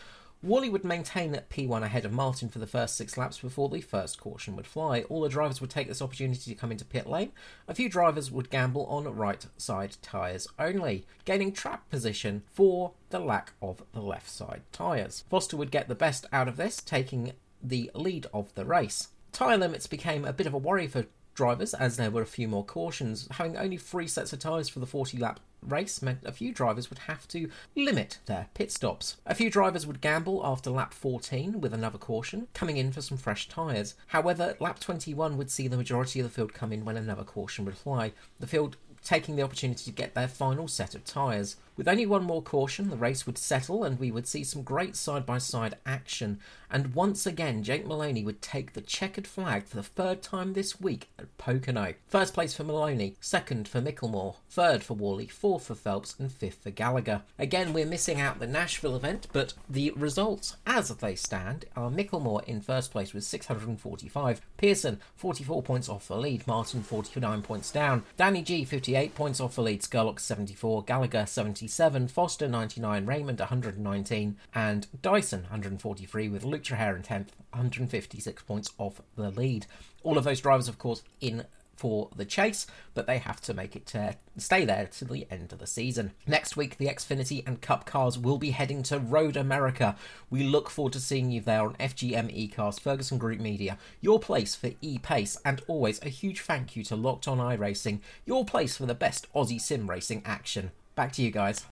Worley 0.44 0.70
would 0.70 0.84
maintain 0.84 1.32
that 1.34 1.52
P1 1.52 1.84
ahead 1.84 2.04
of 2.04 2.12
Martin 2.12 2.50
for 2.50 2.58
the 2.58 2.66
first 2.66 2.96
six 2.96 3.16
laps 3.16 3.38
before 3.38 3.70
the 3.70 3.82
first 3.82 4.20
caution 4.20 4.56
would 4.56 4.66
fly. 4.66 5.02
All 5.04 5.22
the 5.22 5.30
drivers 5.30 5.62
would 5.62 5.70
take 5.70 5.88
this 5.88 6.02
opportunity 6.02 6.50
to 6.50 6.60
come 6.60 6.72
into 6.72 6.84
pit 6.84 7.06
lane. 7.06 7.32
A 7.68 7.76
few 7.76 7.90
drivers 7.90 8.32
would 8.32 8.50
gamble 8.50 8.88
on 8.88 9.04
right 9.04 9.46
side 9.58 9.98
tyres 10.02 10.48
only, 10.58 11.06
gaining 11.26 11.52
trap 11.52 11.88
position 11.92 12.42
for 12.52 12.94
the 13.12 13.20
lack 13.20 13.54
of 13.62 13.84
the 13.94 14.02
left 14.02 14.32
side 14.32 14.64
tyres. 14.72 15.24
Foster 15.30 15.58
would 15.58 15.70
get 15.70 15.88
the 15.88 15.94
best 15.94 16.26
out 16.34 16.48
of 16.48 16.58
this, 16.58 16.78
taking 16.78 17.34
the 17.62 17.92
lead 17.94 18.26
of 18.34 18.54
the 18.56 18.66
race. 18.66 19.10
Tyre 19.32 19.58
limits 19.58 19.86
became 19.86 20.26
a 20.26 20.34
bit 20.34 20.48
of 20.48 20.56
a 20.56 20.58
worry 20.58 20.88
for 20.88 21.06
drivers 21.34 21.74
as 21.74 21.98
there 21.98 22.12
were 22.12 22.22
a 22.22 22.28
few 22.28 22.48
more 22.48 22.64
cautions. 22.64 23.28
Having 23.32 23.58
only 23.58 23.78
three 23.78 24.08
sets 24.08 24.34
of 24.34 24.40
tyres 24.40 24.70
for 24.70 24.80
the 24.80 24.86
40 24.86 25.18
lap 25.18 25.40
race 25.62 26.02
meant 26.02 26.20
a 26.26 26.32
few 26.32 26.52
drivers 26.54 26.90
would 26.90 27.00
have 27.00 27.28
to 27.30 27.50
limit 27.76 28.20
their 28.26 28.48
pit 28.54 28.72
stops. 28.72 29.18
A 29.26 29.36
few 29.36 29.50
drivers 29.50 29.86
would 29.86 30.02
gamble 30.02 30.42
after 30.44 30.70
lap 30.70 30.94
14 30.94 31.62
with 31.62 31.74
another 31.74 31.98
caution, 31.98 32.48
coming 32.54 32.78
in 32.78 32.92
for 32.92 33.02
some 33.02 33.18
fresh 33.18 33.48
tyres. 33.48 33.96
However, 34.08 34.56
lap 34.60 34.80
21 34.80 35.38
would 35.38 35.52
see 35.52 35.68
the 35.68 35.78
majority 35.78 36.20
of 36.20 36.26
the 36.26 36.32
field 36.32 36.54
come 36.54 36.72
in 36.72 36.86
when 36.86 36.98
another 36.98 37.24
caution 37.24 37.66
would 37.66 37.78
fly. 37.78 38.14
The 38.40 38.48
field 38.48 38.78
taking 39.04 39.36
the 39.36 39.42
opportunity 39.42 39.84
to 39.84 39.92
get 39.92 40.14
their 40.14 40.28
final 40.28 40.68
set 40.68 40.96
of 40.96 41.04
tyres. 41.04 41.56
With 41.82 41.88
only 41.88 42.06
one 42.06 42.26
more 42.26 42.44
caution, 42.44 42.92
the 42.92 42.96
race 42.96 43.26
would 43.26 43.40
settle 43.40 43.84
and 43.84 44.00
we 44.00 44.12
would 44.12 44.28
see 44.28 44.44
some 44.44 44.62
great 44.62 44.96
side 44.96 45.26
by 45.26 45.40
side 45.40 45.80
action. 45.84 46.40
And 46.70 46.94
once 46.94 47.26
again, 47.26 47.64
Jake 47.64 47.88
Maloney 47.88 48.24
would 48.24 48.40
take 48.40 48.74
the 48.74 48.82
checkered 48.82 49.26
flag 49.28 49.66
for 49.66 49.78
the 49.78 49.84
third 49.84 50.22
time 50.22 50.54
this 50.54 50.80
week 50.80 51.10
at 51.20 51.36
Pocono. 51.40 51.96
First 52.08 52.34
place 52.36 52.54
for 52.54 52.64
Maloney, 52.64 53.16
second 53.20 53.68
for 53.68 53.82
Micklemore, 53.82 54.36
third 54.50 54.84
for 54.84 54.94
Worley, 54.94 55.28
fourth 55.28 55.66
for 55.66 55.76
Phelps, 55.76 56.16
and 56.18 56.32
fifth 56.32 56.64
for 56.64 56.70
Gallagher. 56.70 57.24
Again, 57.40 57.74
we're 57.74 57.86
missing 57.86 58.22
out 58.22 58.40
the 58.40 58.48
Nashville 58.48 58.96
event, 58.96 59.28
but 59.34 59.54
the 59.68 59.92
results 59.98 60.56
as 60.66 60.90
they 60.90 61.16
stand 61.16 61.66
are 61.76 61.90
Micklemore 61.90 62.44
in 62.46 62.62
first 62.62 62.92
place 62.92 63.14
with 63.14 63.24
645, 63.26 64.42
Pearson 64.56 65.00
44 65.16 65.64
points 65.64 65.90
off 65.90 66.08
the 66.08 66.16
lead, 66.16 66.46
Martin 66.48 66.84
49 66.84 67.42
points 67.42 67.72
down, 67.72 68.04
Danny 68.16 68.44
G 68.44 68.64
58 68.64 69.14
points 69.16 69.42
off 69.42 69.56
the 69.56 69.64
lead, 69.64 69.82
Skurlock 69.82 70.20
74, 70.20 70.84
Gallagher 70.84 71.26
77, 71.72 72.10
Foster 72.10 72.48
99, 72.50 73.06
Raymond 73.06 73.40
119, 73.40 74.38
and 74.54 74.88
Dyson 75.02 75.44
143 75.44 76.28
with 76.28 76.44
Luke 76.44 76.64
Traher 76.64 76.98
in 76.98 77.02
10th, 77.02 77.30
156 77.52 78.44
points 78.44 78.72
off 78.78 79.02
the 79.16 79.32
lead. 79.32 79.66
All 80.04 80.18
of 80.18 80.26
those 80.26 80.42
drivers, 80.42 80.68
of 80.68 80.78
course, 80.78 81.02
in 81.22 81.46
for 81.78 82.10
the 82.16 82.26
chase, 82.26 82.68
but 82.94 83.08
they 83.08 83.18
have 83.18 83.42
to 83.42 83.56
make 83.56 83.76
it 83.76 83.92
stay 84.38 84.66
there 84.66 84.86
to 84.86 85.06
the 85.06 85.26
end 85.32 85.52
of 85.52 85.58
the 85.58 85.66
season. 85.66 86.12
Next 86.28 86.56
week, 86.56 86.78
the 86.78 86.86
Xfinity 86.86 87.48
and 87.48 87.60
Cup 87.60 87.86
cars 87.88 88.20
will 88.20 88.38
be 88.38 88.52
heading 88.52 88.84
to 88.84 89.00
Road 89.00 89.36
America. 89.36 89.96
We 90.30 90.44
look 90.44 90.70
forward 90.70 90.94
to 90.94 91.00
seeing 91.00 91.32
you 91.32 91.42
there 91.42 91.64
on 91.64 91.76
FGM 91.78 92.54
eCars, 92.54 92.80
Ferguson 92.80 93.18
Group 93.18 93.40
Media, 93.40 93.80
your 94.00 94.20
place 94.20 94.54
for 94.54 94.72
e-pace, 94.82 95.38
and 95.44 95.62
always 95.68 96.00
a 96.04 96.10
huge 96.10 96.42
thank 96.42 96.76
you 96.76 96.84
to 96.84 96.96
Locked 96.96 97.28
On 97.28 97.40
iRacing, 97.40 98.02
your 98.26 98.46
place 98.46 98.78
for 98.78 98.86
the 98.86 98.94
best 98.94 99.32
Aussie 99.34 99.60
sim 99.60 99.90
racing 99.90 100.22
action. 100.24 100.72
Back 100.96 101.14
to 101.14 101.22
you 101.22 101.32
guys. 101.32 101.66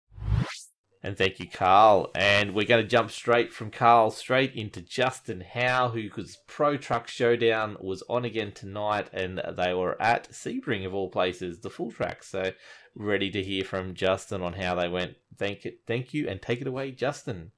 And 1.02 1.16
thank 1.16 1.38
you, 1.38 1.48
Carl. 1.48 2.10
And 2.16 2.52
we're 2.52 2.66
going 2.66 2.82
to 2.82 2.88
jump 2.88 3.12
straight 3.12 3.52
from 3.52 3.70
Carl 3.70 4.10
straight 4.10 4.54
into 4.56 4.80
Justin 4.80 5.40
Howe, 5.40 5.90
whose 5.90 6.38
Pro 6.48 6.76
Truck 6.76 7.06
Showdown 7.06 7.76
was 7.80 8.02
on 8.08 8.24
again 8.24 8.50
tonight, 8.50 9.08
and 9.12 9.40
they 9.56 9.72
were 9.72 10.00
at 10.02 10.30
Sebring 10.32 10.84
of 10.84 10.94
all 10.94 11.08
places, 11.08 11.60
the 11.60 11.70
full 11.70 11.92
track. 11.92 12.24
So 12.24 12.50
ready 12.96 13.30
to 13.30 13.42
hear 13.42 13.62
from 13.62 13.94
Justin 13.94 14.42
on 14.42 14.54
how 14.54 14.74
they 14.74 14.88
went. 14.88 15.14
Thank 15.36 15.64
it, 15.64 15.80
thank 15.86 16.12
you, 16.12 16.28
and 16.28 16.42
take 16.42 16.60
it 16.60 16.66
away, 16.66 16.90
Justin. 16.90 17.52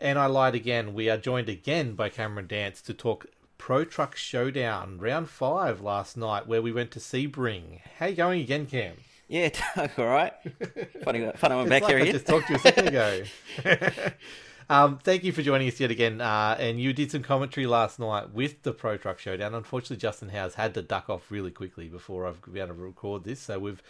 And 0.00 0.18
I 0.18 0.26
lied 0.26 0.56
again. 0.56 0.94
We 0.94 1.08
are 1.08 1.18
joined 1.18 1.48
again 1.48 1.94
by 1.94 2.08
Cameron 2.08 2.48
Dance 2.48 2.82
to 2.82 2.94
talk 2.94 3.26
Pro 3.58 3.84
Truck 3.84 4.16
Showdown 4.16 4.98
round 4.98 5.28
five 5.28 5.80
last 5.80 6.16
night, 6.16 6.48
where 6.48 6.62
we 6.62 6.72
went 6.72 6.90
to 6.92 6.98
Sebring. 6.98 7.80
How 7.98 8.06
you 8.06 8.16
going 8.16 8.40
again, 8.40 8.66
Cam? 8.66 8.94
Yeah, 9.28 9.50
Doug, 9.76 9.90
all 9.98 10.06
right. 10.06 10.32
Funny, 11.04 11.30
funny 11.36 11.54
I'm 11.54 11.68
back 11.68 11.82
like 11.82 11.90
here 11.90 11.98
I 12.02 12.10
just 12.10 12.26
talked 12.26 12.46
to 12.46 12.54
you 12.54 12.56
a 12.56 12.60
second 12.60 12.88
ago. 12.88 13.22
um, 14.70 14.98
thank 15.02 15.22
you 15.22 15.32
for 15.32 15.42
joining 15.42 15.68
us 15.68 15.78
yet 15.78 15.90
again. 15.90 16.22
Uh, 16.22 16.56
and 16.58 16.80
you 16.80 16.94
did 16.94 17.10
some 17.10 17.22
commentary 17.22 17.66
last 17.66 17.98
night 17.98 18.32
with 18.32 18.62
the 18.62 18.72
Pro 18.72 18.96
Truck 18.96 19.18
Showdown. 19.18 19.54
Unfortunately, 19.54 19.98
Justin 19.98 20.30
Howe's 20.30 20.54
had 20.54 20.72
to 20.74 20.82
duck 20.82 21.10
off 21.10 21.30
really 21.30 21.50
quickly 21.50 21.88
before 21.88 22.26
I've 22.26 22.40
been 22.42 22.56
able 22.56 22.68
to 22.68 22.74
record 22.74 23.24
this, 23.24 23.40
so 23.40 23.58
we've 23.58 23.82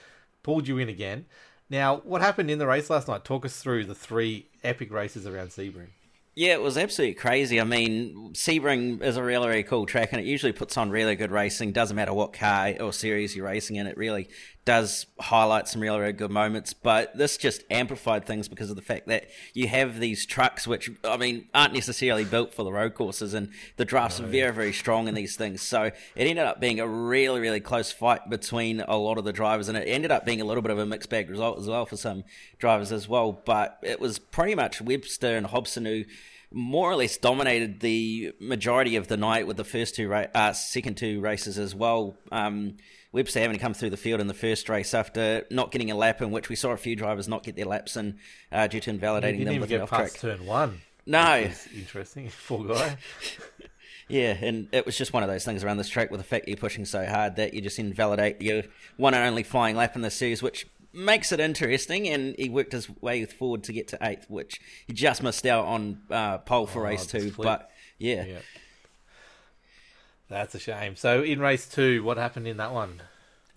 pulled 0.42 0.66
you 0.66 0.78
in 0.78 0.88
again. 0.88 1.26
Now, 1.70 1.98
what 1.98 2.20
happened 2.20 2.50
in 2.50 2.58
the 2.58 2.66
race 2.66 2.90
last 2.90 3.06
night? 3.06 3.24
Talk 3.24 3.46
us 3.46 3.60
through 3.60 3.84
the 3.84 3.94
three 3.94 4.48
epic 4.64 4.90
races 4.90 5.24
around 5.26 5.50
Sebring. 5.50 5.90
Yeah, 6.34 6.52
it 6.52 6.62
was 6.62 6.78
absolutely 6.78 7.14
crazy. 7.14 7.60
I 7.60 7.64
mean, 7.64 8.30
Sebring 8.32 9.02
is 9.02 9.16
a 9.16 9.22
really, 9.24 9.48
really 9.48 9.62
cool 9.64 9.86
track, 9.86 10.12
and 10.12 10.20
it 10.20 10.24
usually 10.24 10.52
puts 10.52 10.76
on 10.76 10.88
really 10.88 11.16
good 11.16 11.32
racing. 11.32 11.72
Doesn't 11.72 11.96
matter 11.96 12.14
what 12.14 12.32
car 12.32 12.74
or 12.78 12.92
series 12.92 13.34
you're 13.34 13.46
racing 13.46 13.74
in, 13.74 13.88
it 13.88 13.96
really 13.96 14.28
does 14.68 15.06
highlight 15.18 15.66
some 15.66 15.80
really, 15.80 15.98
really 15.98 16.12
good 16.12 16.30
moments. 16.30 16.74
But 16.74 17.16
this 17.16 17.38
just 17.38 17.64
amplified 17.70 18.26
things 18.26 18.48
because 18.48 18.68
of 18.68 18.76
the 18.76 18.82
fact 18.82 19.08
that 19.08 19.24
you 19.54 19.66
have 19.66 19.98
these 19.98 20.26
trucks, 20.26 20.66
which 20.66 20.90
I 21.04 21.16
mean, 21.16 21.48
aren't 21.54 21.72
necessarily 21.72 22.26
built 22.26 22.52
for 22.52 22.64
the 22.64 22.70
road 22.70 22.92
courses, 22.92 23.32
and 23.32 23.48
the 23.78 23.86
drafts 23.86 24.20
are 24.20 24.26
very, 24.26 24.52
very 24.52 24.74
strong 24.74 25.08
in 25.08 25.14
these 25.14 25.36
things. 25.36 25.62
So 25.62 25.84
it 25.84 25.94
ended 26.16 26.44
up 26.44 26.60
being 26.60 26.80
a 26.80 26.86
really, 26.86 27.40
really 27.40 27.60
close 27.60 27.90
fight 27.90 28.28
between 28.28 28.82
a 28.82 28.98
lot 28.98 29.16
of 29.16 29.24
the 29.24 29.32
drivers, 29.32 29.68
and 29.68 29.78
it 29.78 29.88
ended 29.88 30.10
up 30.10 30.26
being 30.26 30.42
a 30.42 30.44
little 30.44 30.62
bit 30.62 30.70
of 30.70 30.78
a 30.78 30.84
mixed 30.84 31.08
bag 31.08 31.30
result 31.30 31.58
as 31.58 31.66
well 31.66 31.86
for 31.86 31.96
some 31.96 32.24
drivers 32.58 32.92
as 32.92 33.08
well. 33.08 33.32
But 33.32 33.78
it 33.82 34.00
was 34.00 34.18
pretty 34.18 34.54
much 34.54 34.82
Webster 34.82 35.34
and 35.34 35.46
Hobson 35.46 35.86
who 35.86 36.04
more 36.50 36.90
or 36.90 36.96
less 36.96 37.16
dominated 37.16 37.80
the 37.80 38.32
majority 38.40 38.96
of 38.96 39.08
the 39.08 39.16
night 39.16 39.46
with 39.46 39.56
the 39.56 39.64
first 39.64 39.94
two, 39.94 40.08
ra- 40.08 40.26
uh, 40.34 40.52
second 40.52 40.96
two 40.96 41.20
races 41.20 41.58
as 41.58 41.74
well. 41.74 42.16
Um, 42.32 42.76
Webster 43.12 43.40
having 43.40 43.56
to 43.56 43.60
come 43.62 43.74
through 43.74 43.90
the 43.90 43.96
field 43.96 44.20
in 44.20 44.26
the 44.26 44.34
first 44.34 44.68
race 44.68 44.92
after 44.92 45.44
not 45.50 45.70
getting 45.72 45.90
a 45.90 45.94
lap, 45.94 46.20
in 46.20 46.30
which 46.30 46.48
we 46.48 46.56
saw 46.56 46.70
a 46.70 46.76
few 46.76 46.94
drivers 46.94 47.26
not 47.26 47.42
get 47.42 47.56
their 47.56 47.64
laps 47.64 47.96
in 47.96 48.18
uh, 48.52 48.66
due 48.66 48.80
to 48.80 48.90
invalidating 48.90 49.44
them 49.44 49.60
with 49.60 49.68
get 49.70 49.80
off 49.80 49.90
past 49.90 50.20
track. 50.20 50.38
turn 50.38 50.46
one. 50.46 50.80
No, 51.06 51.50
interesting. 51.74 52.30
Poor 52.46 52.64
guy. 52.64 52.96
Yeah, 54.10 54.38
and 54.40 54.68
it 54.72 54.86
was 54.86 54.96
just 54.96 55.12
one 55.12 55.22
of 55.22 55.28
those 55.28 55.44
things 55.44 55.62
around 55.62 55.76
this 55.76 55.88
track 55.90 56.10
with 56.10 56.18
the 56.18 56.24
fact 56.26 56.48
you're 56.48 56.56
pushing 56.56 56.86
so 56.86 57.04
hard 57.04 57.36
that 57.36 57.52
you 57.52 57.60
just 57.60 57.78
invalidate 57.78 58.40
your 58.40 58.62
one 58.96 59.12
and 59.12 59.22
only 59.22 59.42
flying 59.42 59.76
lap 59.76 59.96
in 59.96 60.00
the 60.00 60.10
series, 60.10 60.42
which 60.42 60.66
makes 60.92 61.32
it 61.32 61.40
interesting. 61.40 62.08
And 62.08 62.34
he 62.38 62.48
worked 62.48 62.72
his 62.72 62.88
way 63.00 63.24
forward 63.24 63.64
to 63.64 63.72
get 63.72 63.88
to 63.88 63.98
eighth, 64.02 64.26
which 64.28 64.60
he 64.86 64.92
just 64.92 65.22
missed 65.22 65.46
out 65.46 65.64
on 65.66 66.00
uh, 66.10 66.38
pole 66.38 66.66
for 66.66 66.80
Oh, 66.80 66.90
race 66.90 67.06
two. 67.06 67.30
flip. 67.30 67.44
But 67.46 67.70
yeah, 67.98 68.24
Yeah. 68.24 68.38
That's 70.28 70.54
a 70.54 70.58
shame. 70.58 70.94
So 70.96 71.22
in 71.22 71.40
race 71.40 71.66
two, 71.68 72.02
what 72.02 72.18
happened 72.18 72.46
in 72.46 72.58
that 72.58 72.72
one? 72.72 73.00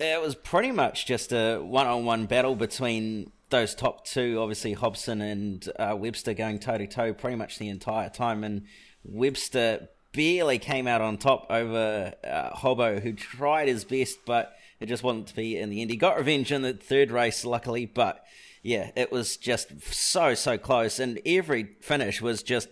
It 0.00 0.20
was 0.20 0.34
pretty 0.34 0.72
much 0.72 1.06
just 1.06 1.32
a 1.32 1.58
one-on-one 1.58 2.26
battle 2.26 2.56
between 2.56 3.30
those 3.50 3.74
top 3.74 4.06
two, 4.06 4.38
obviously 4.40 4.72
Hobson 4.72 5.20
and 5.20 5.68
uh, 5.78 5.94
Webster 5.96 6.32
going 6.32 6.58
toe 6.58 6.78
to 6.78 6.86
toe 6.86 7.12
pretty 7.12 7.36
much 7.36 7.58
the 7.58 7.68
entire 7.68 8.08
time, 8.08 8.42
and 8.42 8.62
Webster 9.04 9.88
barely 10.14 10.58
came 10.58 10.86
out 10.86 11.02
on 11.02 11.18
top 11.18 11.46
over 11.50 12.14
uh, 12.24 12.50
Hobbo, 12.56 13.00
who 13.02 13.12
tried 13.12 13.68
his 13.68 13.84
best, 13.84 14.18
but 14.24 14.56
it 14.82 14.86
just 14.86 15.02
wasn't 15.02 15.28
to 15.28 15.36
be 15.36 15.56
in 15.56 15.70
the 15.70 15.80
end. 15.80 15.90
He 15.90 15.96
got 15.96 16.16
revenge 16.16 16.50
in 16.50 16.62
the 16.62 16.72
third 16.72 17.10
race, 17.10 17.44
luckily, 17.44 17.86
but 17.86 18.24
yeah, 18.62 18.90
it 18.96 19.12
was 19.12 19.36
just 19.36 19.80
so 19.92 20.34
so 20.34 20.58
close, 20.58 20.98
and 20.98 21.20
every 21.24 21.76
finish 21.80 22.20
was 22.20 22.42
just 22.42 22.68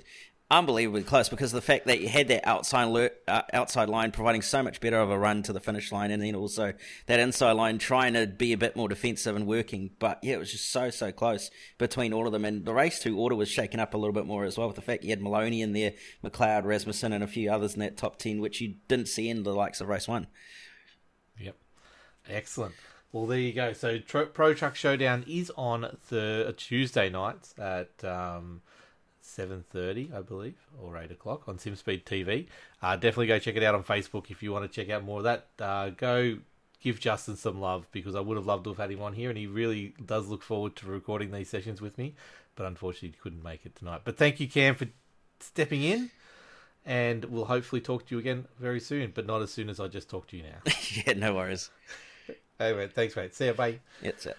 unbelievably 0.52 1.04
close 1.04 1.28
because 1.28 1.52
the 1.52 1.60
fact 1.60 1.86
that 1.86 2.00
you 2.00 2.08
had 2.08 2.26
that 2.26 2.44
outside 2.44 2.86
le- 2.86 3.10
uh, 3.28 3.42
outside 3.52 3.88
line 3.88 4.10
providing 4.10 4.42
so 4.42 4.64
much 4.64 4.80
better 4.80 4.98
of 4.98 5.08
a 5.08 5.16
run 5.16 5.44
to 5.44 5.52
the 5.52 5.60
finish 5.60 5.92
line, 5.92 6.10
and 6.10 6.20
then 6.22 6.34
also 6.34 6.72
that 7.06 7.20
inside 7.20 7.52
line 7.52 7.78
trying 7.78 8.14
to 8.14 8.26
be 8.26 8.52
a 8.52 8.58
bit 8.58 8.74
more 8.74 8.88
defensive 8.88 9.36
and 9.36 9.46
working. 9.46 9.90
But 10.00 10.18
yeah, 10.22 10.34
it 10.34 10.38
was 10.38 10.50
just 10.50 10.70
so 10.70 10.90
so 10.90 11.12
close 11.12 11.50
between 11.78 12.12
all 12.12 12.26
of 12.26 12.32
them, 12.32 12.44
and 12.44 12.64
the 12.64 12.74
race 12.74 12.98
two 12.98 13.16
order 13.18 13.36
was 13.36 13.48
shaken 13.48 13.78
up 13.78 13.94
a 13.94 13.98
little 13.98 14.14
bit 14.14 14.26
more 14.26 14.44
as 14.44 14.58
well 14.58 14.66
with 14.66 14.76
the 14.76 14.82
fact 14.82 15.04
you 15.04 15.10
had 15.10 15.22
Maloney 15.22 15.62
in 15.62 15.72
there, 15.72 15.92
McLeod, 16.24 16.64
Rasmussen, 16.64 17.12
and 17.12 17.22
a 17.22 17.28
few 17.28 17.50
others 17.52 17.74
in 17.74 17.80
that 17.80 17.96
top 17.96 18.18
ten, 18.18 18.40
which 18.40 18.60
you 18.60 18.74
didn't 18.88 19.08
see 19.08 19.28
in 19.28 19.44
the 19.44 19.54
likes 19.54 19.80
of 19.80 19.88
race 19.88 20.08
one. 20.08 20.26
Excellent. 22.30 22.74
Well, 23.12 23.26
there 23.26 23.38
you 23.38 23.52
go. 23.52 23.72
So 23.72 23.98
Tro- 23.98 24.26
Pro 24.26 24.54
Truck 24.54 24.76
Showdown 24.76 25.24
is 25.26 25.50
on 25.56 25.96
the 26.08 26.54
Tuesday 26.56 27.10
nights 27.10 27.54
at 27.58 28.04
um, 28.04 28.62
seven 29.20 29.64
thirty, 29.70 30.10
I 30.14 30.20
believe, 30.20 30.56
or 30.80 30.96
eight 30.96 31.10
o'clock 31.10 31.48
on 31.48 31.58
SimSpeed 31.58 32.04
TV. 32.04 32.46
Uh, 32.80 32.94
definitely 32.94 33.26
go 33.26 33.38
check 33.38 33.56
it 33.56 33.62
out 33.64 33.74
on 33.74 33.82
Facebook 33.82 34.30
if 34.30 34.42
you 34.42 34.52
want 34.52 34.70
to 34.70 34.74
check 34.74 34.90
out 34.90 35.02
more 35.02 35.18
of 35.18 35.24
that. 35.24 35.46
Uh, 35.58 35.90
go 35.90 36.38
give 36.80 37.00
Justin 37.00 37.36
some 37.36 37.60
love 37.60 37.86
because 37.90 38.14
I 38.14 38.20
would 38.20 38.36
have 38.36 38.46
loved 38.46 38.64
to 38.64 38.70
have 38.70 38.78
had 38.78 38.90
him 38.90 39.02
on 39.02 39.14
here, 39.14 39.28
and 39.28 39.38
he 39.38 39.46
really 39.46 39.94
does 40.04 40.28
look 40.28 40.42
forward 40.42 40.76
to 40.76 40.86
recording 40.86 41.32
these 41.32 41.50
sessions 41.50 41.80
with 41.80 41.98
me. 41.98 42.14
But 42.54 42.66
unfortunately, 42.66 43.18
couldn't 43.20 43.42
make 43.42 43.66
it 43.66 43.74
tonight. 43.74 44.02
But 44.04 44.16
thank 44.16 44.38
you, 44.38 44.48
Cam, 44.48 44.74
for 44.76 44.86
stepping 45.40 45.82
in. 45.82 46.10
And 46.86 47.26
we'll 47.26 47.44
hopefully 47.44 47.80
talk 47.80 48.06
to 48.06 48.14
you 48.14 48.18
again 48.18 48.46
very 48.58 48.80
soon, 48.80 49.12
but 49.14 49.26
not 49.26 49.42
as 49.42 49.52
soon 49.52 49.68
as 49.68 49.78
I 49.78 49.88
just 49.88 50.08
talked 50.08 50.30
to 50.30 50.36
you 50.36 50.44
now. 50.44 50.72
yeah, 51.06 51.12
no 51.12 51.34
worries. 51.34 51.70
Hey, 52.60 52.74
mate. 52.74 52.92
Thanks, 52.92 53.16
mate. 53.16 53.34
See 53.34 53.46
you, 53.46 53.54
bye. 53.54 53.80
That's 54.02 54.26
it. 54.26 54.36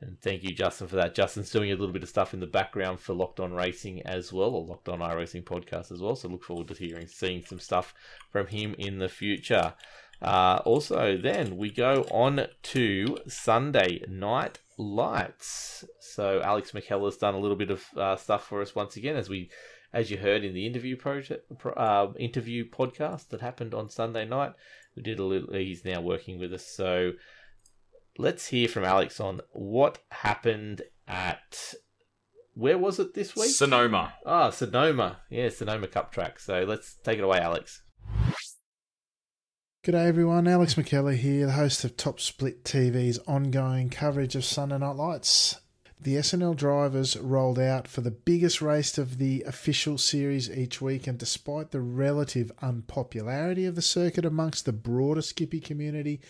And 0.00 0.20
thank 0.20 0.42
you, 0.42 0.52
Justin, 0.52 0.88
for 0.88 0.96
that. 0.96 1.14
Justin's 1.14 1.52
doing 1.52 1.70
a 1.70 1.76
little 1.76 1.92
bit 1.92 2.02
of 2.02 2.08
stuff 2.08 2.34
in 2.34 2.40
the 2.40 2.48
background 2.48 2.98
for 2.98 3.14
Locked 3.14 3.38
On 3.38 3.52
Racing 3.52 4.02
as 4.02 4.32
well, 4.32 4.56
or 4.56 4.66
Locked 4.66 4.88
On 4.88 4.98
iRacing 4.98 5.44
podcast 5.44 5.92
as 5.92 6.00
well. 6.00 6.16
So 6.16 6.26
look 6.26 6.42
forward 6.42 6.66
to 6.66 6.74
hearing, 6.74 7.06
seeing 7.06 7.44
some 7.44 7.60
stuff 7.60 7.94
from 8.32 8.48
him 8.48 8.74
in 8.76 8.98
the 8.98 9.08
future. 9.08 9.74
Uh, 10.20 10.62
also, 10.64 11.16
then 11.16 11.56
we 11.56 11.70
go 11.70 12.04
on 12.10 12.48
to 12.60 13.18
Sunday 13.28 14.02
Night 14.08 14.58
Lights. 14.76 15.84
So 16.00 16.40
Alex 16.42 16.72
McKellar's 16.72 17.18
done 17.18 17.34
a 17.34 17.38
little 17.38 17.56
bit 17.56 17.70
of 17.70 17.84
uh, 17.96 18.16
stuff 18.16 18.48
for 18.48 18.62
us 18.62 18.74
once 18.74 18.96
again, 18.96 19.14
as 19.14 19.28
we, 19.28 19.48
as 19.92 20.10
you 20.10 20.16
heard 20.16 20.42
in 20.42 20.54
the 20.54 20.66
interview 20.66 20.96
project, 20.96 21.52
uh, 21.76 22.08
interview 22.18 22.68
podcast 22.68 23.28
that 23.28 23.40
happened 23.40 23.74
on 23.74 23.88
Sunday 23.88 24.24
night. 24.24 24.54
We 24.96 25.02
did 25.02 25.18
a 25.18 25.24
little. 25.24 25.54
He's 25.54 25.84
now 25.84 26.00
working 26.00 26.38
with 26.38 26.52
us, 26.52 26.66
so 26.66 27.12
let's 28.18 28.48
hear 28.48 28.68
from 28.68 28.84
Alex 28.84 29.20
on 29.20 29.40
what 29.52 29.98
happened 30.10 30.82
at 31.08 31.74
where 32.54 32.76
was 32.76 32.98
it 32.98 33.14
this 33.14 33.34
week? 33.34 33.50
Sonoma. 33.50 34.14
Ah, 34.26 34.50
Sonoma. 34.50 35.20
Yeah, 35.30 35.48
Sonoma 35.48 35.86
Cup 35.86 36.12
track. 36.12 36.38
So 36.38 36.64
let's 36.68 36.96
take 37.02 37.18
it 37.18 37.24
away, 37.24 37.38
Alex. 37.38 37.82
G'day 39.84 40.06
everyone, 40.06 40.46
Alex 40.46 40.74
McKellar 40.74 41.16
here, 41.16 41.46
the 41.46 41.52
host 41.52 41.82
of 41.82 41.96
Top 41.96 42.20
Split 42.20 42.62
TV's 42.62 43.18
ongoing 43.26 43.90
coverage 43.90 44.36
of 44.36 44.44
Sunday 44.44 44.78
Night 44.78 44.94
Lights. 44.94 45.60
The 46.02 46.16
SNL 46.16 46.56
drivers 46.56 47.16
rolled 47.16 47.60
out 47.60 47.86
for 47.86 48.00
the 48.00 48.10
biggest 48.10 48.60
race 48.60 48.98
of 48.98 49.18
the 49.18 49.44
official 49.46 49.98
series 49.98 50.50
each 50.50 50.82
week, 50.82 51.06
and 51.06 51.16
despite 51.16 51.70
the 51.70 51.80
relative 51.80 52.50
unpopularity 52.60 53.66
of 53.66 53.76
the 53.76 53.82
circuit 53.82 54.24
amongst 54.24 54.64
the 54.64 54.72
broader 54.72 55.22
Skippy 55.22 55.60
community, 55.60 56.20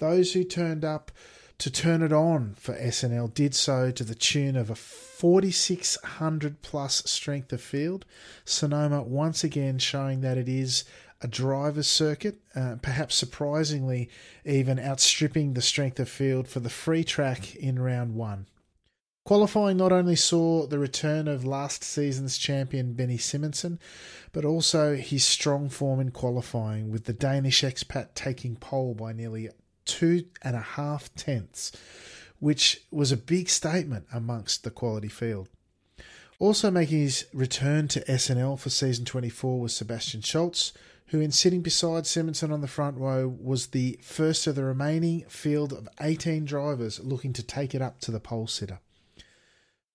those 0.00 0.32
who 0.32 0.42
turned 0.42 0.84
up 0.84 1.12
to 1.58 1.70
turn 1.70 2.02
it 2.02 2.12
on 2.12 2.54
for 2.58 2.74
SNL 2.74 3.32
did 3.32 3.54
so 3.54 3.92
to 3.92 4.02
the 4.02 4.16
tune 4.16 4.56
of 4.56 4.68
a 4.68 4.74
4600 4.74 6.60
plus 6.62 7.04
strength 7.08 7.52
of 7.52 7.60
field. 7.60 8.04
Sonoma 8.44 9.00
once 9.04 9.44
again 9.44 9.78
showing 9.78 10.22
that 10.22 10.38
it 10.38 10.48
is 10.48 10.82
a 11.20 11.28
driver's 11.28 11.86
circuit, 11.86 12.40
uh, 12.56 12.78
perhaps 12.82 13.14
surprisingly, 13.14 14.10
even 14.44 14.80
outstripping 14.80 15.54
the 15.54 15.62
strength 15.62 16.00
of 16.00 16.08
field 16.08 16.48
for 16.48 16.58
the 16.58 16.68
free 16.68 17.04
track 17.04 17.54
in 17.54 17.78
round 17.78 18.16
one. 18.16 18.48
Qualifying 19.24 19.76
not 19.76 19.92
only 19.92 20.16
saw 20.16 20.66
the 20.66 20.78
return 20.78 21.28
of 21.28 21.44
last 21.44 21.84
season's 21.84 22.38
champion 22.38 22.94
Benny 22.94 23.18
Simonson, 23.18 23.78
but 24.32 24.44
also 24.44 24.96
his 24.96 25.24
strong 25.24 25.68
form 25.68 26.00
in 26.00 26.10
qualifying, 26.10 26.90
with 26.90 27.04
the 27.04 27.12
Danish 27.12 27.62
expat 27.62 28.14
taking 28.14 28.56
pole 28.56 28.94
by 28.94 29.12
nearly 29.12 29.50
two 29.84 30.24
and 30.42 30.56
a 30.56 30.60
half 30.60 31.14
tenths, 31.14 31.70
which 32.38 32.82
was 32.90 33.12
a 33.12 33.16
big 33.16 33.48
statement 33.48 34.06
amongst 34.12 34.64
the 34.64 34.70
quality 34.70 35.08
field. 35.08 35.48
Also 36.38 36.70
making 36.70 37.00
his 37.00 37.26
return 37.34 37.86
to 37.88 38.04
SNL 38.06 38.58
for 38.58 38.70
season 38.70 39.04
24 39.04 39.60
was 39.60 39.76
Sebastian 39.76 40.22
Schultz, 40.22 40.72
who, 41.08 41.20
in 41.20 41.30
sitting 41.30 41.60
beside 41.60 42.06
Simonson 42.06 42.50
on 42.50 42.62
the 42.62 42.66
front 42.66 42.96
row, 42.96 43.28
was 43.28 43.68
the 43.68 43.98
first 44.02 44.46
of 44.46 44.54
the 44.54 44.64
remaining 44.64 45.24
field 45.28 45.72
of 45.72 45.88
18 46.00 46.46
drivers 46.46 46.98
looking 47.00 47.34
to 47.34 47.42
take 47.42 47.74
it 47.74 47.82
up 47.82 48.00
to 48.00 48.10
the 48.10 48.20
pole 48.20 48.46
sitter. 48.46 48.78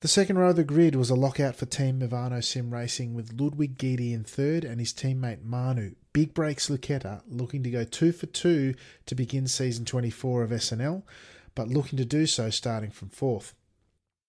The 0.01 0.09
second 0.09 0.37
row 0.37 0.49
of 0.49 0.57
the 0.57 0.65
grid 0.65 0.93
was 0.93 1.09
a 1.09 1.15
lockout 1.15 1.55
for 1.55 1.65
Team 1.65 2.01
Movano 2.01 2.43
Sim 2.43 2.73
Racing 2.73 3.13
with 3.13 3.39
Ludwig 3.39 3.77
Guidi 3.77 4.13
in 4.13 4.25
third 4.25 4.65
and 4.65 4.79
his 4.79 4.91
teammate 4.91 5.41
Manu, 5.41 5.95
Big 6.11 6.33
Breaks 6.33 6.69
Lucchetta, 6.69 7.21
looking 7.27 7.63
to 7.63 7.71
go 7.71 7.85
two 7.85 8.11
for 8.11 8.25
two 8.25 8.75
to 9.05 9.15
begin 9.15 9.47
season 9.47 9.85
24 9.85 10.43
of 10.43 10.49
SNL, 10.51 11.03
but 11.55 11.69
looking 11.69 11.97
to 11.97 12.03
do 12.03 12.25
so 12.25 12.49
starting 12.49 12.91
from 12.91 13.07
fourth. 13.07 13.55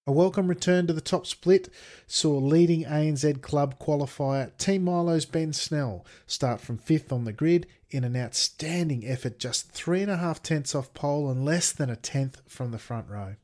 A 0.06 0.12
welcome 0.12 0.46
return 0.46 0.86
to 0.86 0.92
the 0.92 1.00
top 1.00 1.26
split 1.26 1.68
saw 2.06 2.38
leading 2.38 2.84
ANZ 2.84 3.42
club 3.42 3.80
qualifier 3.80 4.56
Team 4.58 4.84
Milo's 4.84 5.26
Ben 5.26 5.52
Snell 5.52 6.06
start 6.28 6.60
from 6.60 6.78
fifth 6.78 7.12
on 7.12 7.24
the 7.24 7.32
grid 7.32 7.66
in 7.90 8.04
an 8.04 8.16
outstanding 8.16 9.04
effort, 9.04 9.40
just 9.40 9.72
three 9.72 10.00
and 10.00 10.12
a 10.12 10.16
half 10.16 10.40
tenths 10.44 10.76
off 10.76 10.94
pole 10.94 11.28
and 11.28 11.44
less 11.44 11.72
than 11.72 11.90
a 11.90 11.96
tenth 11.96 12.40
from 12.46 12.70
the 12.70 12.78
front 12.78 13.08
row. 13.08 13.34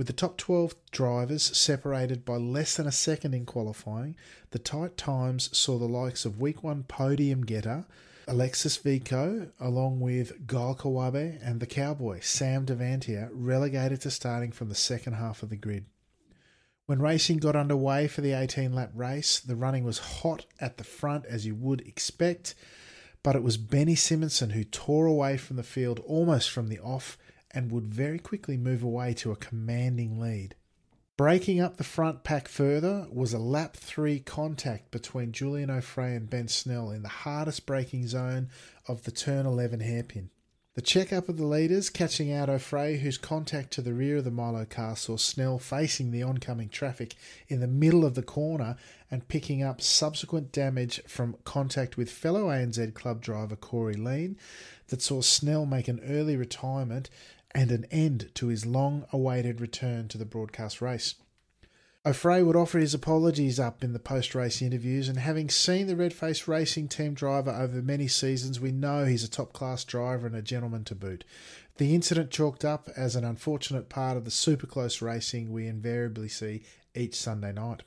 With 0.00 0.06
the 0.06 0.14
top 0.14 0.38
12 0.38 0.74
drivers 0.92 1.42
separated 1.54 2.24
by 2.24 2.36
less 2.36 2.74
than 2.74 2.86
a 2.86 2.90
second 2.90 3.34
in 3.34 3.44
qualifying, 3.44 4.16
the 4.50 4.58
tight 4.58 4.96
times 4.96 5.54
saw 5.54 5.76
the 5.76 5.84
likes 5.84 6.24
of 6.24 6.40
week 6.40 6.62
one 6.62 6.84
podium 6.84 7.44
getter 7.44 7.84
Alexis 8.26 8.78
Vico, 8.78 9.50
along 9.60 10.00
with 10.00 10.46
Gal 10.46 10.74
Kawabe 10.74 11.38
and 11.42 11.60
the 11.60 11.66
Cowboy 11.66 12.20
Sam 12.20 12.64
Devantier, 12.64 13.28
relegated 13.30 14.00
to 14.00 14.10
starting 14.10 14.52
from 14.52 14.70
the 14.70 14.74
second 14.74 15.16
half 15.16 15.42
of 15.42 15.50
the 15.50 15.56
grid. 15.56 15.84
When 16.86 17.02
racing 17.02 17.36
got 17.36 17.54
underway 17.54 18.08
for 18.08 18.22
the 18.22 18.32
18 18.32 18.72
lap 18.72 18.92
race, 18.94 19.38
the 19.38 19.54
running 19.54 19.84
was 19.84 19.98
hot 19.98 20.46
at 20.58 20.78
the 20.78 20.84
front 20.84 21.26
as 21.26 21.44
you 21.44 21.54
would 21.54 21.82
expect, 21.82 22.54
but 23.22 23.36
it 23.36 23.42
was 23.42 23.58
Benny 23.58 23.96
Simonson 23.96 24.48
who 24.48 24.64
tore 24.64 25.04
away 25.04 25.36
from 25.36 25.56
the 25.56 25.62
field 25.62 26.00
almost 26.06 26.48
from 26.48 26.68
the 26.68 26.78
off 26.78 27.18
and 27.52 27.70
would 27.72 27.92
very 27.92 28.18
quickly 28.18 28.56
move 28.56 28.82
away 28.82 29.14
to 29.14 29.32
a 29.32 29.36
commanding 29.36 30.18
lead. 30.20 30.54
Breaking 31.16 31.60
up 31.60 31.76
the 31.76 31.84
front 31.84 32.24
pack 32.24 32.48
further 32.48 33.06
was 33.12 33.34
a 33.34 33.38
lap 33.38 33.76
3 33.76 34.20
contact 34.20 34.90
between 34.90 35.32
Julian 35.32 35.68
O'Fray 35.68 36.14
and 36.16 36.30
Ben 36.30 36.48
Snell 36.48 36.90
in 36.90 37.02
the 37.02 37.08
hardest 37.08 37.66
braking 37.66 38.06
zone 38.06 38.48
of 38.88 39.02
the 39.02 39.10
turn 39.10 39.44
11 39.44 39.80
hairpin. 39.80 40.30
The 40.74 40.80
check-up 40.80 41.28
of 41.28 41.36
the 41.36 41.44
leaders 41.44 41.90
catching 41.90 42.32
out 42.32 42.48
O'Fray, 42.48 42.96
whose 42.98 43.18
contact 43.18 43.72
to 43.72 43.82
the 43.82 43.92
rear 43.92 44.18
of 44.18 44.24
the 44.24 44.30
Milo 44.30 44.64
car 44.64 44.96
saw 44.96 45.16
Snell 45.16 45.58
facing 45.58 46.10
the 46.10 46.22
oncoming 46.22 46.68
traffic 46.68 47.16
in 47.48 47.60
the 47.60 47.66
middle 47.66 48.04
of 48.04 48.14
the 48.14 48.22
corner 48.22 48.76
and 49.10 49.28
picking 49.28 49.62
up 49.62 49.82
subsequent 49.82 50.52
damage 50.52 51.02
from 51.08 51.36
contact 51.44 51.96
with 51.96 52.08
fellow 52.08 52.46
ANZ 52.46 52.94
club 52.94 53.20
driver 53.20 53.56
Corey 53.56 53.94
Lean 53.94 54.38
that 54.88 55.02
saw 55.02 55.20
Snell 55.20 55.66
make 55.66 55.88
an 55.88 56.00
early 56.08 56.36
retirement 56.36 57.10
and 57.54 57.70
an 57.70 57.86
end 57.90 58.30
to 58.34 58.48
his 58.48 58.66
long 58.66 59.06
awaited 59.12 59.60
return 59.60 60.08
to 60.08 60.18
the 60.18 60.24
broadcast 60.24 60.80
race. 60.80 61.14
O'Fray 62.06 62.42
would 62.42 62.56
offer 62.56 62.78
his 62.78 62.94
apologies 62.94 63.60
up 63.60 63.84
in 63.84 63.92
the 63.92 63.98
post 63.98 64.34
race 64.34 64.62
interviews, 64.62 65.06
and 65.06 65.18
having 65.18 65.50
seen 65.50 65.86
the 65.86 65.96
Red 65.96 66.14
Face 66.14 66.48
Racing 66.48 66.88
team 66.88 67.12
driver 67.12 67.50
over 67.50 67.82
many 67.82 68.08
seasons, 68.08 68.58
we 68.58 68.72
know 68.72 69.04
he's 69.04 69.24
a 69.24 69.28
top 69.28 69.52
class 69.52 69.84
driver 69.84 70.26
and 70.26 70.34
a 70.34 70.40
gentleman 70.40 70.84
to 70.84 70.94
boot. 70.94 71.24
The 71.76 71.94
incident 71.94 72.30
chalked 72.30 72.64
up 72.64 72.88
as 72.96 73.16
an 73.16 73.24
unfortunate 73.24 73.90
part 73.90 74.16
of 74.16 74.24
the 74.24 74.30
super 74.30 74.66
close 74.66 75.02
racing 75.02 75.52
we 75.52 75.66
invariably 75.66 76.28
see 76.28 76.62
each 76.94 77.14
Sunday 77.14 77.52
night. 77.52 77.82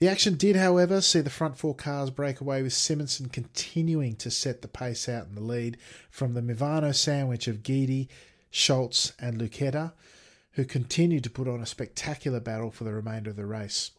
The 0.00 0.08
action 0.08 0.36
did, 0.36 0.56
however, 0.56 1.00
see 1.00 1.20
the 1.20 1.30
front 1.30 1.58
four 1.58 1.74
cars 1.74 2.10
break 2.10 2.40
away 2.40 2.62
with 2.62 2.72
Simonsen 2.72 3.30
continuing 3.30 4.16
to 4.16 4.30
set 4.30 4.62
the 4.62 4.68
pace 4.68 5.08
out 5.08 5.26
in 5.26 5.34
the 5.34 5.40
lead 5.40 5.76
from 6.10 6.34
the 6.34 6.42
Mivano 6.42 6.94
sandwich 6.94 7.46
of 7.46 7.62
Guidi, 7.62 8.08
Schultz, 8.54 9.12
and 9.18 9.38
Lucchetta 9.38 9.92
who 10.52 10.64
continued 10.64 11.24
to 11.24 11.30
put 11.30 11.48
on 11.48 11.60
a 11.60 11.66
spectacular 11.66 12.40
battle 12.40 12.70
for 12.70 12.84
the 12.84 12.92
remainder 12.92 13.30
of 13.30 13.36
the 13.36 13.46
race. 13.46 13.90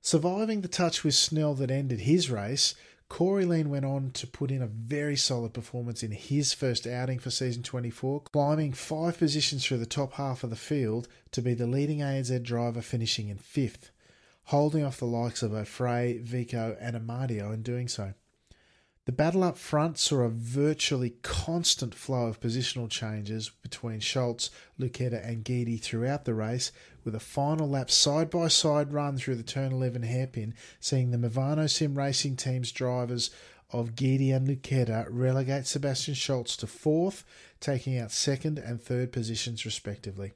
Surviving 0.00 0.60
the 0.60 0.68
touch 0.68 1.04
with 1.04 1.14
Snell 1.14 1.54
that 1.54 1.70
ended 1.70 2.00
his 2.00 2.30
race, 2.30 2.74
Corey 3.08 3.44
Lean 3.44 3.70
went 3.70 3.84
on 3.84 4.10
to 4.12 4.26
put 4.26 4.50
in 4.50 4.62
a 4.62 4.66
very 4.66 5.16
solid 5.16 5.54
performance 5.54 6.02
in 6.02 6.10
his 6.10 6.52
first 6.52 6.86
outing 6.86 7.20
for 7.20 7.30
season 7.30 7.62
24, 7.62 8.22
climbing 8.22 8.72
five 8.72 9.16
positions 9.16 9.64
through 9.64 9.78
the 9.78 9.86
top 9.86 10.14
half 10.14 10.42
of 10.42 10.50
the 10.50 10.56
field 10.56 11.06
to 11.30 11.40
be 11.40 11.54
the 11.54 11.68
leading 11.68 12.00
ANZ 12.00 12.42
driver 12.42 12.82
finishing 12.82 13.28
in 13.28 13.38
fifth, 13.38 13.92
holding 14.46 14.84
off 14.84 14.98
the 14.98 15.06
likes 15.06 15.42
of 15.42 15.54
O'Fray, 15.54 16.18
Vico, 16.18 16.76
and 16.80 16.96
Amadio 16.96 17.54
in 17.54 17.62
doing 17.62 17.86
so. 17.86 18.14
The 19.06 19.12
battle 19.12 19.44
up 19.44 19.56
front 19.56 19.98
saw 19.98 20.22
a 20.22 20.28
virtually 20.28 21.10
constant 21.22 21.94
flow 21.94 22.26
of 22.26 22.40
positional 22.40 22.90
changes 22.90 23.52
between 23.62 24.00
Schultz, 24.00 24.50
Lucchetta, 24.80 25.24
and 25.24 25.44
Guidi 25.44 25.80
throughout 25.80 26.24
the 26.24 26.34
race, 26.34 26.72
with 27.04 27.14
a 27.14 27.20
final 27.20 27.68
lap 27.68 27.88
side 27.88 28.30
by 28.30 28.48
side 28.48 28.92
run 28.92 29.16
through 29.16 29.36
the 29.36 29.44
turn 29.44 29.70
11 29.70 30.02
hairpin, 30.02 30.54
seeing 30.80 31.12
the 31.12 31.18
Movano 31.18 31.70
Sim 31.70 31.96
Racing 31.96 32.34
Team's 32.34 32.72
drivers 32.72 33.30
of 33.70 33.94
Guidi 33.94 34.32
and 34.32 34.48
Lucchetta 34.48 35.06
relegate 35.08 35.68
Sebastian 35.68 36.14
Schultz 36.14 36.56
to 36.56 36.66
fourth, 36.66 37.22
taking 37.60 37.96
out 37.96 38.10
second 38.10 38.58
and 38.58 38.82
third 38.82 39.12
positions 39.12 39.64
respectively. 39.64 40.32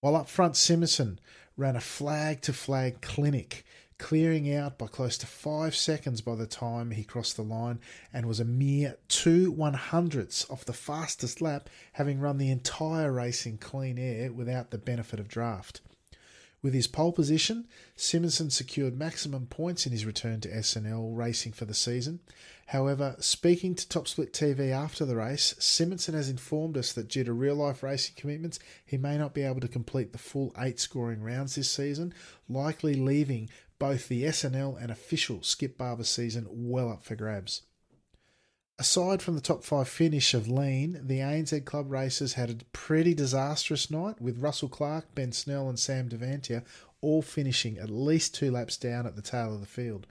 While 0.00 0.16
up 0.16 0.28
front, 0.28 0.54
Simonsen 0.54 1.18
ran 1.56 1.76
a 1.76 1.80
flag 1.80 2.40
to 2.42 2.52
flag 2.52 3.00
clinic 3.00 3.64
clearing 4.02 4.52
out 4.52 4.78
by 4.78 4.88
close 4.88 5.16
to 5.16 5.28
five 5.28 5.76
seconds 5.76 6.20
by 6.20 6.34
the 6.34 6.44
time 6.44 6.90
he 6.90 7.04
crossed 7.04 7.36
the 7.36 7.42
line 7.42 7.78
and 8.12 8.26
was 8.26 8.40
a 8.40 8.44
mere 8.44 8.98
two 9.06 9.52
one 9.52 9.74
hundredths 9.74 10.44
off 10.50 10.64
the 10.64 10.72
fastest 10.72 11.40
lap, 11.40 11.70
having 11.92 12.18
run 12.18 12.36
the 12.36 12.50
entire 12.50 13.12
race 13.12 13.46
in 13.46 13.56
clean 13.56 14.00
air 14.00 14.32
without 14.32 14.72
the 14.72 14.76
benefit 14.76 15.20
of 15.20 15.28
draft. 15.28 15.80
With 16.62 16.74
his 16.74 16.88
pole 16.88 17.12
position, 17.12 17.68
Simonsen 17.96 18.50
secured 18.50 18.98
maximum 18.98 19.46
points 19.46 19.86
in 19.86 19.92
his 19.92 20.04
return 20.04 20.40
to 20.40 20.48
SNL 20.48 21.16
racing 21.16 21.52
for 21.52 21.64
the 21.64 21.74
season. 21.74 22.20
However, 22.66 23.16
speaking 23.18 23.74
to 23.74 23.88
Top 23.88 24.06
Split 24.06 24.32
TV 24.32 24.70
after 24.70 25.04
the 25.04 25.16
race, 25.16 25.54
Simonsen 25.58 26.14
has 26.14 26.28
informed 26.28 26.76
us 26.76 26.92
that 26.92 27.08
due 27.08 27.24
to 27.24 27.32
real 27.32 27.56
life 27.56 27.82
racing 27.82 28.14
commitments, 28.16 28.58
he 28.84 28.96
may 28.96 29.18
not 29.18 29.34
be 29.34 29.42
able 29.42 29.60
to 29.60 29.68
complete 29.68 30.12
the 30.12 30.18
full 30.18 30.54
eight 30.58 30.78
scoring 30.78 31.22
rounds 31.22 31.56
this 31.56 31.70
season, 31.70 32.14
likely 32.48 32.94
leaving 32.94 33.50
both 33.82 34.06
the 34.06 34.22
SNL 34.22 34.80
and 34.80 34.92
official 34.92 35.42
Skip 35.42 35.76
Barber 35.76 36.04
season 36.04 36.46
well 36.48 36.88
up 36.88 37.02
for 37.02 37.16
grabs. 37.16 37.62
Aside 38.78 39.20
from 39.20 39.34
the 39.34 39.40
top 39.40 39.64
five 39.64 39.88
finish 39.88 40.34
of 40.34 40.46
Lean, 40.46 41.00
the 41.02 41.18
ANZ 41.18 41.64
Club 41.64 41.90
racers 41.90 42.34
had 42.34 42.48
a 42.48 42.64
pretty 42.72 43.12
disastrous 43.12 43.90
night 43.90 44.20
with 44.20 44.38
Russell 44.38 44.68
Clark, 44.68 45.12
Ben 45.16 45.32
Snell, 45.32 45.68
and 45.68 45.80
Sam 45.80 46.08
Devantier 46.08 46.62
all 47.00 47.22
finishing 47.22 47.76
at 47.76 47.90
least 47.90 48.36
two 48.36 48.52
laps 48.52 48.76
down 48.76 49.04
at 49.04 49.16
the 49.16 49.20
tail 49.20 49.52
of 49.52 49.58
the 49.58 49.66
field. 49.66 50.06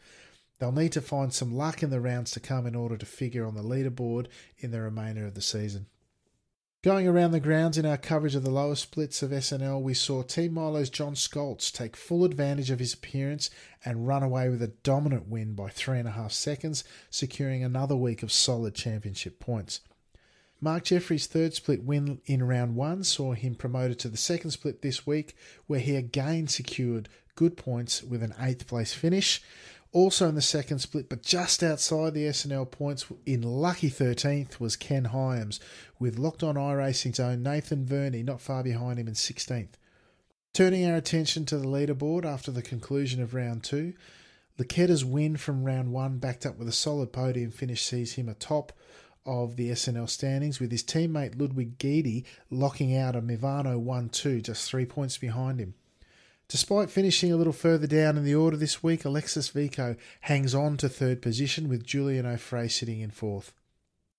They'll 0.59 0.73
need 0.73 0.91
to 0.91 1.01
find 1.01 1.33
some 1.33 1.55
luck 1.55 1.81
in 1.81 1.91
the 1.91 2.01
rounds 2.01 2.31
to 2.31 2.41
come 2.41 2.67
in 2.67 2.75
order 2.75 2.97
to 2.97 3.05
figure 3.05 3.45
on 3.45 3.55
the 3.55 3.63
leaderboard 3.63 4.27
in 4.57 4.71
the 4.71 4.81
remainder 4.81 5.25
of 5.25 5.33
the 5.33 5.41
season. 5.41 5.85
Going 6.83 7.07
around 7.07 7.29
the 7.29 7.39
grounds 7.39 7.77
in 7.77 7.85
our 7.85 7.95
coverage 7.95 8.33
of 8.33 8.41
the 8.41 8.49
lower 8.49 8.73
splits 8.73 9.21
of 9.21 9.29
SNL, 9.29 9.83
we 9.83 9.93
saw 9.93 10.23
Team 10.23 10.55
Milo's 10.55 10.89
John 10.89 11.13
Scholtz 11.13 11.71
take 11.71 11.95
full 11.95 12.25
advantage 12.25 12.71
of 12.71 12.79
his 12.79 12.95
appearance 12.95 13.51
and 13.85 14.07
run 14.07 14.23
away 14.23 14.49
with 14.49 14.63
a 14.63 14.73
dominant 14.81 15.27
win 15.27 15.53
by 15.53 15.69
three 15.69 15.99
and 15.99 16.07
a 16.07 16.13
half 16.13 16.31
seconds, 16.31 16.83
securing 17.11 17.63
another 17.63 17.95
week 17.95 18.23
of 18.23 18.31
solid 18.31 18.73
championship 18.73 19.39
points. 19.39 19.81
Mark 20.59 20.85
Jeffrey's 20.85 21.27
third 21.27 21.53
split 21.53 21.83
win 21.83 22.19
in 22.25 22.41
round 22.41 22.75
one 22.75 23.03
saw 23.03 23.33
him 23.33 23.53
promoted 23.53 23.99
to 23.99 24.09
the 24.09 24.17
second 24.17 24.49
split 24.49 24.81
this 24.81 25.05
week, 25.05 25.35
where 25.67 25.79
he 25.79 25.95
again 25.95 26.47
secured 26.47 27.09
good 27.35 27.57
points 27.57 28.01
with 28.01 28.23
an 28.23 28.33
eighth 28.39 28.65
place 28.65 28.91
finish. 28.91 29.43
Also 29.93 30.29
in 30.29 30.35
the 30.35 30.41
second 30.41 30.79
split, 30.79 31.09
but 31.09 31.21
just 31.21 31.61
outside 31.61 32.13
the 32.13 32.25
SNL 32.25 32.71
points 32.71 33.05
in 33.25 33.41
lucky 33.41 33.89
13th 33.89 34.57
was 34.57 34.77
Ken 34.77 35.05
Hyams, 35.05 35.59
with 35.99 36.17
Locked 36.17 36.43
On 36.43 36.55
iRacing's 36.55 37.19
own 37.19 37.43
Nathan 37.43 37.85
Verney 37.85 38.23
not 38.23 38.39
far 38.39 38.63
behind 38.63 38.99
him 38.99 39.09
in 39.09 39.15
16th. 39.15 39.73
Turning 40.53 40.89
our 40.89 40.95
attention 40.95 41.45
to 41.45 41.57
the 41.57 41.67
leaderboard 41.67 42.23
after 42.23 42.51
the 42.51 42.61
conclusion 42.61 43.21
of 43.21 43.33
round 43.33 43.63
two, 43.63 43.93
Lucchetta's 44.57 45.03
win 45.03 45.35
from 45.35 45.65
round 45.65 45.91
one, 45.91 46.19
backed 46.19 46.45
up 46.45 46.57
with 46.57 46.69
a 46.69 46.73
solid 46.73 47.11
podium 47.11 47.51
finish, 47.51 47.83
sees 47.83 48.13
him 48.13 48.29
atop 48.29 48.71
of 49.25 49.57
the 49.57 49.71
SNL 49.71 50.09
standings, 50.09 50.59
with 50.59 50.71
his 50.71 50.83
teammate 50.83 51.39
Ludwig 51.39 51.77
Guidi 51.77 52.23
locking 52.49 52.95
out 52.95 53.15
a 53.15 53.21
Mivano 53.21 53.77
1 53.77 54.09
2, 54.09 54.41
just 54.41 54.69
three 54.69 54.85
points 54.85 55.17
behind 55.17 55.59
him. 55.59 55.73
Despite 56.51 56.89
finishing 56.89 57.31
a 57.31 57.37
little 57.37 57.53
further 57.53 57.87
down 57.87 58.17
in 58.17 58.25
the 58.25 58.35
order 58.35 58.57
this 58.57 58.83
week, 58.83 59.05
Alexis 59.05 59.47
Vico 59.47 59.95
hangs 60.19 60.53
on 60.53 60.75
to 60.77 60.89
third 60.89 61.21
position 61.21 61.69
with 61.69 61.85
Julian 61.85 62.25
O'Fray 62.25 62.67
sitting 62.67 62.99
in 62.99 63.09
fourth. 63.09 63.53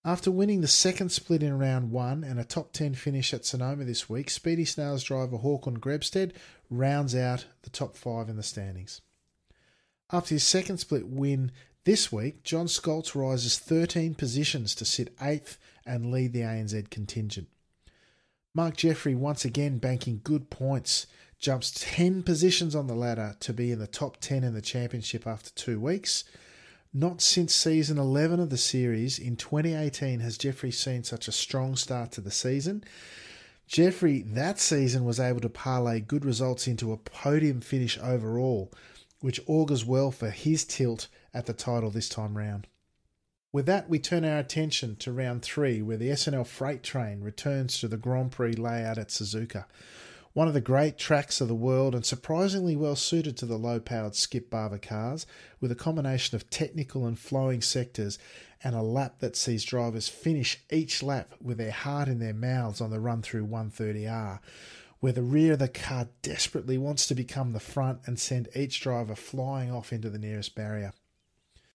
After 0.02 0.30
winning 0.30 0.62
the 0.62 0.66
second 0.66 1.10
split 1.10 1.42
in 1.42 1.58
round 1.58 1.90
one 1.90 2.24
and 2.24 2.40
a 2.40 2.44
top 2.44 2.72
10 2.72 2.94
finish 2.94 3.34
at 3.34 3.44
Sonoma 3.44 3.84
this 3.84 4.08
week, 4.08 4.30
Speedy 4.30 4.64
Snails 4.64 5.04
driver 5.04 5.36
Håkon 5.36 5.76
Grebsted 5.76 6.32
rounds 6.70 7.14
out 7.14 7.44
the 7.64 7.70
top 7.70 7.98
five 7.98 8.30
in 8.30 8.36
the 8.36 8.42
standings. 8.42 9.02
After 10.10 10.34
his 10.34 10.42
second 10.42 10.78
split 10.78 11.06
win 11.06 11.52
this 11.84 12.10
week, 12.10 12.44
John 12.44 12.64
Scholtz 12.64 13.14
rises 13.14 13.58
13 13.58 14.14
positions 14.14 14.74
to 14.76 14.86
sit 14.86 15.14
eighth 15.20 15.58
and 15.84 16.10
lead 16.10 16.32
the 16.32 16.40
ANZ 16.40 16.88
contingent. 16.88 17.48
Mark 18.54 18.78
Jeffrey 18.78 19.14
once 19.14 19.44
again 19.44 19.76
banking 19.76 20.22
good 20.24 20.48
points 20.48 21.06
jumps 21.42 21.72
10 21.76 22.22
positions 22.22 22.74
on 22.76 22.86
the 22.86 22.94
ladder 22.94 23.34
to 23.40 23.52
be 23.52 23.72
in 23.72 23.80
the 23.80 23.86
top 23.88 24.16
10 24.20 24.44
in 24.44 24.54
the 24.54 24.62
championship 24.62 25.26
after 25.26 25.50
two 25.50 25.80
weeks. 25.80 26.22
Not 26.94 27.20
since 27.20 27.52
season 27.52 27.98
11 27.98 28.38
of 28.38 28.48
the 28.48 28.56
series 28.56 29.18
in 29.18 29.36
2018 29.36 30.20
has 30.20 30.38
Jeffrey 30.38 30.70
seen 30.70 31.02
such 31.02 31.26
a 31.26 31.32
strong 31.32 31.74
start 31.74 32.12
to 32.12 32.20
the 32.20 32.30
season. 32.30 32.84
Jeffrey 33.66 34.22
that 34.22 34.60
season 34.60 35.04
was 35.04 35.18
able 35.18 35.40
to 35.40 35.48
parlay 35.48 35.98
good 35.98 36.24
results 36.24 36.68
into 36.68 36.92
a 36.92 36.96
podium 36.96 37.60
finish 37.60 37.98
overall, 37.98 38.72
which 39.20 39.40
augurs 39.48 39.84
well 39.84 40.12
for 40.12 40.30
his 40.30 40.64
tilt 40.64 41.08
at 41.34 41.46
the 41.46 41.52
title 41.52 41.90
this 41.90 42.08
time 42.08 42.38
round. 42.38 42.68
With 43.50 43.66
that, 43.66 43.88
we 43.88 43.98
turn 43.98 44.24
our 44.24 44.38
attention 44.38 44.96
to 44.96 45.12
round 45.12 45.42
three, 45.42 45.82
where 45.82 45.96
the 45.96 46.10
SNL 46.10 46.46
freight 46.46 46.82
train 46.82 47.20
returns 47.20 47.78
to 47.80 47.88
the 47.88 47.96
Grand 47.96 48.30
Prix 48.30 48.52
layout 48.52 48.96
at 48.96 49.08
Suzuka 49.08 49.64
one 50.34 50.48
of 50.48 50.54
the 50.54 50.60
great 50.60 50.96
tracks 50.96 51.40
of 51.40 51.48
the 51.48 51.54
world 51.54 51.94
and 51.94 52.06
surprisingly 52.06 52.74
well 52.74 52.96
suited 52.96 53.36
to 53.36 53.46
the 53.46 53.58
low 53.58 53.78
powered 53.78 54.14
skip 54.14 54.48
barber 54.48 54.78
cars, 54.78 55.26
with 55.60 55.70
a 55.70 55.76
combination 55.76 56.34
of 56.34 56.48
technical 56.48 57.06
and 57.06 57.18
flowing 57.18 57.60
sectors 57.60 58.18
and 58.64 58.74
a 58.74 58.82
lap 58.82 59.18
that 59.18 59.36
sees 59.36 59.64
drivers 59.64 60.08
finish 60.08 60.62
each 60.70 61.02
lap 61.02 61.34
with 61.40 61.58
their 61.58 61.72
heart 61.72 62.08
in 62.08 62.18
their 62.18 62.32
mouths 62.32 62.80
on 62.80 62.90
the 62.90 63.00
run 63.00 63.20
through 63.20 63.46
130R, 63.46 64.38
where 65.00 65.12
the 65.12 65.22
rear 65.22 65.54
of 65.54 65.58
the 65.58 65.68
car 65.68 66.08
desperately 66.22 66.78
wants 66.78 67.06
to 67.06 67.14
become 67.14 67.52
the 67.52 67.60
front 67.60 68.00
and 68.06 68.18
send 68.18 68.48
each 68.54 68.80
driver 68.80 69.16
flying 69.16 69.70
off 69.70 69.92
into 69.92 70.08
the 70.08 70.18
nearest 70.18 70.54
barrier. 70.54 70.92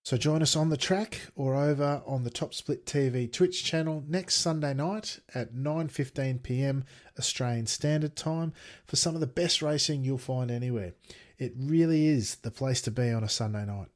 So 0.08 0.16
join 0.16 0.42
us 0.42 0.56
on 0.56 0.70
the 0.70 0.78
track 0.78 1.20
or 1.36 1.54
over 1.54 2.02
on 2.06 2.24
the 2.24 2.30
Top 2.30 2.54
Split 2.54 2.86
TV 2.86 3.30
Twitch 3.30 3.66
channel 3.66 4.06
next 4.08 4.36
Sunday 4.36 4.74
night 4.74 5.20
at 5.36 5.54
9:15 5.54 6.44
p.m. 6.44 6.86
Australian 7.20 7.68
Standard 7.68 8.16
Time 8.16 8.54
for 8.86 8.96
some 8.96 9.16
of 9.16 9.20
the 9.20 9.28
best 9.28 9.62
racing 9.62 10.06
you'll 10.06 10.18
find 10.18 10.50
anywhere. 10.50 10.94
It 11.38 11.52
really 11.58 12.08
is 12.08 12.36
the 12.36 12.52
place 12.52 12.82
to 12.84 12.92
be 12.92 13.12
on 13.12 13.26
a 13.26 13.28
Sunday 13.28 13.66
night. 13.66 13.90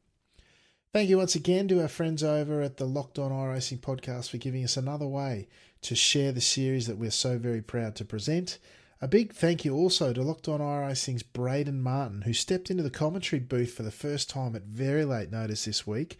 Thank 0.91 1.09
you 1.09 1.17
once 1.17 1.35
again 1.35 1.69
to 1.69 1.81
our 1.81 1.87
friends 1.87 2.25
over 2.25 2.61
at 2.61 2.75
the 2.75 2.83
Locked 2.83 3.17
On 3.17 3.31
iRacing 3.31 3.79
podcast 3.79 4.31
for 4.31 4.37
giving 4.37 4.65
us 4.65 4.75
another 4.75 5.07
way 5.07 5.47
to 5.83 5.95
share 5.95 6.33
the 6.33 6.41
series 6.41 6.87
that 6.87 6.97
we're 6.97 7.11
so 7.11 7.37
very 7.37 7.61
proud 7.61 7.95
to 7.95 8.03
present. 8.03 8.59
A 9.03 9.07
big 9.07 9.33
thank 9.33 9.65
you 9.65 9.73
also 9.75 10.13
to 10.13 10.21
Locked 10.21 10.47
On 10.47 10.59
iRacing's 10.59 11.23
Braden 11.23 11.81
Martin, 11.81 12.21
who 12.21 12.33
stepped 12.33 12.69
into 12.69 12.83
the 12.83 12.91
commentary 12.91 13.39
booth 13.39 13.73
for 13.73 13.81
the 13.81 13.89
first 13.89 14.29
time 14.29 14.55
at 14.55 14.61
very 14.61 15.05
late 15.05 15.31
notice 15.31 15.65
this 15.65 15.87
week. 15.87 16.19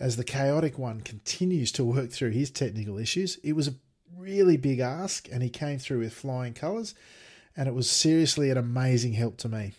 As 0.00 0.16
the 0.16 0.24
chaotic 0.24 0.78
one 0.78 1.02
continues 1.02 1.70
to 1.72 1.84
work 1.84 2.10
through 2.10 2.30
his 2.30 2.50
technical 2.50 2.96
issues, 2.96 3.36
it 3.44 3.52
was 3.52 3.68
a 3.68 3.74
really 4.16 4.56
big 4.56 4.78
ask, 4.78 5.28
and 5.30 5.42
he 5.42 5.50
came 5.50 5.78
through 5.78 5.98
with 5.98 6.14
flying 6.14 6.54
colours, 6.54 6.94
and 7.54 7.68
it 7.68 7.74
was 7.74 7.90
seriously 7.90 8.48
an 8.48 8.56
amazing 8.56 9.12
help 9.12 9.36
to 9.36 9.50
me. 9.50 9.74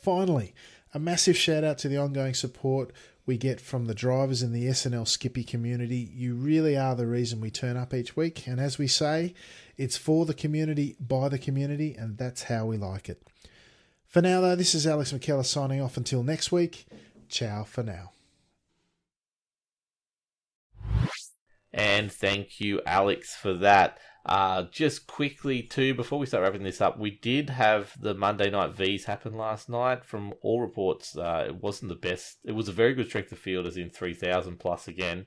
Finally, 0.00 0.54
a 0.94 1.00
massive 1.00 1.36
shout 1.36 1.64
out 1.64 1.78
to 1.78 1.88
the 1.88 1.96
ongoing 1.96 2.34
support 2.34 2.92
we 3.26 3.36
get 3.36 3.60
from 3.60 3.86
the 3.86 3.94
drivers 3.94 4.42
in 4.42 4.52
the 4.52 4.66
SNL 4.66 5.06
Skippy 5.06 5.42
community. 5.42 6.10
You 6.14 6.34
really 6.34 6.76
are 6.76 6.94
the 6.94 7.08
reason 7.08 7.40
we 7.40 7.50
turn 7.50 7.76
up 7.76 7.92
each 7.92 8.16
week, 8.16 8.46
and 8.46 8.60
as 8.60 8.78
we 8.78 8.86
say, 8.86 9.34
it's 9.76 9.96
for 9.96 10.24
the 10.24 10.34
community, 10.34 10.96
by 11.00 11.28
the 11.28 11.38
community, 11.38 11.94
and 11.98 12.16
that's 12.16 12.44
how 12.44 12.66
we 12.66 12.76
like 12.76 13.08
it. 13.08 13.22
For 14.06 14.22
now, 14.22 14.40
though, 14.40 14.56
this 14.56 14.74
is 14.74 14.86
Alex 14.86 15.12
McKellar 15.12 15.44
signing 15.44 15.82
off 15.82 15.96
until 15.96 16.22
next 16.22 16.52
week. 16.52 16.86
Ciao 17.28 17.64
for 17.64 17.82
now. 17.82 18.12
And 21.72 22.10
thank 22.10 22.58
you, 22.60 22.80
Alex, 22.86 23.34
for 23.34 23.52
that. 23.54 23.98
Uh, 24.26 24.64
just 24.72 25.06
quickly, 25.06 25.62
too, 25.62 25.94
before 25.94 26.18
we 26.18 26.26
start 26.26 26.42
wrapping 26.42 26.64
this 26.64 26.80
up, 26.80 26.98
we 26.98 27.12
did 27.12 27.48
have 27.48 27.92
the 28.00 28.12
Monday 28.12 28.50
Night 28.50 28.74
V's 28.74 29.04
happen 29.04 29.36
last 29.36 29.68
night. 29.68 30.04
From 30.04 30.34
all 30.42 30.60
reports, 30.60 31.16
uh, 31.16 31.44
it 31.46 31.62
wasn't 31.62 31.90
the 31.90 31.94
best. 31.94 32.38
It 32.44 32.50
was 32.50 32.68
a 32.68 32.72
very 32.72 32.92
good 32.92 33.06
strength 33.06 33.30
of 33.30 33.38
field, 33.38 33.66
as 33.66 33.76
in 33.76 33.88
3,000 33.88 34.58
plus 34.58 34.88
again, 34.88 35.26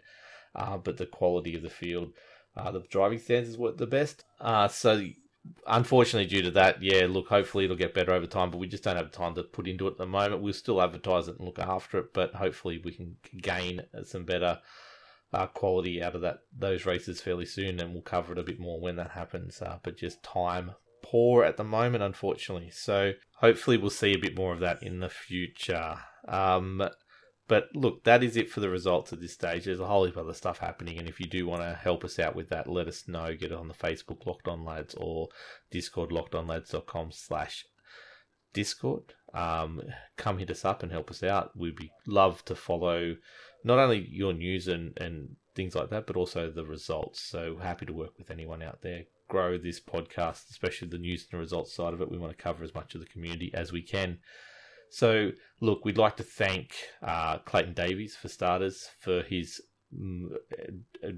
uh, 0.53 0.77
but 0.77 0.97
the 0.97 1.05
quality 1.05 1.55
of 1.55 1.61
the 1.61 1.69
field, 1.69 2.11
uh, 2.57 2.71
the 2.71 2.81
driving 2.89 3.19
standards 3.19 3.57
were 3.57 3.71
the 3.71 3.87
best. 3.87 4.25
Uh, 4.41 4.67
so, 4.67 5.01
unfortunately, 5.65 6.27
due 6.27 6.41
to 6.41 6.51
that, 6.51 6.83
yeah, 6.83 7.07
look, 7.09 7.29
hopefully 7.29 7.63
it'll 7.63 7.77
get 7.77 7.93
better 7.93 8.11
over 8.11 8.27
time, 8.27 8.51
but 8.51 8.57
we 8.57 8.67
just 8.67 8.83
don't 8.83 8.97
have 8.97 9.11
time 9.11 9.33
to 9.35 9.43
put 9.43 9.65
into 9.65 9.87
it 9.87 9.91
at 9.91 9.97
the 9.97 10.07
moment. 10.07 10.41
We'll 10.41 10.51
still 10.51 10.81
advertise 10.81 11.29
it 11.29 11.37
and 11.37 11.45
look 11.45 11.59
after 11.59 11.99
it, 11.99 12.13
but 12.13 12.35
hopefully 12.35 12.81
we 12.83 12.91
can 12.91 13.15
gain 13.41 13.81
some 14.03 14.25
better 14.25 14.59
uh, 15.33 15.47
quality 15.47 16.01
out 16.01 16.15
of 16.15 16.21
that 16.21 16.39
those 16.57 16.85
races 16.85 17.21
fairly 17.21 17.45
soon, 17.45 17.79
and 17.79 17.93
we'll 17.93 18.01
cover 18.01 18.33
it 18.33 18.39
a 18.39 18.43
bit 18.43 18.59
more 18.59 18.79
when 18.79 18.95
that 18.97 19.11
happens. 19.11 19.61
Uh, 19.61 19.79
but 19.83 19.97
just 19.97 20.23
time 20.23 20.71
poor 21.01 21.43
at 21.43 21.57
the 21.57 21.63
moment, 21.63 22.03
unfortunately. 22.03 22.69
So 22.71 23.13
hopefully 23.35 23.77
we'll 23.77 23.89
see 23.89 24.13
a 24.13 24.19
bit 24.19 24.35
more 24.35 24.53
of 24.53 24.59
that 24.59 24.83
in 24.83 24.99
the 24.99 25.09
future. 25.09 25.97
Um, 26.27 26.89
but 27.47 27.69
look, 27.73 28.03
that 28.03 28.23
is 28.23 28.37
it 28.37 28.49
for 28.49 28.59
the 28.59 28.69
results 28.69 29.11
at 29.11 29.21
this 29.21 29.33
stage. 29.33 29.65
There's 29.65 29.79
a 29.79 29.87
whole 29.87 30.05
heap 30.05 30.17
of 30.17 30.25
other 30.25 30.35
stuff 30.35 30.59
happening, 30.59 30.99
and 30.99 31.09
if 31.09 31.19
you 31.19 31.25
do 31.25 31.47
want 31.47 31.63
to 31.63 31.73
help 31.73 32.03
us 32.03 32.19
out 32.19 32.35
with 32.35 32.49
that, 32.49 32.69
let 32.69 32.87
us 32.87 33.07
know. 33.07 33.35
Get 33.35 33.51
on 33.51 33.67
the 33.67 33.73
Facebook 33.73 34.25
Locked 34.25 34.47
On 34.47 34.63
Lads 34.63 34.93
or 34.95 35.29
Discord 35.71 36.11
lockedonlads.com 36.11 37.11
slash 37.11 37.65
Discord. 38.53 39.15
Um, 39.33 39.81
come 40.15 40.37
hit 40.37 40.51
us 40.51 40.63
up 40.63 40.83
and 40.83 40.91
help 40.91 41.09
us 41.09 41.23
out. 41.23 41.57
We'd 41.57 41.75
be 41.75 41.91
love 42.05 42.45
to 42.45 42.55
follow 42.55 43.15
not 43.63 43.79
only 43.79 44.07
your 44.09 44.33
news 44.33 44.67
and, 44.67 44.97
and 44.97 45.35
things 45.55 45.75
like 45.75 45.89
that, 45.89 46.07
but 46.07 46.15
also 46.15 46.49
the 46.49 46.65
results. 46.65 47.21
So 47.21 47.57
happy 47.61 47.85
to 47.85 47.93
work 47.93 48.17
with 48.17 48.31
anyone 48.31 48.61
out 48.61 48.81
there. 48.81 49.03
Grow 49.27 49.57
this 49.57 49.79
podcast, 49.79 50.49
especially 50.49 50.87
the 50.87 50.97
news 50.97 51.23
and 51.23 51.37
the 51.37 51.41
results 51.41 51.73
side 51.73 51.93
of 51.93 52.01
it. 52.01 52.09
We 52.09 52.17
want 52.17 52.35
to 52.35 52.43
cover 52.43 52.63
as 52.63 52.73
much 52.73 52.95
of 52.95 53.01
the 53.01 53.07
community 53.07 53.51
as 53.53 53.71
we 53.71 53.81
can. 53.81 54.19
So, 54.89 55.31
look, 55.59 55.85
we'd 55.85 55.99
like 55.99 56.17
to 56.17 56.23
thank 56.23 56.75
uh, 57.03 57.37
Clayton 57.39 57.73
Davies 57.73 58.15
for 58.15 58.27
starters 58.27 58.89
for 58.99 59.21
his 59.21 59.61
mm, 59.95 60.29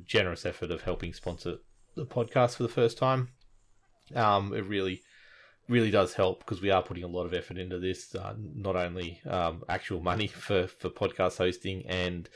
generous 0.06 0.46
effort 0.46 0.72
of 0.72 0.82
helping 0.82 1.14
sponsor 1.14 1.58
the 1.96 2.06
podcast 2.06 2.56
for 2.56 2.64
the 2.64 2.70
first 2.70 2.98
time. 2.98 3.30
Um, 4.14 4.54
it 4.54 4.66
really, 4.66 5.02
really 5.68 5.92
does 5.92 6.14
help 6.14 6.40
because 6.40 6.62
we 6.62 6.72
are 6.72 6.84
putting 6.84 7.04
a 7.04 7.08
lot 7.08 7.26
of 7.26 7.34
effort 7.34 7.58
into 7.58 7.80
this. 7.80 8.14
Uh, 8.16 8.36
not 8.38 8.76
only 8.76 9.22
um, 9.30 9.64
actual 9.70 10.02
money 10.02 10.28
for 10.46 10.68
for 10.68 10.90
podcast 10.90 11.38
hosting 11.38 11.86
and 11.88 12.30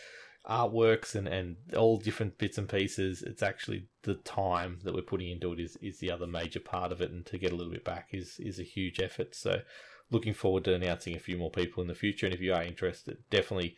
artworks 0.50 1.16
and, 1.16 1.28
and 1.28 1.56
all 1.76 1.98
different 1.98 2.38
bits 2.38 2.58
and 2.58 2.70
pieces. 2.70 3.22
It's 3.22 3.44
actually 3.44 3.88
the 4.04 4.16
time 4.16 4.80
that 4.84 4.94
we're 4.94 5.02
putting 5.02 5.30
into 5.30 5.54
it 5.54 5.60
is, 5.60 5.78
is 5.78 6.00
the 6.00 6.12
other 6.12 6.28
major 6.28 6.60
part 6.60 6.92
of 6.92 7.02
it, 7.02 7.12
and 7.12 7.26
to 7.28 7.38
get 7.38 7.52
a 7.52 7.56
little 7.56 7.74
bit 7.74 7.84
back 7.84 8.10
is 8.12 8.40
is 8.40 8.60
a 8.60 8.64
huge 8.64 9.00
effort. 9.00 9.36
So, 9.36 9.62
looking 10.12 10.34
forward 10.34 10.64
to 10.66 10.74
announcing 10.74 11.16
a 11.16 11.20
few 11.20 11.38
more 11.38 11.52
people 11.52 11.82
in 11.82 11.88
the 11.88 11.96
future. 11.96 12.26
And 12.26 12.36
if 12.36 12.42
you 12.42 12.54
are 12.54 12.64
interested, 12.64 13.18
definitely 13.30 13.76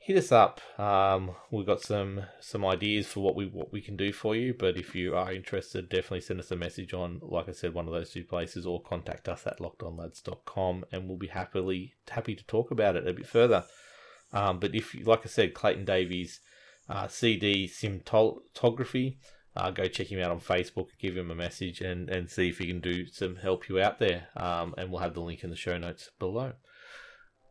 hit 0.00 0.16
us 0.16 0.32
up. 0.32 0.60
Um, 0.78 1.32
we've 1.50 1.66
got 1.66 1.82
some 1.82 2.22
some 2.40 2.64
ideas 2.64 3.06
for 3.06 3.20
what 3.20 3.36
we 3.36 3.46
what 3.46 3.70
we 3.70 3.80
can 3.80 3.96
do 3.96 4.12
for 4.12 4.34
you. 4.34 4.54
But 4.54 4.76
if 4.76 4.94
you 4.94 5.14
are 5.14 5.32
interested, 5.32 5.88
definitely 5.88 6.22
send 6.22 6.40
us 6.40 6.50
a 6.50 6.56
message 6.56 6.92
on, 6.92 7.20
like 7.22 7.48
I 7.48 7.52
said, 7.52 7.74
one 7.74 7.86
of 7.86 7.92
those 7.92 8.10
two 8.10 8.24
places, 8.24 8.66
or 8.66 8.82
contact 8.82 9.28
us 9.28 9.46
at 9.46 9.58
lockedonlads.com, 9.58 10.86
and 10.90 11.06
we'll 11.06 11.18
be 11.18 11.28
happily 11.28 11.94
happy 12.10 12.34
to 12.34 12.44
talk 12.46 12.70
about 12.70 12.96
it 12.96 13.06
a 13.06 13.12
bit 13.12 13.26
further. 13.26 13.64
Um, 14.32 14.58
but 14.58 14.74
if, 14.74 14.94
like 15.06 15.20
I 15.24 15.28
said, 15.28 15.54
Clayton 15.54 15.84
Davies, 15.84 16.40
uh, 16.88 17.08
CD 17.08 17.68
Cinematography, 17.68 19.18
uh, 19.56 19.70
go 19.70 19.86
check 19.86 20.10
him 20.10 20.20
out 20.20 20.30
on 20.30 20.40
Facebook, 20.40 20.86
give 20.98 21.16
him 21.16 21.30
a 21.30 21.34
message, 21.34 21.80
and, 21.80 22.08
and 22.08 22.30
see 22.30 22.48
if 22.48 22.58
he 22.58 22.66
can 22.66 22.80
do 22.80 23.06
some 23.06 23.36
help 23.36 23.68
you 23.68 23.80
out 23.80 23.98
there. 23.98 24.28
Um, 24.36 24.74
and 24.78 24.90
we'll 24.90 25.00
have 25.00 25.14
the 25.14 25.20
link 25.20 25.42
in 25.44 25.50
the 25.50 25.56
show 25.56 25.76
notes 25.78 26.10
below. 26.18 26.52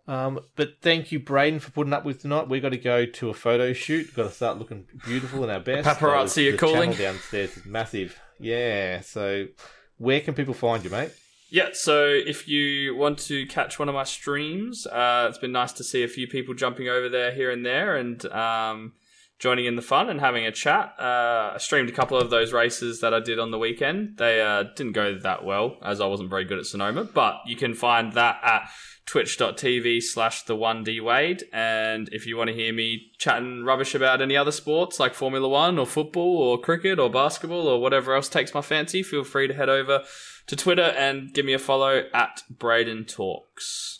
Um, 0.09 0.39
but 0.55 0.81
thank 0.81 1.11
you, 1.11 1.19
Braden, 1.19 1.59
for 1.59 1.69
putting 1.69 1.93
up 1.93 2.03
with 2.03 2.23
tonight. 2.23 2.49
We've 2.49 2.63
got 2.63 2.69
to 2.69 2.77
go 2.77 3.05
to 3.05 3.29
a 3.29 3.33
photo 3.33 3.73
shoot. 3.73 4.07
We've 4.07 4.15
got 4.15 4.23
to 4.23 4.31
start 4.31 4.57
looking 4.57 4.87
beautiful 5.05 5.43
in 5.43 5.51
our 5.51 5.59
best. 5.59 5.87
The 5.87 6.05
Paparazzi 6.05 6.51
are 6.51 6.57
calling. 6.57 6.93
downstairs 6.93 7.55
is 7.55 7.65
massive. 7.65 8.19
Yeah. 8.39 9.01
So, 9.01 9.45
where 9.99 10.19
can 10.19 10.33
people 10.33 10.55
find 10.55 10.83
you, 10.83 10.89
mate? 10.89 11.11
Yeah, 11.51 11.69
so 11.73 12.05
if 12.07 12.47
you 12.47 12.95
want 12.95 13.19
to 13.19 13.45
catch 13.47 13.79
one 13.79 13.89
of 13.89 13.95
my 13.95 14.03
streams, 14.03 14.85
uh, 14.87 15.27
it's 15.29 15.39
been 15.39 15.51
nice 15.51 15.73
to 15.73 15.83
see 15.83 16.03
a 16.03 16.07
few 16.07 16.27
people 16.27 16.53
jumping 16.53 16.87
over 16.87 17.09
there 17.09 17.31
here 17.31 17.49
and 17.49 17.65
there 17.65 17.95
and 17.95 18.23
um, 18.27 18.93
joining 19.39 19.65
in 19.65 19.77
the 19.77 19.81
fun 19.81 20.09
and 20.09 20.19
having 20.19 20.45
a 20.45 20.51
chat. 20.51 20.93
Uh, 20.99 21.53
I 21.53 21.57
streamed 21.57 21.89
a 21.89 21.93
couple 21.93 22.17
of 22.17 22.29
those 22.29 22.51
races 22.53 22.99
that 22.99 23.13
I 23.13 23.21
did 23.21 23.39
on 23.39 23.51
the 23.51 23.57
weekend. 23.57 24.17
They 24.17 24.41
uh, 24.41 24.63
didn't 24.75 24.91
go 24.91 25.17
that 25.17 25.45
well 25.45 25.77
as 25.81 26.01
I 26.01 26.05
wasn't 26.05 26.29
very 26.29 26.43
good 26.43 26.59
at 26.59 26.65
Sonoma, 26.65 27.05
but 27.05 27.39
you 27.45 27.55
can 27.55 27.73
find 27.73 28.13
that 28.13 28.39
at 28.43 28.69
twitch.tv 29.05 30.03
slash 30.03 30.43
the 30.43 30.55
1D 30.55 31.01
Wade. 31.01 31.45
And 31.51 32.09
if 32.11 32.27
you 32.27 32.37
want 32.37 32.49
to 32.49 32.55
hear 32.55 32.73
me 32.73 33.11
chatting 33.17 33.63
rubbish 33.63 33.95
about 33.95 34.21
any 34.21 34.37
other 34.37 34.51
sports 34.51 34.99
like 34.99 35.15
Formula 35.15 35.47
One 35.47 35.79
or 35.79 35.87
football 35.87 36.37
or 36.37 36.59
cricket 36.59 36.99
or 36.99 37.09
basketball 37.09 37.67
or 37.67 37.81
whatever 37.81 38.13
else 38.13 38.29
takes 38.29 38.53
my 38.53 38.61
fancy, 38.61 39.01
feel 39.01 39.23
free 39.23 39.47
to 39.47 39.53
head 39.53 39.69
over 39.69 40.03
to 40.47 40.55
Twitter 40.55 40.81
and 40.97 41.33
give 41.33 41.45
me 41.45 41.53
a 41.53 41.59
follow 41.59 42.03
at 42.13 42.43
Braden 42.49 43.05
Talks. 43.05 43.98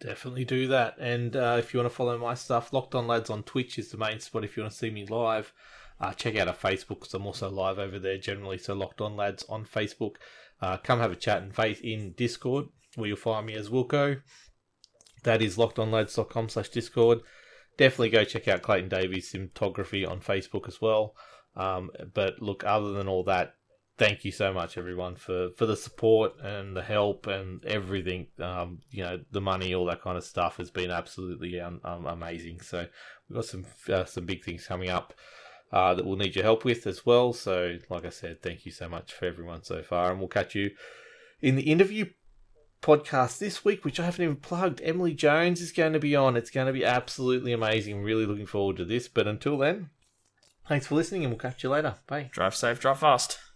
Definitely 0.00 0.44
do 0.44 0.66
that. 0.68 0.96
And 0.98 1.36
uh, 1.36 1.56
if 1.58 1.72
you 1.72 1.80
want 1.80 1.90
to 1.90 1.96
follow 1.96 2.18
my 2.18 2.34
stuff, 2.34 2.72
Locked 2.72 2.94
On 2.94 3.06
Lads 3.06 3.30
on 3.30 3.42
Twitch 3.42 3.78
is 3.78 3.90
the 3.90 3.98
main 3.98 4.20
spot. 4.20 4.44
If 4.44 4.56
you 4.56 4.62
want 4.62 4.72
to 4.72 4.78
see 4.78 4.90
me 4.90 5.04
live, 5.06 5.52
uh, 6.00 6.12
check 6.14 6.36
out 6.36 6.48
our 6.48 6.54
Facebook 6.54 7.00
because 7.00 7.14
I'm 7.14 7.26
also 7.26 7.50
live 7.50 7.78
over 7.78 7.98
there 7.98 8.16
generally. 8.16 8.56
So 8.58 8.74
Locked 8.74 9.00
On 9.02 9.14
Lads 9.16 9.44
on 9.48 9.64
Facebook. 9.64 10.16
Uh, 10.60 10.78
come 10.78 11.00
have 11.00 11.12
a 11.12 11.16
chat 11.16 11.42
and 11.42 11.54
face 11.54 11.80
in 11.80 12.12
Discord 12.12 12.66
where 12.96 13.08
you'll 13.08 13.16
find 13.16 13.46
me 13.46 13.54
as 13.54 13.68
Wilco. 13.68 14.20
That 15.24 15.42
is 15.42 15.56
lockedonlads.com 15.56 16.48
slash 16.48 16.68
Discord. 16.70 17.20
Definitely 17.76 18.10
go 18.10 18.24
check 18.24 18.48
out 18.48 18.62
Clayton 18.62 18.88
Davies 18.88 19.32
Cinematography 19.32 20.08
on 20.08 20.20
Facebook 20.20 20.66
as 20.66 20.80
well. 20.80 21.14
Um, 21.56 21.90
but 22.14 22.40
look, 22.40 22.64
other 22.64 22.92
than 22.92 23.08
all 23.08 23.24
that, 23.24 23.54
thank 24.00 24.24
you 24.24 24.32
so 24.32 24.50
much, 24.50 24.78
everyone, 24.78 25.14
for, 25.14 25.50
for 25.58 25.66
the 25.66 25.76
support 25.76 26.32
and 26.40 26.74
the 26.74 26.80
help 26.80 27.26
and 27.26 27.62
everything. 27.66 28.28
Um, 28.40 28.78
you 28.90 29.02
know, 29.02 29.20
the 29.30 29.42
money, 29.42 29.74
all 29.74 29.84
that 29.86 30.00
kind 30.00 30.16
of 30.16 30.24
stuff 30.24 30.56
has 30.56 30.70
been 30.70 30.90
absolutely 30.90 31.60
um, 31.60 31.82
um, 31.84 32.06
amazing. 32.06 32.62
So 32.62 32.86
we've 33.28 33.36
got 33.36 33.44
some 33.44 33.66
uh, 33.90 34.06
some 34.06 34.24
big 34.24 34.42
things 34.42 34.66
coming 34.66 34.88
up 34.88 35.12
uh, 35.70 35.92
that 35.92 36.06
we'll 36.06 36.16
need 36.16 36.34
your 36.34 36.44
help 36.44 36.64
with 36.64 36.86
as 36.86 37.04
well. 37.04 37.34
So, 37.34 37.76
like 37.90 38.06
I 38.06 38.08
said, 38.08 38.40
thank 38.40 38.64
you 38.64 38.72
so 38.72 38.88
much 38.88 39.12
for 39.12 39.26
everyone 39.26 39.64
so 39.64 39.82
far, 39.82 40.10
and 40.10 40.18
we'll 40.18 40.28
catch 40.28 40.54
you 40.54 40.70
in 41.42 41.56
the 41.56 41.70
interview 41.70 42.06
podcast 42.80 43.36
this 43.36 43.66
week, 43.66 43.84
which 43.84 44.00
I 44.00 44.06
haven't 44.06 44.24
even 44.24 44.36
plugged. 44.36 44.80
Emily 44.80 45.12
Jones 45.12 45.60
is 45.60 45.72
going 45.72 45.92
to 45.92 46.00
be 46.00 46.16
on. 46.16 46.38
It's 46.38 46.50
going 46.50 46.68
to 46.68 46.72
be 46.72 46.86
absolutely 46.86 47.52
amazing. 47.52 48.02
Really 48.02 48.24
looking 48.24 48.46
forward 48.46 48.78
to 48.78 48.86
this. 48.86 49.08
But 49.08 49.28
until 49.28 49.58
then, 49.58 49.90
thanks 50.66 50.86
for 50.86 50.94
listening, 50.94 51.24
and 51.24 51.32
we'll 51.32 51.38
catch 51.38 51.62
you 51.62 51.68
later. 51.68 51.96
Bye. 52.06 52.30
Drive 52.32 52.56
safe, 52.56 52.80
drive 52.80 53.00
fast. 53.00 53.49